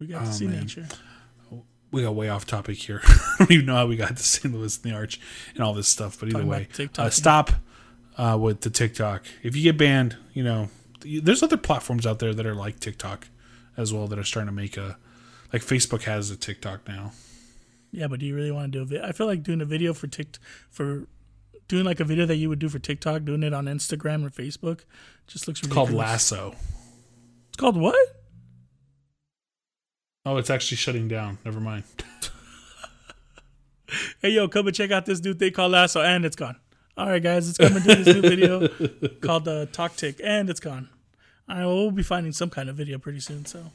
We 0.00 0.08
got 0.08 0.22
Oh, 0.22 0.26
to 0.26 0.32
see 0.32 0.46
man. 0.48 0.60
nature. 0.62 0.88
we 1.92 2.02
got 2.02 2.14
way 2.16 2.28
off 2.28 2.44
topic 2.46 2.76
here. 2.76 3.00
I 3.04 3.34
don't 3.38 3.50
even 3.52 3.66
know 3.66 3.76
how 3.76 3.86
we 3.86 3.96
got 3.96 4.16
to 4.16 4.22
St. 4.22 4.52
Louis 4.52 4.76
and 4.82 4.92
the 4.92 4.96
Arch 4.96 5.20
and 5.54 5.62
all 5.62 5.72
this 5.74 5.86
stuff. 5.88 6.18
But 6.18 6.30
either 6.30 6.44
way, 6.44 6.66
uh, 6.98 7.10
stop 7.10 7.52
uh, 8.18 8.36
with 8.40 8.62
the 8.62 8.70
TikTok. 8.70 9.24
If 9.44 9.54
you 9.54 9.62
get 9.62 9.78
banned, 9.78 10.16
you 10.32 10.42
know, 10.42 10.68
there's 11.04 11.42
other 11.44 11.56
platforms 11.56 12.06
out 12.06 12.18
there 12.18 12.34
that 12.34 12.44
are 12.46 12.54
like 12.56 12.80
TikTok 12.80 13.28
as 13.76 13.92
well 13.92 14.08
that 14.08 14.18
are 14.18 14.24
starting 14.24 14.48
to 14.48 14.52
make 14.54 14.76
a 14.76 14.98
like 15.52 15.62
Facebook 15.62 16.02
has 16.02 16.30
a 16.32 16.36
TikTok 16.36 16.88
now. 16.88 17.12
Yeah, 17.92 18.08
but 18.08 18.18
do 18.18 18.26
you 18.26 18.34
really 18.34 18.50
want 18.50 18.72
to 18.72 18.78
do 18.78 18.82
a 18.82 18.84
video? 18.84 19.06
I 19.06 19.12
feel 19.12 19.28
like 19.28 19.44
doing 19.44 19.60
a 19.60 19.64
video 19.64 19.94
for 19.94 20.08
Tik 20.08 20.38
for 20.68 21.06
doing 21.68 21.84
like 21.84 22.00
a 22.00 22.04
video 22.04 22.26
that 22.26 22.36
you 22.36 22.48
would 22.48 22.58
do 22.58 22.68
for 22.68 22.78
TikTok, 22.78 23.24
doing 23.24 23.42
it 23.42 23.52
on 23.52 23.66
Instagram 23.66 24.26
or 24.26 24.30
Facebook, 24.30 24.80
just 25.26 25.48
looks 25.48 25.62
ridiculous. 25.62 25.90
Called 25.90 25.98
Lasso. 25.98 26.54
It's 27.48 27.56
called 27.56 27.76
what? 27.76 28.08
Oh, 30.26 30.36
it's 30.38 30.50
actually 30.50 30.76
shutting 30.78 31.08
down. 31.08 31.38
Never 31.44 31.60
mind. 31.60 31.84
Hey 34.20 34.30
yo, 34.30 34.48
come 34.48 34.66
and 34.66 34.74
check 34.74 34.90
out 34.90 35.06
this 35.06 35.22
new 35.22 35.34
thing 35.34 35.52
called 35.52 35.72
Lasso, 35.72 36.00
and 36.00 36.24
it's 36.24 36.36
gone. 36.36 36.56
All 36.96 37.08
right, 37.08 37.22
guys, 37.22 37.46
let's 37.46 37.58
come 37.58 37.76
and 37.76 37.84
do 37.84 38.02
this 38.02 38.14
new 38.14 38.22
video 38.22 38.68
called 39.20 39.44
the 39.44 39.66
Talk 39.66 39.96
Tick, 39.96 40.20
and 40.24 40.48
it's 40.48 40.60
gone. 40.60 40.88
I 41.46 41.66
will 41.66 41.90
be 41.90 42.02
finding 42.02 42.32
some 42.32 42.50
kind 42.50 42.68
of 42.68 42.76
video 42.76 42.98
pretty 42.98 43.20
soon, 43.20 43.44
so 43.44 43.66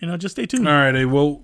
you 0.00 0.08
know, 0.08 0.16
just 0.16 0.34
stay 0.34 0.46
tuned. 0.46 0.68
All 0.68 0.74
right, 0.74 1.04
well, 1.04 1.42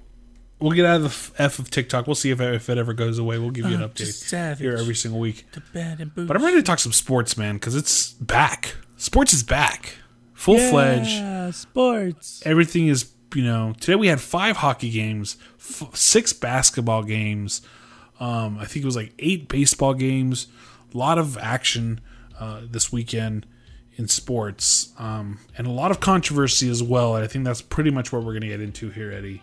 we'll 0.60 0.72
get 0.72 0.86
out 0.86 0.96
of 0.96 1.02
the 1.02 1.08
f- 1.42 1.58
of 1.60 1.70
TikTok. 1.70 2.06
We'll 2.06 2.14
see 2.14 2.30
if 2.30 2.40
if 2.40 2.68
it 2.68 2.78
ever 2.78 2.92
goes 2.92 3.18
away. 3.18 3.38
We'll 3.38 3.50
give 3.50 3.66
you 3.68 3.76
an 3.76 3.82
Uh, 3.82 3.88
update 3.88 4.12
savage. 4.12 4.60
here 4.60 4.76
every 4.76 4.94
single 4.94 5.20
week. 5.20 5.46
To 5.52 5.60
bed 5.72 6.00
and 6.00 6.14
boots. 6.14 6.28
But 6.28 6.36
I'm 6.36 6.44
ready 6.44 6.56
to 6.56 6.62
talk 6.62 6.78
some 6.78 6.92
sports, 6.92 7.36
man, 7.36 7.54
because 7.56 7.74
it's 7.74 8.12
back. 8.14 8.76
Sports 8.96 9.32
is 9.32 9.42
back, 9.42 9.96
full 10.32 10.58
fledged. 10.58 11.10
Yeah, 11.10 11.50
sports. 11.50 12.42
Everything 12.46 12.88
is, 12.88 13.10
you 13.34 13.42
know. 13.44 13.74
Today 13.80 13.96
we 13.96 14.06
had 14.06 14.20
five 14.20 14.58
hockey 14.58 14.90
games, 14.90 15.36
f- 15.58 15.94
six 15.94 16.32
basketball 16.32 17.02
games. 17.02 17.60
Um, 18.20 18.58
I 18.58 18.64
think 18.64 18.84
it 18.84 18.86
was 18.86 18.96
like 18.96 19.12
eight 19.18 19.48
baseball 19.48 19.92
games. 19.94 20.46
A 20.94 20.96
lot 20.96 21.18
of 21.18 21.36
action 21.36 22.00
uh, 22.38 22.60
this 22.70 22.92
weekend 22.92 23.44
in 23.96 24.06
sports, 24.08 24.92
um, 24.98 25.38
and 25.58 25.66
a 25.66 25.70
lot 25.70 25.90
of 25.90 25.98
controversy 26.00 26.68
as 26.70 26.82
well. 26.82 27.16
And 27.16 27.24
I 27.24 27.28
think 27.28 27.44
that's 27.44 27.60
pretty 27.62 27.90
much 27.90 28.12
what 28.12 28.22
we're 28.22 28.32
going 28.32 28.42
to 28.42 28.48
get 28.48 28.60
into 28.60 28.90
here, 28.90 29.10
Eddie. 29.12 29.42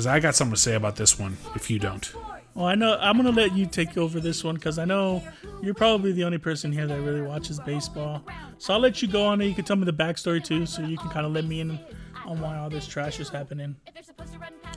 Because 0.00 0.06
I 0.06 0.18
got 0.18 0.34
something 0.34 0.54
to 0.54 0.60
say 0.60 0.76
about 0.76 0.96
this 0.96 1.18
one. 1.18 1.36
If 1.54 1.70
you 1.70 1.78
don't, 1.78 2.10
Well, 2.54 2.64
I 2.64 2.74
know 2.74 2.96
I'm 3.02 3.18
gonna 3.18 3.32
let 3.32 3.54
you 3.54 3.66
take 3.66 3.98
over 3.98 4.18
this 4.18 4.42
one 4.42 4.54
because 4.54 4.78
I 4.78 4.86
know 4.86 5.22
you're 5.60 5.74
probably 5.74 6.12
the 6.12 6.24
only 6.24 6.38
person 6.38 6.72
here 6.72 6.86
that 6.86 7.02
really 7.02 7.20
watches 7.20 7.60
baseball. 7.60 8.24
So 8.56 8.72
I'll 8.72 8.80
let 8.80 9.02
you 9.02 9.08
go 9.08 9.26
on 9.26 9.42
it. 9.42 9.44
You 9.44 9.54
can 9.54 9.66
tell 9.66 9.76
me 9.76 9.84
the 9.84 9.92
backstory 9.92 10.42
too, 10.42 10.64
so 10.64 10.80
you 10.80 10.96
can 10.96 11.10
kind 11.10 11.26
of 11.26 11.32
let 11.32 11.44
me 11.44 11.60
in 11.60 11.78
on 12.24 12.40
why 12.40 12.56
all 12.56 12.70
this 12.70 12.86
trash 12.86 13.20
is 13.20 13.28
happening. 13.28 13.76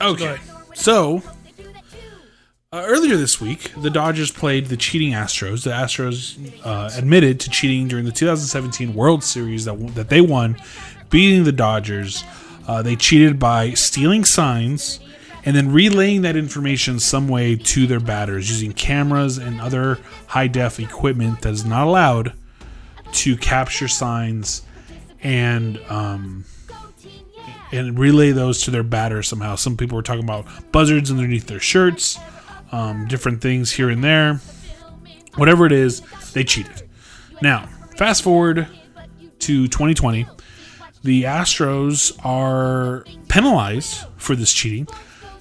Okay. 0.02 0.36
So, 0.74 1.22
uh, 2.70 2.84
earlier 2.86 3.16
this 3.16 3.40
week, 3.40 3.72
the 3.80 3.88
Dodgers 3.88 4.30
played 4.30 4.66
the 4.66 4.76
cheating 4.76 5.12
Astros. 5.12 5.64
The 5.64 5.70
Astros 5.70 6.52
uh, 6.66 6.90
admitted 6.98 7.40
to 7.40 7.48
cheating 7.48 7.88
during 7.88 8.04
the 8.04 8.12
2017 8.12 8.92
World 8.92 9.24
Series 9.24 9.64
that, 9.64 9.94
that 9.94 10.10
they 10.10 10.20
won, 10.20 10.60
beating 11.08 11.44
the 11.44 11.52
Dodgers. 11.52 12.24
Uh, 12.68 12.82
they 12.82 12.94
cheated 12.94 13.38
by 13.38 13.70
stealing 13.70 14.26
signs 14.26 15.00
and 15.44 15.54
then 15.54 15.72
relaying 15.72 16.22
that 16.22 16.36
information 16.36 16.98
some 16.98 17.28
way 17.28 17.56
to 17.56 17.86
their 17.86 18.00
batters 18.00 18.50
using 18.50 18.72
cameras 18.72 19.38
and 19.38 19.60
other 19.60 19.98
high 20.26 20.46
def 20.46 20.80
equipment 20.80 21.42
that 21.42 21.52
is 21.52 21.64
not 21.64 21.86
allowed 21.86 22.32
to 23.12 23.36
capture 23.36 23.88
signs 23.88 24.62
and 25.22 25.78
um, 25.88 26.44
and 27.72 27.98
relay 27.98 28.30
those 28.30 28.62
to 28.62 28.70
their 28.70 28.82
batters 28.82 29.28
somehow. 29.28 29.56
Some 29.56 29.76
people 29.76 29.96
were 29.96 30.02
talking 30.02 30.22
about 30.24 30.46
buzzards 30.72 31.10
underneath 31.10 31.46
their 31.46 31.60
shirts, 31.60 32.18
um, 32.72 33.06
different 33.08 33.40
things 33.40 33.72
here 33.72 33.90
and 33.90 34.02
there. 34.02 34.40
Whatever 35.34 35.66
it 35.66 35.72
is, 35.72 36.00
they 36.32 36.44
cheated. 36.44 36.88
Now, 37.42 37.68
fast 37.96 38.22
forward 38.22 38.68
to 39.40 39.66
2020, 39.66 40.26
the 41.02 41.24
Astros 41.24 42.16
are 42.24 43.04
penalized 43.28 44.06
for 44.16 44.36
this 44.36 44.52
cheating. 44.52 44.86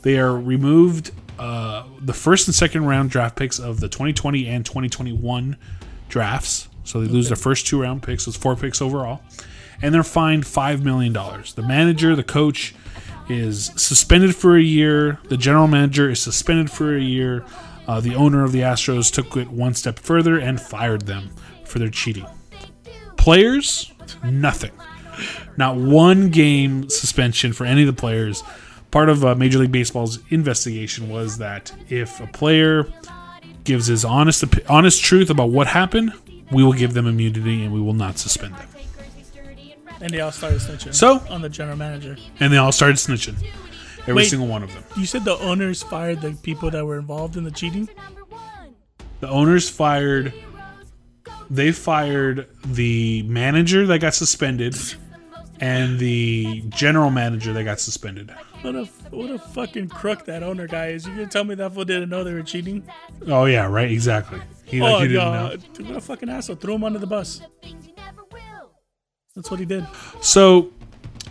They 0.04 0.20
are 0.20 0.38
removed 0.38 1.12
uh, 1.40 1.86
the 2.00 2.14
first 2.14 2.48
and 2.48 2.54
second 2.54 2.86
round 2.86 3.10
draft 3.10 3.36
picks 3.36 3.60
of 3.60 3.80
the 3.80 3.90
2020 3.90 4.48
and 4.48 4.66
2021 4.66 5.58
drafts. 6.10 6.70
So 6.84 7.02
they 7.02 7.08
lose 7.08 7.30
their 7.30 7.38
first 7.38 7.66
two 7.66 7.82
round 7.82 8.04
picks. 8.04 8.28
It's 8.28 8.38
four 8.38 8.56
picks 8.56 8.82
overall. 8.82 9.22
And 9.82 9.94
they're 9.94 10.04
fined 10.04 10.44
$5 10.44 10.84
million. 10.84 11.14
The 11.14 11.66
manager, 11.66 12.16
the 12.16 12.24
coach, 12.24 12.76
is 13.30 13.72
suspended 13.76 14.36
for 14.36 14.56
a 14.56 14.62
year. 14.62 15.20
The 15.30 15.38
general 15.38 15.68
manager 15.68 16.10
is 16.10 16.22
suspended 16.22 16.70
for 16.70 16.96
a 16.96 17.02
year. 17.02 17.44
Uh, 17.88 18.00
the 18.00 18.16
owner 18.16 18.44
of 18.44 18.52
the 18.52 18.60
Astros 18.60 19.12
took 19.12 19.36
it 19.36 19.50
one 19.50 19.74
step 19.74 20.00
further 20.00 20.38
and 20.38 20.62
fired 20.62 21.02
them 21.04 21.32
for 21.66 21.80
their 21.80 21.90
cheating. 21.90 22.26
Players, 23.18 23.92
nothing. 24.24 24.72
Not 25.58 25.76
one 25.76 26.30
game 26.30 26.90
suspension 26.90 27.54
for 27.54 27.66
any 27.66 27.82
of 27.82 27.88
the 27.88 28.00
players. 28.00 28.44
Part 28.94 29.10
of 29.10 29.26
uh, 29.26 29.34
Major 29.34 29.58
League 29.58 29.72
Baseball's 29.72 30.20
investigation 30.30 31.10
was 31.10 31.40
that 31.40 31.72
if 31.90 32.20
a 32.20 32.28
player 32.28 32.86
gives 33.64 33.88
his 33.88 34.06
honest 34.06 34.44
honest 34.70 35.04
truth 35.04 35.32
about 35.32 35.50
what 35.50 35.66
happened, 35.66 36.14
we 36.52 36.64
will 36.64 36.74
give 36.74 36.94
them 36.94 37.08
immunity 37.08 37.64
and 37.64 37.74
we 37.74 37.82
will 37.82 37.96
not 37.96 38.20
suspend 38.20 38.54
them. 38.54 38.68
And 40.00 40.14
they 40.14 40.20
all 40.20 40.32
started 40.32 40.60
snitching. 40.60 40.94
So- 40.94 41.24
on 41.32 41.42
the 41.42 41.50
general 41.50 41.76
manager, 41.76 42.18
And 42.40 42.54
they 42.54 42.58
all 42.58 42.72
started 42.72 42.98
snitching. 42.98 43.36
Every 44.02 44.14
Wait. 44.14 44.26
single 44.30 44.48
one 44.48 44.62
of 44.62 44.72
them. 44.72 44.84
you 44.96 45.08
said 45.08 45.26
the 45.26 45.40
owners 45.40 45.82
fired 45.82 46.22
the 46.22 46.34
people 46.44 46.70
that 46.70 46.86
were 46.86 47.00
involved 47.00 47.36
in 47.36 47.46
the 47.46 47.52
cheating. 47.52 47.90
The 49.22 49.28
owners 49.30 49.72
fired. 49.72 50.34
They 51.50 51.72
fired 51.72 52.48
the 52.64 53.24
manager 53.24 53.88
that 53.88 54.02
got 54.02 54.14
suspended, 54.14 54.76
and 55.60 55.98
the 55.98 56.64
general 56.70 57.10
manager 57.10 57.54
that 57.54 57.64
got 57.64 57.80
suspended. 57.80 58.32
What 58.64 58.76
a 58.76 58.86
what 59.12 59.30
a 59.30 59.38
fucking 59.38 59.90
crook 59.90 60.26
that 60.26 60.42
owner 60.42 60.68
guy 60.68 60.88
is. 60.88 61.06
You 61.06 61.14
gonna 61.14 61.28
tell 61.28 61.44
me 61.44 61.54
that 61.56 61.74
fool 61.74 61.84
didn't 61.86 62.10
know 62.10 62.24
they 62.24 62.34
were 62.34 62.42
cheating? 62.44 62.88
Oh 63.28 63.46
yeah, 63.46 63.68
right, 63.68 63.92
exactly. 63.92 64.40
He, 64.64 64.82
like, 64.82 64.94
oh 64.96 65.00
he 65.02 65.08
didn't 65.10 65.34
know. 65.34 65.58
what 65.88 65.98
a 65.98 66.02
fucking 66.02 66.30
asshole! 66.30 66.56
Threw 66.56 66.76
him 66.76 66.84
under 66.86 66.98
the 66.98 67.06
bus. 67.08 67.42
That's 69.36 69.52
what 69.52 69.60
he 69.60 69.66
did. 69.66 69.86
So 70.22 70.72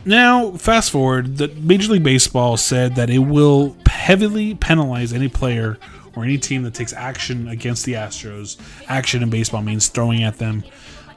now, 0.04 0.50
fast 0.52 0.90
forward, 0.90 1.38
the 1.38 1.48
Major 1.48 1.92
League 1.92 2.02
Baseball 2.02 2.56
said 2.56 2.96
that 2.96 3.08
it 3.08 3.20
will 3.20 3.76
heavily 3.88 4.54
penalize 4.56 5.12
any 5.12 5.28
player 5.28 5.78
or 6.14 6.24
any 6.24 6.36
team 6.36 6.64
that 6.64 6.74
takes 6.74 6.92
action 6.92 7.48
against 7.48 7.86
the 7.86 7.94
Astros. 7.94 8.58
Action 8.88 9.22
in 9.22 9.30
baseball 9.30 9.62
means 9.62 9.88
throwing 9.88 10.22
at 10.24 10.36
them, 10.38 10.64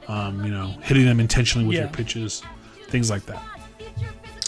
um, 0.08 0.44
you 0.44 0.50
know, 0.50 0.68
hitting 0.82 1.04
them 1.04 1.20
intentionally 1.20 1.66
with 1.66 1.74
Yeah. 1.76 1.82
your 1.82 1.90
pitches, 1.90 2.42
things 2.88 3.10
like 3.10 3.26
that. 3.26 3.42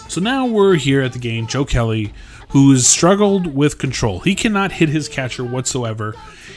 So 0.09 0.21
now 0.21 0.47
we're 0.47 0.75
here 0.77 1.03
at 1.03 1.13
the 1.13 1.19
game. 1.19 1.47
Joe 1.47 1.65
Kelly, 1.65 2.13
who 2.49 2.73
has 2.73 2.87
struggled 2.87 3.47
with 3.47 3.79
control, 3.79 4.21
he 4.21 4.35
cannot 4.35 4.73
hit 4.73 4.89
his 4.89 5.07
catcher 5.09 5.45
whatsoever. 5.45 6.15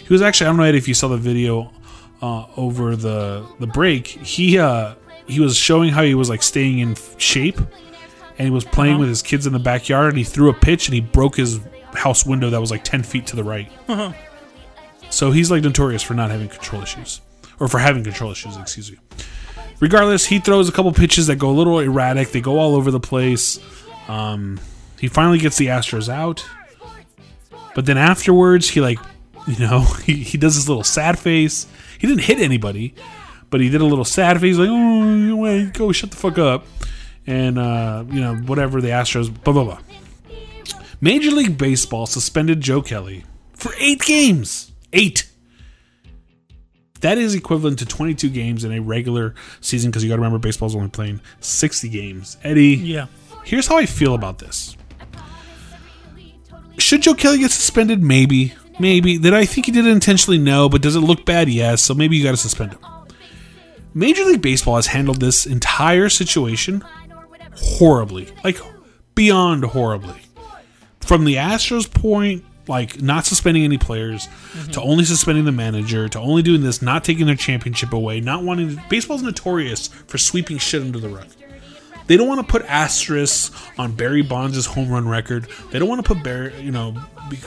He 0.08 0.14
was 0.14 0.22
actually 0.22 0.48
I 0.48 0.50
don't 0.52 0.58
know 0.58 0.64
if 0.64 0.88
you 0.88 0.94
saw 0.94 1.10
the 1.10 1.18
video 1.18 1.72
uh, 2.22 2.46
over 2.56 2.96
the 2.96 3.46
the 3.60 3.68
break. 3.68 4.08
He 4.08 4.58
uh, 4.58 4.96
he 5.28 5.40
was 5.40 5.58
showing 5.58 5.90
how 5.90 6.04
he 6.04 6.16
was 6.16 6.30
like 6.30 6.42
staying 6.44 6.80
in 6.80 6.96
shape, 7.18 7.58
and 7.58 8.48
he 8.48 8.50
was 8.50 8.64
playing 8.66 9.00
with 9.00 9.10
his 9.10 9.22
kids 9.22 9.46
in 9.46 9.54
the 9.54 9.60
backyard. 9.60 10.10
And 10.10 10.18
he 10.18 10.24
threw 10.24 10.50
a 10.50 10.54
pitch 10.54 10.88
and 10.88 10.96
he 10.96 11.02
broke 11.02 11.36
his 11.36 11.60
house 11.94 12.26
window 12.26 12.50
that 12.50 12.62
was 12.62 12.72
like 12.72 12.84
ten 12.86 13.04
feet 13.04 13.28
to 13.28 13.36
the 13.36 13.44
right. 13.44 13.70
So 15.10 15.32
he's 15.32 15.52
like 15.52 15.62
notorious 15.62 16.02
for 16.02 16.14
not 16.14 16.32
having 16.32 16.48
control 16.48 16.82
issues, 16.82 17.20
or 17.60 17.68
for 17.68 17.80
having 17.80 18.04
control 18.04 18.32
issues. 18.32 18.56
Excuse 18.56 18.92
me. 18.92 18.98
Regardless, 19.82 20.28
he 20.28 20.40
throws 20.40 20.70
a 20.70 20.72
couple 20.72 20.94
pitches 20.94 21.28
that 21.28 21.38
go 21.38 21.50
a 21.50 21.52
little 21.52 21.80
erratic. 21.80 22.32
They 22.32 22.40
go 22.40 22.60
all 22.60 22.76
over 22.76 22.92
the 22.92 23.00
place. 23.00 23.60
Um, 24.08 24.60
he 25.00 25.08
finally 25.08 25.40
gets 25.40 25.58
the 25.58 25.68
Astros 25.68 26.08
out, 26.08 26.48
but 27.74 27.86
then 27.88 27.98
afterwards, 27.98 28.70
he 28.70 28.80
like, 28.80 29.00
you 29.48 29.60
know, 29.60 29.82
he, 29.82 30.16
he 30.16 30.38
does 30.38 30.56
this 30.56 30.70
little 30.70 30.84
sad 30.84 31.18
face. 31.20 31.66
He 32.00 32.08
didn't 32.08 32.22
hit 32.24 32.40
anybody, 32.40 32.94
but 33.50 33.60
he 33.60 33.70
did 33.70 33.82
a 33.82 33.86
little 33.86 34.06
sad 34.06 34.40
face, 34.40 34.58
like, 34.58 34.70
oh, 34.72 35.72
go 35.74 35.92
shut 35.92 36.12
the 36.12 36.18
fuck 36.18 36.38
up, 36.38 36.66
and 37.26 37.58
uh, 37.58 38.06
you 38.10 38.22
know, 38.22 38.36
whatever. 38.36 38.82
The 38.82 38.90
Astros, 38.90 39.32
blah 39.44 39.54
blah 39.54 39.64
blah. 39.64 39.80
Major 41.00 41.32
League 41.32 41.58
Baseball 41.58 42.06
suspended 42.06 42.62
Joe 42.62 42.84
Kelly 42.84 43.26
for 43.54 43.74
eight 43.80 44.02
games. 44.02 44.72
Eight. 44.94 45.31
That 47.02 47.18
is 47.18 47.34
equivalent 47.36 47.80
to 47.80 47.86
22 47.86 48.30
games 48.30 48.64
in 48.64 48.72
a 48.72 48.80
regular 48.80 49.34
season 49.60 49.90
because 49.92 50.04
you 50.04 50.10
got 50.10 50.16
to 50.16 50.22
remember 50.22 50.38
baseball's 50.40 50.76
only 50.76 50.90
playing 50.90 51.20
60 51.40 51.90
games. 51.90 52.38
Eddie, 52.44 52.76
Yeah. 52.76 53.08
here's 53.44 53.68
how 53.68 53.78
I 53.78 53.86
feel 53.86 54.14
about 54.16 54.38
this. 54.40 54.78
Should 56.78 57.02
Joe 57.04 57.14
Kelly 57.14 57.40
get 57.40 57.52
suspended? 57.52 58.02
Maybe. 58.02 58.54
Maybe. 58.80 59.18
Did 59.18 59.34
I 59.34 59.46
think 59.46 59.66
he 59.68 59.72
did 59.72 59.86
it 59.86 59.92
intentionally? 59.92 60.38
No. 60.38 60.70
But 60.70 60.82
does 60.82 60.96
it 60.96 61.02
look 61.02 61.26
bad? 61.26 61.50
Yes. 61.50 61.82
So 61.82 61.94
maybe 61.94 62.18
you 62.18 62.24
got 62.24 62.32
to 62.32 62.38
suspend 62.38 62.74
him. 62.74 62.80
Major 63.94 64.24
League 64.24 64.42
Baseball 64.42 64.78
has 64.78 64.88
handled 64.88 65.20
this 65.20 65.46
entire 65.46 66.08
situation 66.10 66.84
horribly. 67.56 68.30
Like, 68.44 68.60
beyond 69.16 69.66
horribly. 69.66 70.22
from 71.02 71.26
the 71.26 71.36
Astros 71.36 71.92
point, 71.92 72.44
like 72.72 73.02
not 73.02 73.26
suspending 73.26 73.64
any 73.64 73.78
players, 73.78 74.28
Mm-hmm. 74.28 74.72
to 74.72 74.82
only 74.82 75.04
suspending 75.06 75.46
the 75.46 75.52
manager, 75.52 76.10
to 76.10 76.20
only 76.20 76.42
doing 76.42 76.62
this, 76.62 76.82
not 76.82 77.04
taking 77.04 77.26
their 77.26 77.36
championship 77.36 77.94
away, 77.94 78.20
not 78.20 78.44
wanting. 78.44 78.76
To, 78.76 78.84
baseball's 78.90 79.22
notorious 79.22 79.88
for 80.08 80.18
sweeping 80.18 80.58
shit 80.58 80.82
under 80.82 81.00
the 81.00 81.10
rug. 81.10 81.28
They 82.08 82.18
don't 82.18 82.28
want 82.28 82.42
to 82.46 82.48
put 82.52 82.64
asterisks 82.66 83.52
on 83.78 83.94
Barry 83.94 84.22
Bonds' 84.24 84.66
home 84.66 84.90
run 84.90 85.08
record. 85.08 85.48
They 85.70 85.80
don't 85.80 85.88
want 85.88 86.04
to 86.04 86.14
put 86.16 86.24
Barry, 86.24 86.60
you 86.60 86.72
know, 86.72 86.96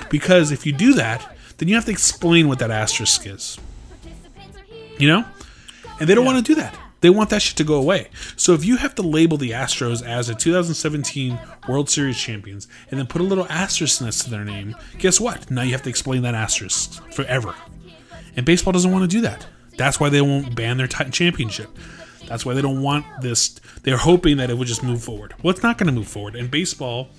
because 0.09 0.53
if 0.53 0.65
you 0.65 0.73
do 0.73 0.95
that, 0.95 1.37
then 1.59 1.69
you 1.69 1.75
have 1.75 1.85
to 1.85 1.91
explain 1.91 2.49
what 2.49 2.61
that 2.61 2.71
asterisk 2.71 3.27
is. 3.27 3.59
You 4.99 5.09
know? 5.09 5.25
And 6.01 6.09
they 6.09 6.15
don't 6.15 6.25
want 6.25 6.39
to 6.45 6.55
do 6.55 6.61
that. 6.61 6.75
They 7.05 7.11
want 7.11 7.29
that 7.29 7.43
shit 7.43 7.59
to 7.59 7.65
go 7.65 7.75
away. 7.75 8.09
So 8.35 8.55
if 8.55 8.65
you 8.65 8.79
have 8.79 8.95
to 8.95 9.03
label 9.03 9.37
the 9.37 9.51
Astros 9.51 10.03
as 10.03 10.31
a 10.31 10.35
2017 10.35 11.39
World 11.69 11.91
Series 11.91 12.19
champions 12.19 12.67
and 12.91 12.99
then 12.99 13.07
put 13.07 13.21
a 13.21 13.25
little 13.25 13.47
asterisk 13.51 14.01
next 14.01 14.25
to 14.25 14.31
their 14.31 14.43
name, 14.43 14.75
guess 14.97 15.21
what? 15.21 15.51
Now 15.51 15.61
you 15.61 15.73
have 15.73 15.83
to 15.83 15.91
explain 15.91 16.23
that 16.23 16.35
asterisk 16.35 17.03
forever. 17.13 17.55
And 18.37 18.47
baseball 18.47 18.73
doesn't 18.73 18.91
want 18.91 19.03
to 19.03 19.17
do 19.17 19.21
that. 19.21 19.47
That's 19.77 20.01
why 20.01 20.09
they 20.09 20.23
won't 20.23 20.55
ban 20.55 20.79
their 20.79 20.87
t- 20.87 21.11
championship. 21.11 21.69
That's 22.27 22.47
why 22.47 22.55
they 22.55 22.63
don't 22.63 22.81
want 22.81 23.05
this. 23.21 23.61
They're 23.83 23.99
hoping 23.99 24.39
that 24.39 24.49
it 24.49 24.57
would 24.57 24.69
just 24.69 24.83
move 24.83 25.05
forward. 25.05 25.35
Well, 25.43 25.53
it's 25.53 25.63
not 25.63 25.77
going 25.77 25.89
to 25.89 25.93
move 25.93 26.09
forward. 26.09 26.35
And 26.35 26.51
baseball 26.51 27.11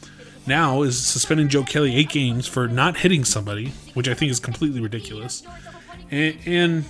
now 0.47 0.81
is 0.81 0.99
suspending 0.99 1.47
Joe 1.47 1.61
Kelly 1.61 1.95
eight 1.95 2.09
games 2.09 2.47
for 2.47 2.67
not 2.67 2.97
hitting 2.97 3.23
somebody, 3.23 3.67
which 3.93 4.07
I 4.07 4.15
think 4.15 4.31
is 4.31 4.39
completely 4.39 4.81
ridiculous. 4.81 5.43
And, 6.09 6.35
and 6.47 6.85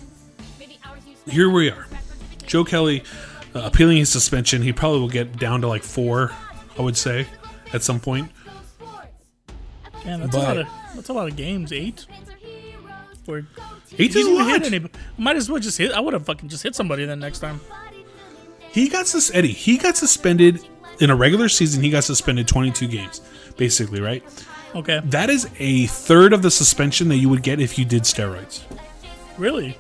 here 1.28 1.50
we 1.50 1.70
are. 1.70 1.88
Joe 2.48 2.64
Kelly 2.64 3.04
uh, 3.54 3.62
appealing 3.64 3.98
his 3.98 4.10
suspension. 4.10 4.62
He 4.62 4.74
probably 4.74 5.00
will 5.00 5.10
get 5.10 5.38
down 5.38 5.62
to 5.62 5.68
like 5.68 5.84
four, 5.84 6.32
I 6.78 6.82
would 6.82 6.98
say, 6.98 7.28
at 7.74 7.84
some 7.84 8.00
point. 8.00 8.32
Man, 10.06 10.22
that's 10.22 10.36
a 10.36 10.40
lot 10.40 10.58
of 10.58 10.68
that's 10.96 11.10
a 11.10 11.14
lot 11.14 11.28
of 11.28 11.36
games. 11.36 11.72
Eight. 11.74 12.06
Or 13.28 13.40
Eight 13.40 13.46
he 13.90 14.08
didn't 14.08 14.34
even 14.34 14.48
hit 14.50 14.66
anybody. 14.66 14.94
Might 15.18 15.36
as 15.36 15.50
well 15.50 15.60
just 15.60 15.78
hit. 15.78 15.92
I 15.92 16.00
would 16.00 16.14
have 16.14 16.26
fucking 16.26 16.50
just 16.50 16.62
hit 16.62 16.76
somebody 16.76 17.06
then 17.06 17.20
next 17.20 17.40
time. 17.40 17.60
He 18.72 18.88
got 18.90 19.08
sus- 19.08 19.34
Eddie. 19.34 19.52
He 19.54 19.78
got 19.78 19.98
suspended 19.98 20.60
in 21.00 21.10
a 21.10 21.16
regular 21.16 21.50
season. 21.50 21.82
He 21.82 21.90
got 21.90 22.04
suspended 22.04 22.48
22 22.48 22.88
games, 22.88 23.22
basically, 23.58 24.02
right? 24.02 24.24
Okay. 24.76 25.00
That 25.06 25.30
is 25.30 25.50
a 25.60 25.88
third 25.88 26.34
of 26.34 26.42
the 26.42 26.52
suspension 26.52 27.08
that 27.08 27.16
you 27.16 27.30
would 27.30 27.42
get 27.42 27.60
if 27.60 27.80
you 27.80 27.86
did 27.86 28.04
steroids. 28.04 28.62
Really? 29.38 29.78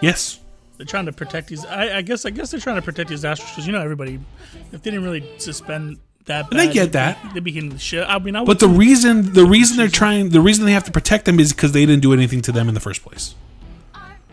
Yes. 0.00 0.37
They're 0.78 0.86
trying 0.86 1.06
to 1.06 1.12
protect 1.12 1.48
these. 1.48 1.64
I, 1.66 1.98
I 1.98 2.02
guess. 2.02 2.24
I 2.24 2.30
guess 2.30 2.50
they're 2.50 2.60
trying 2.60 2.76
to 2.76 2.82
protect 2.82 3.10
these 3.10 3.24
Astros 3.24 3.50
because 3.50 3.66
you 3.66 3.72
know 3.72 3.82
everybody. 3.82 4.18
If 4.72 4.82
they 4.82 4.90
didn't 4.90 5.04
really 5.04 5.28
suspend 5.38 5.98
that, 6.26 6.50
And 6.50 6.60
I 6.60 6.66
bad, 6.66 6.72
get 6.74 6.92
that. 6.92 7.18
They'd 7.34 7.42
be 7.44 7.50
hitting 7.52 7.70
the 7.70 7.78
shit. 7.78 8.04
I 8.08 8.18
mean, 8.18 8.36
I 8.36 8.40
would 8.40 8.46
But 8.46 8.60
the 8.60 8.68
reason 8.68 9.32
the 9.34 9.44
reason 9.44 9.76
they're 9.76 9.88
trying 9.88 10.30
the 10.30 10.40
reason 10.40 10.64
they 10.64 10.72
have 10.72 10.84
to 10.84 10.92
protect 10.92 11.24
them 11.26 11.40
is 11.40 11.52
because 11.52 11.72
they 11.72 11.84
didn't 11.84 12.02
do 12.02 12.12
anything 12.12 12.40
to 12.42 12.52
them 12.52 12.68
in 12.68 12.74
the 12.74 12.80
first 12.80 13.02
place. 13.02 13.34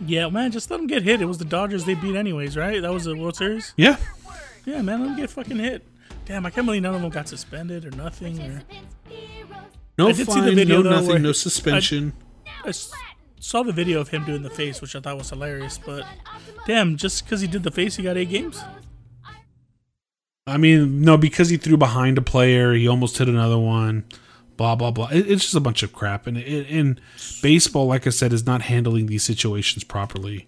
yeah, 0.06 0.30
man, 0.30 0.52
just 0.52 0.70
let 0.70 0.78
them 0.78 0.88
get 0.88 1.02
hit. 1.04 1.22
It 1.22 1.26
was 1.26 1.40
the 1.40 1.46
Dodgers 1.46 1.86
they 1.86 1.96
beat 1.96 2.16
anyways, 2.16 2.56
right? 2.56 2.82
That 2.82 2.94
was 2.94 3.06
the 3.06 3.16
World 3.16 3.36
Series. 3.36 3.74
Yeah. 3.76 3.98
Yeah, 4.66 4.82
man, 4.82 5.00
let 5.02 5.08
them 5.08 5.16
get 5.18 5.30
fucking 5.32 5.58
hit. 5.60 5.84
Damn, 6.26 6.46
I 6.46 6.50
can't 6.50 6.66
believe 6.66 6.82
none 6.82 6.96
of 6.96 7.02
them 7.02 7.10
got 7.12 7.28
suspended 7.28 7.86
or 7.86 7.92
nothing. 7.92 8.40
Or 8.42 8.62
No 9.98 10.08
I 10.10 10.12
did 10.12 10.18
see 10.18 10.24
the 10.26 10.32
fine, 10.48 10.56
video, 10.56 10.78
no 10.78 10.84
though, 10.84 11.02
nothing, 11.02 11.22
no 11.22 11.32
suspension. 11.32 12.14
I 12.64 12.70
s- 12.70 12.92
saw 13.46 13.62
the 13.62 13.72
video 13.72 14.02
of 14.02 14.10
him 14.10 14.26
doing 14.26 14.42
the 14.42 14.50
face, 14.50 14.82
which 14.82 14.96
I 14.96 15.00
thought 15.00 15.18
was 15.18 15.30
hilarious. 15.30 15.78
But 15.78 16.04
damn, 16.66 16.98
just 16.98 17.24
because 17.24 17.42
he 17.42 17.48
did 17.48 17.64
the 17.64 17.72
face, 17.72 17.96
he 17.96 18.04
got 18.04 18.18
eight 18.18 18.30
games. 18.30 18.64
I 20.48 20.58
mean, 20.58 21.02
no, 21.02 21.18
because 21.18 21.50
he 21.50 21.58
threw 21.58 21.78
behind 21.78 22.18
a 22.18 22.22
player, 22.22 22.74
he 22.74 22.88
almost 22.88 23.18
hit 23.18 23.28
another 23.30 23.58
one. 23.58 24.04
Blah 24.58 24.76
blah 24.76 24.92
blah. 24.92 25.10
It, 25.12 25.30
it's 25.30 25.44
just 25.44 25.56
a 25.56 25.60
bunch 25.60 25.84
of 25.84 25.92
crap, 25.94 26.28
and 26.28 26.38
it, 26.38 26.68
and 26.70 27.00
baseball, 27.42 27.88
like 27.88 28.08
I 28.08 28.10
said, 28.10 28.32
is 28.34 28.46
not 28.46 28.64
handling 28.64 29.08
these 29.08 29.24
situations 29.24 29.84
properly. 29.84 30.48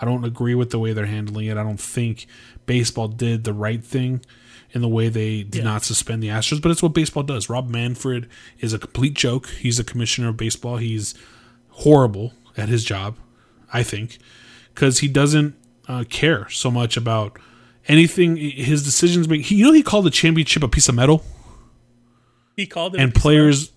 I 0.00 0.04
don't 0.04 0.24
agree 0.24 0.54
with 0.54 0.70
the 0.70 0.78
way 0.78 0.92
they're 0.92 1.06
handling 1.06 1.46
it. 1.46 1.56
I 1.56 1.62
don't 1.62 1.80
think 1.80 2.26
baseball 2.66 3.08
did 3.08 3.44
the 3.44 3.52
right 3.54 3.82
thing 3.82 4.20
in 4.72 4.80
the 4.80 4.88
way 4.88 5.08
they 5.08 5.42
did 5.42 5.58
Yeah. 5.58 5.64
not 5.64 5.82
suspend 5.82 6.22
the 6.22 6.28
Astros, 6.28 6.60
but 6.60 6.70
it's 6.70 6.82
what 6.82 6.92
baseball 6.92 7.22
does. 7.22 7.48
Rob 7.48 7.68
Manfred 7.68 8.28
is 8.60 8.72
a 8.72 8.78
complete 8.78 9.14
joke. 9.14 9.48
He's 9.48 9.78
a 9.80 9.84
commissioner 9.84 10.28
of 10.28 10.36
baseball. 10.36 10.76
He's 10.76 11.14
horrible 11.78 12.32
at 12.56 12.68
his 12.68 12.84
job, 12.84 13.16
I 13.72 13.82
think, 13.82 14.18
because 14.74 14.98
he 15.00 15.08
doesn't 15.08 15.54
uh, 15.86 16.04
care 16.08 16.48
so 16.50 16.70
much 16.70 16.96
about 16.96 17.38
anything. 17.86 18.36
His 18.36 18.84
decisions 18.84 19.28
make. 19.28 19.42
He, 19.46 19.56
you 19.56 19.64
know, 19.66 19.72
he 19.72 19.82
called 19.82 20.04
the 20.04 20.10
championship 20.10 20.62
a 20.62 20.68
piece 20.68 20.88
of 20.88 20.94
metal, 20.94 21.24
He 22.56 22.66
called 22.66 22.94
it. 22.94 23.00
and 23.00 23.14
players. 23.14 23.72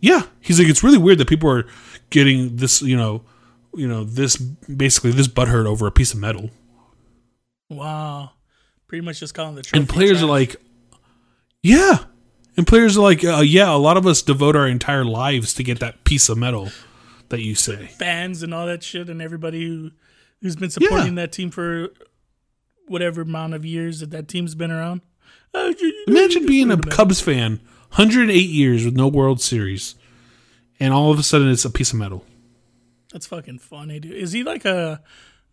Yeah, 0.00 0.22
he's 0.40 0.58
like, 0.58 0.68
it's 0.68 0.82
really 0.82 0.98
weird 0.98 1.18
that 1.18 1.28
people 1.28 1.50
are 1.50 1.66
getting 2.10 2.56
this. 2.56 2.82
You 2.82 2.96
know, 2.96 3.22
you 3.74 3.88
know 3.88 4.04
this 4.04 4.36
basically 4.36 5.10
this 5.12 5.28
butthurt 5.28 5.66
over 5.66 5.86
a 5.86 5.90
piece 5.92 6.12
of 6.12 6.20
metal. 6.20 6.50
Wow, 7.68 8.30
pretty 8.88 9.04
much 9.04 9.20
just 9.20 9.34
calling 9.34 9.54
the. 9.56 9.62
Trophy 9.62 9.78
and 9.80 9.88
players 9.88 10.22
are 10.22 10.26
like, 10.26 10.56
yeah. 11.62 12.04
And 12.56 12.66
players 12.66 12.96
are 12.96 13.02
like, 13.02 13.22
uh, 13.22 13.42
yeah, 13.44 13.70
a 13.70 13.76
lot 13.76 13.98
of 13.98 14.06
us 14.06 14.22
devote 14.22 14.56
our 14.56 14.66
entire 14.66 15.04
lives 15.04 15.52
to 15.54 15.62
get 15.62 15.78
that 15.80 16.04
piece 16.04 16.30
of 16.30 16.38
metal 16.38 16.70
that 17.30 17.42
you 17.42 17.54
say. 17.54 17.86
fans 17.98 18.42
and 18.42 18.52
all 18.54 18.66
that 18.66 18.82
shit, 18.82 19.08
and 19.08 19.20
everybody 19.22 19.66
who 19.66 19.90
who's 20.42 20.56
been 20.56 20.70
supporting 20.70 21.14
that 21.16 21.32
team 21.32 21.50
for 21.50 21.88
whatever 22.86 23.22
amount 23.22 23.54
of 23.54 23.64
years 23.64 24.00
that 24.00 24.10
that 24.10 24.28
team's 24.28 24.54
been 24.54 24.70
around. 24.70 25.00
Uh, 25.54 25.72
you- 25.80 26.04
Imagine 26.06 26.46
being 26.46 26.70
a. 26.70 26.76
Cubs 26.76 27.20
fan, 27.20 27.60
108 27.94 28.34
years 28.36 28.84
with 28.84 28.94
no 28.94 29.08
World 29.08 29.40
Series, 29.40 29.94
and 30.78 30.92
all 30.92 31.10
of 31.10 31.18
a 31.18 31.22
sudden 31.22 31.48
it's 31.48 31.64
a 31.64 31.70
piece 31.70 31.92
of 31.92 31.98
metal. 31.98 32.24
That's 33.12 33.26
fucking 33.26 33.58
funny, 33.60 33.98
dude. 34.00 34.12
Is 34.12 34.32
he 34.32 34.42
like 34.44 34.64
a? 34.64 35.02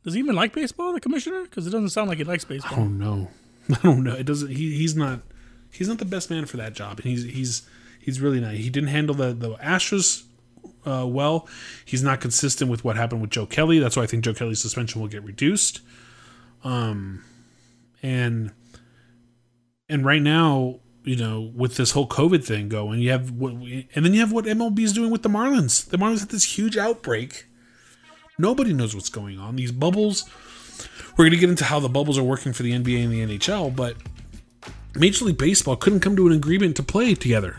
Does 0.04 0.14
he 0.16 0.20
even 0.20 0.36
like 0.36 0.52
baseball, 0.54 0.92
the 0.92 1.00
commissioner? 1.00 1.44
Because 1.44 1.66
it 1.66 1.70
doesn't 1.70 1.90
sound 1.90 2.10
like 2.10 2.18
he 2.18 2.24
likes 2.26 2.44
baseball. 2.44 2.80
Oh 2.82 2.88
no, 2.88 3.30
I 3.70 3.76
don't 3.84 4.04
know. 4.04 4.14
It 4.16 4.26
doesn't. 4.26 4.50
He, 4.50 4.76
he's 4.76 4.96
not. 4.96 5.22
He's 5.72 5.88
not 5.88 5.98
the 5.98 6.06
best 6.06 6.30
man 6.30 6.46
for 6.46 6.58
that 6.58 6.74
job, 6.74 7.00
and 7.00 7.06
he's 7.08 7.24
he's 7.24 7.64
he's 8.00 8.20
really 8.20 8.42
not. 8.42 8.56
He 8.56 8.70
didn't 8.70 8.90
handle 8.90 9.16
the 9.16 9.34
the 9.34 9.56
Astros 9.56 10.24
uh, 10.86 11.06
well. 11.08 11.48
He's 11.86 12.04
not 12.04 12.22
consistent 12.22 12.70
with 12.70 12.84
what 12.84 12.96
happened 12.96 13.22
with 13.22 13.30
Joe 13.30 13.46
Kelly. 13.46 13.80
That's 13.80 13.96
why 13.96 14.04
I 14.04 14.08
think 14.08 14.24
Joe 14.24 14.34
Kelly's 14.34 14.62
suspension 14.62 15.02
will 15.02 15.08
get 15.08 15.24
reduced. 15.24 15.82
Um, 16.64 17.24
and 18.02 18.52
and 19.90 20.06
right 20.06 20.22
now, 20.22 20.80
you 21.04 21.16
know, 21.16 21.52
with 21.56 21.76
this 21.76 21.92
whole 21.92 22.08
COVID 22.08 22.44
thing 22.44 22.70
going, 22.70 23.00
you 23.00 23.12
have 23.12 23.32
what, 23.32 23.54
and 23.54 24.06
then 24.06 24.14
you 24.14 24.20
have 24.20 24.32
what 24.32 24.46
MLB 24.46 24.80
is 24.80 24.94
doing 24.94 25.12
with 25.12 25.24
the 25.24 25.30
Marlins. 25.30 25.90
The 25.90 25.98
Marlins 25.98 26.22
had 26.22 26.30
this 26.30 26.58
huge 26.58 26.78
outbreak. 26.78 27.46
Nobody 28.38 28.74
knows 28.74 28.96
what's 28.96 29.10
going 29.10 29.40
on. 29.40 29.56
These 29.56 29.72
bubbles. 29.72 30.30
We're 31.12 31.26
going 31.26 31.32
to 31.32 31.38
get 31.38 31.50
into 31.52 31.66
how 31.66 31.80
the 31.80 31.90
bubbles 31.90 32.18
are 32.18 32.24
working 32.24 32.54
for 32.54 32.64
the 32.64 32.72
NBA 32.72 33.04
and 33.04 33.14
the 33.14 33.38
NHL, 33.38 33.76
but 33.76 33.96
Major 34.96 35.26
League 35.26 35.38
Baseball 35.38 35.76
couldn't 35.76 36.00
come 36.00 36.16
to 36.16 36.26
an 36.26 36.34
agreement 36.34 36.76
to 36.78 36.84
play 36.84 37.14
together. 37.14 37.58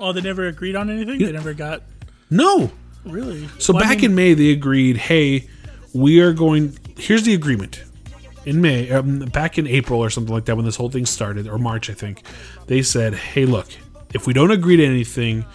Oh, 0.00 0.12
they 0.12 0.20
never 0.20 0.46
agreed 0.46 0.76
on 0.76 0.90
anything. 0.90 1.20
Yeah. 1.20 1.26
They 1.28 1.32
never 1.32 1.54
got 1.54 1.82
No. 2.30 2.70
really. 3.04 3.48
So 3.58 3.72
Well, 3.72 3.82
I 3.82 3.86
back 3.88 3.98
mean, 3.98 4.10
in 4.10 4.14
May, 4.16 4.34
they 4.34 4.50
agreed, 4.50 4.96
hey, 4.96 5.48
we 5.92 6.20
are 6.20 6.32
going. 6.32 6.76
Here's 6.98 7.22
the 7.22 7.34
agreement. 7.34 7.82
In 8.44 8.60
May, 8.60 8.90
um, 8.90 9.20
back 9.20 9.56
in 9.58 9.66
April 9.66 10.00
or 10.00 10.10
something 10.10 10.32
like 10.34 10.44
that, 10.46 10.56
when 10.56 10.64
this 10.66 10.76
whole 10.76 10.90
thing 10.90 11.06
started, 11.06 11.48
or 11.48 11.56
March, 11.58 11.88
I 11.88 11.94
think, 11.94 12.22
they 12.66 12.82
said, 12.82 13.14
hey, 13.14 13.46
look, 13.46 13.68
if 14.12 14.26
we 14.26 14.32
don't 14.34 14.50
agree 14.50 14.76
to 14.76 14.84
anything, 14.84 15.46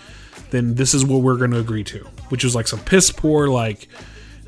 then 0.49 0.73
this 0.75 0.93
is 0.95 1.05
what 1.05 1.21
we're 1.21 1.37
going 1.37 1.51
to 1.51 1.59
agree 1.59 1.83
to, 1.83 1.99
which 2.29 2.43
was 2.43 2.55
like 2.55 2.67
some 2.67 2.79
piss 2.79 3.11
poor, 3.11 3.47
like 3.47 3.87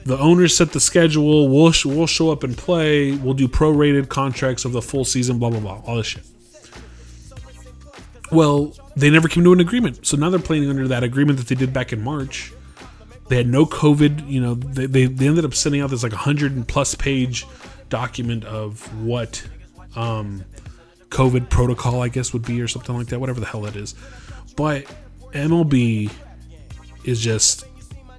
the 0.05 0.17
owners 0.17 0.57
set 0.57 0.71
the 0.71 0.79
schedule, 0.79 1.49
we'll, 1.49 1.71
sh- 1.71 1.85
we'll 1.85 2.07
show 2.07 2.31
up 2.31 2.43
and 2.43 2.57
play, 2.57 3.11
we'll 3.11 3.35
do 3.35 3.47
prorated 3.47 4.09
contracts 4.09 4.65
of 4.65 4.71
the 4.71 4.81
full 4.81 5.05
season, 5.05 5.37
blah, 5.37 5.51
blah, 5.51 5.59
blah, 5.59 5.79
all 5.85 5.97
this 5.97 6.07
shit. 6.07 6.23
Well, 8.31 8.73
they 8.95 9.09
never 9.09 9.27
came 9.27 9.43
to 9.43 9.53
an 9.53 9.59
agreement. 9.59 10.05
So 10.05 10.17
now 10.17 10.29
they're 10.29 10.39
playing 10.39 10.69
under 10.69 10.87
that 10.87 11.03
agreement 11.03 11.39
that 11.39 11.47
they 11.47 11.55
did 11.55 11.73
back 11.73 11.91
in 11.91 12.01
March. 12.01 12.53
They 13.27 13.37
had 13.37 13.47
no 13.47 13.65
COVID. 13.65 14.29
You 14.29 14.41
know, 14.41 14.53
they, 14.55 14.85
they, 14.85 15.05
they 15.05 15.27
ended 15.27 15.45
up 15.45 15.53
sending 15.53 15.81
out 15.81 15.89
this 15.89 16.03
like 16.03 16.11
100 16.11 16.53
and 16.53 16.67
plus 16.67 16.95
page 16.95 17.45
document 17.89 18.45
of 18.45 18.81
what 19.03 19.45
um, 19.95 20.45
COVID 21.09 21.49
protocol, 21.49 22.01
I 22.01 22.07
guess, 22.07 22.33
would 22.33 22.45
be 22.45 22.61
or 22.61 22.67
something 22.67 22.95
like 22.95 23.07
that, 23.07 23.19
whatever 23.19 23.39
the 23.39 23.45
hell 23.45 23.61
that 23.61 23.75
is. 23.75 23.95
But 24.55 24.85
MLB 25.31 26.11
is 27.03 27.21
just 27.21 27.65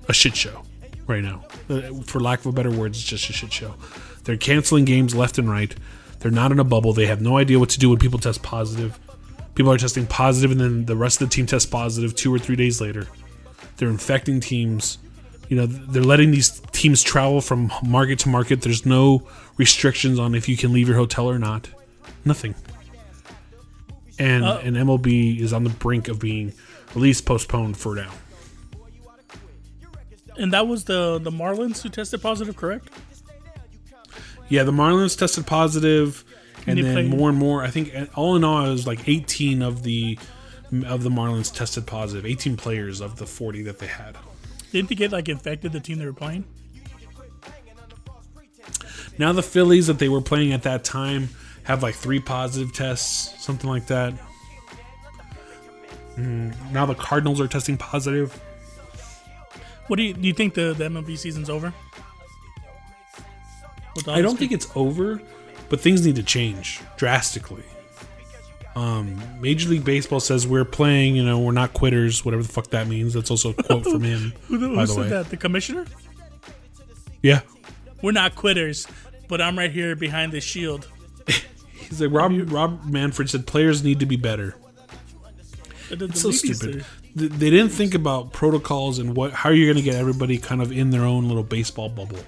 a 0.09 0.13
shit 0.13 0.37
show 0.37 0.63
right 1.07 1.23
now. 1.23 1.45
Uh, 1.69 1.81
For 2.05 2.21
lack 2.21 2.41
of 2.41 2.47
a 2.47 2.53
better 2.53 2.71
word, 2.71 2.93
it's 2.93 3.03
just 3.03 3.29
a 3.29 3.33
shit 3.33 3.53
show. 3.53 3.75
They're 4.25 4.37
canceling 4.37 4.85
games 4.85 5.15
left 5.15 5.39
and 5.39 5.51
right. 5.51 5.75
They're 6.21 6.31
not 6.31 6.53
in 6.53 6.59
a 6.59 6.65
bubble. 6.65 6.93
They 6.93 7.07
have 7.07 7.21
no 7.21 7.37
idea 7.37 7.59
what 7.59 7.71
to 7.71 7.79
do 7.79 7.91
when 7.91 7.99
people 7.99 8.19
test 8.19 8.43
positive. 8.43 8.99
People 9.55 9.73
are 9.73 9.79
testing 9.79 10.07
positive, 10.07 10.51
and 10.51 10.61
then 10.61 10.85
the 10.87 10.97
rest 10.97 11.21
of 11.21 11.29
the 11.29 11.35
team 11.35 11.47
tests 11.47 11.69
positive 11.69 12.15
two 12.15 12.35
or 12.35 12.39
three 12.39 12.57
days 12.57 12.81
later. 12.81 13.07
They're 13.77 13.89
infecting 13.91 14.41
teams. 14.41 14.99
You 15.49 15.57
know, 15.57 15.67
they're 15.67 16.03
letting 16.03 16.31
these 16.31 16.61
teams 16.73 17.03
travel 17.03 17.41
from 17.43 17.71
market 17.83 18.19
to 18.21 18.29
market. 18.31 18.63
There's 18.63 18.87
no 18.87 19.29
restrictions 19.59 20.19
on 20.19 20.35
if 20.35 20.49
you 20.49 20.57
can 20.57 20.73
leave 20.73 20.89
your 20.89 20.97
hotel 20.97 21.29
or 21.29 21.39
not. 21.39 21.69
Nothing. 22.25 22.55
and 24.19 24.45
Oh. 24.45 24.61
and 24.63 24.77
MLB 24.77 25.41
is 25.41 25.53
on 25.53 25.65
the 25.65 25.71
brink 25.71 26.09
of 26.09 26.19
being 26.21 26.53
at 26.91 26.97
least 26.97 27.25
postponed 27.27 27.77
for 27.77 27.95
now. 27.95 28.11
And 30.37 30.53
that 30.53 30.67
was 30.67 30.85
the 30.85 31.19
the 31.19 31.31
Marlins 31.31 31.83
who 31.83 31.89
tested 31.89 32.23
positive, 32.23 32.57
correct? 32.57 32.89
Yeah, 34.49 34.63
the 34.65 34.73
Marlins 34.73 35.19
tested 35.19 35.47
positive, 35.47 36.25
and 36.67 36.79
then 36.79 36.93
played- 36.95 37.11
more 37.11 37.29
and 37.29 37.39
more. 37.39 37.63
I 37.63 37.71
think 37.71 37.95
uh, 37.95 38.07
all 38.15 38.37
in 38.37 38.45
all, 38.45 38.65
it 38.65 38.71
was 38.71 38.87
like 38.87 39.09
18 39.09 39.63
of 39.63 39.83
the 39.83 40.19
of 40.87 41.03
the 41.03 41.11
Marlins 41.11 41.53
tested 41.55 41.87
positive. 41.87 42.25
18 42.25 42.57
players 42.57 43.01
of 43.01 43.17
the 43.17 43.27
40 43.27 43.63
that 43.65 43.79
they 43.79 43.87
had. 43.89 44.17
Didn't 44.73 44.89
they 44.89 44.95
get 44.95 45.13
like 45.13 45.29
infected 45.29 45.73
the 45.73 45.81
team 45.81 45.99
they 45.99 46.07
were 46.07 46.13
playing? 46.15 46.45
Now 49.19 49.33
the 49.33 49.43
Phillies 49.43 49.87
that 49.89 49.99
they 49.99 50.09
were 50.09 50.23
playing 50.23 50.53
at 50.55 50.63
that 50.63 50.85
time 50.85 51.29
have 51.65 51.83
like 51.83 51.95
three 51.95 52.21
positive 52.21 52.73
tests, 52.73 53.45
something 53.45 53.69
like 53.69 53.87
that. 53.89 54.15
Mm, 56.17 56.73
now 56.73 56.87
the 56.87 56.95
Cardinals 56.95 57.41
are 57.41 57.47
testing 57.49 57.77
positive. 57.77 58.33
What 59.89 59.97
do 59.97 60.03
you 60.05 60.15
do? 60.15 60.21
You 60.29 60.33
think 60.33 60.55
the 60.55 60.73
the 60.73 60.85
MLB 60.85 61.19
season's 61.19 61.51
over? 61.51 61.73
I 64.07 64.23
don't 64.23 64.39
think 64.39 64.53
it's 64.53 64.69
over, 64.75 65.21
but 65.73 65.81
things 65.81 66.05
need 66.05 66.17
to 66.17 66.23
change 66.23 66.83
drastically. 66.99 67.63
Um, 68.77 69.19
Major 69.41 69.71
League 69.71 69.87
Baseball 69.87 70.21
says 70.21 70.47
we're 70.47 70.67
playing, 70.67 71.17
you 71.17 71.25
know, 71.25 71.39
we're 71.39 71.53
not 71.53 71.73
quitters, 71.73 72.27
whatever 72.27 72.43
the 72.43 72.49
fuck 72.53 72.67
that 72.69 72.87
means. 72.89 73.15
That's 73.15 73.31
also 73.31 73.51
a 73.51 73.55
quote 73.63 73.85
from 73.85 74.03
him, 74.03 74.35
Who, 74.49 74.59
who 74.59 74.77
by 74.77 74.83
the 74.85 74.93
said 74.93 75.01
way. 75.01 75.09
that? 75.09 75.31
The 75.31 75.39
commissioner? 75.39 75.87
Yeah, 77.23 77.41
We're 78.03 78.13
not 78.13 78.35
quitters, 78.35 78.87
but 79.29 79.41
I'm 79.41 79.57
right 79.59 79.71
here 79.71 79.97
behind 79.97 80.33
the 80.33 80.43
shield. 80.43 80.89
he's 81.75 82.03
like 82.03 82.11
Rob. 82.13 82.53
Rob 82.53 82.85
Manfred 82.85 83.31
said 83.31 83.47
players 83.47 83.83
need 83.83 84.01
to 84.01 84.07
be 84.07 84.17
better. 84.17 84.55
It's 85.89 86.21
so 86.21 86.33
stupid. 86.33 86.85
Th- 87.17 87.31
They 87.31 87.49
didn't 87.49 87.71
think 87.71 87.95
about 87.95 88.33
protocols 88.35 88.99
and 88.99 89.17
what 89.17 89.33
how 89.33 89.49
you're 89.51 89.73
going 89.73 89.83
to 89.83 89.91
get 89.91 89.95
everybody 89.99 90.37
kind 90.37 90.61
of 90.61 90.71
in 90.71 90.91
their 90.91 91.05
own 91.05 91.29
little 91.29 91.43
baseball 91.45 91.89
bubble. 91.89 92.19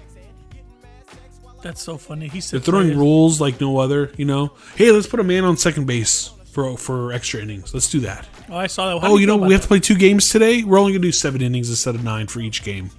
That's 1.65 1.81
so 1.81 1.97
funny. 1.97 2.25
He 2.27 2.33
They're 2.33 2.41
said 2.41 2.63
throwing 2.63 2.89
players- 2.89 2.97
rules 2.97 3.41
like 3.41 3.59
no 3.59 3.79
other. 3.79 4.11
You 4.17 4.25
know, 4.25 4.51
hey, 4.75 4.91
let's 4.91 5.07
put 5.07 5.19
a 5.19 5.23
man 5.23 5.43
on 5.45 5.57
second 5.57 5.87
base 5.87 6.29
for 6.51 6.77
for 6.77 7.11
extra 7.11 7.41
innings. 7.41 7.73
Let's 7.73 7.89
do 7.89 8.01
that. 8.01 8.27
Oh, 8.51 8.55
I 8.57 8.67
saw 8.67 8.93
that. 8.93 9.01
How 9.01 9.13
Oh, 9.13 9.15
do 9.15 9.21
you 9.21 9.25
know, 9.25 9.35
we 9.37 9.51
have 9.53 9.63
to 9.63 9.67
play 9.67 9.79
two 9.79 9.95
games 9.95 10.29
today. 10.29 10.63
We're 10.63 10.77
only 10.77 10.91
going 10.91 11.01
to 11.01 11.07
do 11.07 11.11
seven 11.11 11.41
innings 11.41 11.67
instead 11.71 11.95
of 11.95 12.03
nine 12.03 12.27
for 12.27 12.39
each 12.39 12.63
game. 12.63 12.91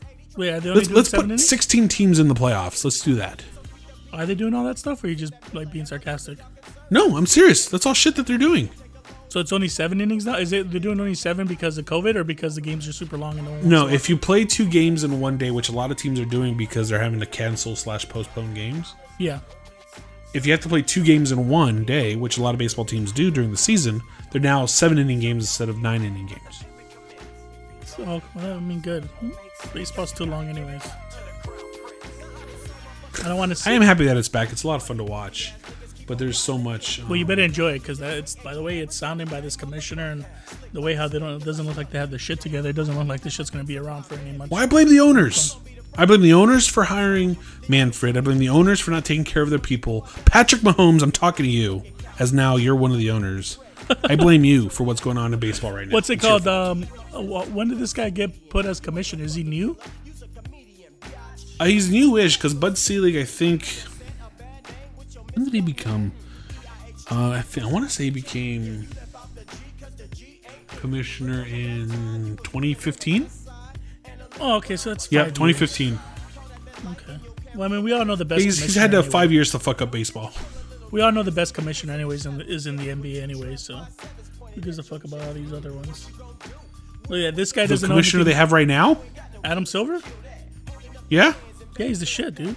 that? 0.00 0.36
Wait, 0.36 0.50
are 0.50 0.58
they 0.58 0.68
only 0.70 0.80
Let's 0.80 0.88
doing 0.88 0.96
let's 0.96 1.08
put 1.10 1.24
innings? 1.26 1.48
16 1.48 1.86
teams 1.86 2.18
in 2.18 2.26
the 2.26 2.34
playoffs. 2.34 2.82
Let's 2.84 3.00
do 3.02 3.14
that. 3.14 3.44
Are 4.12 4.26
they 4.26 4.34
doing 4.34 4.52
all 4.52 4.64
that 4.64 4.78
stuff, 4.80 5.04
or 5.04 5.06
are 5.06 5.10
you 5.10 5.14
just 5.16 5.34
like 5.54 5.70
being 5.72 5.86
sarcastic? 5.86 6.38
No, 6.90 7.16
I'm 7.16 7.26
serious. 7.26 7.68
That's 7.68 7.86
all 7.86 7.94
shit 7.94 8.16
that 8.16 8.26
they're 8.26 8.36
doing. 8.36 8.68
So 9.36 9.40
it's 9.40 9.52
only 9.52 9.68
seven 9.68 10.00
innings 10.00 10.24
now. 10.24 10.38
Is 10.38 10.50
it 10.54 10.70
they're 10.70 10.80
doing 10.80 10.98
only 10.98 11.12
seven 11.12 11.46
because 11.46 11.76
of 11.76 11.84
COVID, 11.84 12.14
or 12.14 12.24
because 12.24 12.54
the 12.54 12.62
games 12.62 12.88
are 12.88 12.92
super 12.94 13.18
long 13.18 13.38
and 13.38 13.46
no 13.62 13.82
No, 13.84 13.86
if 13.86 14.08
you 14.08 14.16
play 14.16 14.46
two 14.46 14.66
games 14.66 15.04
in 15.04 15.20
one 15.20 15.36
day, 15.36 15.50
which 15.50 15.68
a 15.68 15.72
lot 15.72 15.90
of 15.90 15.98
teams 15.98 16.18
are 16.18 16.24
doing 16.24 16.56
because 16.56 16.88
they're 16.88 17.02
having 17.02 17.20
to 17.20 17.26
cancel 17.26 17.76
slash 17.76 18.08
postpone 18.08 18.54
games. 18.54 18.94
yeah. 19.18 19.40
If 20.32 20.46
you 20.46 20.52
have 20.52 20.62
to 20.62 20.70
play 20.70 20.80
two 20.80 21.04
games 21.04 21.32
in 21.32 21.50
one 21.50 21.84
day, 21.84 22.16
which 22.16 22.38
a 22.38 22.42
lot 22.42 22.54
of 22.54 22.58
baseball 22.58 22.86
teams 22.86 23.12
do 23.12 23.30
during 23.30 23.50
the 23.50 23.58
season, 23.58 24.00
they're 24.30 24.40
now 24.40 24.64
seven 24.64 24.96
inning 24.96 25.20
games 25.20 25.44
instead 25.44 25.68
of 25.68 25.82
nine 25.82 26.02
inning 26.02 26.28
games. 26.28 26.64
So 27.84 28.22
well, 28.34 28.56
I 28.56 28.60
mean, 28.60 28.80
good. 28.80 29.06
Baseball's 29.74 30.12
too 30.12 30.24
long, 30.24 30.48
anyways. 30.48 30.82
I 33.22 33.28
don't 33.28 33.36
want 33.36 33.50
to 33.50 33.56
see. 33.56 33.70
I 33.70 33.74
am 33.74 33.82
happy 33.82 34.06
that 34.06 34.16
it's 34.16 34.30
back. 34.30 34.50
It's 34.50 34.62
a 34.62 34.66
lot 34.66 34.76
of 34.76 34.82
fun 34.84 34.96
to 34.96 35.04
watch, 35.04 35.52
but 36.06 36.18
there's 36.18 36.38
so 36.38 36.56
much. 36.56 37.02
Well, 37.04 37.16
you 37.16 37.24
um, 37.24 37.28
better 37.28 37.42
enjoy 37.42 37.72
it 37.72 37.80
because 37.80 38.00
it's 38.00 38.36
by 38.36 38.54
the 38.54 38.62
way 38.62 38.78
it's 38.78 38.96
sounding 38.96 39.28
by 39.28 39.40
this 39.40 39.56
commissioner 39.56 40.10
and 40.10 40.26
the 40.72 40.80
way 40.80 40.94
how 40.94 41.08
they 41.08 41.18
don't. 41.18 41.40
It 41.40 41.44
doesn't 41.44 41.66
look 41.66 41.76
like 41.76 41.90
they 41.90 41.98
have 41.98 42.10
the 42.10 42.18
shit 42.18 42.40
together. 42.40 42.70
It 42.70 42.76
doesn't 42.76 42.96
look 42.96 43.08
like 43.08 43.20
this 43.20 43.34
shit's 43.34 43.50
gonna 43.50 43.64
be 43.64 43.78
around 43.78 44.04
for 44.04 44.14
any 44.14 44.36
months. 44.36 44.50
Why 44.52 44.66
blame 44.66 44.88
the 44.88 45.00
owners? 45.00 45.56
I 45.98 46.04
blame 46.04 46.20
the 46.22 46.34
owners 46.34 46.66
for 46.66 46.84
hiring 46.84 47.38
Manfred. 47.68 48.16
I 48.16 48.20
blame 48.20 48.38
the 48.38 48.50
owners 48.50 48.80
for 48.80 48.90
not 48.90 49.04
taking 49.04 49.24
care 49.24 49.42
of 49.42 49.50
their 49.50 49.58
people. 49.58 50.02
Patrick 50.26 50.60
Mahomes, 50.60 51.02
I'm 51.02 51.10
talking 51.10 51.44
to 51.44 51.50
you, 51.50 51.84
as 52.18 52.32
now 52.32 52.56
you're 52.56 52.76
one 52.76 52.92
of 52.92 52.98
the 52.98 53.10
owners. 53.10 53.58
I 54.04 54.16
blame 54.16 54.44
you 54.44 54.68
for 54.68 54.84
what's 54.84 55.00
going 55.00 55.16
on 55.16 55.32
in 55.32 55.40
baseball 55.40 55.72
right 55.72 55.86
now. 55.86 55.94
What's 55.94 56.10
it 56.10 56.14
It's 56.14 56.24
called? 56.24 56.46
Um, 56.46 56.82
when 57.14 57.68
did 57.68 57.78
this 57.78 57.92
guy 57.92 58.10
get 58.10 58.50
put 58.50 58.66
as 58.66 58.80
commissioner? 58.80 59.24
Is 59.24 59.34
he 59.34 59.42
new? 59.42 59.76
Uh, 61.58 61.64
he's 61.64 61.90
newish 61.90 62.36
because 62.36 62.52
Bud 62.52 62.76
Selig, 62.76 63.16
I 63.16 63.24
think. 63.24 63.64
When 65.36 65.44
did 65.44 65.52
he 65.54 65.60
become? 65.60 66.12
Uh, 67.10 67.30
I, 67.30 67.42
think, 67.42 67.66
I 67.66 67.70
want 67.70 67.84
to 67.86 67.94
say 67.94 68.04
he 68.04 68.10
became 68.10 68.88
commissioner 70.66 71.44
in 71.44 72.38
2015. 72.42 73.28
Oh, 74.40 74.56
okay, 74.56 74.76
so 74.76 74.90
that's 74.90 75.10
Yeah, 75.12 75.24
2015. 75.26 75.88
years. 75.92 76.00
Okay. 76.92 77.18
Well, 77.54 77.70
I 77.70 77.72
mean, 77.72 77.84
we 77.84 77.92
all 77.92 78.04
know 78.04 78.16
the 78.16 78.24
best. 78.24 78.42
He's, 78.42 78.58
he's 78.62 78.74
had 78.74 78.94
anyway. 78.94 79.08
five 79.10 79.30
years 79.32 79.50
to 79.52 79.58
fuck 79.58 79.80
up 79.82 79.90
baseball. 79.90 80.32
We 80.90 81.00
all 81.00 81.12
know 81.12 81.22
the 81.22 81.32
best 81.32 81.54
commissioner, 81.54 81.92
anyways, 81.92 82.26
in 82.26 82.38
the, 82.38 82.46
is 82.46 82.66
in 82.66 82.76
the 82.76 82.88
NBA, 82.88 83.22
anyway. 83.22 83.56
So 83.56 83.76
who 84.54 84.60
gives 84.60 84.78
a 84.78 84.82
fuck 84.82 85.04
about 85.04 85.20
all 85.22 85.32
these 85.32 85.52
other 85.52 85.72
ones? 85.72 86.08
Well, 87.08 87.18
yeah, 87.18 87.30
this 87.30 87.52
guy 87.52 87.62
The 87.62 87.68
doesn't 87.74 87.88
know 87.88 87.94
commissioner 87.94 88.24
they 88.24 88.34
have 88.34 88.52
right 88.52 88.66
now? 88.66 88.98
Adam 89.44 89.64
Silver. 89.66 90.00
Yeah. 91.08 91.34
Yeah, 91.78 91.86
he's 91.86 92.00
the 92.00 92.06
shit, 92.06 92.34
dude. 92.34 92.56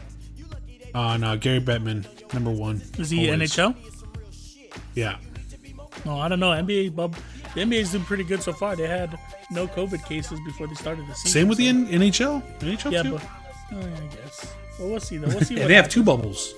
Uh, 0.94 1.18
no, 1.18 1.38
Gary 1.38 1.60
Bettman, 1.62 2.06
number 2.34 2.52
one. 2.52 2.82
Is 2.98 3.10
he 3.10 3.30
Always. 3.32 3.52
NHL? 3.54 3.76
Yeah. 4.96 5.18
No, 6.06 6.20
I 6.20 6.28
don't 6.28 6.40
know. 6.40 6.52
NBA, 6.52 6.96
Bob. 6.96 7.16
The 7.56 7.62
NBA's 7.62 7.92
doing 7.92 8.04
pretty 8.06 8.24
good 8.24 8.42
so 8.44 8.54
far. 8.54 8.76
They 8.76 8.88
had 8.88 9.18
no 9.52 9.68
COVID 9.68 10.06
cases 10.06 10.40
before 10.46 10.68
they 10.68 10.76
started 10.76 11.08
the 11.08 11.14
season. 11.16 11.32
Same 11.32 11.48
with 11.48 11.58
so- 11.58 11.64
the 11.64 11.68
N- 11.70 11.88
NHL. 11.88 12.42
NHL 12.60 12.92
Yeah, 12.92 13.04
too. 13.04 13.12
but 13.14 13.24
oh, 13.74 13.80
yeah, 13.80 13.86
I 13.86 14.16
guess. 14.16 14.54
Well, 14.80 14.90
we'll 14.90 15.00
see 15.00 15.18
though. 15.18 15.28
We'll 15.28 15.42
see. 15.42 15.58
yeah, 15.58 15.68
they 15.68 15.74
have 15.74 15.90
two 15.90 16.04
bubbles. 16.04 16.54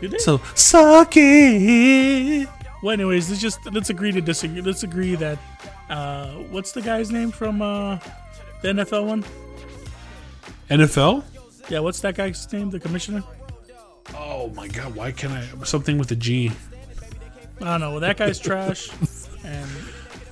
Do 0.00 0.08
they? 0.08 0.18
So 0.18 0.40
suck 0.54 1.12
it. 1.16 2.48
Well, 2.82 2.92
anyways, 2.92 3.28
let's 3.30 3.40
just 3.40 3.60
let's 3.72 3.90
agree 3.90 4.10
to 4.12 4.20
disagree. 4.20 4.60
Let's 4.60 4.82
agree 4.82 5.14
that 5.16 5.38
uh, 5.88 6.32
what's 6.50 6.72
the 6.72 6.82
guy's 6.82 7.10
name 7.12 7.30
from 7.30 7.62
uh, 7.62 7.98
the 8.62 8.68
NFL 8.68 9.06
one? 9.06 9.24
NFL. 10.70 11.22
Yeah, 11.68 11.78
what's 11.80 12.00
that 12.00 12.14
guy's 12.16 12.50
name? 12.52 12.70
The 12.70 12.80
commissioner? 12.80 13.22
Oh 14.14 14.48
my 14.50 14.68
god, 14.68 14.94
why 14.94 15.12
can't 15.12 15.32
I 15.32 15.64
something 15.64 15.98
with 15.98 16.10
a 16.10 16.16
G? 16.16 16.50
I 17.60 17.64
don't 17.64 17.80
know. 17.80 17.90
Well, 17.92 18.00
that 18.00 18.16
guy's 18.16 18.38
trash, 18.38 18.90
and 19.44 19.70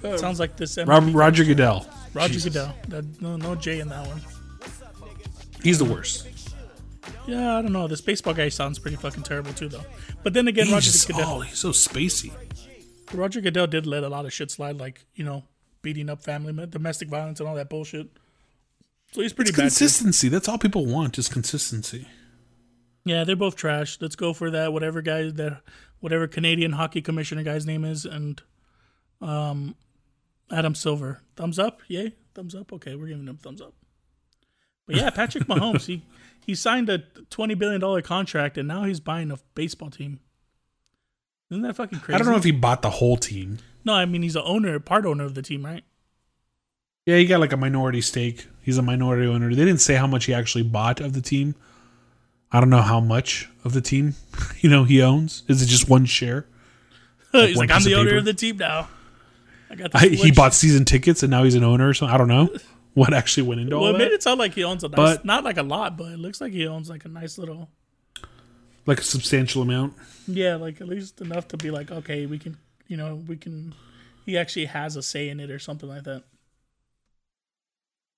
it 0.03 0.19
sounds 0.21 0.39
like 0.41 0.57
this. 0.57 0.77
Rob, 0.85 1.15
Roger 1.15 1.45
Goodell. 1.45 1.87
Roger 2.15 2.35
Jesus. 2.35 2.53
Goodell. 2.53 2.75
That, 2.89 3.23
no, 3.23 3.37
no 3.37 3.55
J 3.55 3.81
in 3.81 3.89
that 3.89 4.07
one. 4.07 4.21
He's 5.63 5.79
the 5.79 5.85
worst. 5.85 6.29
Yeah, 7.27 7.57
I 7.57 7.63
don't 7.63 7.73
know. 7.73 7.87
This 7.89 8.01
baseball 8.01 8.35
guy 8.35 8.49
sounds 8.49 8.79
pretty 8.79 8.97
fucking 8.97 9.23
terrible 9.23 9.53
too, 9.53 9.69
though. 9.69 9.85
But 10.23 10.35
then 10.35 10.49
again, 10.49 10.67
Roger 10.71 10.91
just, 10.91 11.07
Goodell. 11.07 11.29
oh, 11.37 11.41
he's 11.41 11.59
so 11.59 11.71
spacey. 11.71 12.33
Roger 13.15 13.41
Goodell 13.41 13.67
did 13.69 13.87
let 13.87 14.03
a 14.03 14.09
lot 14.09 14.25
of 14.27 14.33
shit 14.33 14.51
slide, 14.51 14.79
like 14.79 15.05
you 15.15 15.25
know, 15.25 15.45
beating 15.83 16.11
up 16.11 16.23
family, 16.23 16.53
domestic 16.67 17.09
violence, 17.09 17.41
and 17.41 17.49
all 17.49 17.55
that 17.55 17.71
bullshit. 17.71 18.09
So 19.13 19.21
he's 19.21 19.33
pretty 19.33 19.51
It's 19.51 19.57
bad. 19.57 19.63
too. 19.65 19.69
consistency. 19.69 20.29
That's 20.29 20.49
all 20.49 20.59
people 20.59 20.87
want, 20.87 21.15
just 21.15 21.31
consistency. 21.31 22.09
Yeah, 23.05 23.25
they're 23.25 23.37
both 23.37 23.57
trash. 23.57 23.99
Let's 24.01 24.17
go 24.17 24.33
for 24.33 24.51
that. 24.51 24.73
Whatever 24.73 25.03
guy 25.03 25.31
that, 25.31 25.63
whatever 26.01 26.29
Canadian 26.29 26.73
hockey 26.73 27.03
commissioner 27.03 27.43
guy's 27.43 27.67
name 27.67 27.85
is, 27.85 28.05
and 28.05 28.41
um, 29.21 29.75
Adam 30.51 30.75
Silver. 30.75 31.21
Thumbs 31.37 31.59
up, 31.59 31.81
yay. 31.89 32.15
Thumbs 32.35 32.55
up. 32.55 32.73
Okay, 32.73 32.95
we're 32.95 33.09
giving 33.09 33.27
him 33.27 33.39
thumbs 33.39 33.61
up. 33.61 33.75
But 34.87 34.97
yeah, 34.97 35.11
Patrick 35.11 35.45
Mahomes. 35.49 35.87
he 35.87 36.03
he 36.45 36.55
signed 36.55 36.89
a 36.89 36.99
twenty 37.31 37.55
billion 37.55 37.81
dollar 37.81 38.03
contract, 38.03 38.57
and 38.57 38.69
now 38.69 38.85
he's 38.85 39.01
buying 39.01 39.31
a 39.31 39.39
baseball 39.55 39.91
team. 39.91 40.21
Isn't 41.51 41.63
that 41.63 41.77
fucking 41.77 42.01
crazy? 42.01 42.15
I 42.15 42.19
don't 42.19 42.29
know 42.29 42.39
if 42.39 42.45
he 42.45 42.51
bought 42.51 42.83
the 42.83 42.91
whole 42.91 43.17
team. 43.17 43.59
No, 43.85 43.95
I 43.95 44.07
mean 44.07 44.23
he's 44.23 44.37
a 44.37 44.45
owner, 44.45 44.79
part 44.81 45.05
owner 45.05 45.25
of 45.25 45.35
the 45.35 45.43
team, 45.43 45.65
right? 45.65 45.85
Yeah, 47.05 47.17
he 47.17 47.27
got 47.27 47.41
like 47.41 47.53
a 47.53 47.57
minority 47.57 48.01
stake. 48.01 48.47
He's 48.63 48.79
a 48.79 48.83
minority 48.83 49.27
owner. 49.27 49.51
They 49.51 49.65
didn't 49.65 49.81
say 49.81 49.97
how 49.97 50.07
much 50.07 50.27
he 50.27 50.35
actually 50.35 50.63
bought 50.63 51.01
of 51.01 51.15
the 51.15 51.21
team. 51.21 51.57
I 52.53 52.61
don't 52.61 52.71
know 52.71 52.83
how 52.83 53.01
much 53.01 53.49
of 53.65 53.73
the 53.73 53.81
team, 53.81 54.15
you 54.61 54.69
know, 54.71 54.85
he 54.85 55.01
owns. 55.03 55.43
Is 55.49 55.63
it 55.63 55.67
just 55.67 55.89
one 55.89 56.05
share? 56.05 56.47
he's 57.33 57.57
one 57.57 57.67
like, 57.69 57.75
I'm 57.77 57.83
the 57.83 57.95
of 57.95 58.01
owner 58.01 58.11
paper? 58.11 58.19
of 58.19 58.25
the 58.27 58.35
team 58.35 58.59
now. 58.59 58.89
I 59.71 59.75
got. 59.75 59.91
I, 59.95 60.09
he 60.09 60.31
bought 60.33 60.53
season 60.53 60.85
tickets 60.85 61.23
and 61.23 61.31
now 61.31 61.45
he's 61.45 61.55
an 61.55 61.65
owner. 61.65 61.89
or 61.89 61.95
something. 61.95 62.15
I 62.15 62.19
don't 62.19 62.29
know 62.29 62.51
what 62.95 63.15
actually 63.15 63.45
went 63.49 63.61
into 63.63 63.77
Well, 63.77 63.89
all 63.89 63.95
it 63.95 63.99
made 63.99 64.13
it 64.13 64.23
sound 64.23 64.39
like 64.39 64.53
he 64.53 64.65
owns 64.65 64.85
a 64.85 64.89
nice, 64.89 64.97
But- 64.97 65.25
not 65.25 65.45
like 65.45 65.57
a 65.57 65.63
lot, 65.63 65.97
but 65.97 66.13
it 66.13 66.19
looks 66.19 66.41
like 66.41 66.53
he 66.53 66.67
owns 66.67 66.91
like 66.91 67.05
a 67.05 67.09
nice 67.09 67.39
little. 67.39 67.71
Like 68.85 68.99
a 68.99 69.05
substantial 69.05 69.63
amount. 69.63 69.95
Yeah, 70.27 70.57
like 70.57 70.81
at 70.81 70.89
least 70.89 71.21
enough 71.21 71.47
to 71.49 71.57
be 71.57 71.71
like, 71.71 71.91
okay, 71.93 72.27
we 72.27 72.39
can, 72.39 72.59
you 72.89 72.97
know, 72.97 73.15
we 73.29 73.37
can. 73.37 73.75
He 74.27 74.37
actually 74.37 74.67
has 74.67 74.97
a 74.97 75.03
say 75.03 75.29
in 75.29 75.39
it 75.41 75.51
or 75.53 75.59
something 75.61 75.89
like 75.89 76.03
that. 76.03 76.25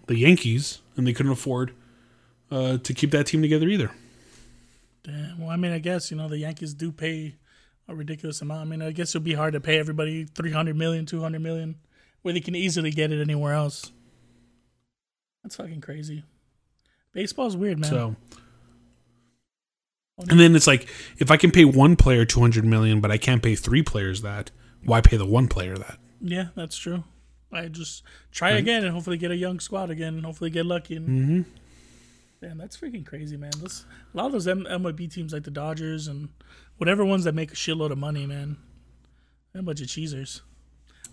the 0.08 0.18
Yankees, 0.18 0.82
and 0.96 1.08
they 1.08 1.14
couldn't 1.14 1.32
afford 1.32 1.74
uh, 2.52 2.78
to 2.78 2.94
keep 2.94 3.12
that 3.12 3.28
team 3.28 3.42
together 3.42 3.68
either. 3.68 3.92
Damn. 5.04 5.40
Well, 5.40 5.50
I 5.50 5.56
mean, 5.56 5.72
I 5.72 5.80
guess 5.80 6.12
you 6.12 6.18
know 6.18 6.28
the 6.28 6.40
Yankees 6.40 6.74
do 6.74 6.92
pay 6.92 7.36
a 7.88 7.96
ridiculous 7.96 8.42
amount. 8.42 8.62
I 8.62 8.66
mean, 8.66 8.82
I 8.82 8.92
guess 8.92 9.12
it'd 9.12 9.24
be 9.24 9.36
hard 9.36 9.54
to 9.54 9.62
pay 9.62 9.80
everybody 9.80 10.26
300 10.26 10.76
million, 10.76 11.06
200 11.06 11.40
million, 11.40 11.76
where 12.22 12.34
they 12.34 12.42
can 12.42 12.56
easily 12.56 12.92
get 12.92 13.12
it 13.12 13.22
anywhere 13.22 13.54
else. 13.54 13.92
That's 15.44 15.56
fucking 15.56 15.82
crazy. 15.82 16.24
Baseball's 17.18 17.58
weird, 17.58 17.80
man. 17.80 17.90
So. 17.90 18.16
And 20.30 20.40
then 20.40 20.56
it's 20.56 20.68
like, 20.68 20.88
if 21.18 21.32
I 21.32 21.38
can 21.38 21.50
pay 21.50 21.66
one 21.66 21.96
player 21.96 22.26
200 22.26 22.64
million, 22.64 23.02
but 23.02 23.10
I 23.10 23.18
can't 23.18 23.42
pay 23.42 23.56
three 23.56 23.82
players 23.82 24.22
that, 24.22 24.52
why 24.86 25.02
pay 25.02 25.18
the 25.18 25.26
one 25.26 25.48
player 25.48 25.76
that? 25.76 25.98
yeah, 26.22 26.50
that's 26.56 26.78
true. 26.78 27.04
I 27.52 27.70
just 27.70 28.04
try 28.32 28.52
Right. 28.52 28.60
again 28.60 28.84
and 28.84 28.94
hopefully 28.94 29.18
get 29.18 29.32
a 29.32 29.36
young 29.36 29.60
squad 29.60 29.90
again 29.90 30.14
and 30.14 30.26
hopefully 30.26 30.52
get 30.52 30.66
lucky. 30.68 30.96
And 30.98 31.08
Mm-hmm. 31.10 31.42
Damn, 32.40 32.58
that's 32.60 32.78
freaking 32.78 33.04
crazy, 33.06 33.36
man. 33.36 33.50
This, 33.60 33.86
a 34.14 34.18
lot 34.18 34.28
of 34.28 34.32
those 34.34 34.48
M- 34.48 34.66
MLB 34.70 35.12
teams 35.12 35.34
like 35.34 35.44
the 35.44 35.50
Dodgers 35.50 36.08
and 36.08 36.30
whatever 36.78 37.04
ones 37.04 37.24
that 37.24 37.34
make 37.34 37.52
a 37.52 37.56
shitload 37.56 37.90
of 37.92 37.98
money, 37.98 38.28
man. 38.28 38.58
They're 39.54 39.62
a 39.62 39.64
bunch 39.64 39.82
of 39.82 39.88
cheesers. 39.88 40.44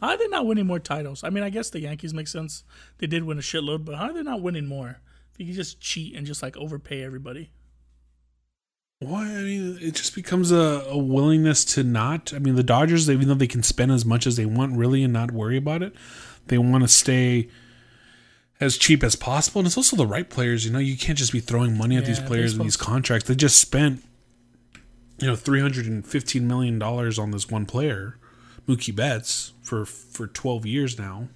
How 0.03 0.09
are 0.09 0.17
they 0.19 0.29
not 0.29 0.45
winning 0.45 0.67
more 0.67 0.81
titles? 0.81 1.25
I 1.25 1.31
mean, 1.31 1.43
I 1.45 1.49
guess 1.49 1.71
the 1.71 1.81
Yankees 1.81 2.13
make 2.13 2.29
sense. 2.29 2.63
They 2.99 3.07
did 3.07 3.25
win 3.25 3.39
a 3.39 3.43
shitload, 3.43 3.87
but 3.87 3.95
how 3.95 4.11
are 4.11 4.13
they 4.13 4.23
not 4.23 4.43
winning 4.43 4.67
more? 4.67 5.01
You 5.37 5.47
can 5.47 5.55
just 5.55 5.81
cheat 5.81 6.15
and 6.15 6.27
just 6.27 6.43
like 6.43 6.57
overpay 6.57 7.03
everybody. 7.03 7.51
Why? 9.01 9.25
I 9.25 9.43
mean, 9.43 9.79
it 9.81 9.95
just 9.95 10.15
becomes 10.15 10.53
a, 10.53 10.85
a 10.89 10.97
willingness 10.97 11.65
to 11.75 11.83
not. 11.83 12.33
I 12.33 12.39
mean, 12.39 12.55
the 12.55 12.63
Dodgers, 12.63 13.11
even 13.11 13.29
though 13.29 13.35
they 13.35 13.49
can 13.49 13.63
spend 13.63 13.93
as 13.93 14.05
much 14.05 14.27
as 14.27 14.37
they 14.37 14.47
want, 14.47 14.77
really, 14.77 15.03
and 15.03 15.13
not 15.13 15.33
worry 15.33 15.57
about 15.57 15.83
it, 15.83 15.95
they 16.47 16.59
want 16.59 16.85
to 16.85 16.89
stay 16.89 17.49
as 18.61 18.79
cheap 18.79 19.03
as 19.03 19.17
possible. 19.17 19.59
And 19.59 19.67
it's 19.67 19.77
also 19.77 19.97
the 19.97 20.07
right 20.07 20.31
players. 20.31 20.65
You 20.65 20.73
know, 20.73 20.79
you 20.79 20.97
can't 20.97 21.19
just 21.19 21.33
be 21.33 21.41
throwing 21.41 21.77
money 21.77 21.97
at 21.97 22.07
these 22.07 22.21
players 22.21 22.55
and 22.55 22.65
these 22.65 22.77
contracts. 22.77 23.29
They 23.29 23.35
just 23.35 23.59
spent, 23.59 24.03
you 25.19 25.27
know, 25.27 25.37
three 25.37 25.61
hundred 25.61 25.87
and 25.87 26.07
fifteen 26.07 26.47
million 26.47 26.79
dollars 26.79 27.19
on 27.19 27.33
this 27.33 27.51
one 27.51 27.67
player, 27.67 28.17
Mookie 28.69 28.95
Betts, 28.95 29.53
for 29.63 29.85
for 29.85 30.29
twelve 30.29 30.65
years 30.65 30.99
now. 30.99 31.29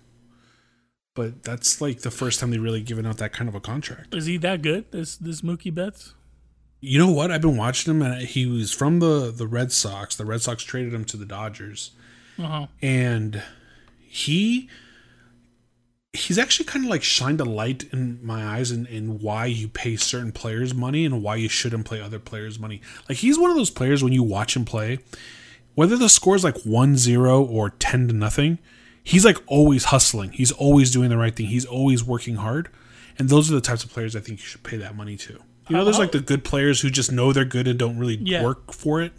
But 1.18 1.42
that's 1.42 1.80
like 1.80 2.02
the 2.02 2.12
first 2.12 2.38
time 2.38 2.52
they 2.52 2.58
really 2.58 2.80
given 2.80 3.04
out 3.04 3.18
that 3.18 3.32
kind 3.32 3.48
of 3.48 3.56
a 3.56 3.60
contract. 3.60 4.14
Is 4.14 4.26
he 4.26 4.36
that 4.38 4.62
good? 4.62 4.90
This 4.92 5.16
this 5.16 5.40
Mookie 5.40 5.74
Betts? 5.74 6.14
You 6.80 7.00
know 7.00 7.10
what? 7.10 7.32
I've 7.32 7.40
been 7.42 7.56
watching 7.56 7.92
him, 7.92 8.02
and 8.02 8.22
he 8.22 8.46
was 8.46 8.72
from 8.72 9.00
the 9.00 9.32
the 9.32 9.48
Red 9.48 9.72
Sox. 9.72 10.14
The 10.14 10.24
Red 10.24 10.42
Sox 10.42 10.62
traded 10.62 10.94
him 10.94 11.04
to 11.06 11.16
the 11.16 11.26
Dodgers, 11.26 11.90
Uh 12.38 12.42
huh. 12.46 12.66
and 12.80 13.42
he 13.98 14.68
he's 16.12 16.38
actually 16.38 16.66
kind 16.66 16.84
of 16.84 16.90
like 16.90 17.02
shined 17.02 17.40
a 17.40 17.44
light 17.44 17.84
in 17.92 18.18
my 18.24 18.44
eyes 18.44 18.70
in, 18.70 18.86
in 18.86 19.18
why 19.18 19.46
you 19.46 19.68
pay 19.68 19.96
certain 19.96 20.32
players 20.32 20.72
money 20.74 21.04
and 21.04 21.22
why 21.22 21.34
you 21.36 21.48
shouldn't 21.48 21.84
play 21.84 22.00
other 22.00 22.18
players 22.18 22.58
money. 22.58 22.80
Like 23.08 23.18
he's 23.18 23.38
one 23.38 23.50
of 23.50 23.56
those 23.56 23.70
players 23.70 24.02
when 24.02 24.12
you 24.12 24.22
watch 24.22 24.56
him 24.56 24.64
play, 24.64 24.98
whether 25.74 25.96
the 25.96 26.08
score 26.08 26.34
is 26.34 26.44
like 26.44 26.54
1-0 26.62 27.50
or 27.50 27.70
10 27.70 28.08
to 28.08 28.14
nothing, 28.14 28.58
he's 29.08 29.24
like 29.24 29.38
always 29.46 29.84
hustling. 29.84 30.32
He's 30.32 30.52
always 30.52 30.90
doing 30.90 31.08
the 31.10 31.16
right 31.16 31.34
thing. 31.34 31.46
He's 31.46 31.64
always 31.64 32.04
working 32.04 32.36
hard. 32.36 32.68
And 33.18 33.28
those 33.28 33.50
are 33.50 33.54
the 33.54 33.60
types 33.60 33.82
of 33.84 33.90
players 33.90 34.14
I 34.14 34.20
think 34.20 34.38
you 34.40 34.44
should 34.46 34.62
pay 34.62 34.76
that 34.76 34.94
money 34.94 35.16
to. 35.16 35.32
You 35.68 35.76
know, 35.76 35.84
there's 35.84 35.98
like 35.98 36.12
the 36.12 36.20
good 36.20 36.44
players 36.44 36.80
who 36.80 36.88
just 36.90 37.10
know 37.10 37.32
they're 37.32 37.44
good 37.44 37.66
and 37.66 37.78
don't 37.78 37.98
really 37.98 38.16
Yeah. 38.22 38.42
work 38.44 38.72
for 38.72 39.00
it. 39.02 39.12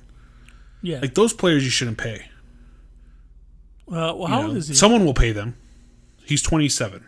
Yeah. 0.81 0.99
Like 1.01 1.13
those 1.15 1.33
players 1.33 1.63
you 1.63 1.69
shouldn't 1.69 1.97
pay. 1.97 2.25
uh, 3.87 4.13
well, 4.15 4.19
You 4.19 4.27
how 4.27 4.41
know, 4.41 4.47
old 4.49 4.57
is 4.57 4.67
he? 4.67 4.73
Someone 4.75 5.05
will 5.05 5.13
pay 5.13 5.31
them. 5.31 5.55
He's 6.23 6.41
27. 6.41 7.03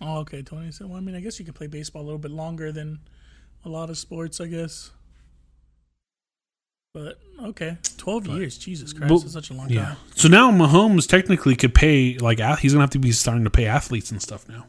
oh, 0.00 0.18
okay, 0.18 0.42
twenty. 0.42 0.70
So, 0.72 0.86
well, 0.86 0.96
I 0.96 1.00
mean, 1.00 1.14
I 1.16 1.20
guess 1.20 1.38
you 1.38 1.44
can 1.44 1.54
play 1.54 1.66
baseball 1.66 2.02
a 2.02 2.06
little 2.06 2.18
bit 2.18 2.30
longer 2.30 2.70
than 2.72 3.00
a 3.64 3.68
lot 3.68 3.90
of 3.90 3.98
sports, 3.98 4.40
I 4.40 4.46
guess. 4.46 4.90
But 6.94 7.18
okay, 7.42 7.78
twelve 7.96 8.26
years. 8.26 8.58
Jesus 8.58 8.92
Christ, 8.92 9.08
But- 9.08 9.20
that's 9.20 9.32
such 9.32 9.50
a 9.50 9.54
long 9.54 9.70
Yeah. 9.70 9.84
time. 9.86 9.96
So 10.14 10.28
now 10.28 10.50
Mahomes 10.50 11.08
technically 11.08 11.56
could 11.56 11.74
pay 11.74 12.18
like 12.18 12.38
he's 12.58 12.72
gonna 12.72 12.82
have 12.82 12.90
to 12.90 12.98
be 12.98 13.12
starting 13.12 13.44
to 13.44 13.50
pay 13.50 13.64
athletes 13.64 14.10
and 14.10 14.20
stuff 14.20 14.46
now. 14.46 14.66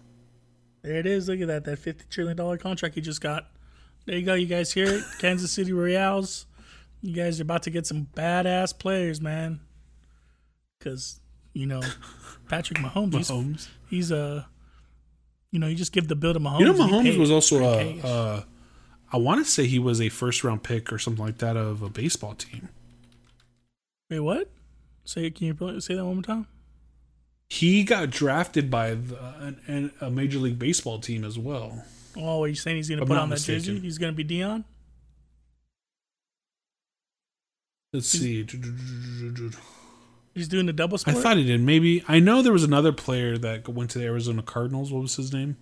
There 0.84 0.96
it 0.96 1.06
is. 1.06 1.28
Look 1.28 1.42
at 1.42 1.48
that. 1.48 1.66
That 1.66 1.80
fifty 1.80 2.06
trillion 2.10 2.38
dollar 2.38 2.58
contract 2.58 2.96
he 2.96 3.02
just 3.02 3.20
got. 3.20 3.48
There 4.06 4.18
you 4.18 4.26
go. 4.26 4.36
You 4.36 4.46
guys 4.46 4.72
hear 4.72 4.86
it? 4.86 5.04
Kansas 5.20 5.52
City 5.52 5.74
Royals. 5.74 6.46
You 7.02 7.14
guys 7.14 7.40
are 7.40 7.44
about 7.44 7.64
to 7.64 7.70
get 7.70 7.86
some 7.86 8.08
badass 8.16 8.78
players, 8.78 9.20
man. 9.20 9.60
Because 10.80 11.20
you 11.52 11.66
know 11.66 11.82
Patrick 12.48 12.80
Mahomes. 12.80 13.16
He's, 13.16 13.30
Mahomes. 13.30 13.68
he's 13.90 14.12
a. 14.12 14.48
You 15.52 15.60
know, 15.60 15.68
you 15.68 15.76
just 15.76 15.92
give 15.92 16.08
the 16.08 16.16
bill 16.16 16.34
to 16.34 16.40
Mahomes. 16.40 16.60
You 16.62 16.66
know, 16.68 16.74
Mahomes 16.74 17.18
was 17.18 17.30
also 17.32 17.64
a. 17.66 18.46
I 19.14 19.18
want 19.18 19.46
to 19.46 19.50
say 19.50 19.68
he 19.68 19.78
was 19.78 20.02
a 20.02 20.10
first 20.10 20.44
round 20.44 20.64
pick 20.64 20.92
or 20.92 20.98
something 20.98 21.24
like 21.24 21.38
that 21.38 21.56
of 21.56 21.84
a 21.84 21.90
baseball 21.90 22.34
team. 22.34 22.70
Wait, 24.10 24.20
what? 24.20 24.50
Say 25.06 25.30
can 25.30 25.48
you 25.48 25.80
say 25.82 25.94
that 25.94 26.04
one 26.04 26.16
more 26.16 26.24
time? 26.24 26.48
He 27.50 27.84
got 27.84 28.10
drafted 28.10 28.72
by 28.72 28.96
the, 28.96 29.18
an, 29.40 29.62
an, 29.68 29.92
a 30.02 30.10
major 30.10 30.40
league 30.40 30.58
baseball 30.58 31.00
team 31.00 31.24
as 31.24 31.38
well. 31.38 31.84
Oh, 32.18 32.44
are 32.44 32.48
you 32.48 32.56
saying 32.56 32.78
he's 32.78 32.90
gonna 32.90 33.06
put 33.06 33.14
not 33.14 33.24
on 33.24 33.30
that 33.30 33.36
mistaken. 33.36 33.64
jersey? 33.64 33.80
He's 33.80 34.00
gonna 34.00 34.14
be 34.14 34.26
Deion. 34.26 34.64
Let's 37.92 38.08
see. 38.08 38.48
He's 40.34 40.48
doing 40.48 40.66
the 40.66 40.74
double 40.74 40.98
I 41.06 41.12
thought 41.12 41.38
he 41.38 41.44
did. 41.44 41.62
Maybe 41.62 42.04
I 42.08 42.20
know 42.20 42.42
there 42.42 42.54
was 42.54 42.64
another 42.64 42.92
player 42.92 43.38
that 43.38 43.70
went 43.70 43.92
to 43.92 44.00
the 44.00 44.06
Arizona 44.06 44.42
Cardinals. 44.42 44.92
What 44.92 45.04
was 45.04 45.16
his 45.16 45.32
name? 45.32 45.58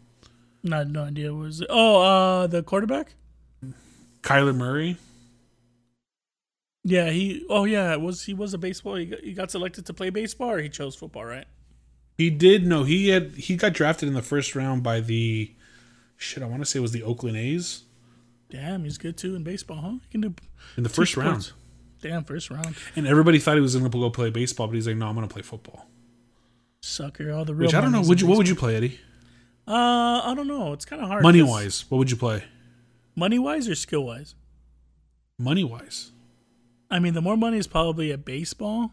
No, 0.63 0.83
no 0.83 1.03
idea. 1.03 1.33
What 1.33 1.41
was 1.41 1.59
it? 1.59 1.67
Oh, 1.69 2.01
uh, 2.01 2.47
the 2.47 2.63
quarterback. 2.63 3.15
Kyler 4.21 4.55
Murray. 4.55 4.97
Yeah, 6.83 7.09
he. 7.09 7.45
Oh 7.49 7.65
yeah, 7.65 7.95
was 7.95 8.23
he 8.23 8.33
was 8.33 8.53
a 8.53 8.57
baseball? 8.57 8.95
He 8.95 9.05
got, 9.05 9.19
he 9.19 9.33
got 9.33 9.51
selected 9.51 9.85
to 9.85 9.93
play 9.93 10.09
baseball, 10.09 10.51
or 10.51 10.59
he 10.59 10.69
chose 10.69 10.95
football, 10.95 11.25
right? 11.25 11.45
He 12.17 12.29
did 12.29 12.65
no. 12.65 12.83
He 12.83 13.09
had 13.09 13.35
he 13.35 13.55
got 13.55 13.73
drafted 13.73 14.07
in 14.07 14.15
the 14.15 14.21
first 14.21 14.55
round 14.55 14.83
by 14.83 14.99
the 14.99 15.53
shit. 16.17 16.41
I 16.41 16.47
want 16.47 16.61
to 16.61 16.65
say 16.65 16.79
it 16.79 16.81
was 16.81 16.91
the 16.91 17.03
Oakland 17.03 17.37
A's 17.37 17.83
Damn, 18.51 18.83
he's 18.83 18.97
good 18.97 19.17
too 19.17 19.33
in 19.35 19.43
baseball, 19.43 19.77
huh? 19.77 19.93
He 20.03 20.09
can 20.11 20.21
do 20.21 20.35
in 20.75 20.83
the 20.83 20.89
first 20.89 21.15
round. 21.15 21.51
Damn, 22.01 22.25
first 22.25 22.49
round. 22.49 22.75
and 22.95 23.07
everybody 23.07 23.39
thought 23.39 23.55
he 23.55 23.61
was 23.61 23.75
going 23.75 23.89
to 23.89 23.97
go 23.97 24.09
play 24.09 24.29
baseball, 24.29 24.67
but 24.67 24.73
he's 24.73 24.87
like, 24.87 24.97
no, 24.97 25.07
I'm 25.07 25.15
going 25.15 25.27
to 25.27 25.33
play 25.33 25.41
football. 25.41 25.87
Sucker, 26.81 27.31
all 27.31 27.45
the 27.45 27.55
real. 27.55 27.67
Which 27.67 27.75
I 27.75 27.79
don't 27.79 27.91
know. 27.91 28.01
Would 28.01 28.19
you, 28.19 28.27
what 28.27 28.37
would 28.37 28.49
you 28.49 28.55
play, 28.55 28.75
Eddie? 28.75 28.99
Uh, 29.67 30.21
I 30.25 30.33
don't 30.35 30.47
know. 30.47 30.73
It's 30.73 30.83
kind 30.83 31.01
of 31.01 31.07
hard. 31.07 31.23
Money 31.23 31.41
wise, 31.41 31.85
what 31.89 31.99
would 31.99 32.11
you 32.11 32.17
play? 32.17 32.43
Money 33.15 33.39
wise, 33.39 33.67
or 33.67 33.75
skill 33.75 34.05
wise. 34.05 34.35
Money 35.37 35.63
wise, 35.63 36.11
I 36.91 36.99
mean, 36.99 37.13
the 37.13 37.21
more 37.21 37.37
money 37.37 37.57
is 37.57 37.67
probably 37.67 38.11
at 38.11 38.25
baseball, 38.25 38.91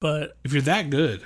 but 0.00 0.36
if 0.44 0.52
you're 0.52 0.60
that 0.62 0.90
good, 0.90 1.22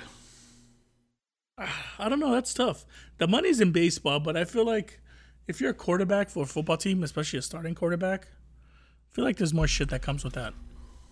I 1.99 2.07
don't 2.07 2.19
know. 2.19 2.31
That's 2.31 2.53
tough. 2.53 2.85
The 3.17 3.27
money's 3.27 3.59
in 3.59 3.71
baseball, 3.71 4.19
but 4.19 4.37
I 4.37 4.45
feel 4.45 4.65
like 4.65 4.99
if 5.47 5.59
you're 5.59 5.71
a 5.71 5.75
quarterback 5.75 6.29
for 6.29 6.43
a 6.43 6.47
football 6.47 6.77
team, 6.77 7.03
especially 7.03 7.39
a 7.39 7.41
starting 7.41 7.75
quarterback, 7.75 8.27
I 8.27 9.15
feel 9.15 9.25
like 9.25 9.37
there's 9.37 9.53
more 9.53 9.67
shit 9.67 9.89
that 9.89 10.01
comes 10.01 10.23
with 10.23 10.33
that 10.33 10.53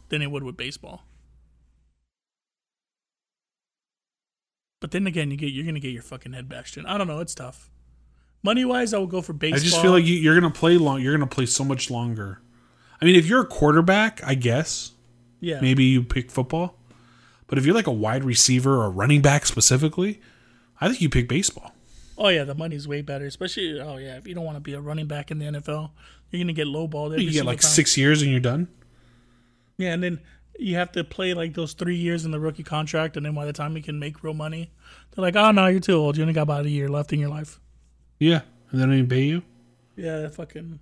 than 0.09 0.21
it 0.21 0.31
would 0.31 0.43
with 0.43 0.55
baseball. 0.55 1.03
But 4.79 4.91
then 4.91 5.07
again, 5.07 5.29
you 5.29 5.37
get 5.37 5.51
you're 5.51 5.65
gonna 5.65 5.79
get 5.79 5.91
your 5.91 6.03
fucking 6.03 6.33
head 6.33 6.47
bashed 6.47 6.77
in. 6.77 6.85
I 6.85 6.97
don't 6.97 7.07
know. 7.07 7.19
It's 7.19 7.35
tough. 7.35 7.69
Money 8.41 8.63
wise, 8.65 8.93
I 8.93 8.97
would 8.99 9.09
go 9.09 9.21
for 9.21 9.33
baseball. 9.33 9.59
I 9.59 9.63
just 9.63 9.81
feel 9.81 9.91
like 9.91 10.05
you, 10.05 10.15
you're 10.15 10.39
going 10.39 10.51
to 10.51 10.57
play 10.59 10.77
long. 10.77 11.01
You're 11.01 11.15
going 11.15 11.27
to 11.27 11.35
play 11.35 11.45
so 11.45 11.63
much 11.63 11.89
longer. 11.91 12.39
I 13.01 13.05
mean, 13.05 13.15
if 13.15 13.25
you're 13.27 13.41
a 13.41 13.45
quarterback, 13.45 14.21
I 14.25 14.35
guess 14.35 14.93
yeah, 15.39 15.59
maybe 15.61 15.83
you 15.85 16.03
pick 16.03 16.31
football. 16.31 16.75
But 17.47 17.57
if 17.57 17.65
you're 17.65 17.75
like 17.75 17.87
a 17.87 17.91
wide 17.91 18.23
receiver 18.23 18.77
or 18.77 18.85
a 18.85 18.89
running 18.89 19.21
back 19.21 19.45
specifically, 19.45 20.21
I 20.79 20.87
think 20.87 21.01
you 21.01 21.09
pick 21.09 21.27
baseball. 21.27 21.73
Oh 22.17 22.27
yeah, 22.27 22.43
the 22.43 22.55
money's 22.55 22.87
way 22.87 23.01
better. 23.01 23.25
Especially 23.25 23.79
oh 23.79 23.97
yeah, 23.97 24.17
if 24.17 24.27
you 24.27 24.35
don't 24.35 24.43
want 24.43 24.57
to 24.57 24.61
be 24.61 24.73
a 24.73 24.81
running 24.81 25.07
back 25.07 25.31
in 25.31 25.39
the 25.39 25.45
NFL, 25.45 25.91
you're 26.29 26.41
gonna 26.43 26.53
get 26.53 26.67
lowballed. 26.67 27.13
every 27.13 27.23
You 27.23 27.31
get 27.31 27.45
like 27.45 27.61
time. 27.61 27.69
six 27.71 27.97
years 27.97 28.21
and 28.21 28.29
you're 28.31 28.39
done. 28.41 28.67
Yeah, 29.77 29.93
and 29.93 30.03
then 30.03 30.19
you 30.57 30.75
have 30.75 30.91
to 30.91 31.03
play 31.05 31.33
like 31.33 31.53
those 31.53 31.71
three 31.73 31.95
years 31.95 32.25
in 32.25 32.31
the 32.31 32.39
rookie 32.39 32.63
contract, 32.63 33.15
and 33.15 33.25
then 33.25 33.33
by 33.33 33.45
the 33.45 33.53
time 33.53 33.77
you 33.77 33.81
can 33.83 33.97
make 33.97 34.21
real 34.23 34.33
money, 34.33 34.71
they're 35.11 35.21
like, 35.23 35.37
"Oh 35.37 35.51
no, 35.51 35.67
you're 35.67 35.79
too 35.79 35.93
old. 35.95 36.17
You 36.17 36.23
only 36.23 36.33
got 36.33 36.41
about 36.43 36.65
a 36.65 36.69
year 36.69 36.89
left 36.89 37.13
in 37.13 37.19
your 37.19 37.29
life." 37.29 37.59
Yeah, 38.19 38.41
and 38.69 38.79
they 38.79 38.85
don't 38.85 38.93
even 38.93 39.09
pay 39.09 39.23
you. 39.23 39.43
Yeah, 39.95 40.19
that 40.19 40.35
fucking 40.35 40.79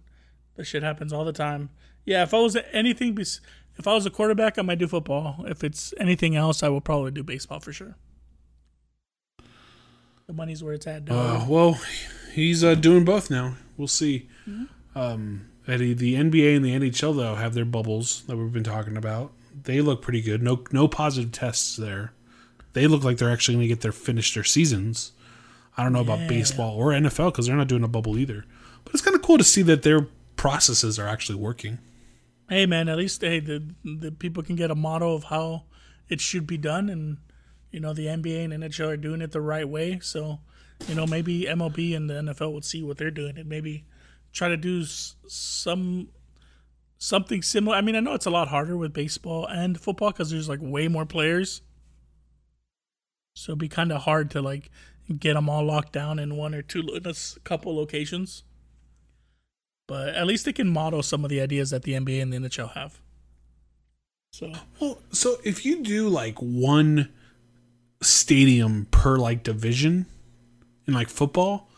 that 0.55 0.65
shit 0.65 0.83
happens 0.83 1.13
all 1.13 1.23
the 1.23 1.33
time. 1.33 1.69
Yeah, 2.05 2.23
if 2.23 2.33
I 2.33 2.39
was 2.39 2.57
anything, 2.71 3.17
if 3.17 3.87
I 3.87 3.93
was 3.93 4.05
a 4.05 4.09
quarterback, 4.09 4.57
I 4.57 4.61
might 4.63 4.79
do 4.79 4.87
football. 4.87 5.45
If 5.47 5.63
it's 5.63 5.93
anything 5.99 6.35
else, 6.35 6.63
I 6.63 6.69
will 6.69 6.81
probably 6.81 7.11
do 7.11 7.23
baseball 7.23 7.59
for 7.59 7.71
sure. 7.71 7.95
The 10.25 10.33
money's 10.33 10.63
where 10.63 10.73
it's 10.73 10.87
at. 10.87 11.05
Dog. 11.05 11.41
Uh, 11.41 11.45
well, 11.47 11.79
he's 12.33 12.63
uh, 12.63 12.75
doing 12.75 13.05
both 13.05 13.29
now. 13.29 13.55
We'll 13.77 13.87
see. 13.87 14.27
Um, 14.95 15.49
Eddie, 15.67 15.93
the 15.93 16.15
NBA 16.15 16.55
and 16.55 16.65
the 16.65 16.71
NHL 16.71 17.15
though 17.15 17.35
have 17.35 17.53
their 17.53 17.65
bubbles 17.65 18.23
that 18.23 18.35
we've 18.35 18.51
been 18.51 18.63
talking 18.63 18.97
about. 18.97 19.33
They 19.63 19.81
look 19.81 20.01
pretty 20.01 20.21
good. 20.21 20.41
No, 20.41 20.63
no 20.71 20.87
positive 20.87 21.31
tests 21.31 21.75
there. 21.75 22.13
They 22.73 22.87
look 22.87 23.03
like 23.03 23.17
they're 23.17 23.31
actually 23.31 23.55
going 23.55 23.67
to 23.67 23.73
get 23.73 23.81
their 23.81 23.91
finish 23.91 24.33
their 24.33 24.43
seasons. 24.43 25.11
I 25.77 25.83
don't 25.83 25.93
know 25.93 26.01
Yeah. 26.03 26.13
about 26.15 26.27
baseball 26.29 26.75
or 26.75 26.91
NFL 26.91 27.31
because 27.31 27.45
they're 27.47 27.55
not 27.55 27.67
doing 27.67 27.83
a 27.83 27.87
bubble 27.87 28.17
either. 28.17 28.45
But 28.83 28.93
it's 28.93 29.03
kind 29.03 29.15
of 29.15 29.21
cool 29.21 29.37
to 29.37 29.43
see 29.43 29.61
that 29.63 29.83
their 29.83 30.07
processes 30.35 30.97
are 30.99 31.07
actually 31.07 31.37
working. 31.39 31.79
hey 32.49 32.65
man, 32.65 32.87
at 32.89 32.97
least 32.97 33.21
hey 33.21 33.39
the 33.39 33.63
the 33.83 34.11
people 34.11 34.41
can 34.43 34.55
get 34.55 34.71
a 34.71 34.75
model 34.75 35.13
of 35.15 35.25
how 35.25 35.63
it 36.09 36.21
should 36.21 36.47
be 36.47 36.57
done, 36.57 36.89
and 36.89 37.17
you 37.71 37.79
know 37.79 37.93
the 37.93 38.05
NBA 38.07 38.45
and 38.45 38.53
NHL 38.63 38.87
are 38.87 38.97
doing 38.97 39.21
it 39.21 39.31
the 39.31 39.41
right 39.41 39.67
way. 39.67 39.99
So 40.01 40.39
you 40.87 40.95
know 40.95 41.05
maybe 41.05 41.41
MLB 41.43 41.95
and 41.95 42.09
the 42.09 42.13
NFL 42.15 42.53
would 42.53 42.63
see 42.65 42.81
what 42.83 42.97
they're 42.97 43.11
doing 43.11 43.37
and 43.37 43.49
maybe 43.49 43.85
try 44.31 44.47
to 44.47 44.57
do 44.57 44.85
some 44.85 46.09
something 46.99 47.41
similar. 47.41 47.75
I 47.75 47.81
mean, 47.81 47.95
I 47.95 47.99
know 47.99 48.13
it's 48.13 48.25
a 48.25 48.29
lot 48.31 48.47
harder 48.47 48.77
with 48.77 48.93
baseball 48.93 49.45
and 49.47 49.79
football 49.79 50.11
because 50.11 50.29
there's 50.31 50.47
like 50.49 50.59
way 50.61 50.87
more 50.87 51.05
players. 51.05 51.61
So 53.35 53.51
it'd 53.51 53.59
be 53.59 53.69
kind 53.69 53.91
of 53.91 54.01
hard 54.03 54.31
to 54.31 54.41
like 54.41 54.71
get 55.19 55.33
them 55.33 55.49
all 55.49 55.65
locked 55.65 55.93
down 55.93 56.19
in 56.19 56.35
one 56.35 56.53
or 56.53 56.61
two, 56.61 56.81
in 56.81 57.05
a 57.05 57.15
couple 57.43 57.75
locations. 57.75 58.43
But 59.87 60.15
at 60.15 60.27
least 60.27 60.45
they 60.45 60.53
can 60.53 60.67
model 60.67 61.01
some 61.01 61.23
of 61.23 61.29
the 61.29 61.39
ideas 61.39 61.69
that 61.69 61.83
the 61.83 61.93
NBA 61.93 62.21
and 62.21 62.33
the 62.33 62.37
NHL 62.37 62.73
have. 62.73 62.99
So 64.31 64.51
Well, 64.79 64.99
so 65.11 65.37
if 65.43 65.65
you 65.65 65.81
do 65.81 66.09
like 66.09 66.37
one 66.39 67.09
stadium 68.01 68.87
per 68.91 69.17
like 69.17 69.43
division 69.43 70.05
in 70.85 70.93
like 70.93 71.09
football, 71.09 71.69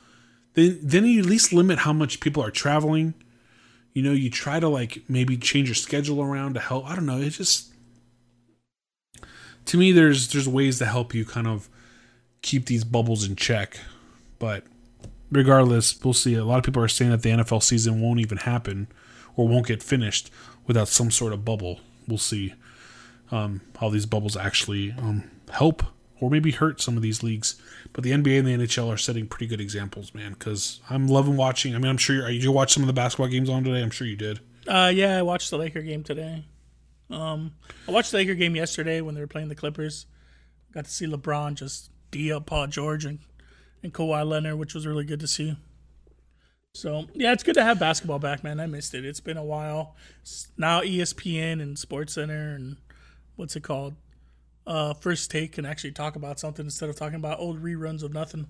then 0.55 0.79
then 0.81 1.05
you 1.05 1.19
at 1.19 1.25
least 1.25 1.53
limit 1.53 1.79
how 1.79 1.93
much 1.93 2.19
people 2.19 2.43
are 2.43 2.51
traveling. 2.51 3.13
You 3.93 4.01
know, 4.01 4.11
you 4.11 4.29
try 4.29 4.59
to 4.59 4.67
like 4.67 5.03
maybe 5.07 5.37
change 5.37 5.67
your 5.67 5.75
schedule 5.75 6.21
around 6.21 6.55
to 6.55 6.59
help. 6.59 6.89
I 6.89 6.95
don't 6.95 7.05
know. 7.05 7.19
It 7.19 7.29
just 7.31 7.71
to 9.65 9.77
me, 9.77 9.91
there's 9.91 10.29
there's 10.29 10.47
ways 10.47 10.79
to 10.79 10.85
help 10.85 11.13
you 11.13 11.25
kind 11.25 11.47
of 11.47 11.69
keep 12.41 12.65
these 12.65 12.83
bubbles 12.83 13.27
in 13.27 13.35
check. 13.35 13.79
But 14.37 14.63
regardless, 15.31 16.03
we'll 16.03 16.13
see. 16.13 16.35
A 16.35 16.45
lot 16.45 16.57
of 16.57 16.63
people 16.63 16.83
are 16.83 16.87
saying 16.87 17.11
that 17.11 17.21
the 17.21 17.29
NFL 17.29 17.63
season 17.63 18.01
won't 18.01 18.19
even 18.19 18.37
happen 18.39 18.87
or 19.35 19.47
won't 19.47 19.67
get 19.67 19.83
finished 19.83 20.31
without 20.67 20.87
some 20.87 21.11
sort 21.11 21.33
of 21.33 21.45
bubble. 21.45 21.79
We'll 22.07 22.17
see 22.17 22.53
um, 23.31 23.61
how 23.79 23.89
these 23.89 24.05
bubbles 24.05 24.35
actually 24.35 24.91
um, 24.91 25.29
help 25.51 25.83
or 26.19 26.29
maybe 26.29 26.51
hurt 26.51 26.81
some 26.81 26.97
of 26.97 27.03
these 27.03 27.23
leagues. 27.23 27.61
But 27.93 28.03
the 28.03 28.11
NBA 28.11 28.39
and 28.39 28.47
the 28.47 28.65
NHL 28.65 28.91
are 28.93 28.97
setting 28.97 29.27
pretty 29.27 29.47
good 29.47 29.61
examples, 29.61 30.13
man. 30.13 30.33
Because 30.33 30.81
I'm 30.89 31.07
loving 31.07 31.37
watching. 31.37 31.75
I 31.75 31.77
mean, 31.77 31.89
I'm 31.89 31.97
sure 31.97 32.29
you're, 32.29 32.53
you 32.53 32.65
some 32.67 32.83
of 32.83 32.87
the 32.87 32.93
basketball 32.93 33.27
games 33.27 33.49
on 33.49 33.63
today. 33.63 33.81
I'm 33.81 33.91
sure 33.91 34.07
you 34.07 34.15
did. 34.15 34.39
Uh, 34.67 34.91
yeah, 34.93 35.17
I 35.17 35.21
watched 35.21 35.49
the 35.49 35.57
Laker 35.57 35.81
game 35.81 36.03
today. 36.03 36.45
Um, 37.09 37.53
I 37.87 37.91
watched 37.91 38.11
the 38.11 38.17
Laker 38.17 38.35
game 38.35 38.55
yesterday 38.55 39.01
when 39.01 39.15
they 39.15 39.21
were 39.21 39.27
playing 39.27 39.49
the 39.49 39.55
Clippers. 39.55 40.05
Got 40.73 40.85
to 40.85 40.91
see 40.91 41.07
LeBron 41.07 41.55
just 41.55 41.89
D 42.11 42.31
up 42.31 42.45
Paul 42.45 42.67
George 42.67 43.05
and, 43.05 43.19
and 43.83 43.93
Kawhi 43.93 44.27
Leonard, 44.27 44.57
which 44.57 44.73
was 44.73 44.87
really 44.87 45.05
good 45.05 45.19
to 45.19 45.27
see. 45.27 45.55
So 46.73 47.07
yeah, 47.13 47.33
it's 47.33 47.43
good 47.43 47.55
to 47.55 47.63
have 47.63 47.79
basketball 47.79 48.19
back, 48.19 48.43
man. 48.43 48.59
I 48.59 48.67
missed 48.67 48.93
it. 48.93 49.05
It's 49.05 49.19
been 49.19 49.37
a 49.37 49.43
while. 49.43 49.95
Now 50.57 50.81
ESPN 50.81 51.61
and 51.61 51.77
Sports 51.77 52.13
Center 52.13 52.53
and 52.55 52.77
what's 53.35 53.55
it 53.55 53.63
called? 53.63 53.95
Uh, 54.67 54.93
First 54.93 55.31
Take 55.31 55.53
can 55.53 55.65
actually 55.65 55.91
talk 55.91 56.15
about 56.15 56.39
something 56.39 56.65
instead 56.65 56.89
of 56.89 56.95
talking 56.95 57.15
about 57.15 57.39
old 57.39 57.63
reruns 57.63 58.03
of 58.03 58.13
nothing. 58.13 58.47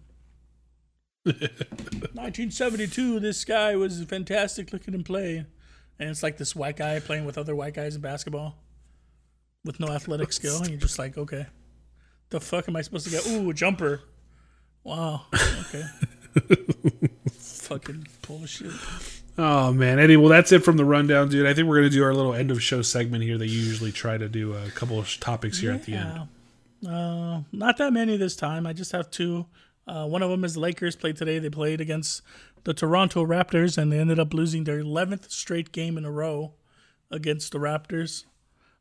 1972, 1.24 3.20
this 3.20 3.46
guy 3.46 3.76
was 3.76 4.04
fantastic. 4.04 4.74
Look 4.74 4.88
at 4.88 4.94
him 4.94 5.04
play. 5.04 5.46
And 5.98 6.10
it's 6.10 6.24
like 6.24 6.38
this 6.38 6.56
white 6.56 6.78
guy 6.78 7.00
playing 7.00 7.26
with 7.26 7.38
other 7.38 7.56
white 7.56 7.74
guys 7.74 7.96
in 7.96 8.02
basketball 8.02 8.58
with 9.64 9.80
no 9.80 9.88
athletic 9.88 10.34
skill. 10.40 10.58
And 10.58 10.70
you're 10.70 10.80
just 10.80 11.00
like, 11.00 11.18
okay, 11.18 11.46
the 12.30 12.40
fuck 12.40 12.68
am 12.68 12.76
I 12.76 12.82
supposed 12.82 13.06
to 13.06 13.12
get? 13.12 13.28
Ooh, 13.28 13.50
a 13.50 13.54
jumper. 13.54 14.02
Wow. 14.84 15.24
Okay. 15.34 15.84
Fucking 17.32 18.08
bullshit. 18.28 18.72
Oh 19.38 19.72
man, 19.72 20.00
Eddie. 20.00 20.18
Well, 20.18 20.30
that's 20.30 20.52
it 20.52 20.64
from 20.64 20.78
the 20.78 20.86
rundown, 20.86 21.30
dude. 21.30 21.46
I 21.46 21.54
think 21.54 21.68
we're 21.68 21.78
gonna 21.78 21.90
do 21.90 22.04
our 22.04 22.14
little 22.14 22.34
end 22.34 22.52
of 22.52 22.62
show 22.62 22.82
segment 22.82 23.24
here. 23.24 23.38
They 23.38 23.46
usually 23.46 23.92
try 23.92 24.18
to 24.18 24.28
do 24.28 24.54
a 24.54 24.70
couple 24.72 25.00
of 25.00 25.10
topics 25.20 25.60
here 25.60 25.72
at 25.72 25.86
the 25.86 25.94
end. 25.94 26.28
Yeah. 26.82 26.92
Uh, 26.92 27.42
not 27.52 27.78
that 27.78 27.94
many 27.94 28.18
this 28.18 28.36
time. 28.36 28.66
I 28.66 28.74
just 28.74 28.92
have 28.92 29.12
two. 29.12 29.46
Uh, 29.88 30.06
one 30.06 30.22
of 30.22 30.30
them 30.30 30.44
is 30.44 30.54
the 30.54 30.60
Lakers 30.60 30.96
played 30.96 31.18
today. 31.18 31.40
They 31.40 31.50
played 31.50 31.82
against 31.82 32.22
the 32.64 32.74
Toronto 32.74 33.26
Raptors, 33.26 33.78
and 33.78 33.92
they 33.92 34.00
ended 34.00 34.20
up 34.20 34.34
losing 34.34 34.64
their 34.64 34.82
11th 34.82 35.32
straight 35.32 35.72
game 35.72 35.98
in 35.98 36.06
a 36.06 36.12
row 36.12 36.54
against 37.10 37.52
the 37.52 37.60
Raptors. 37.60 38.26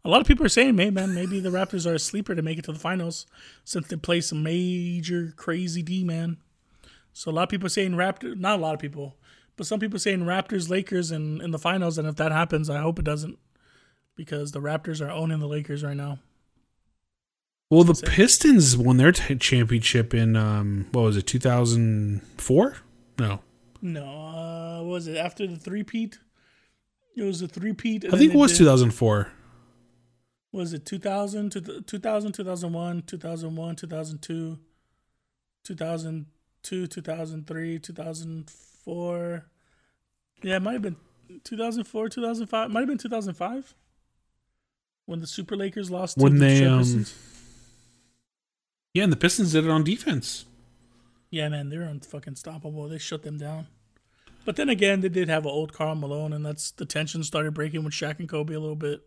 A 0.09 0.11
lot 0.11 0.23
of 0.23 0.27
people 0.27 0.47
are 0.47 0.49
saying, 0.49 0.79
"Hey, 0.79 0.89
man, 0.89 1.15
maybe 1.15 1.39
the 1.39 1.51
Raptors 1.51 1.85
are 1.85 1.97
a 1.97 1.99
sleeper 1.99 2.35
to 2.35 2.41
make 2.41 2.59
it 2.59 2.65
to 2.65 2.73
the 2.73 2.79
finals 2.79 3.27
since 3.63 3.89
they 3.89 3.97
play 3.97 4.23
some 4.23 4.43
major 4.43 5.35
crazy 5.37 5.83
D 5.83 6.03
man." 6.03 6.39
So 7.13 7.31
a 7.31 7.33
lot 7.33 7.43
of 7.43 7.49
people 7.51 7.67
are 7.67 7.69
saying 7.69 7.93
Raptors. 7.93 8.39
Not 8.39 8.59
a 8.59 8.63
lot 8.63 8.73
of 8.73 8.81
people, 8.81 9.17
but 9.59 9.67
some 9.67 9.79
people 9.79 9.97
are 9.97 10.01
saying 10.01 10.21
Raptors, 10.21 10.71
Lakers, 10.71 11.11
in 11.11 11.43
in 11.43 11.51
the 11.51 11.59
finals. 11.59 11.99
And 11.99 12.09
if 12.09 12.17
that 12.17 12.33
happens, 12.33 12.71
I 12.71 12.81
hope 12.81 12.99
it 12.99 13.05
doesn't, 13.05 13.39
because 14.17 14.53
the 14.53 14.63
Raptors 14.63 15.07
are 15.07 15.11
owning 15.11 15.41
the 15.41 15.47
Lakers 15.47 15.85
right 15.85 15.97
now. 15.97 16.21
Well, 17.69 17.85
the 17.85 17.93
Pistons 17.93 18.79
won 18.79 18.97
their 18.97 19.13
t- 19.13 19.35
championship 19.35 20.15
in 20.15 20.37
um, 20.37 20.87
what 20.93 21.03
was 21.03 21.19
it, 21.19 21.27
two 21.27 21.39
thousand 21.39 22.23
four? 22.39 22.79
No, 23.19 23.41
No, 23.83 24.05
uh, 24.07 24.79
what 24.79 24.93
was 24.93 25.07
it 25.07 25.19
after 25.19 25.47
the 25.47 25.59
three 25.59 25.83
peat? 25.83 26.19
It 27.15 27.25
was 27.25 27.43
a 27.43 27.49
three 27.49 27.75
peat. 27.75 28.07
I 28.07 28.17
think 28.17 28.33
it 28.33 28.39
was 28.39 28.57
two 28.57 28.65
thousand 28.65 28.93
four. 28.93 29.33
Was 30.53 30.73
it 30.73 30.87
2000, 30.87 31.51
2000, 31.87 32.33
2001, 32.33 33.03
2001, 33.03 33.77
2002, 33.77 34.59
2002, 35.65 36.87
2003, 36.87 37.79
2004? 37.79 39.47
Yeah, 40.43 40.57
it 40.57 40.61
might 40.61 40.73
have 40.73 40.83
been 40.83 40.97
2004, 41.45 42.09
2005. 42.09 42.71
Might 42.71 42.81
have 42.81 42.89
been 42.89 42.99
2005 42.99 43.75
when 45.05 45.21
the 45.21 45.27
Super 45.27 45.57
Lakers 45.57 45.91
lost 45.91 46.17
When 46.17 46.33
to 46.35 46.39
the 46.39 46.47
they, 46.47 46.65
um, 46.67 47.07
Yeah, 48.95 49.05
and 49.05 49.13
the 49.13 49.17
Pistons 49.17 49.53
did 49.53 49.65
it 49.65 49.71
on 49.71 49.85
defense. 49.85 50.47
Yeah, 51.31 51.49
man, 51.49 51.69
they're 51.69 51.81
unfucking 51.83 52.41
stoppable. 52.43 52.89
They 52.89 52.99
shut 52.99 53.23
them 53.23 53.37
down. 53.37 53.67
But 54.47 54.57
then 54.57 54.71
again, 54.71 55.01
they 55.01 55.11
did 55.11 55.29
have 55.29 55.45
an 55.45 55.51
old 55.51 55.75
Karl 55.75 55.95
Malone, 55.95 56.33
and 56.33 56.45
that's 56.45 56.71
the 56.71 56.87
tension 56.87 57.23
started 57.23 57.53
breaking 57.53 57.85
with 57.85 57.93
Shaq 57.93 58.19
and 58.19 58.29
Kobe 58.29 58.55
a 58.55 58.61
little 58.61 58.77
bit. 58.77 59.03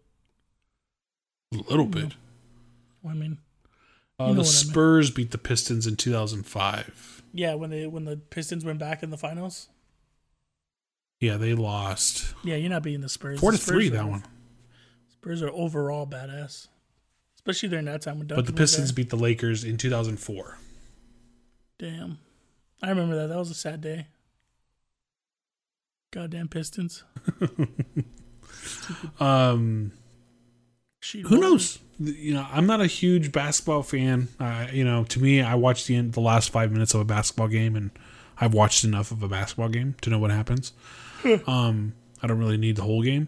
A 1.53 1.57
little 1.69 1.85
bit. 1.85 2.13
I 3.07 3.13
mean, 3.13 3.37
Uh, 4.19 4.27
the 4.33 4.39
what 4.39 4.47
I. 4.47 4.49
Spurs 4.49 5.09
beat 5.11 5.31
the 5.31 5.37
Pistons 5.37 5.85
in 5.87 5.95
2005. 5.95 7.23
yeah, 7.33 7.55
when 7.55 7.69
they 7.69 7.87
when 7.87 8.05
the 8.05 8.17
Pistons 8.17 8.63
went 8.63 8.79
back 8.79 9.03
in 9.03 9.09
the 9.09 9.17
finals. 9.17 9.67
Yeah, 11.19 11.37
they 11.37 11.53
lost 11.53 12.33
Yeah, 12.43 12.55
you're 12.55 12.69
not 12.69 12.83
beating 12.83 13.01
the 13.01 13.09
Spurs. 13.09 13.39
four 13.39 13.51
to 13.51 13.57
Spurs 13.57 13.67
three 13.69 13.87
are- 13.87 13.91
that 13.91 14.07
one. 14.07 14.23
Spurs 15.09 15.41
are 15.43 15.49
overall 15.51 16.07
badass, 16.07 16.67
especially 17.35 17.69
during 17.69 17.85
that 17.85 18.01
time 18.01 18.17
when 18.19 18.27
Duncan 18.27 18.43
But 18.45 18.51
the 18.51 18.57
Pistons 18.57 18.91
beat 18.91 19.09
the 19.11 19.17
Lakers 19.17 19.63
in 19.63 19.77
2004. 19.77 20.57
Damn, 21.77 22.17
I 22.81 22.89
remember 22.89 23.15
that. 23.17 23.27
That 23.27 23.37
was 23.37 23.51
a 23.51 23.55
sad 23.55 23.81
day. 23.81 24.07
Goddamn 26.11 26.47
Pistons. 26.47 27.03
Um, 29.19 29.91
Sheet 31.01 31.25
who 31.25 31.37
knows? 31.39 31.79
You 31.99 32.33
know, 32.35 32.47
I'm 32.51 32.65
not 32.65 32.79
a 32.79 32.87
huge 32.87 33.31
basketball 33.31 33.83
fan. 33.83 34.29
Uh, 34.39 34.67
you 34.71 34.83
know, 34.85 35.03
to 35.05 35.19
me, 35.21 35.41
I 35.41 35.55
watched 35.55 35.87
the 35.87 35.95
end, 35.95 36.13
the 36.13 36.21
last 36.21 36.49
five 36.51 36.71
minutes 36.71 36.93
of 36.93 37.01
a 37.01 37.05
basketball 37.05 37.47
game, 37.47 37.75
and 37.75 37.91
I've 38.39 38.53
watched 38.53 38.83
enough 38.83 39.11
of 39.11 39.21
a 39.21 39.27
basketball 39.27 39.69
game 39.69 39.95
to 40.01 40.09
know 40.09 40.19
what 40.19 40.31
happens. 40.31 40.73
um, 41.47 41.93
I 42.23 42.27
don't 42.27 42.39
really 42.39 42.57
need 42.57 42.75
the 42.75 42.83
whole 42.83 43.03
game, 43.03 43.27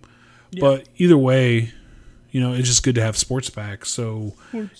Yeah. 0.51 0.61
but 0.61 0.87
either 0.97 1.17
way, 1.17 1.71
you 2.31 2.39
know, 2.41 2.53
it's 2.53 2.67
just 2.67 2.83
good 2.83 2.95
to 2.95 3.01
have 3.01 3.17
sports 3.17 3.49
back. 3.49 3.85
So 3.85 4.33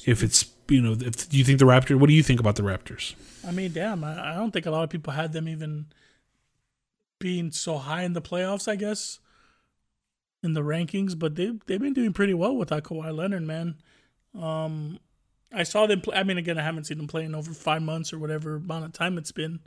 if 0.05 0.23
it's 0.23 0.45
you 0.69 0.81
know, 0.81 0.95
if 0.99 1.31
you 1.33 1.43
think 1.43 1.59
the 1.59 1.65
Raptors, 1.65 1.99
what 1.99 2.07
do 2.07 2.13
you 2.13 2.23
think 2.23 2.39
about 2.39 2.55
the 2.55 2.63
Raptors? 2.63 3.13
I 3.45 3.51
mean, 3.51 3.73
damn, 3.73 4.03
I, 4.03 4.31
I 4.31 4.35
don't 4.35 4.51
think 4.51 4.65
a 4.65 4.71
lot 4.71 4.83
of 4.83 4.89
people 4.89 5.13
had 5.13 5.33
them 5.33 5.47
even 5.49 5.87
being 7.19 7.51
so 7.51 7.77
high 7.77 8.03
in 8.03 8.13
the 8.13 8.21
playoffs, 8.21 8.67
I 8.67 8.75
guess, 8.75 9.19
in 10.43 10.53
the 10.53 10.61
rankings, 10.61 11.17
but 11.17 11.35
they 11.35 11.51
they've 11.65 11.79
been 11.79 11.93
doing 11.93 12.13
pretty 12.13 12.33
well 12.33 12.55
without 12.55 12.83
Kawhi 12.83 13.15
Leonard, 13.15 13.43
man. 13.43 13.75
Um 14.39 14.99
I 15.51 15.63
saw 15.63 15.87
them 15.87 16.01
play 16.01 16.17
I 16.17 16.23
mean 16.23 16.37
again 16.37 16.57
I 16.57 16.63
haven't 16.63 16.85
seen 16.85 16.97
them 16.97 17.07
play 17.07 17.23
in 17.23 17.33
over 17.33 17.53
five 17.53 17.81
months 17.81 18.11
or 18.13 18.19
whatever 18.19 18.55
amount 18.55 18.85
of 18.85 18.93
time 18.93 19.17
it's 19.17 19.31
been. 19.31 19.61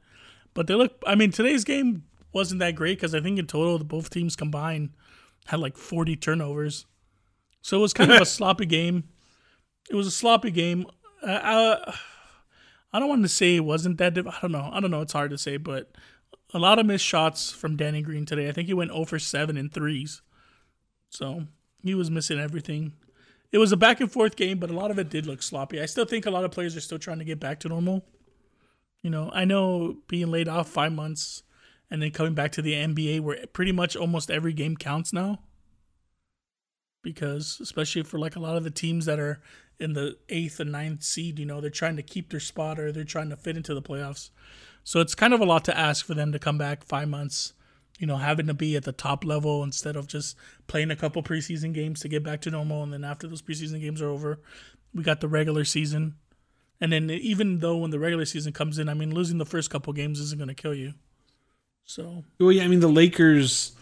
But 0.55 0.67
they 0.67 0.75
look 0.75 1.03
I 1.07 1.15
mean 1.15 1.33
today's 1.33 1.65
game 1.65 2.05
wasn't 2.33 2.61
that 2.61 2.75
great 2.75 2.99
because 2.99 3.15
I 3.15 3.21
think 3.21 3.39
in 3.39 3.47
total 3.47 3.79
the 3.79 3.85
both 3.85 4.11
teams 4.11 4.37
combined 4.37 4.91
had 5.47 5.61
like 5.61 5.77
forty 5.77 6.17
turnovers. 6.17 6.87
So 7.63 7.79
it 7.79 7.81
was 7.81 7.93
kind 7.93 8.13
of 8.13 8.21
a 8.21 8.27
sloppy 8.37 8.67
game. 8.67 9.05
It 9.91 9.95
was 9.97 10.07
a 10.07 10.13
sloppy 10.13 10.51
game. 10.51 10.87
Uh, 11.23 11.31
uh, 11.31 11.93
I 12.93 12.99
don't 12.99 13.09
want 13.09 13.23
to 13.23 13.29
say 13.29 13.57
it 13.57 13.65
wasn't 13.65 13.99
that. 13.99 14.15
Diff- 14.15 14.27
I 14.27 14.39
don't 14.41 14.53
know. 14.53 14.71
I 14.73 14.81
don't 14.81 14.91
know. 14.91 15.01
It's 15.01 15.13
hard 15.13 15.31
to 15.31 15.39
say, 15.39 15.57
but 15.57 15.93
a 16.55 16.59
lot 16.59 16.79
of 16.79 16.87
missed 16.87 17.05
shots 17.05 17.51
from 17.53 17.77
Danny 17.77 18.03
Green 18.03 18.25
today. 18.25 18.49
I 18.49 18.53
think 18.53 18.69
he 18.69 18.75
went 18.75 18.93
0 18.93 19.05
for 19.05 19.19
7 19.19 19.57
in 19.57 19.69
threes. 19.69 20.23
So 21.17 21.47
he 21.83 21.95
was 21.95 22.11
missing 22.11 22.39
everything. 22.39 22.93
It 23.51 23.57
was 23.57 23.73
a 23.73 23.77
back 23.77 24.03
and 24.03 24.13
forth 24.13 24.37
game, 24.37 24.59
but 24.59 24.71
a 24.71 24.75
lot 24.75 24.91
of 24.91 24.99
it 24.99 25.09
did 25.09 25.27
look 25.27 25.43
sloppy. 25.43 25.81
I 25.81 25.87
still 25.87 26.05
think 26.05 26.27
a 26.27 26.31
lot 26.31 26.45
of 26.45 26.51
players 26.51 26.77
are 26.77 26.81
still 26.81 26.99
trying 26.99 27.21
to 27.21 27.25
get 27.25 27.41
back 27.41 27.59
to 27.61 27.69
normal. 27.69 28.05
You 29.03 29.09
know, 29.09 29.31
I 29.33 29.47
know 29.47 29.97
being 30.09 30.31
laid 30.31 30.47
off 30.47 30.69
five 30.69 30.93
months 30.93 31.43
and 31.91 32.03
then 32.03 32.11
coming 32.11 32.35
back 32.35 32.53
to 32.53 32.63
the 32.63 32.75
NBA 32.75 33.21
where 33.21 33.47
pretty 33.47 33.73
much 33.73 33.97
almost 33.97 34.31
every 34.31 34.53
game 34.53 34.77
counts 34.77 35.11
now. 35.13 35.41
Because 37.03 37.61
especially 37.63 38.03
for 38.03 38.19
like 38.19 38.37
a 38.37 38.41
lot 38.41 38.59
of 38.59 38.65
the 38.65 38.71
teams 38.71 39.07
that 39.07 39.19
are 39.19 39.41
in 39.81 39.95
the 39.95 40.19
eighth 40.29 40.61
and 40.61 40.73
ninth 40.73 41.03
seed, 41.03 41.39
you 41.39 41.47
know, 41.47 41.63
they're 41.63 41.71
trying 41.71 41.97
to 41.97 42.03
keep 42.03 42.31
their 42.31 42.41
spot 42.41 42.79
or 42.79 42.93
they're 42.93 43.05
trying 43.05 43.31
to 43.31 43.37
fit 43.37 43.57
into 43.57 43.73
the 43.73 43.81
playoffs. 43.81 44.31
So 44.85 45.01
it's 45.01 45.15
kind 45.15 45.33
of 45.33 45.41
a 45.41 45.47
lot 45.47 45.65
to 45.65 45.79
ask 45.79 46.05
for 46.05 46.13
them 46.13 46.33
to 46.33 46.39
come 46.39 46.59
back 46.59 46.85
five 46.85 47.09
months, 47.09 47.55
you 47.99 48.07
know, 48.07 48.17
having 48.17 48.47
to 48.47 48.55
be 48.55 48.77
at 48.77 48.85
the 48.85 48.93
top 48.93 49.25
level 49.25 49.63
instead 49.63 49.97
of 49.97 50.07
just 50.07 50.37
playing 50.67 50.91
a 50.91 50.97
couple 50.97 51.23
preseason 51.23 51.73
games 51.73 52.01
to 52.01 52.09
get 52.09 52.23
back 52.23 52.41
to 52.43 52.51
normal. 52.51 52.83
And 52.83 52.93
then 52.93 53.05
after 53.05 53.27
those 53.27 53.43
preseason 53.43 53.81
games 53.81 54.03
are 54.03 54.09
over, 54.09 54.41
we 54.95 55.03
got 55.03 55.21
the 55.21 55.29
regular 55.29 55.65
season. 55.65 56.17
And 56.81 56.93
then 56.93 57.11
even 57.11 57.61
though 57.61 57.79
when 57.79 57.91
the 57.91 57.99
regular 57.99 58.27
season 58.27 58.53
comes 58.53 58.79
in, 58.79 58.89
I 58.89 58.95
mean, 58.95 59.15
losing 59.15 59.39
the 59.39 59.47
first 59.47 59.71
couple 59.71 59.93
games 59.93 60.21
isn't 60.21 60.39
going 60.39 60.49
to 60.49 60.55
kill 60.55 60.75
you. 60.75 60.95
So 61.85 62.25
Well, 62.39 62.53
yeah, 62.53 62.65
I 62.65 62.69
mean 62.69 62.81
the 62.81 62.89
Lakers 62.89 63.73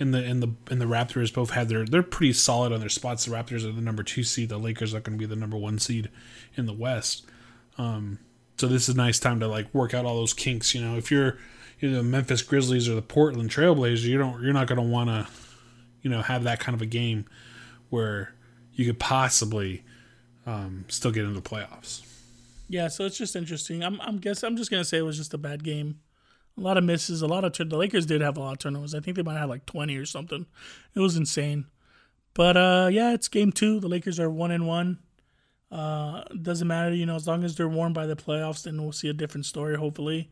and 0.00 0.12
the 0.12 0.24
and 0.24 0.42
the 0.42 0.54
and 0.70 0.80
the 0.80 0.86
Raptors 0.86 1.32
both 1.32 1.50
had 1.50 1.68
their 1.68 1.84
they're 1.84 2.02
pretty 2.02 2.32
solid 2.32 2.72
on 2.72 2.80
their 2.80 2.88
spots. 2.88 3.26
The 3.26 3.32
Raptors 3.32 3.64
are 3.64 3.72
the 3.72 3.82
number 3.82 4.02
two 4.02 4.24
seed. 4.24 4.48
The 4.48 4.58
Lakers 4.58 4.94
are 4.94 5.00
going 5.00 5.18
to 5.18 5.22
be 5.22 5.26
the 5.26 5.38
number 5.38 5.56
one 5.56 5.78
seed 5.78 6.10
in 6.56 6.66
the 6.66 6.72
West. 6.72 7.26
Um, 7.78 8.18
so 8.58 8.66
this 8.66 8.88
is 8.88 8.94
a 8.94 8.98
nice 8.98 9.18
time 9.18 9.38
to 9.40 9.48
like 9.48 9.72
work 9.74 9.92
out 9.92 10.04
all 10.04 10.16
those 10.16 10.32
kinks. 10.32 10.74
You 10.74 10.82
know, 10.82 10.96
if 10.96 11.10
you're 11.10 11.38
you 11.82 11.90
know 11.90 11.96
the 11.96 12.02
Memphis 12.04 12.42
Grizzlies 12.42 12.88
or 12.88 12.94
the 12.94 13.02
Portland 13.02 13.50
Trailblazers, 13.50 14.04
you 14.04 14.16
don't 14.16 14.40
you're 14.42 14.52
not 14.52 14.68
going 14.68 14.80
to 14.80 14.86
want 14.86 15.10
to 15.10 15.26
you 16.00 16.08
know 16.08 16.22
have 16.22 16.44
that 16.44 16.60
kind 16.60 16.74
of 16.74 16.80
a 16.80 16.86
game 16.86 17.26
where 17.90 18.34
you 18.72 18.86
could 18.86 18.98
possibly 18.98 19.84
um, 20.46 20.84
still 20.88 21.10
get 21.10 21.24
into 21.24 21.38
the 21.38 21.46
playoffs. 21.46 22.02
yeah, 22.68 22.88
so 22.88 23.04
it's 23.04 23.18
just 23.18 23.36
interesting. 23.36 23.82
I'm 23.82 24.00
I'm 24.00 24.18
guess 24.18 24.44
I'm 24.44 24.56
just 24.56 24.70
gonna 24.70 24.84
say 24.84 24.98
it 24.98 25.02
was 25.02 25.18
just 25.18 25.34
a 25.34 25.38
bad 25.38 25.64
game. 25.64 25.98
A 26.56 26.60
lot 26.60 26.76
of 26.76 26.84
misses, 26.84 27.20
a 27.20 27.26
lot 27.26 27.44
of 27.44 27.52
turn. 27.52 27.68
The 27.68 27.76
Lakers 27.76 28.06
did 28.06 28.20
have 28.20 28.36
a 28.36 28.40
lot 28.40 28.52
of 28.52 28.58
turnovers. 28.58 28.94
I 28.94 29.00
think 29.00 29.16
they 29.16 29.22
might 29.22 29.38
have 29.38 29.48
like 29.48 29.64
20 29.64 29.96
or 29.96 30.04
something. 30.04 30.46
It 30.94 31.00
was 31.00 31.16
insane. 31.16 31.64
But 32.34 32.56
uh, 32.56 32.88
yeah, 32.92 33.12
it's 33.14 33.28
game 33.28 33.52
two. 33.52 33.80
The 33.80 33.88
Lakers 33.88 34.20
are 34.20 34.30
one 34.30 34.50
and 34.50 34.66
one. 34.66 34.98
Uh, 35.70 36.24
doesn't 36.42 36.68
matter, 36.68 36.94
you 36.94 37.06
know, 37.06 37.16
as 37.16 37.26
long 37.26 37.42
as 37.44 37.56
they're 37.56 37.68
warned 37.68 37.94
by 37.94 38.04
the 38.04 38.14
playoffs, 38.14 38.64
then 38.64 38.82
we'll 38.82 38.92
see 38.92 39.08
a 39.08 39.14
different 39.14 39.46
story, 39.46 39.76
hopefully. 39.76 40.30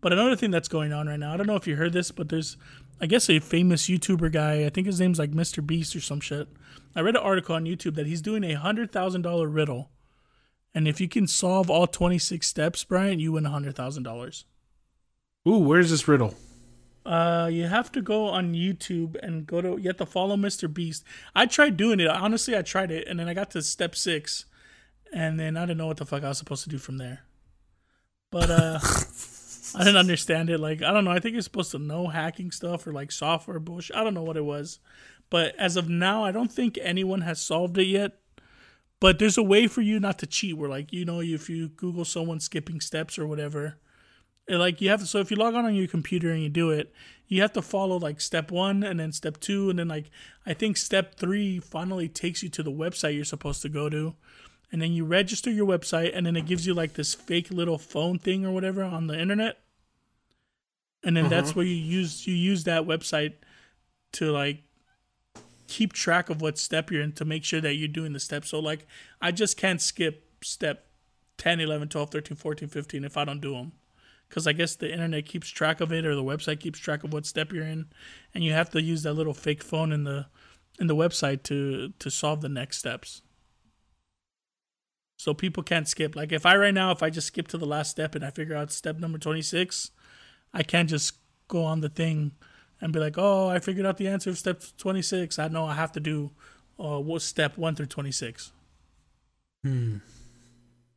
But 0.00 0.12
another 0.12 0.36
thing 0.36 0.50
that's 0.50 0.68
going 0.68 0.92
on 0.92 1.08
right 1.08 1.18
now, 1.18 1.34
I 1.34 1.36
don't 1.36 1.46
know 1.46 1.56
if 1.56 1.66
you 1.66 1.76
heard 1.76 1.92
this, 1.92 2.10
but 2.10 2.28
there's, 2.28 2.56
I 3.00 3.06
guess, 3.06 3.28
a 3.28 3.38
famous 3.38 3.88
YouTuber 3.88 4.32
guy. 4.32 4.64
I 4.64 4.70
think 4.70 4.86
his 4.86 5.00
name's 5.00 5.18
like 5.18 5.32
Mr. 5.32 5.64
Beast 5.64 5.94
or 5.94 6.00
some 6.00 6.20
shit. 6.20 6.48
I 6.96 7.00
read 7.00 7.16
an 7.16 7.22
article 7.22 7.54
on 7.54 7.64
YouTube 7.64 7.94
that 7.96 8.06
he's 8.06 8.22
doing 8.22 8.42
a 8.44 8.54
hundred 8.54 8.90
thousand 8.90 9.22
dollar 9.22 9.46
riddle, 9.46 9.90
and 10.74 10.88
if 10.88 11.00
you 11.00 11.08
can 11.08 11.26
solve 11.26 11.70
all 11.70 11.86
26 11.86 12.46
steps, 12.46 12.84
Brian, 12.84 13.20
you 13.20 13.32
win 13.32 13.46
a 13.46 13.50
hundred 13.50 13.76
thousand 13.76 14.02
dollars. 14.02 14.44
Ooh, 15.46 15.58
where's 15.58 15.90
this 15.90 16.08
riddle? 16.08 16.34
Uh, 17.04 17.48
you 17.50 17.66
have 17.66 17.90
to 17.92 18.02
go 18.02 18.26
on 18.26 18.52
YouTube 18.52 19.16
and 19.22 19.46
go 19.46 19.60
to. 19.60 19.78
You 19.78 19.88
have 19.88 19.96
to 19.98 20.06
follow 20.06 20.36
Mr. 20.36 20.72
Beast. 20.72 21.04
I 21.34 21.46
tried 21.46 21.76
doing 21.76 22.00
it. 22.00 22.08
Honestly, 22.08 22.56
I 22.56 22.62
tried 22.62 22.90
it, 22.90 23.06
and 23.08 23.18
then 23.18 23.28
I 23.28 23.34
got 23.34 23.50
to 23.52 23.62
step 23.62 23.96
six, 23.96 24.44
and 25.12 25.40
then 25.40 25.56
I 25.56 25.62
didn't 25.62 25.78
know 25.78 25.86
what 25.86 25.96
the 25.96 26.06
fuck 26.06 26.24
I 26.24 26.28
was 26.28 26.38
supposed 26.38 26.64
to 26.64 26.70
do 26.70 26.78
from 26.78 26.98
there. 26.98 27.20
But 28.30 28.50
uh, 28.50 28.78
I 29.74 29.84
didn't 29.84 29.96
understand 29.96 30.50
it. 30.50 30.58
Like 30.58 30.82
I 30.82 30.92
don't 30.92 31.04
know. 31.04 31.10
I 31.10 31.20
think 31.20 31.34
you're 31.34 31.42
supposed 31.42 31.70
to 31.72 31.78
know 31.78 32.08
hacking 32.08 32.50
stuff 32.50 32.86
or 32.86 32.92
like 32.92 33.12
software 33.12 33.58
bullshit. 33.58 33.96
I 33.96 34.04
don't 34.04 34.14
know 34.14 34.22
what 34.22 34.36
it 34.36 34.44
was, 34.44 34.78
but 35.28 35.54
as 35.56 35.76
of 35.76 35.88
now, 35.88 36.24
I 36.24 36.32
don't 36.32 36.52
think 36.52 36.78
anyone 36.80 37.22
has 37.22 37.40
solved 37.40 37.78
it 37.78 37.86
yet. 37.86 38.16
But 39.00 39.18
there's 39.18 39.38
a 39.38 39.42
way 39.42 39.66
for 39.66 39.80
you 39.80 39.98
not 39.98 40.18
to 40.18 40.26
cheat. 40.26 40.56
Where 40.56 40.68
like 40.68 40.92
you 40.92 41.04
know, 41.04 41.20
if 41.20 41.48
you 41.48 41.68
Google 41.68 42.04
someone 42.04 42.40
skipping 42.40 42.80
steps 42.80 43.18
or 43.18 43.26
whatever, 43.26 43.78
like 44.58 44.80
you 44.80 44.88
have 44.88 45.00
to 45.00 45.06
so 45.06 45.18
if 45.18 45.30
you 45.30 45.36
log 45.36 45.54
on 45.54 45.64
on 45.64 45.74
your 45.74 45.86
computer 45.86 46.30
and 46.30 46.42
you 46.42 46.48
do 46.48 46.70
it 46.70 46.92
you 47.28 47.40
have 47.40 47.52
to 47.52 47.62
follow 47.62 47.96
like 47.96 48.20
step 48.20 48.50
one 48.50 48.82
and 48.82 48.98
then 48.98 49.12
step 49.12 49.38
two 49.38 49.70
and 49.70 49.78
then 49.78 49.88
like 49.88 50.10
i 50.46 50.52
think 50.52 50.76
step 50.76 51.14
three 51.14 51.58
finally 51.60 52.08
takes 52.08 52.42
you 52.42 52.48
to 52.48 52.62
the 52.62 52.72
website 52.72 53.14
you're 53.14 53.24
supposed 53.24 53.62
to 53.62 53.68
go 53.68 53.88
to 53.88 54.14
and 54.72 54.80
then 54.80 54.92
you 54.92 55.04
register 55.04 55.50
your 55.50 55.66
website 55.66 56.12
and 56.14 56.26
then 56.26 56.36
it 56.36 56.46
gives 56.46 56.66
you 56.66 56.74
like 56.74 56.94
this 56.94 57.14
fake 57.14 57.50
little 57.50 57.78
phone 57.78 58.18
thing 58.18 58.44
or 58.44 58.52
whatever 58.52 58.82
on 58.82 59.06
the 59.06 59.18
internet. 59.18 59.58
And 61.02 61.16
then 61.16 61.28
that's 61.28 61.50
mm-hmm. 61.50 61.60
where 61.60 61.66
you 61.66 61.74
use 61.74 62.26
you 62.26 62.34
use 62.34 62.64
that 62.64 62.82
website 62.82 63.34
to 64.12 64.30
like 64.30 64.62
keep 65.66 65.92
track 65.92 66.30
of 66.30 66.40
what 66.40 66.58
step 66.58 66.90
you're 66.90 67.02
in 67.02 67.12
to 67.12 67.24
make 67.24 67.44
sure 67.44 67.60
that 67.60 67.74
you're 67.74 67.88
doing 67.88 68.12
the 68.12 68.20
steps. 68.20 68.50
So 68.50 68.58
like 68.58 68.86
i 69.20 69.30
just 69.30 69.56
can't 69.56 69.80
skip 69.80 70.26
step 70.42 70.86
10 71.38 71.60
11 71.60 71.88
12 71.88 72.10
13 72.10 72.36
14 72.36 72.68
15 72.68 73.04
if 73.04 73.16
i 73.16 73.24
don't 73.24 73.40
do 73.40 73.52
them 73.52 73.72
because 74.30 74.46
I 74.46 74.52
guess 74.52 74.76
the 74.76 74.90
internet 74.90 75.26
keeps 75.26 75.48
track 75.48 75.80
of 75.80 75.92
it 75.92 76.06
or 76.06 76.14
the 76.14 76.22
website 76.22 76.60
keeps 76.60 76.78
track 76.78 77.02
of 77.02 77.12
what 77.12 77.26
step 77.26 77.52
you're 77.52 77.66
in, 77.66 77.86
and 78.32 78.44
you 78.44 78.52
have 78.52 78.70
to 78.70 78.80
use 78.80 79.02
that 79.02 79.14
little 79.14 79.34
fake 79.34 79.62
phone 79.62 79.92
in 79.92 80.04
the 80.04 80.26
in 80.78 80.86
the 80.86 80.96
website 80.96 81.42
to 81.44 81.92
to 81.98 82.10
solve 82.10 82.40
the 82.40 82.48
next 82.48 82.78
steps. 82.78 83.22
So 85.20 85.34
people 85.34 85.62
can't 85.62 85.86
skip. 85.86 86.16
Like 86.16 86.32
if 86.32 86.46
I 86.46 86.56
right 86.56 86.72
now, 86.72 86.92
if 86.92 87.02
I 87.02 87.10
just 87.10 87.26
skip 87.26 87.46
to 87.48 87.58
the 87.58 87.66
last 87.66 87.90
step 87.90 88.14
and 88.14 88.24
I 88.24 88.30
figure 88.30 88.56
out 88.56 88.72
step 88.72 88.98
number 88.98 89.18
twenty 89.18 89.42
six, 89.42 89.90
I 90.54 90.62
can't 90.62 90.88
just 90.88 91.12
go 91.46 91.62
on 91.62 91.82
the 91.82 91.90
thing 91.90 92.32
and 92.80 92.90
be 92.90 93.00
like, 93.00 93.18
oh, 93.18 93.50
I 93.50 93.58
figured 93.58 93.84
out 93.84 93.98
the 93.98 94.08
answer 94.08 94.30
of 94.30 94.38
step 94.38 94.62
twenty 94.78 95.02
six. 95.02 95.38
I 95.38 95.48
know 95.48 95.66
I 95.66 95.74
have 95.74 95.92
to 95.92 96.00
do 96.00 96.30
uh, 96.82 96.98
what 96.98 97.20
step 97.20 97.58
one 97.58 97.74
through 97.74 97.92
twenty 97.92 98.12
six. 98.12 98.52
Hmm. 99.62 99.98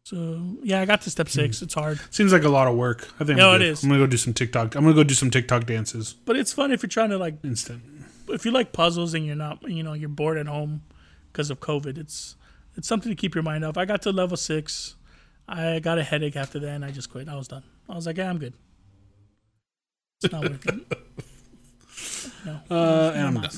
So 0.06 0.56
yeah, 0.64 0.80
I 0.80 0.86
got 0.86 1.02
to 1.02 1.10
step 1.10 1.28
six. 1.28 1.62
It's 1.62 1.74
hard. 1.74 2.00
Seems 2.10 2.32
like 2.32 2.46
a 2.46 2.50
lot 2.50 2.70
of 2.70 2.78
work. 2.78 3.10
I 3.20 3.26
think. 3.26 3.38
No, 3.38 3.52
I'm 3.52 3.62
it 3.62 3.84
I'm 3.84 3.90
gonna 3.90 4.00
go 4.00 4.08
do 4.08 4.16
some 4.16 4.34
TikTok. 4.34 4.76
I'm 4.76 4.84
gonna 4.84 4.96
go 4.96 5.04
do 5.04 5.16
some 5.16 5.32
TikTok 5.32 5.66
dances. 5.66 6.14
But 6.14 6.38
it's 6.38 6.54
fun 6.54 6.72
if 6.72 6.82
you're 6.82 6.88
trying 6.88 7.10
to 7.10 7.18
like 7.18 7.44
Instant. 7.44 7.84
if 8.30 8.46
you 8.46 8.52
like 8.52 8.72
puzzles 8.72 9.14
and 9.14 9.26
you're 9.26 9.36
not, 9.36 9.70
you 9.70 9.84
know, 9.84 9.92
you're 9.92 10.08
bored 10.08 10.38
at 10.38 10.48
home 10.48 10.84
because 11.30 11.50
of 11.50 11.60
COVID, 11.60 11.98
it's 11.98 12.38
it's 12.76 12.88
something 12.88 13.10
to 13.10 13.16
keep 13.16 13.36
your 13.36 13.44
mind 13.44 13.64
off. 13.66 13.78
I 13.78 13.86
got 13.86 14.02
to 14.04 14.12
level 14.12 14.38
six. 14.38 14.96
I 15.48 15.80
got 15.80 15.98
a 16.00 16.04
headache 16.04 16.36
after 16.36 16.60
that, 16.60 16.70
and 16.70 16.86
I 16.86 16.92
just 16.92 17.10
quit. 17.12 17.28
I 17.28 17.36
was 17.36 17.48
done. 17.48 17.64
I 17.90 17.96
was 17.96 18.06
like, 18.06 18.18
yeah, 18.18 18.30
I'm 18.30 18.38
good. 18.38 18.54
It's 20.22 20.32
not 20.32 20.50
working. 20.50 20.86
No, 22.46 22.60
Uh, 22.70 23.12
and 23.16 23.28
I'm 23.28 23.34
done. 23.42 23.50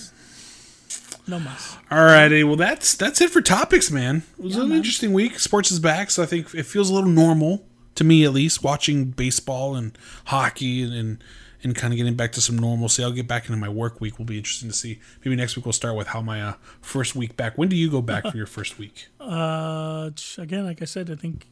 No 1.27 1.39
mas. 1.39 1.77
Alrighty, 1.89 2.43
well 2.45 2.55
that's 2.55 2.93
that's 2.95 3.19
it 3.19 3.31
for 3.31 3.41
topics, 3.41 3.89
man. 3.89 4.21
It 4.37 4.43
was 4.43 4.55
Yeah, 4.55 4.61
an 4.63 4.69
man. 4.69 4.77
interesting 4.77 5.11
week. 5.13 5.39
Sports 5.39 5.71
is 5.71 5.79
back, 5.79 6.11
so 6.11 6.21
I 6.21 6.27
think 6.27 6.53
it 6.53 6.63
feels 6.67 6.89
a 6.91 6.93
little 6.93 7.09
normal 7.09 7.65
to 7.95 8.03
me 8.03 8.23
at 8.25 8.33
least. 8.33 8.63
Watching 8.63 9.05
baseball 9.05 9.75
and 9.75 9.97
hockey 10.25 10.83
and 10.83 10.93
and, 10.93 11.23
and 11.65 11.75
kind 11.75 11.91
of 11.91 11.97
getting 11.97 12.15
back 12.15 12.31
to 12.33 12.41
some 12.41 12.57
normalcy. 12.57 13.03
I'll 13.03 13.11
get 13.11 13.27
back 13.27 13.45
into 13.45 13.57
my 13.57 13.67
work 13.67 13.99
week. 13.99 14.17
Will 14.17 14.25
be 14.25 14.37
interesting 14.37 14.69
to 14.69 14.75
see. 14.75 14.99
Maybe 15.25 15.35
next 15.35 15.57
week 15.57 15.65
we'll 15.65 15.73
start 15.73 15.97
with 15.97 16.07
how 16.07 16.21
my 16.21 16.41
uh, 16.41 16.53
first 16.79 17.15
week 17.15 17.35
back. 17.35 17.57
When 17.57 17.67
do 17.67 17.75
you 17.75 17.89
go 17.91 18.01
back 18.01 18.25
for 18.27 18.37
your 18.37 18.45
first 18.47 18.77
week? 18.79 19.07
Uh, 19.19 20.11
again, 20.37 20.63
like 20.65 20.81
I 20.83 20.85
said, 20.85 21.09
I 21.09 21.15
think 21.15 21.47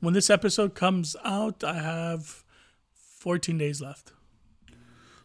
when 0.00 0.12
this 0.12 0.28
episode 0.28 0.74
comes 0.74 1.16
out, 1.24 1.64
I 1.64 1.74
have 1.74 2.44
14 2.92 3.56
days 3.56 3.80
left. 3.80 4.12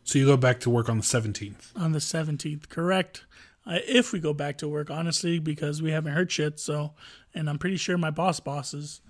So 0.06 0.18
you 0.18 0.26
go 0.26 0.38
back 0.38 0.62
to 0.62 0.70
work 0.70 0.88
on 0.90 0.98
the 0.98 1.04
seventeenth. 1.04 1.72
on 1.76 1.92
the 1.92 2.00
17th, 2.00 2.70
correct? 2.70 3.26
Uh, 3.68 3.80
if 3.86 4.14
we 4.14 4.20
go 4.20 4.34
back 4.34 4.58
to 4.60 4.68
work, 4.70 4.90
honestly, 4.90 5.40
because 5.40 5.82
we 5.82 5.92
haven't 5.92 6.14
heard 6.14 6.32
shit. 6.32 6.60
So, 6.60 6.94
and 7.36 7.50
I'm 7.50 7.60
pretty 7.60 7.76
sure 7.78 7.98
my 7.98 8.10
boss 8.12 8.40
bosses. 8.40 9.02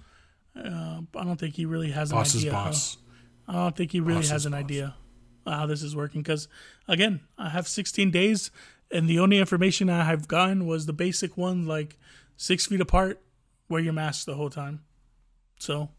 Uh, 0.58 1.02
I 1.16 1.24
don't 1.24 1.40
think 1.40 1.56
he 1.56 1.66
really 1.68 1.92
has 1.92 2.12
an 2.12 2.18
Boss's 2.18 2.42
idea. 2.42 2.54
how- 2.54 2.66
boss. 2.66 2.98
I 3.48 3.54
don't 3.54 3.76
think 3.76 3.92
he 3.92 4.00
really 4.00 4.20
Boss's 4.20 4.32
has 4.32 4.46
an 4.48 4.52
boss. 4.54 4.60
idea 4.60 4.96
how 5.58 5.66
this 5.66 5.82
is 5.84 5.96
working. 5.96 6.22
Because 6.22 6.48
again, 6.88 7.22
I 7.38 7.50
have 7.50 7.68
16 7.68 8.12
days, 8.12 8.52
and 8.92 9.08
the 9.10 9.20
only 9.20 9.38
information 9.38 9.90
I 9.90 10.04
have 10.04 10.28
gotten 10.28 10.66
was 10.68 10.86
the 10.86 10.94
basic 10.94 11.38
one, 11.38 11.66
like 11.66 11.98
six 12.38 12.66
feet 12.66 12.82
apart, 12.82 13.22
wear 13.68 13.82
your 13.82 13.94
mask 13.94 14.26
the 14.26 14.36
whole 14.36 14.50
time. 14.50 14.84
So, 15.60 15.90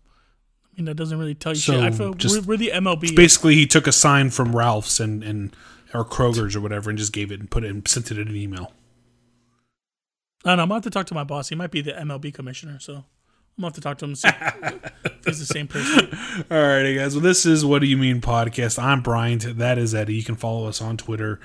I 0.64 0.77
mean, 0.77 0.86
that 0.86 0.94
doesn't 0.94 1.18
really 1.18 1.35
tell 1.35 1.52
you 1.52 1.59
So, 1.60 1.72
shit. 1.74 1.82
I 1.82 1.90
feel 1.90 2.14
just- 2.14 2.35
we're, 2.47 2.55
we're 2.55 2.56
the 2.56 2.70
MLB. 2.74 3.14
Basically, 3.14 3.55
he 3.55 3.66
took 3.66 3.86
a 3.86 3.93
sign 3.93 4.31
from 4.31 4.55
Ralph's 4.56 5.01
and 5.01 5.22
and 5.22 5.55
or 5.93 6.05
Kroger's 6.05 6.55
or 6.55 6.60
whatever, 6.60 6.89
and 6.89 6.98
just 6.98 7.12
gave 7.12 7.32
it 7.32 7.40
and 7.40 7.51
put 7.51 7.64
it 7.64 7.70
and 7.70 7.86
sent 7.86 8.10
it 8.12 8.18
in 8.18 8.28
an 8.28 8.36
email. 8.36 8.72
I 10.44 10.51
don't 10.51 10.56
know. 10.56 10.62
I'm 10.62 10.68
gonna 10.68 10.74
have 10.77 10.85
to 10.85 10.90
talk 10.90 11.06
to 11.09 11.14
my 11.14 11.24
boss. 11.24 11.48
He 11.48 11.55
might 11.55 11.70
be 11.70 11.81
the 11.82 11.93
MLB 11.93 12.32
commissioner, 12.32 12.78
so 12.78 13.05
I'm 13.60 13.70
gonna 13.70 13.74
have 13.74 13.74
to 13.74 13.80
talk 13.82 13.98
to 13.98 14.04
him. 14.06 15.20
he's 15.26 15.38
the 15.38 15.44
same 15.44 15.68
person. 15.68 16.08
All 16.50 16.56
righty, 16.66 16.94
guys. 16.94 17.14
Well, 17.14 17.22
this 17.22 17.44
is 17.44 17.62
What 17.62 17.80
Do 17.80 17.86
You 17.86 17.98
Mean 17.98 18.22
podcast. 18.22 18.82
I'm 18.82 19.02
Bryant. 19.02 19.58
That 19.58 19.76
is 19.76 19.94
Eddie. 19.94 20.14
You 20.14 20.24
can 20.24 20.36
follow 20.36 20.66
us 20.66 20.80
on 20.80 20.96
Twitter. 20.96 21.38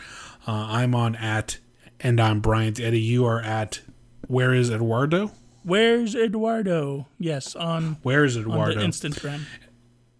Uh, 0.47 0.51
I'm 0.53 0.95
on 0.95 1.17
at, 1.17 1.57
and 1.99 2.21
I'm 2.21 2.39
Bryant. 2.39 2.79
Eddie, 2.79 3.01
you 3.01 3.25
are 3.25 3.41
at, 3.41 3.81
where 4.27 4.53
is 4.53 4.71
Eduardo? 4.71 5.31
Where's 5.63 6.15
Eduardo? 6.15 7.07
Yes, 7.19 7.53
on, 7.53 7.97
Where 8.01 8.23
is 8.23 8.37
on 8.37 8.43
Eduardo? 8.43 8.75
the 8.79 8.85
Instagram. 8.87 9.41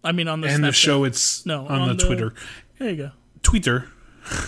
I 0.04 0.12
mean, 0.12 0.28
on 0.28 0.42
the 0.42 0.48
and 0.48 0.62
the 0.62 0.72
show, 0.72 1.04
it's 1.04 1.46
No, 1.46 1.66
on, 1.66 1.80
on 1.80 1.88
the, 1.88 1.94
the- 1.94 2.04
Twitter. 2.04 2.34
There 2.78 2.90
you 2.90 2.96
go. 2.96 3.10
Twitter. 3.42 3.88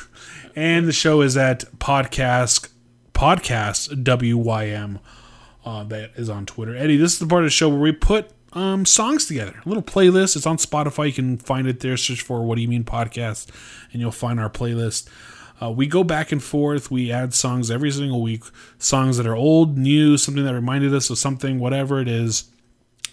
and 0.55 0.87
the 0.87 0.93
show 0.93 1.23
is 1.23 1.35
at 1.39 1.61
podcast, 1.79 2.69
podcast 3.15 4.05
WYM. 4.05 5.01
Uh, 5.69 5.85
that 5.85 6.13
is 6.17 6.31
on 6.31 6.47
Twitter. 6.47 6.75
Eddie, 6.75 6.97
this 6.97 7.13
is 7.13 7.19
the 7.19 7.27
part 7.27 7.43
of 7.43 7.47
the 7.47 7.51
show 7.51 7.69
where 7.69 7.79
we 7.79 7.93
put 7.93 8.31
um, 8.55 8.87
songs 8.87 9.27
together. 9.27 9.61
A 9.63 9.69
little 9.69 9.83
playlist. 9.83 10.35
It's 10.35 10.47
on 10.47 10.57
Spotify. 10.57 11.09
You 11.09 11.13
can 11.13 11.37
find 11.37 11.67
it 11.67 11.81
there. 11.81 11.95
Search 11.99 12.23
for 12.23 12.43
What 12.43 12.55
Do 12.55 12.63
You 12.63 12.69
Mean 12.69 12.85
Podcast, 12.85 13.49
and 13.93 14.01
you'll 14.01 14.11
find 14.11 14.41
our 14.41 14.49
playlist. 14.49 15.11
Uh, 15.61 15.71
we 15.71 15.87
go 15.87 16.03
back 16.03 16.33
and 16.33 16.43
forth. 16.43 16.91
We 16.91 17.13
add 17.13 17.35
songs 17.35 17.71
every 17.71 17.91
single 17.91 18.23
week. 18.23 18.45
Songs 18.79 19.19
that 19.19 19.27
are 19.27 19.37
old, 19.37 19.77
new, 19.77 20.17
something 20.17 20.43
that 20.43 20.55
reminded 20.55 20.95
us 20.95 21.11
of 21.11 21.19
something, 21.19 21.59
whatever 21.59 22.01
it 22.01 22.09
is 22.09 22.45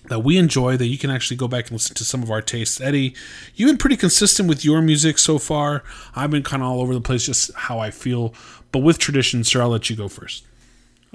that 0.08 0.20
we 0.20 0.38
enjoy 0.38 0.78
that 0.78 0.88
you 0.88 0.98
can 0.98 1.10
actually 1.10 1.36
go 1.36 1.50
back 1.50 1.66
and 1.66 1.74
listen 1.74 1.96
to 1.96 2.06
some 2.06 2.24
of 2.24 2.32
our 2.32 2.42
tastes. 2.42 2.80
Eddie, 2.80 3.14
you've 3.56 3.68
been 3.68 3.78
pretty 3.78 3.98
consistent 3.98 4.48
with 4.48 4.64
your 4.64 4.82
music 4.82 5.18
so 5.18 5.40
far. 5.40 5.84
I've 6.16 6.32
been 6.32 6.44
kind 6.44 6.64
of 6.64 6.70
all 6.70 6.80
over 6.80 6.94
the 6.94 7.02
place, 7.02 7.26
just 7.26 7.54
how 7.54 7.80
I 7.80 7.92
feel. 7.92 8.34
But 8.72 8.80
with 8.80 8.98
tradition, 8.98 9.44
sir, 9.44 9.62
I'll 9.62 9.68
let 9.68 9.90
you 9.90 9.98
go 9.98 10.08
first. 10.08 10.46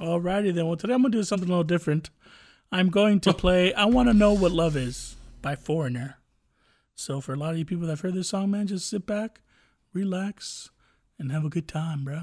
Alrighty 0.01 0.55
then. 0.55 0.67
Well, 0.67 0.77
today 0.77 0.95
I'm 0.95 1.03
gonna 1.03 1.13
do 1.13 1.23
something 1.23 1.49
a 1.49 1.53
little 1.53 1.63
different. 1.63 2.09
I'm 2.73 2.89
going 2.89 3.21
to 3.21 3.31
oh. 3.31 3.35
play 3.35 3.75
"I 3.75 3.85
Want 3.85 4.09
to 4.09 4.15
Know 4.15 4.33
What 4.33 4.51
Love 4.51 4.75
Is" 4.75 5.17
by 5.43 5.57
Foreigner. 5.57 6.17
So 6.95 7.21
for 7.21 7.35
a 7.35 7.37
lot 7.37 7.53
of 7.53 7.59
you 7.59 7.67
people 7.67 7.87
that've 7.87 8.01
heard 8.01 8.15
this 8.15 8.29
song, 8.29 8.51
man, 8.51 8.67
just 8.67 8.89
sit 8.89 9.05
back, 9.05 9.43
relax, 9.93 10.71
and 11.19 11.31
have 11.31 11.45
a 11.45 11.51
good 11.51 11.69
time, 11.69 12.05
bro. 12.05 12.23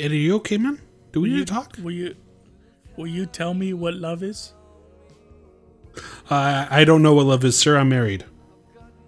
Eddie, 0.00 0.18
you 0.18 0.36
okay, 0.36 0.58
man? 0.58 0.80
Do 1.12 1.20
we 1.20 1.28
will 1.28 1.34
need 1.34 1.40
you 1.40 1.44
to 1.44 1.52
talk? 1.52 1.76
Will 1.82 1.90
you? 1.92 2.14
Will 2.96 3.06
you 3.06 3.26
tell 3.26 3.54
me 3.54 3.72
what 3.72 3.94
love 3.94 4.22
is? 4.22 4.54
Uh, 6.30 6.66
I 6.70 6.84
don't 6.84 7.02
know 7.02 7.14
what 7.14 7.26
love 7.26 7.44
is, 7.44 7.58
sir. 7.58 7.76
I'm 7.76 7.88
married. 7.88 8.24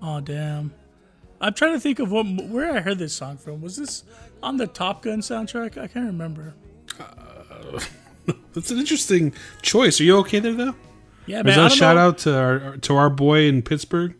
Oh 0.02 0.20
damn! 0.20 0.74
I'm 1.40 1.54
trying 1.54 1.72
to 1.72 1.80
think 1.80 1.98
of 1.98 2.10
what 2.10 2.24
where 2.24 2.76
I 2.76 2.80
heard 2.80 2.98
this 2.98 3.14
song 3.14 3.38
from. 3.38 3.60
Was 3.62 3.76
this 3.76 4.04
on 4.42 4.56
the 4.56 4.66
Top 4.66 5.02
Gun 5.02 5.20
soundtrack? 5.20 5.78
I 5.78 5.86
can't 5.86 6.06
remember. 6.06 6.54
That's 8.54 8.70
an 8.70 8.78
interesting 8.78 9.32
choice. 9.62 10.00
Are 10.00 10.04
you 10.04 10.18
okay 10.18 10.40
there 10.40 10.54
though? 10.54 10.74
Yeah, 11.26 11.42
man. 11.42 11.48
Is 11.48 11.56
that 11.56 11.64
I 11.64 11.66
a 11.66 11.70
shout 11.70 11.96
know. 11.96 12.08
out 12.08 12.18
to 12.18 12.38
our 12.38 12.76
to 12.78 12.96
our 12.96 13.10
boy 13.10 13.44
in 13.44 13.62
Pittsburgh, 13.62 14.14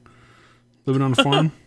living 0.87 1.03
on 1.03 1.13
a 1.13 1.23
farm? 1.23 1.53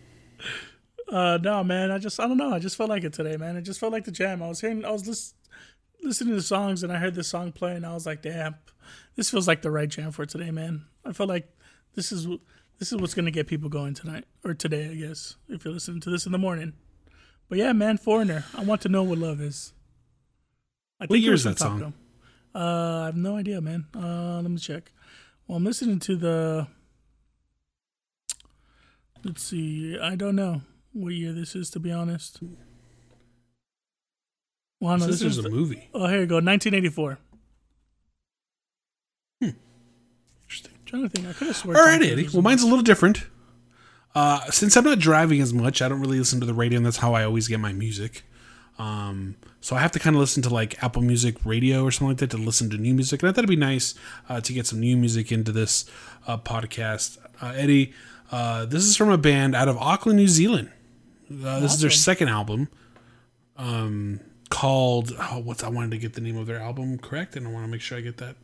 Uh, 1.10 1.38
no, 1.42 1.64
man. 1.64 1.90
I 1.90 1.98
just 1.98 2.20
I 2.20 2.26
don't 2.26 2.36
know. 2.36 2.52
I 2.52 2.58
just 2.58 2.76
felt 2.76 2.90
like 2.90 3.04
it 3.04 3.12
today, 3.12 3.36
man. 3.36 3.56
It 3.56 3.62
just 3.62 3.80
felt 3.80 3.92
like 3.92 4.04
the 4.04 4.12
jam. 4.12 4.42
I 4.42 4.48
was 4.48 4.60
hearing, 4.60 4.84
I 4.84 4.90
was 4.90 5.06
lis- 5.06 5.34
listening 6.02 6.34
to 6.34 6.42
songs, 6.42 6.82
and 6.82 6.92
I 6.92 6.96
heard 6.96 7.14
this 7.14 7.28
song 7.28 7.52
play, 7.52 7.74
and 7.74 7.86
I 7.86 7.94
was 7.94 8.06
like, 8.06 8.22
damn, 8.22 8.56
this 9.16 9.30
feels 9.30 9.48
like 9.48 9.62
the 9.62 9.70
right 9.70 9.88
jam 9.88 10.12
for 10.12 10.26
today, 10.26 10.50
man. 10.50 10.84
I 11.04 11.12
felt 11.12 11.28
like 11.28 11.48
this 11.94 12.12
is 12.12 12.26
this 12.78 12.92
is 12.92 13.00
what's 13.00 13.14
gonna 13.14 13.30
get 13.30 13.46
people 13.46 13.70
going 13.70 13.94
tonight 13.94 14.24
or 14.44 14.54
today, 14.54 14.90
I 14.90 14.94
guess. 14.94 15.36
If 15.48 15.64
you're 15.64 15.74
listening 15.74 16.00
to 16.00 16.10
this 16.10 16.26
in 16.26 16.32
the 16.32 16.38
morning. 16.38 16.74
But 17.48 17.58
yeah, 17.58 17.72
man, 17.72 17.96
Foreigner. 17.96 18.44
I 18.54 18.62
want 18.62 18.82
to 18.82 18.90
know 18.90 19.02
what 19.02 19.18
love 19.18 19.40
is. 19.40 19.72
I 21.00 21.06
What 21.06 21.18
it 21.18 21.22
year 21.22 21.32
is 21.32 21.44
that 21.44 21.58
song? 21.58 21.94
Uh, 22.54 23.02
I 23.02 23.06
have 23.06 23.16
no 23.16 23.36
idea, 23.36 23.60
man. 23.62 23.86
Uh, 23.96 24.40
let 24.42 24.50
me 24.50 24.58
check. 24.58 24.92
Well, 25.46 25.56
I'm 25.56 25.64
listening 25.64 25.98
to 26.00 26.16
the. 26.16 26.66
Let's 29.24 29.42
see. 29.42 29.98
I 29.98 30.14
don't 30.14 30.36
know 30.36 30.60
what 30.98 31.14
year 31.14 31.32
this 31.32 31.54
is, 31.54 31.70
to 31.70 31.80
be 31.80 31.90
honest. 31.92 32.40
Well, 34.80 34.96
no, 34.96 35.06
This 35.06 35.20
this 35.20 35.38
is 35.38 35.44
a 35.44 35.48
movie. 35.50 35.88
Oh, 35.92 36.06
here 36.06 36.20
you 36.20 36.26
go. 36.26 36.36
1984. 36.36 37.18
Interesting. 40.42 40.72
trying 40.86 41.02
to 41.02 41.08
think. 41.08 41.26
I 41.28 41.32
could 41.32 41.48
have 41.48 41.56
sworn. 41.56 41.76
All 41.76 41.84
right, 41.84 42.00
Eddie. 42.02 42.28
Well, 42.32 42.42
mine's 42.42 42.62
a 42.62 42.66
little 42.66 42.82
different. 42.82 43.26
Uh, 44.14 44.50
since 44.50 44.76
I'm 44.76 44.84
not 44.84 44.98
driving 44.98 45.40
as 45.40 45.52
much, 45.52 45.82
I 45.82 45.88
don't 45.88 46.00
really 46.00 46.18
listen 46.18 46.40
to 46.40 46.46
the 46.46 46.54
radio, 46.54 46.78
and 46.78 46.86
that's 46.86 46.96
how 46.98 47.12
I 47.14 47.24
always 47.24 47.48
get 47.48 47.60
my 47.60 47.72
music. 47.72 48.24
Um, 48.78 49.36
so 49.60 49.76
I 49.76 49.80
have 49.80 49.90
to 49.92 49.98
kind 49.98 50.16
of 50.16 50.20
listen 50.20 50.42
to 50.44 50.48
like 50.50 50.82
Apple 50.82 51.02
Music 51.02 51.36
Radio 51.44 51.82
or 51.84 51.90
something 51.90 52.08
like 52.08 52.18
that 52.18 52.30
to 52.30 52.36
listen 52.38 52.70
to 52.70 52.78
new 52.78 52.94
music, 52.94 53.22
and 53.22 53.28
I 53.28 53.32
thought 53.32 53.40
it'd 53.40 53.50
be 53.50 53.56
nice 53.56 53.94
uh, 54.28 54.40
to 54.40 54.52
get 54.52 54.66
some 54.66 54.80
new 54.80 54.96
music 54.96 55.30
into 55.32 55.52
this 55.52 55.84
uh, 56.26 56.38
podcast. 56.38 57.18
Uh, 57.42 57.52
Eddie, 57.56 57.92
uh, 58.30 58.64
this 58.64 58.84
is 58.84 58.96
from 58.96 59.10
a 59.10 59.18
band 59.18 59.54
out 59.54 59.68
of 59.68 59.76
Auckland, 59.76 60.16
New 60.16 60.28
Zealand. 60.28 60.70
Uh, 61.30 61.60
this 61.60 61.74
is 61.74 61.80
their 61.80 61.90
second 61.90 62.28
album, 62.28 62.68
um, 63.56 64.20
called 64.50 65.12
oh, 65.18 65.38
what's 65.40 65.62
I 65.62 65.68
wanted 65.68 65.90
to 65.92 65.98
get 65.98 66.14
the 66.14 66.20
name 66.20 66.36
of 66.36 66.46
their 66.46 66.58
album 66.58 66.98
correct, 66.98 67.36
and 67.36 67.46
I 67.46 67.50
want 67.50 67.64
to 67.64 67.70
make 67.70 67.80
sure 67.80 67.98
I 67.98 68.00
get 68.00 68.16
that 68.18 68.36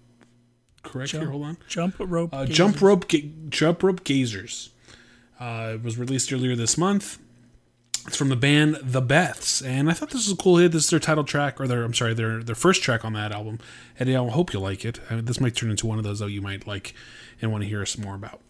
correct 0.83 1.13
here. 1.13 1.21
Jump- 1.21 1.33
Hold 1.33 1.45
on. 1.45 1.57
Jump 1.69 1.95
rope. 1.99 2.31
Uh. 2.33 2.47
Jump 2.47 2.81
Rope 2.81 3.09
Ga- 3.09 3.31
Jump 3.49 3.83
Rope 3.83 4.05
Gazers. 4.05 4.71
Uh, 5.41 5.73
it 5.75 5.83
was 5.83 5.99
released 5.99 6.33
earlier 6.33 6.55
this 6.55 6.79
month. 6.79 7.19
It's 8.07 8.17
from 8.19 8.29
the 8.29 8.37
band 8.37 8.77
The 8.83 9.01
Beths, 9.01 9.67
and 9.67 9.91
I 9.91 9.95
thought 9.95 10.11
this 10.11 10.27
was 10.29 10.33
a 10.33 10.37
cool 10.37 10.59
hit. 10.59 10.73
This 10.73 10.85
is 10.85 10.91
their 10.91 11.01
title 11.01 11.25
track, 11.25 11.59
or 11.59 11.67
their 11.67 11.83
I'm 11.85 11.95
sorry, 11.95 12.13
their 12.13 12.43
their 12.43 12.55
first 12.55 12.83
track 12.83 13.03
on 13.03 13.15
that 13.15 13.33
album. 13.33 13.59
And 13.99 14.11
I 14.11 14.29
hope 14.29 14.53
you 14.53 14.61
like 14.61 14.85
it. 14.85 15.01
I 15.11 15.15
mean, 15.17 15.25
this 15.25 15.41
might 15.41 15.57
turn 15.57 15.71
into 15.71 15.87
one 15.87 15.97
of 15.97 16.05
those 16.05 16.19
that 16.19 16.31
you 16.31 16.43
might 16.43 16.67
like 16.67 16.95
and 17.41 17.51
want 17.51 17.63
to 17.63 17.69
hear 17.69 17.81
us 17.81 17.97
more 17.97 18.15
about. 18.15 18.41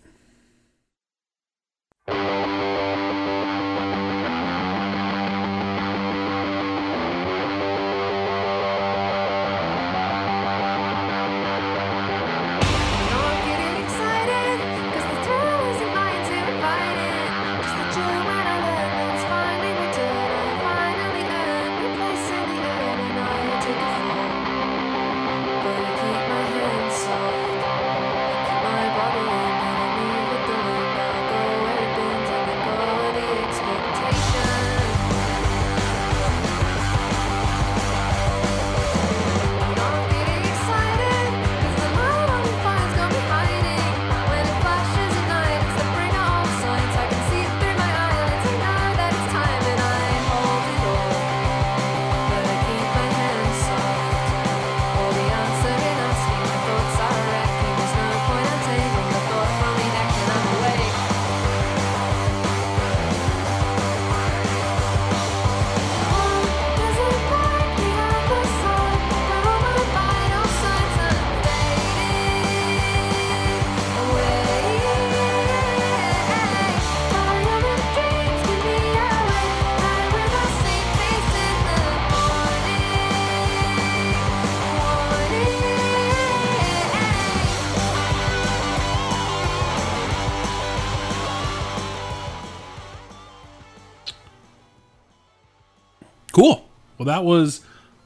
Well, 97.04 97.14
that 97.14 97.24
was. 97.24 97.60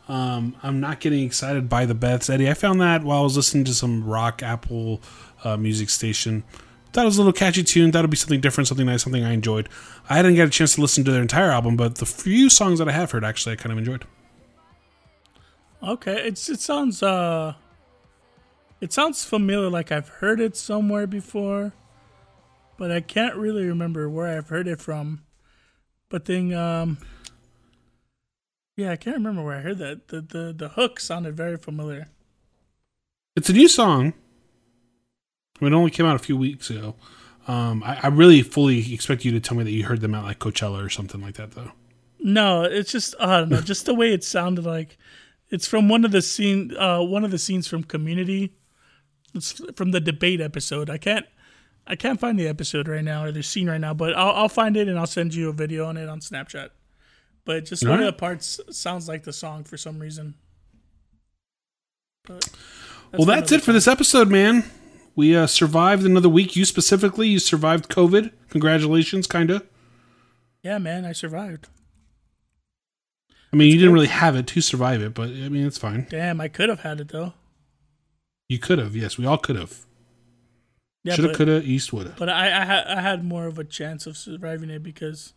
Um, 0.08 0.56
I'm 0.62 0.80
not 0.80 1.00
getting 1.00 1.24
excited 1.24 1.68
by 1.68 1.86
the 1.86 1.94
Beths, 1.94 2.28
Eddie. 2.32 2.50
I 2.50 2.54
found 2.54 2.80
that 2.80 3.04
while 3.04 3.20
I 3.20 3.22
was 3.22 3.36
listening 3.36 3.64
to 3.64 3.74
some 3.74 4.04
rock 4.04 4.42
Apple 4.42 5.00
uh, 5.44 5.56
music 5.56 5.90
station. 5.90 6.42
Thought 6.92 7.02
it 7.02 7.04
was 7.04 7.18
a 7.18 7.20
little 7.20 7.32
catchy 7.34 7.62
tune. 7.62 7.90
It'd 7.90 8.10
be 8.10 8.16
something 8.16 8.40
different, 8.40 8.66
something 8.66 8.86
nice, 8.86 9.04
something 9.04 9.22
I 9.22 9.32
enjoyed. 9.32 9.68
I 10.08 10.16
didn't 10.22 10.36
get 10.36 10.48
a 10.48 10.50
chance 10.50 10.74
to 10.76 10.80
listen 10.80 11.04
to 11.04 11.12
their 11.12 11.20
entire 11.20 11.50
album, 11.50 11.76
but 11.76 11.96
the 11.96 12.06
few 12.06 12.48
songs 12.48 12.78
that 12.78 12.88
I 12.88 12.92
have 12.92 13.10
heard, 13.12 13.22
actually, 13.22 13.52
I 13.52 13.56
kind 13.56 13.70
of 13.70 13.78
enjoyed. 13.78 14.04
Okay, 15.82 16.26
it's 16.26 16.48
it 16.48 16.58
sounds 16.58 17.02
uh, 17.02 17.54
it 18.80 18.92
sounds 18.92 19.24
familiar. 19.24 19.70
Like 19.70 19.92
I've 19.92 20.08
heard 20.08 20.40
it 20.40 20.56
somewhere 20.56 21.06
before, 21.06 21.72
but 22.78 22.90
I 22.90 23.00
can't 23.00 23.36
really 23.36 23.66
remember 23.66 24.08
where 24.08 24.36
I've 24.36 24.48
heard 24.48 24.66
it 24.66 24.80
from. 24.80 25.22
But 26.08 26.24
then, 26.24 26.54
um, 26.54 26.96
yeah, 28.78 28.92
I 28.92 28.96
can't 28.96 29.16
remember 29.16 29.42
where 29.42 29.56
I 29.56 29.60
heard 29.60 29.78
that. 29.78 30.06
The 30.06 30.20
the 30.20 30.54
the 30.56 30.68
hook 30.68 31.00
sounded 31.00 31.36
very 31.36 31.56
familiar. 31.56 32.06
It's 33.34 33.50
a 33.50 33.52
new 33.52 33.66
song. 33.66 34.14
I 35.60 35.64
mean, 35.64 35.72
it 35.72 35.76
only 35.76 35.90
came 35.90 36.06
out 36.06 36.14
a 36.14 36.20
few 36.20 36.36
weeks 36.36 36.70
ago. 36.70 36.94
Um, 37.48 37.82
I, 37.82 37.98
I 38.04 38.06
really 38.06 38.40
fully 38.42 38.94
expect 38.94 39.24
you 39.24 39.32
to 39.32 39.40
tell 39.40 39.56
me 39.56 39.64
that 39.64 39.72
you 39.72 39.84
heard 39.84 40.00
them 40.00 40.14
at 40.14 40.22
like 40.22 40.38
Coachella 40.38 40.84
or 40.84 40.88
something 40.88 41.20
like 41.20 41.34
that, 41.34 41.52
though. 41.52 41.72
No, 42.20 42.62
it's 42.62 42.92
just 42.92 43.16
I 43.18 43.40
don't 43.40 43.48
know, 43.48 43.60
just 43.60 43.84
the 43.84 43.94
way 43.94 44.12
it 44.12 44.22
sounded 44.22 44.64
like. 44.64 44.96
It's 45.50 45.66
from 45.66 45.88
one 45.88 46.04
of 46.04 46.12
the 46.12 46.22
scene, 46.22 46.76
uh, 46.76 47.02
one 47.02 47.24
of 47.24 47.32
the 47.32 47.38
scenes 47.38 47.66
from 47.66 47.82
Community. 47.82 48.52
It's 49.34 49.60
from 49.74 49.90
the 49.90 50.00
debate 50.00 50.40
episode. 50.40 50.88
I 50.88 50.98
can't, 50.98 51.26
I 51.84 51.96
can't 51.96 52.20
find 52.20 52.38
the 52.38 52.46
episode 52.46 52.86
right 52.86 53.02
now 53.02 53.24
or 53.24 53.32
the 53.32 53.42
scene 53.42 53.68
right 53.68 53.80
now, 53.80 53.94
but 53.94 54.14
I'll, 54.16 54.34
I'll 54.34 54.48
find 54.48 54.76
it 54.76 54.86
and 54.86 54.96
I'll 54.96 55.06
send 55.06 55.34
you 55.34 55.48
a 55.48 55.52
video 55.52 55.84
on 55.86 55.96
it 55.96 56.08
on 56.08 56.20
Snapchat. 56.20 56.70
But 57.48 57.64
just 57.64 57.88
one 57.88 57.98
of 57.98 58.04
the 58.04 58.12
parts 58.12 58.60
sounds 58.68 59.08
like 59.08 59.22
the 59.22 59.32
song 59.32 59.64
for 59.64 59.78
some 59.78 59.98
reason. 60.00 60.34
But 62.26 62.46
well, 63.10 63.24
that's 63.24 63.50
it 63.52 63.62
for 63.62 63.72
this 63.72 63.88
episode, 63.88 64.28
man. 64.28 64.64
We 65.16 65.34
uh, 65.34 65.46
survived 65.46 66.04
another 66.04 66.28
week. 66.28 66.56
You 66.56 66.66
specifically, 66.66 67.26
you 67.26 67.38
survived 67.38 67.88
COVID. 67.88 68.32
Congratulations, 68.50 69.26
kind 69.26 69.50
of. 69.50 69.66
Yeah, 70.62 70.76
man, 70.76 71.06
I 71.06 71.12
survived. 71.12 71.68
I 73.50 73.56
mean, 73.56 73.72
you 73.72 73.78
didn't 73.78 73.94
really 73.94 74.08
have 74.08 74.36
it 74.36 74.46
to 74.48 74.60
survive 74.60 75.00
it, 75.00 75.14
but 75.14 75.30
I 75.30 75.48
mean, 75.48 75.66
it's 75.66 75.78
fine. 75.78 76.06
Damn, 76.10 76.42
I 76.42 76.48
could 76.48 76.68
have 76.68 76.80
had 76.80 77.00
it 77.00 77.08
though. 77.08 77.32
You 78.50 78.58
could 78.58 78.78
have. 78.78 78.94
Yes, 78.94 79.16
we 79.16 79.24
all 79.24 79.38
could 79.38 79.56
have. 79.56 79.86
Yeah, 81.02 81.14
Shoulda, 81.14 81.34
coulda, 81.34 81.62
east, 81.62 81.94
woulda. 81.94 82.14
but 82.18 82.28
I, 82.28 82.50
I 82.50 82.98
I 82.98 83.00
had 83.00 83.24
more 83.24 83.46
of 83.46 83.58
a 83.58 83.64
chance 83.64 84.06
of 84.06 84.18
surviving 84.18 84.68
it 84.68 84.82
because, 84.82 85.32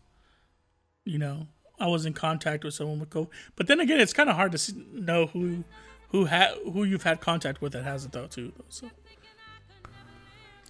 you 1.06 1.18
know, 1.18 1.46
I 1.82 1.86
was 1.88 2.06
in 2.06 2.12
contact 2.12 2.64
with 2.64 2.74
someone 2.74 3.00
with 3.00 3.10
COVID. 3.10 3.28
But 3.56 3.66
then 3.66 3.80
again, 3.80 3.98
it's 4.00 4.12
kind 4.12 4.30
of 4.30 4.36
hard 4.36 4.52
to 4.52 4.72
know 4.92 5.26
who 5.26 5.64
who 6.10 6.26
ha- 6.26 6.54
who 6.72 6.84
you've 6.84 7.02
had 7.02 7.20
contact 7.20 7.60
with 7.60 7.72
that 7.72 7.84
has 7.84 8.04
it 8.04 8.12
though 8.12 8.26
too. 8.26 8.52
So 8.68 8.88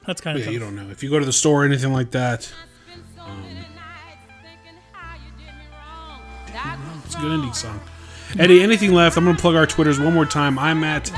that's 0.07 0.21
kind 0.21 0.37
of 0.37 0.41
Yeah, 0.41 0.47
tough. 0.47 0.55
you 0.55 0.59
don't 0.61 0.75
know 0.77 0.89
if 0.91 1.03
you 1.03 1.11
go 1.11 1.19
to 1.19 1.25
the 1.25 1.33
store 1.33 1.63
or 1.63 1.67
anything 1.67 1.93
like 1.93 2.11
that. 2.13 2.53
Um, 3.21 3.45
it's 7.05 7.15
a 7.15 7.19
good 7.19 7.33
ending 7.33 7.53
song. 7.53 7.81
Eddie, 8.39 8.63
anything 8.63 8.93
left? 8.93 9.17
I'm 9.17 9.25
going 9.25 9.37
to 9.37 9.41
plug 9.43 9.55
our 9.55 9.67
Twitters 9.67 10.01
one 10.01 10.15
more 10.15 10.25
time. 10.25 10.59
I'm 10.59 10.83
at, 10.85 11.13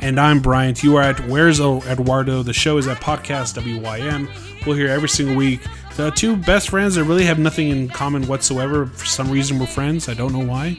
and 0.00 0.18
I'm 0.18 0.40
Bryant. 0.40 0.82
You 0.82 0.96
are 0.96 1.02
at 1.02 1.20
Where's 1.28 1.60
Eduardo. 1.60 2.42
The 2.42 2.52
show 2.52 2.76
is 2.78 2.88
at 2.88 3.00
Podcast 3.00 3.54
WYM. 3.60 4.28
We'll 4.66 4.76
hear 4.76 4.88
every 4.88 5.08
single 5.08 5.36
week. 5.36 5.60
The 5.96 6.10
two 6.10 6.36
best 6.36 6.68
friends 6.70 6.94
that 6.96 7.04
really 7.04 7.24
have 7.24 7.38
nothing 7.38 7.68
in 7.70 7.88
common 7.88 8.26
whatsoever. 8.26 8.86
For 8.86 9.06
some 9.06 9.30
reason, 9.30 9.58
we're 9.58 9.66
friends. 9.66 10.08
I 10.08 10.14
don't 10.14 10.32
know 10.32 10.44
why. 10.44 10.76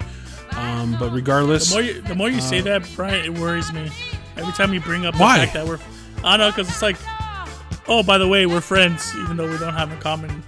Um, 0.52 0.96
but 1.00 1.12
regardless, 1.12 1.70
The 1.70 1.76
more 1.76 1.82
you, 1.84 2.02
the 2.02 2.16
more 2.16 2.30
you 2.30 2.40
say 2.42 2.62
that, 2.62 2.88
Brian, 2.96 3.26
it 3.26 3.38
worries 3.38 3.72
me. 3.74 3.90
Every 4.38 4.54
time 4.54 4.74
you 4.74 4.80
bring 4.80 5.06
up 5.06 5.16
the 5.16 5.20
Why? 5.22 5.40
fact 5.40 5.54
that 5.54 5.68
we're, 5.68 5.80
I 6.24 6.38
don't 6.38 6.40
know, 6.48 6.52
because 6.52 6.70
it's 6.70 6.82
like, 6.84 6.98
oh, 7.88 8.04
by 8.04 8.18
the 8.20 8.28
way, 8.28 8.46
we're 8.46 8.62
friends, 8.62 9.12
even 9.24 9.38
though 9.38 9.50
we 9.50 9.58
don't 9.58 9.74
have 9.74 9.92
a 9.92 9.98
common. 9.98 10.44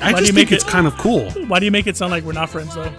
I 0.00 0.12
why 0.12 0.20
just 0.20 0.32
think 0.32 0.34
make 0.48 0.52
it's 0.52 0.64
it- 0.64 0.70
kind 0.70 0.86
of 0.86 0.96
cool. 0.96 1.30
Why 1.46 1.58
do 1.58 1.66
you 1.66 1.70
make 1.70 1.86
it 1.86 1.96
sound 1.98 2.10
like 2.10 2.24
we're 2.24 2.32
not 2.32 2.48
friends 2.48 2.74
though? 2.74 2.90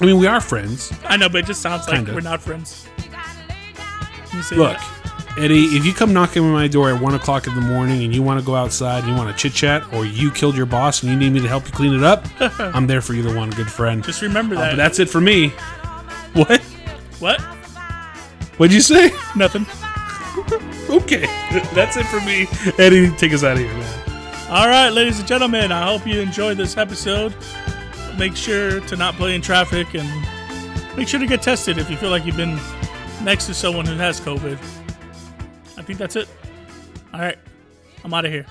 I 0.00 0.04
mean, 0.06 0.18
we 0.18 0.26
are 0.28 0.40
friends. 0.40 0.92
I 1.04 1.16
know, 1.16 1.28
but 1.28 1.38
it 1.38 1.46
just 1.46 1.60
sounds 1.60 1.86
like 1.88 1.96
Kinda. 1.96 2.14
we're 2.14 2.20
not 2.20 2.40
friends. 2.40 2.86
Look, 4.52 4.78
that. 4.78 4.99
Eddie, 5.38 5.64
if 5.76 5.86
you 5.86 5.92
come 5.94 6.12
knocking 6.12 6.42
on 6.44 6.52
my 6.52 6.66
door 6.68 6.90
at 6.90 7.00
one 7.00 7.14
o'clock 7.14 7.46
in 7.46 7.54
the 7.54 7.60
morning 7.60 8.02
and 8.02 8.14
you 8.14 8.22
want 8.22 8.38
to 8.40 8.44
go 8.44 8.54
outside 8.56 9.00
and 9.04 9.08
you 9.08 9.14
want 9.14 9.30
to 9.34 9.36
chit 9.40 9.52
chat, 9.54 9.82
or 9.94 10.04
you 10.04 10.30
killed 10.30 10.56
your 10.56 10.66
boss 10.66 11.02
and 11.02 11.10
you 11.10 11.16
need 11.18 11.30
me 11.30 11.40
to 11.40 11.48
help 11.48 11.64
you 11.66 11.72
clean 11.72 11.94
it 11.94 12.02
up, 12.02 12.26
I'm 12.58 12.86
there 12.86 13.00
for 13.00 13.14
either 13.14 13.34
one, 13.34 13.50
good 13.50 13.70
friend. 13.70 14.02
just 14.04 14.22
remember 14.22 14.56
Uh, 14.56 14.60
that. 14.60 14.70
but 14.72 14.76
that's 14.76 14.98
it 14.98 15.08
for 15.08 15.20
me. 15.20 15.48
What? 16.34 16.60
what? 17.20 17.40
What'd 18.58 18.72
you 18.74 18.80
say? 18.80 19.12
Nothing. 19.36 19.66
Okay, 20.88 21.20
that's 21.74 21.96
it 21.96 22.04
for 22.06 22.20
me. 22.22 22.48
Eddie, 22.84 23.10
take 23.16 23.32
us 23.32 23.44
out 23.44 23.52
of 23.52 23.58
here, 23.58 23.72
man. 23.72 24.48
All 24.50 24.66
right, 24.66 24.88
ladies 24.88 25.20
and 25.20 25.28
gentlemen, 25.28 25.70
I 25.70 25.84
hope 25.86 26.04
you 26.04 26.18
enjoyed 26.20 26.56
this 26.56 26.76
episode. 26.76 27.32
Make 28.18 28.34
sure 28.34 28.80
to 28.80 28.96
not 28.96 29.14
play 29.14 29.36
in 29.36 29.40
traffic 29.42 29.94
and 29.94 30.08
make 30.96 31.06
sure 31.06 31.20
to 31.20 31.26
get 31.28 31.42
tested 31.42 31.78
if 31.78 31.88
you 31.90 31.96
feel 31.96 32.10
like 32.10 32.24
you've 32.26 32.36
been 32.36 32.58
next 33.22 33.46
to 33.46 33.54
someone 33.54 33.86
who 33.86 33.94
has 33.96 34.20
COVID. 34.20 34.58
Think 35.90 35.98
that's 35.98 36.14
it. 36.14 36.28
All 37.12 37.18
right, 37.18 37.36
I'm 38.04 38.14
out 38.14 38.24
of 38.24 38.30
here. 38.30 38.46